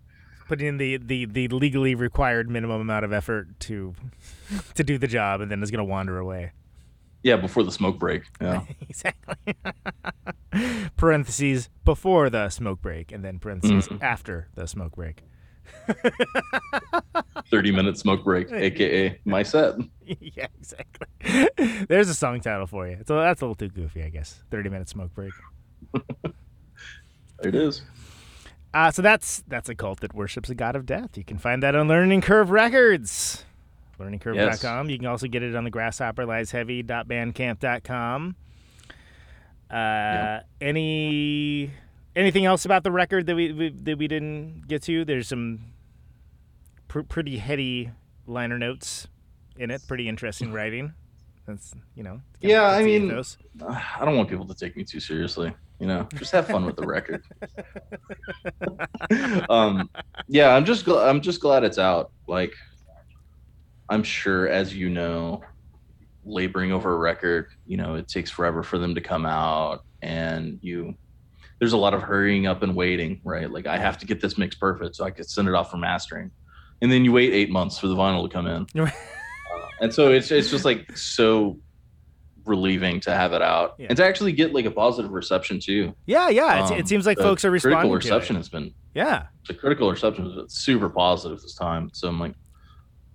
Putting 0.46 0.66
in 0.66 0.76
the, 0.76 0.96
the, 0.98 1.24
the 1.24 1.48
legally 1.48 1.94
required 1.94 2.50
minimum 2.50 2.80
amount 2.80 3.04
of 3.04 3.12
effort 3.12 3.48
to 3.60 3.94
to 4.74 4.84
do 4.84 4.98
the 4.98 5.06
job 5.06 5.40
and 5.40 5.50
then 5.50 5.62
is 5.62 5.70
gonna 5.70 5.84
wander 5.84 6.18
away. 6.18 6.52
Yeah, 7.22 7.36
before 7.36 7.62
the 7.62 7.72
smoke 7.72 7.98
break. 7.98 8.24
Yeah, 8.40 8.64
exactly. 8.88 9.36
parentheses 10.96 11.70
before 11.84 12.28
the 12.28 12.50
smoke 12.50 12.82
break, 12.82 13.10
and 13.12 13.24
then 13.24 13.38
parentheses 13.38 13.88
Mhm. 13.88 14.02
after 14.02 14.48
the 14.54 14.66
smoke 14.66 14.96
break. 14.96 15.22
thirty 17.50 17.72
minute 17.72 17.96
smoke 17.96 18.22
break, 18.24 18.52
aka 18.52 19.18
my 19.24 19.42
set. 19.42 19.76
yeah, 20.04 20.46
exactly. 20.58 21.06
There's 21.88 22.10
a 22.10 22.14
song 22.14 22.40
title 22.40 22.66
for 22.66 22.86
you. 22.86 22.98
So 23.06 23.18
that's 23.18 23.40
a 23.40 23.44
little 23.46 23.54
too 23.54 23.68
goofy, 23.68 24.02
I 24.02 24.10
guess. 24.10 24.42
Thirty 24.50 24.68
minute 24.68 24.90
smoke 24.90 25.14
break. 25.14 25.32
There 27.40 27.48
it 27.48 27.54
is. 27.54 27.82
Uh, 28.74 28.90
so 28.90 29.00
that's 29.02 29.42
that's 29.46 29.68
a 29.68 29.74
cult 29.74 30.00
that 30.00 30.12
worships 30.14 30.50
a 30.50 30.54
god 30.54 30.74
of 30.76 30.84
death. 30.84 31.16
You 31.16 31.24
can 31.24 31.38
find 31.38 31.62
that 31.62 31.74
on 31.76 31.86
Learning 31.88 32.20
Curve 32.20 32.50
Records. 32.50 33.44
LearningCurve.com. 34.00 34.90
You 34.90 34.98
can 34.98 35.06
also 35.06 35.28
get 35.28 35.44
it 35.44 35.54
on 35.54 35.62
the 35.62 35.70
grasshopperliesheavy.bandcamp.com. 35.70 38.36
Uh, 39.70 40.40
Any 40.60 41.70
anything 42.16 42.44
else 42.44 42.64
about 42.64 42.82
the 42.84 42.90
record 42.92 43.26
that 43.26 43.34
we, 43.36 43.52
we 43.52 43.68
that 43.70 43.98
we 43.98 44.08
didn't 44.08 44.66
get 44.66 44.82
to? 44.82 45.04
There's 45.04 45.28
some 45.28 45.60
pr- 46.88 47.02
pretty 47.02 47.38
heady 47.38 47.90
liner 48.26 48.58
notes 48.58 49.06
in 49.56 49.70
it. 49.70 49.82
Pretty 49.86 50.08
interesting 50.08 50.52
writing. 50.52 50.94
That's 51.46 51.74
you 51.94 52.02
know. 52.02 52.20
Yeah, 52.40 52.64
I 52.64 52.82
mean- 52.82 53.06
ethos. 53.06 53.36
I 53.68 54.04
don't 54.04 54.16
want 54.16 54.28
people 54.28 54.46
to 54.46 54.54
take 54.54 54.76
me 54.76 54.84
too 54.84 55.00
seriously. 55.00 55.54
You 55.80 55.88
know, 55.88 56.08
just 56.14 56.30
have 56.32 56.46
fun 56.46 56.64
with 56.64 56.76
the 56.76 56.86
record. 56.86 57.22
um, 59.50 59.90
yeah, 60.28 60.54
I'm 60.54 60.64
just 60.64 60.86
gl- 60.86 61.06
I'm 61.06 61.20
just 61.20 61.40
glad 61.40 61.64
it's 61.64 61.78
out. 61.78 62.12
Like, 62.28 62.52
I'm 63.88 64.04
sure, 64.04 64.48
as 64.48 64.74
you 64.74 64.88
know, 64.88 65.42
laboring 66.24 66.72
over 66.72 66.94
a 66.94 66.96
record, 66.96 67.48
you 67.66 67.76
know, 67.76 67.96
it 67.96 68.06
takes 68.08 68.30
forever 68.30 68.62
for 68.62 68.78
them 68.78 68.94
to 68.94 69.00
come 69.00 69.26
out, 69.26 69.84
and 70.00 70.58
you 70.62 70.94
there's 71.58 71.72
a 71.72 71.76
lot 71.78 71.92
of 71.92 72.02
hurrying 72.02 72.46
up 72.46 72.62
and 72.62 72.74
waiting, 72.76 73.20
right? 73.24 73.50
Like, 73.50 73.66
I 73.66 73.76
have 73.76 73.98
to 73.98 74.06
get 74.06 74.20
this 74.20 74.38
mix 74.38 74.54
perfect 74.54 74.96
so 74.96 75.04
I 75.04 75.10
could 75.10 75.28
send 75.28 75.48
it 75.48 75.54
off 75.54 75.70
for 75.72 75.76
mastering, 75.76 76.30
and 76.82 76.90
then 76.90 77.04
you 77.04 77.12
wait 77.12 77.32
eight 77.32 77.50
months 77.50 77.78
for 77.78 77.88
the 77.88 77.96
vinyl 77.96 78.22
to 78.22 78.32
come 78.32 78.46
in, 78.46 78.66
and 79.84 79.92
so 79.92 80.10
it's 80.10 80.30
it's 80.30 80.50
just 80.50 80.64
like 80.64 80.96
so 80.96 81.58
relieving 82.46 83.00
to 83.00 83.10
have 83.14 83.32
it 83.32 83.40
out 83.42 83.74
Yeah. 83.78 83.86
and 83.90 83.96
to 83.98 84.04
actually 84.04 84.32
get 84.32 84.52
like 84.54 84.64
a 84.64 84.70
positive 84.70 85.10
reception 85.12 85.60
too. 85.60 85.94
Yeah, 86.06 86.28
yeah. 86.30 86.62
It's, 86.62 86.70
it 86.72 86.80
Um, 86.80 86.86
seems 86.86 87.06
like 87.06 87.18
folks 87.18 87.44
are 87.44 87.50
responding 87.50 87.78
Critical 87.90 87.94
reception 87.96 88.36
has 88.36 88.48
been 88.48 88.72
Yeah. 88.94 89.26
the 89.48 89.54
critical 89.54 89.90
reception 89.90 90.24
has 90.24 90.34
been 90.34 90.48
super 90.48 90.88
positive 90.90 91.40
this 91.40 91.54
time. 91.54 91.90
So 91.94 92.08
I'm 92.08 92.18
like, 92.20 92.34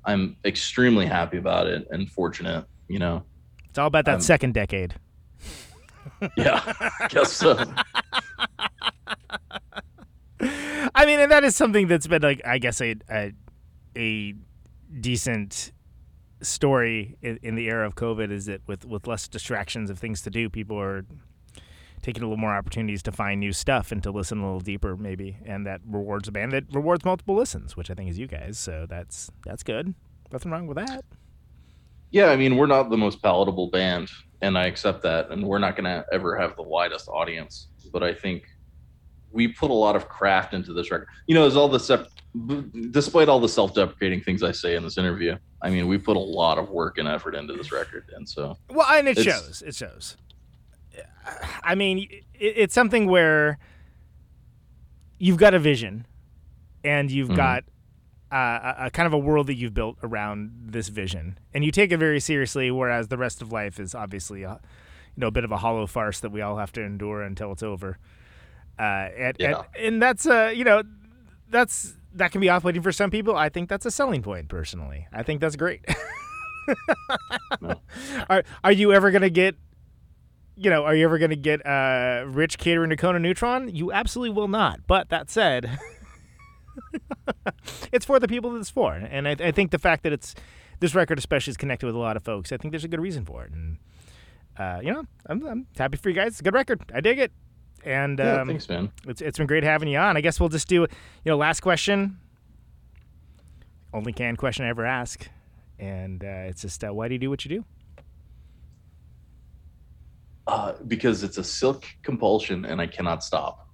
I'm 0.05 0.35
extremely 0.45 1.05
happy 1.05 1.37
about 1.37 1.67
it 1.67 1.87
and 1.91 2.09
fortunate. 2.09 2.65
You 2.87 2.99
know, 2.99 3.23
It's 3.67 3.77
all 3.77 3.87
about 3.87 4.05
that 4.05 4.15
Um, 4.15 4.21
second 4.21 4.53
decade. 4.55 4.95
yeah, 6.37 6.61
I 6.99 7.07
guess 7.09 7.31
so. 7.31 7.55
I 10.95 11.05
mean, 11.05 11.19
and 11.19 11.31
that 11.31 11.43
is 11.43 11.55
something 11.55 11.87
that's 11.87 12.07
been 12.07 12.21
like, 12.21 12.41
I 12.45 12.57
guess, 12.57 12.81
a 12.81 12.95
a, 13.11 13.31
a 13.95 14.33
decent 14.99 15.71
story 16.41 17.17
in, 17.21 17.39
in 17.41 17.55
the 17.55 17.67
era 17.67 17.85
of 17.85 17.95
COVID 17.95 18.31
is 18.31 18.45
that 18.45 18.61
with 18.67 18.85
with 18.85 19.07
less 19.07 19.27
distractions 19.27 19.89
of 19.89 19.99
things 19.99 20.21
to 20.23 20.29
do, 20.29 20.49
people 20.49 20.79
are 20.79 21.05
taking 22.01 22.23
a 22.23 22.25
little 22.25 22.37
more 22.37 22.53
opportunities 22.55 23.03
to 23.03 23.11
find 23.11 23.39
new 23.39 23.51
stuff 23.51 23.91
and 23.91 24.01
to 24.03 24.11
listen 24.11 24.39
a 24.39 24.45
little 24.45 24.61
deeper, 24.61 24.95
maybe, 24.95 25.37
and 25.45 25.65
that 25.65 25.81
rewards 25.85 26.27
a 26.27 26.31
band 26.31 26.51
that 26.53 26.63
rewards 26.71 27.03
multiple 27.03 27.35
listens, 27.35 27.75
which 27.75 27.91
I 27.91 27.93
think 27.93 28.09
is 28.09 28.17
you 28.17 28.27
guys. 28.27 28.57
So 28.57 28.85
that's 28.87 29.29
that's 29.45 29.63
good. 29.63 29.93
Nothing 30.31 30.51
wrong 30.51 30.67
with 30.67 30.77
that. 30.77 31.03
Yeah, 32.11 32.27
I 32.27 32.37
mean, 32.37 32.55
we're 32.57 32.67
not 32.67 32.89
the 32.89 32.97
most 32.97 33.21
palatable 33.21 33.69
band, 33.69 34.09
and 34.41 34.57
I 34.57 34.65
accept 34.65 35.03
that, 35.03 35.29
and 35.29 35.43
we're 35.43 35.59
not 35.59 35.75
gonna 35.75 36.05
ever 36.11 36.37
have 36.37 36.55
the 36.55 36.63
widest 36.63 37.07
audience. 37.07 37.67
But 37.91 38.03
I 38.03 38.13
think 38.13 38.43
we 39.31 39.47
put 39.47 39.71
a 39.71 39.73
lot 39.73 39.95
of 39.95 40.07
craft 40.07 40.53
into 40.53 40.73
this 40.73 40.89
record. 40.91 41.07
You 41.27 41.35
know, 41.35 41.45
as 41.45 41.55
all 41.55 41.67
the 41.67 41.79
sep- 41.79 42.07
despite 42.91 43.27
all 43.29 43.39
the 43.39 43.49
self-deprecating 43.49 44.21
things 44.21 44.43
I 44.43 44.51
say 44.51 44.75
in 44.75 44.83
this 44.83 44.97
interview, 44.97 45.35
I 45.61 45.69
mean, 45.69 45.87
we 45.87 45.97
put 45.97 46.15
a 46.15 46.19
lot 46.19 46.57
of 46.57 46.69
work 46.69 46.97
and 46.97 47.07
effort 47.07 47.35
into 47.35 47.53
this 47.53 47.71
record, 47.71 48.05
and 48.15 48.27
so 48.27 48.57
Well, 48.69 48.87
and 48.87 49.07
it 49.07 49.17
shows. 49.17 49.61
It 49.65 49.75
shows. 49.75 50.15
I 51.63 51.75
mean, 51.75 52.07
it, 52.09 52.23
it's 52.57 52.73
something 52.73 53.07
where 53.07 53.57
you've 55.17 55.37
got 55.37 55.53
a 55.53 55.59
vision, 55.59 56.05
and 56.83 57.11
you've 57.11 57.29
Mhm. 57.29 57.35
got 57.35 57.63
uh, 58.31 58.75
a, 58.77 58.85
a 58.85 58.89
kind 58.91 59.07
of 59.07 59.13
a 59.13 59.17
world 59.17 59.47
that 59.47 59.55
you've 59.55 59.73
built 59.73 59.97
around 60.03 60.51
this 60.67 60.87
vision, 60.89 61.39
and 61.51 61.65
you 61.65 61.71
take 61.71 61.91
it 61.91 61.97
very 61.97 62.19
seriously. 62.19 62.69
Whereas 62.69 63.07
the 63.07 63.17
rest 63.17 63.41
of 63.41 63.51
life 63.51 63.79
is 63.79 63.95
obviously, 63.95 64.43
a, 64.43 64.59
you 65.15 65.21
know, 65.21 65.27
a 65.27 65.31
bit 65.31 65.43
of 65.43 65.51
a 65.51 65.57
hollow 65.57 65.87
farce 65.87 66.19
that 66.19 66.31
we 66.31 66.39
all 66.41 66.57
have 66.57 66.71
to 66.73 66.81
endure 66.83 67.23
until 67.23 67.51
it's 67.51 67.63
over. 67.63 67.97
Uh, 68.77 69.09
and, 69.17 69.35
Yeah. 69.39 69.63
and 69.75 69.85
and 69.85 70.01
that's 70.01 70.27
uh, 70.27 70.53
you 70.55 70.63
know, 70.63 70.83
that's 71.49 71.95
that 72.13 72.31
can 72.31 72.41
be 72.41 72.49
off-putting 72.49 72.81
for 72.81 72.91
some 72.91 73.11
people. 73.11 73.35
I 73.35 73.49
think 73.49 73.69
that's 73.69 73.85
a 73.85 73.91
selling 73.91 74.21
point, 74.21 74.49
personally. 74.49 75.07
I 75.11 75.23
think 75.23 75.41
that's 75.41 75.55
great. 75.55 75.85
No. 77.61 77.81
Are 78.29 78.43
are 78.63 78.71
you 78.71 78.93
ever 78.93 79.09
gonna 79.09 79.31
get 79.31 79.55
you 80.59 80.69
know, 80.69 80.83
are 80.83 80.93
you 80.93 81.05
ever 81.05 81.17
going 81.17 81.29
to 81.29 81.37
get 81.37 81.65
uh, 81.65 82.25
Rich 82.27 82.57
catering 82.57 82.89
to 82.89 82.97
Conan 82.97 83.21
Neutron? 83.21 83.73
You 83.73 83.93
absolutely 83.93 84.35
will 84.35 84.49
not. 84.49 84.81
But 84.87 85.07
that 85.07 85.29
said, 85.29 85.79
it's 87.93 88.05
for 88.05 88.19
the 88.19 88.27
people 88.27 88.51
that 88.51 88.59
it's 88.59 88.69
for, 88.69 88.93
and 88.93 89.25
I, 89.25 89.37
I 89.39 89.51
think 89.51 89.71
the 89.71 89.79
fact 89.79 90.03
that 90.03 90.11
it's 90.11 90.35
this 90.81 90.93
record 90.93 91.17
especially 91.17 91.51
is 91.51 91.57
connected 91.57 91.85
with 91.85 91.95
a 91.95 91.99
lot 91.99 92.17
of 92.17 92.23
folks. 92.23 92.51
I 92.51 92.57
think 92.57 92.73
there's 92.73 92.83
a 92.83 92.89
good 92.89 92.99
reason 92.99 93.23
for 93.23 93.45
it, 93.45 93.53
and 93.53 93.77
uh, 94.57 94.79
you 94.83 94.91
know, 94.91 95.05
I'm, 95.27 95.45
I'm 95.47 95.67
happy 95.77 95.95
for 95.95 96.09
you 96.09 96.15
guys. 96.15 96.33
It's 96.33 96.41
a 96.41 96.43
good 96.43 96.53
record. 96.53 96.81
I 96.93 96.99
dig 96.99 97.19
it, 97.19 97.31
and 97.83 98.19
yeah, 98.19 98.41
um, 98.41 98.47
thanks, 98.47 98.69
man. 98.69 98.91
it's 99.07 99.21
it's 99.21 99.37
been 99.37 99.47
great 99.47 99.63
having 99.63 99.87
you 99.89 99.97
on. 99.97 100.17
I 100.17 100.21
guess 100.21 100.39
we'll 100.39 100.49
just 100.49 100.67
do 100.67 100.81
you 100.81 100.87
know 101.25 101.37
last 101.37 101.61
question. 101.61 102.19
Only 103.93 104.13
can 104.13 104.35
question 104.35 104.65
I 104.65 104.69
ever 104.69 104.85
ask, 104.85 105.27
and 105.79 106.23
uh, 106.23 106.47
it's 106.47 106.61
just 106.61 106.83
uh, 106.83 106.93
why 106.93 107.07
do 107.07 107.15
you 107.15 107.19
do 107.19 107.29
what 107.29 107.45
you 107.45 107.49
do? 107.49 107.65
uh, 110.49 110.73
because 110.87 111.21
it's 111.21 111.37
a 111.37 111.43
silk 111.43 111.85
compulsion 112.01 112.65
and 112.65 112.81
I 112.81 112.87
cannot 112.87 113.23
stop. 113.23 113.67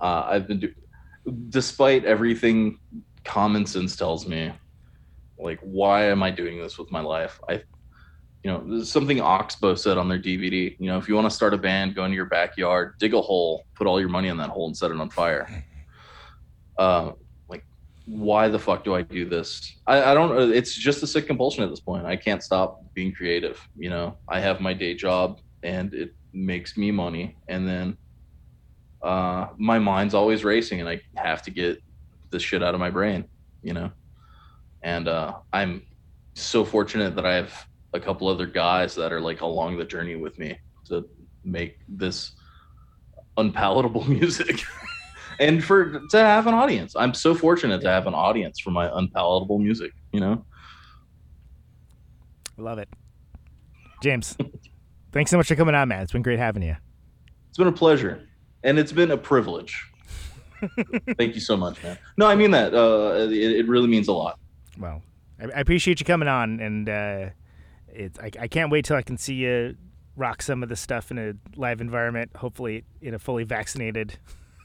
Uh, 0.00 0.22
I've 0.26 0.46
been, 0.46 0.60
do- 0.60 0.74
despite 1.48 2.04
everything 2.04 2.78
common 3.24 3.66
sense 3.66 3.96
tells 3.96 4.28
me, 4.28 4.52
like, 5.38 5.58
why 5.60 6.04
am 6.04 6.22
I 6.22 6.30
doing 6.30 6.60
this 6.60 6.78
with 6.78 6.92
my 6.92 7.00
life? 7.00 7.40
I, 7.48 7.62
you 8.42 8.50
know, 8.50 8.82
something 8.82 9.20
Oxbow 9.20 9.74
said 9.74 9.98
on 9.98 10.08
their 10.08 10.18
DVD. 10.18 10.74
You 10.78 10.86
know, 10.86 10.98
if 10.98 11.08
you 11.08 11.14
want 11.14 11.26
to 11.26 11.34
start 11.34 11.52
a 11.52 11.58
band, 11.58 11.94
go 11.94 12.04
into 12.04 12.16
your 12.16 12.26
backyard, 12.26 12.94
dig 12.98 13.12
a 13.12 13.20
hole, 13.20 13.66
put 13.74 13.86
all 13.86 14.00
your 14.00 14.08
money 14.08 14.28
in 14.28 14.38
that 14.38 14.48
hole, 14.48 14.66
and 14.66 14.76
set 14.76 14.90
it 14.90 15.00
on 15.00 15.10
fire. 15.10 15.64
Uh, 16.78 17.12
like, 17.50 17.62
why 18.06 18.48
the 18.48 18.58
fuck 18.58 18.84
do 18.84 18.94
I 18.94 19.02
do 19.02 19.28
this? 19.28 19.76
I, 19.86 20.02
I 20.02 20.14
don't. 20.14 20.50
It's 20.50 20.74
just 20.74 21.02
a 21.02 21.06
sick 21.06 21.26
compulsion 21.26 21.62
at 21.62 21.68
this 21.68 21.80
point. 21.80 22.06
I 22.06 22.16
can't 22.16 22.42
stop 22.42 22.80
being 22.94 23.12
creative. 23.12 23.60
You 23.76 23.90
know, 23.90 24.16
I 24.26 24.40
have 24.40 24.62
my 24.62 24.72
day 24.72 24.94
job, 24.94 25.40
and 25.62 25.92
it 25.92 26.14
makes 26.32 26.78
me 26.78 26.90
money, 26.90 27.36
and 27.48 27.68
then 27.68 27.98
uh, 29.02 29.48
my 29.58 29.78
mind's 29.78 30.14
always 30.14 30.42
racing, 30.42 30.80
and 30.80 30.88
I 30.88 31.02
have 31.16 31.42
to 31.42 31.50
get 31.50 31.82
this 32.30 32.42
shit 32.42 32.62
out 32.62 32.72
of 32.72 32.80
my 32.80 32.88
brain. 32.88 33.26
You 33.62 33.74
know, 33.74 33.90
and 34.80 35.06
uh, 35.06 35.34
I'm 35.52 35.82
so 36.32 36.64
fortunate 36.64 37.14
that 37.16 37.26
I 37.26 37.34
have 37.34 37.66
a 37.92 38.00
couple 38.00 38.28
other 38.28 38.46
guys 38.46 38.94
that 38.94 39.12
are 39.12 39.20
like 39.20 39.40
along 39.40 39.76
the 39.76 39.84
journey 39.84 40.16
with 40.16 40.38
me 40.38 40.58
to 40.86 41.08
make 41.44 41.78
this 41.88 42.32
unpalatable 43.36 44.04
music. 44.08 44.62
And 45.38 45.64
for 45.64 46.00
to 46.10 46.18
have 46.18 46.46
an 46.46 46.54
audience. 46.54 46.94
I'm 46.94 47.14
so 47.14 47.34
fortunate 47.34 47.80
to 47.80 47.88
have 47.88 48.06
an 48.06 48.14
audience 48.14 48.60
for 48.60 48.70
my 48.70 48.90
unpalatable 48.92 49.58
music 49.58 49.92
you 50.12 50.20
know? 50.20 50.44
Love 52.56 52.78
it, 52.78 52.88
James. 54.02 54.36
thanks 55.12 55.30
so 55.30 55.36
much 55.36 55.48
for 55.48 55.56
coming 55.56 55.74
on, 55.74 55.88
man. 55.88 56.02
It's 56.02 56.12
been 56.12 56.22
great 56.22 56.38
having 56.38 56.62
you. 56.62 56.76
it's 57.48 57.58
been 57.58 57.68
a 57.68 57.72
pleasure. 57.72 58.26
And 58.62 58.78
it's 58.78 58.92
been 58.92 59.10
a 59.10 59.16
privilege. 59.16 59.82
Thank 61.16 61.34
you 61.34 61.40
so 61.40 61.56
much 61.56 61.82
man. 61.82 61.96
No 62.18 62.26
i 62.26 62.34
mean 62.34 62.50
that 62.50 62.74
uh 62.74 63.14
it, 63.30 63.32
it 63.32 63.66
really 63.66 63.88
means 63.88 64.08
a 64.08 64.12
lot. 64.12 64.38
Well, 64.78 65.02
I, 65.40 65.44
I 65.44 65.60
appreciate 65.60 66.00
you 66.00 66.04
coming 66.04 66.28
on, 66.28 66.60
and 66.60 66.86
uh, 66.86 67.26
it's 67.94 68.18
I, 68.18 68.30
I 68.40 68.48
can't 68.48 68.70
wait 68.70 68.84
till 68.84 68.96
I 68.96 69.02
can 69.02 69.16
see 69.18 69.34
you 69.34 69.76
rock 70.16 70.42
some 70.42 70.62
of 70.62 70.68
this 70.68 70.80
stuff 70.80 71.10
in 71.10 71.18
a 71.18 71.34
live 71.56 71.80
environment. 71.80 72.36
Hopefully, 72.36 72.84
in 73.00 73.14
a 73.14 73.18
fully 73.18 73.44
vaccinated 73.44 74.18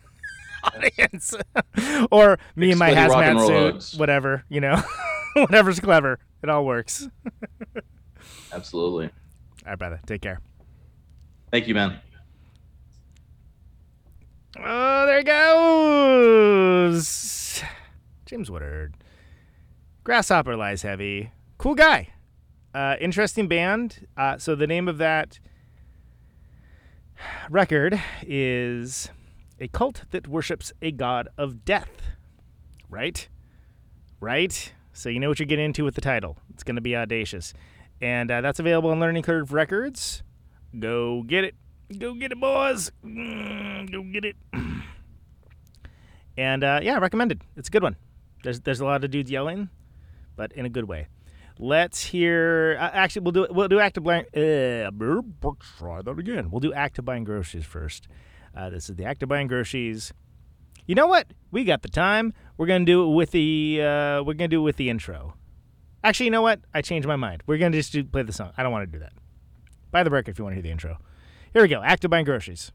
audience, 0.63 1.33
or 2.11 2.37
me 2.55 2.71
in 2.71 2.77
my 2.77 2.89
Explain 2.89 3.09
rock 3.09 3.23
and 3.25 3.39
hazmat 3.39 3.47
suit, 3.47 3.73
hugs. 3.73 3.95
whatever 3.97 4.43
you 4.49 4.61
know, 4.61 4.81
whatever's 5.35 5.79
clever. 5.79 6.19
It 6.43 6.49
all 6.49 6.65
works. 6.65 7.07
absolutely 8.53 9.05
All 9.05 9.11
right, 9.67 9.79
brother. 9.79 9.99
Take 10.05 10.21
care. 10.21 10.39
thank 11.51 11.67
you 11.67 11.73
man 11.73 11.99
Oh, 14.57 15.05
there 15.05 15.21
goes. 16.85 17.61
James 18.25 18.49
Woodard. 18.49 18.93
Grasshopper 20.05 20.55
lies 20.55 20.81
heavy. 20.83 21.31
Cool 21.57 21.75
guy. 21.75 22.07
Uh, 22.75 22.97
interesting 22.99 23.47
band. 23.47 24.05
Uh, 24.17 24.37
so 24.37 24.53
the 24.53 24.67
name 24.67 24.89
of 24.89 24.97
that 24.97 25.39
record 27.49 28.01
is 28.21 29.09
a 29.61 29.69
cult 29.69 30.03
that 30.11 30.27
worships 30.27 30.73
a 30.81 30.91
god 30.91 31.29
of 31.37 31.63
death. 31.63 32.01
Right? 32.89 33.29
Right? 34.19 34.73
So 34.91 35.07
you 35.07 35.21
know 35.21 35.29
what 35.29 35.39
you're 35.39 35.45
getting 35.45 35.63
into 35.63 35.85
with 35.85 35.95
the 35.95 36.01
title. 36.01 36.37
It's 36.49 36.63
going 36.63 36.75
to 36.75 36.81
be 36.81 36.97
audacious. 36.97 37.53
And 38.01 38.29
uh, 38.29 38.41
that's 38.41 38.59
available 38.59 38.89
on 38.89 38.99
Learning 38.99 39.23
Curve 39.23 39.53
Records. 39.53 40.21
Go 40.77 41.23
get 41.23 41.45
it. 41.45 41.55
Go 41.97 42.13
get 42.13 42.33
it, 42.33 42.41
boys. 42.41 42.91
Mm, 43.05 43.89
go 43.89 44.03
get 44.03 44.25
it. 44.25 44.35
and 46.37 46.61
uh, 46.61 46.81
yeah, 46.83 46.99
recommended. 46.99 47.41
It's 47.55 47.69
a 47.69 47.71
good 47.71 47.83
one. 47.83 47.95
There's 48.43 48.59
there's 48.59 48.81
a 48.81 48.85
lot 48.85 49.05
of 49.05 49.11
dudes 49.11 49.31
yelling, 49.31 49.69
but 50.35 50.51
in 50.51 50.65
a 50.65 50.69
good 50.69 50.89
way. 50.89 51.07
Let's 51.57 52.03
hear. 52.03 52.77
Uh, 52.79 52.89
actually, 52.93 53.21
we'll 53.23 53.31
do 53.31 53.47
we'll 53.49 53.67
do 53.67 53.79
active 53.79 54.03
buying. 54.03 54.25
Uh, 54.35 54.91
try 55.77 56.01
that 56.01 56.15
again. 56.17 56.51
We'll 56.51 56.59
do 56.59 56.73
active 56.73 57.05
buying 57.05 57.23
groceries 57.23 57.65
first. 57.65 58.07
Uh, 58.55 58.69
this 58.69 58.89
is 58.89 58.95
the 58.95 59.05
active 59.05 59.29
buying 59.29 59.47
groceries. 59.47 60.13
You 60.85 60.95
know 60.95 61.07
what? 61.07 61.27
We 61.51 61.63
got 61.63 61.81
the 61.81 61.89
time. 61.89 62.33
We're 62.57 62.67
gonna 62.67 62.85
do 62.85 63.09
it 63.09 63.15
with 63.15 63.31
the 63.31 63.79
uh, 63.81 64.23
we're 64.23 64.33
gonna 64.33 64.49
do 64.49 64.61
it 64.61 64.63
with 64.63 64.77
the 64.77 64.89
intro. 64.89 65.35
Actually, 66.03 66.25
you 66.25 66.31
know 66.31 66.41
what? 66.41 66.59
I 66.73 66.81
changed 66.81 67.07
my 67.07 67.15
mind. 67.15 67.41
We're 67.47 67.57
gonna 67.57 67.77
just 67.77 67.91
do, 67.93 68.03
play 68.03 68.23
the 68.23 68.33
song. 68.33 68.51
I 68.57 68.63
don't 68.63 68.71
want 68.71 68.91
to 68.91 68.91
do 68.91 68.99
that. 68.99 69.13
Buy 69.91 70.03
the 70.03 70.11
record 70.11 70.31
if 70.31 70.39
you 70.39 70.43
want 70.43 70.53
to 70.53 70.55
hear 70.57 70.63
the 70.63 70.71
intro. 70.71 70.97
Here 71.53 71.61
we 71.61 71.67
go. 71.67 71.81
Active 71.81 72.11
buying 72.11 72.25
groceries. 72.25 72.71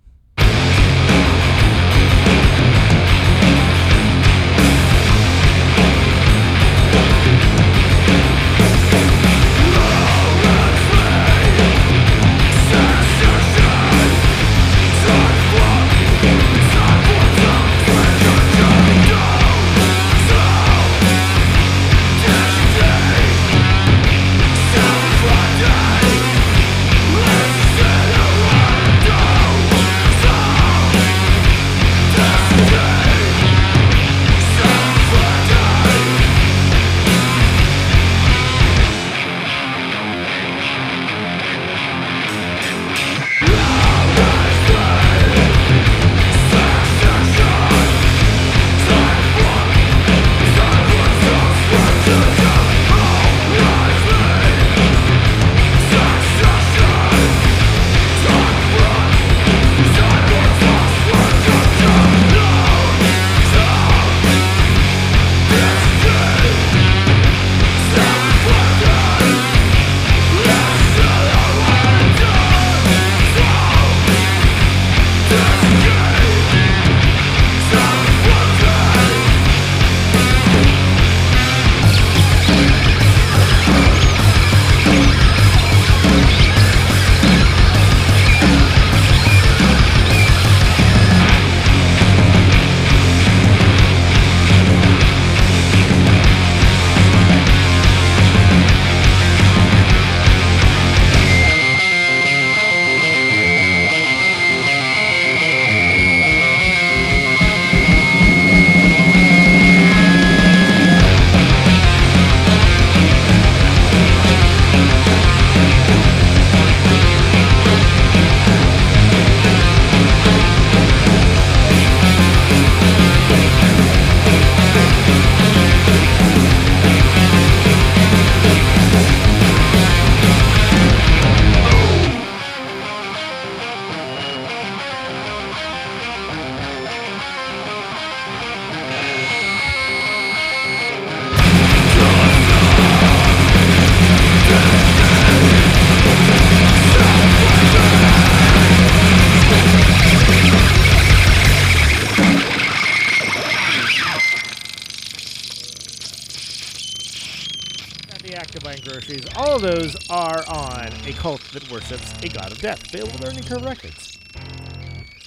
Death. 162.61 162.93
Available 162.95 163.17
on 163.17 163.23
Learning 163.23 163.43
Curve 163.43 163.65
Records. 163.65 164.19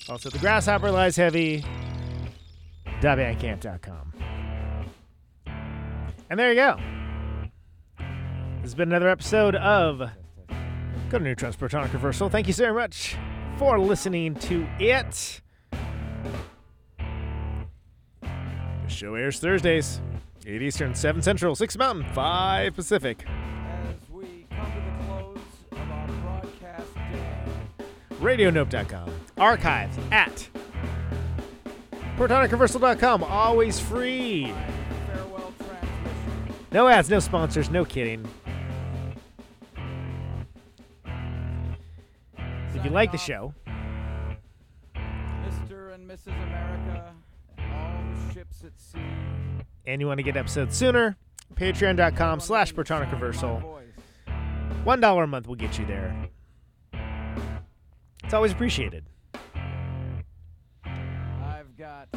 Also, 0.09 0.29
The 0.29 0.39
Grasshopper 0.39 0.91
Lies 0.91 1.15
Heavy. 1.15 1.63
Bandcamp.com. 3.01 4.13
And 6.29 6.39
there 6.39 6.49
you 6.49 6.55
go. 6.55 6.77
This 7.97 8.71
has 8.71 8.75
been 8.75 8.89
another 8.89 9.09
episode 9.09 9.55
of 9.55 10.09
Conan 11.09 11.23
Neutron's 11.25 11.57
Protonic 11.57 11.91
Reversal. 11.91 12.29
Thank 12.29 12.47
you 12.47 12.53
so 12.53 12.73
much 12.73 13.17
for 13.57 13.79
listening 13.79 14.35
to 14.35 14.65
it. 14.79 15.41
The 18.21 18.87
show 18.87 19.15
airs 19.15 19.39
Thursdays, 19.39 20.01
8 20.45 20.61
Eastern, 20.61 20.95
7 20.95 21.21
Central, 21.21 21.55
6 21.55 21.77
Mountain, 21.77 22.13
5 22.13 22.75
Pacific. 22.75 23.25
RadioNope.com. 28.23 29.09
Archives 29.37 29.97
at 30.11 30.47
ProtonicReversal.com. 32.17 33.23
Always 33.23 33.79
free. 33.79 34.53
No 36.71 36.87
ads, 36.87 37.09
no 37.09 37.19
sponsors, 37.19 37.69
no 37.69 37.85
kidding. 37.85 38.25
If 42.75 42.83
you 42.83 42.89
like 42.89 43.11
the 43.11 43.17
show, 43.17 43.53
Mr. 44.95 45.93
and 45.93 46.09
Mrs. 46.09 46.27
America, 46.43 47.13
and 47.57 47.73
all 47.73 48.03
the 48.27 48.33
ships 48.33 48.63
at 48.65 48.77
sea. 48.79 48.99
and 49.85 50.01
you 50.01 50.07
want 50.07 50.17
to 50.17 50.23
get 50.23 50.35
episodes 50.35 50.75
sooner, 50.75 51.15
patreon.com 51.55 52.39
slash 52.39 52.73
Protonic 52.73 53.11
Reversal. 53.11 53.79
One 54.83 54.99
dollar 54.99 55.23
a 55.23 55.27
month 55.27 55.47
will 55.47 55.55
get 55.55 55.77
you 55.77 55.85
there. 55.85 56.13
It's 58.33 58.35
always 58.35 58.51
appreciated. 58.51 59.05
I've 60.83 61.77
got 61.77 62.07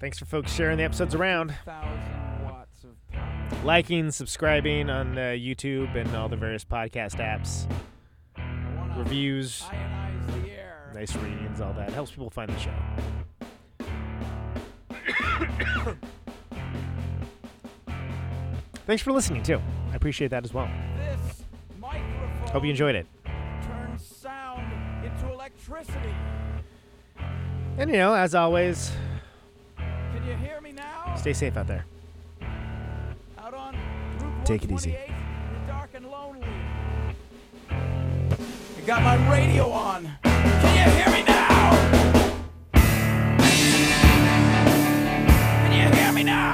Thanks 0.00 0.18
for 0.18 0.24
folks 0.24 0.52
sharing 0.52 0.78
the 0.78 0.82
episodes 0.82 1.14
around, 1.14 1.54
watts 1.64 2.82
of 2.82 2.96
power. 3.12 3.48
liking, 3.62 4.10
subscribing 4.10 4.90
on 4.90 5.16
uh, 5.16 5.36
YouTube 5.36 5.94
and 5.94 6.12
all 6.16 6.28
the 6.28 6.34
various 6.34 6.64
podcast 6.64 7.20
apps, 7.20 7.70
reviews, 8.98 9.62
Ionize 9.62 10.42
the 10.42 10.50
air. 10.50 10.90
nice 10.92 11.14
readings, 11.14 11.60
all 11.60 11.72
that 11.74 11.92
helps 11.92 12.10
people 12.10 12.30
find 12.30 12.50
the 12.50 12.58
show. 12.58 12.74
Thanks 18.86 19.04
for 19.04 19.12
listening 19.12 19.44
too. 19.44 19.60
I 19.92 19.94
appreciate 19.94 20.32
that 20.32 20.42
as 20.42 20.52
well. 20.52 20.68
Hope 22.50 22.64
you 22.64 22.70
enjoyed 22.70 22.96
it. 22.96 23.06
Turns 25.62 25.86
sound 25.86 26.04
into 26.04 26.08
electricity. 26.08 26.14
And 27.78 27.90
you 27.90 27.96
know, 27.96 28.14
as 28.14 28.34
always, 28.34 28.92
Can 29.76 30.26
you 30.26 30.34
hear 30.34 30.60
me 30.60 30.72
now? 30.72 31.14
stay 31.16 31.32
safe 31.32 31.56
out 31.56 31.66
there. 31.66 31.84
Out 33.38 33.54
on 33.54 33.74
Route 34.20 34.46
Take 34.46 34.64
it 34.64 34.70
easy. 34.72 34.92
128, 34.92 35.66
dark 35.66 35.90
and 35.94 36.06
lonely. 36.06 36.46
I 37.70 38.86
got 38.86 39.02
my 39.02 39.16
radio 39.32 39.70
on. 39.70 40.08
Can 40.22 40.76
you 40.76 40.92
hear 40.96 41.10
me 41.12 41.22
now? 41.26 41.70
Can 45.62 45.72
you 45.72 45.96
hear 45.96 46.12
me 46.12 46.22
now? 46.22 46.53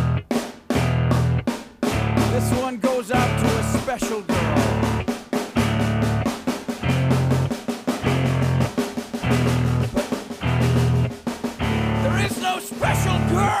This 2.41 2.59
one 2.59 2.77
goes 2.77 3.11
out 3.11 3.39
to 3.39 3.59
a 3.59 3.63
special 3.81 4.21
girl. 4.21 4.55
There 12.01 12.25
is 12.25 12.41
no 12.41 12.59
special 12.59 13.19
girl. 13.29 13.60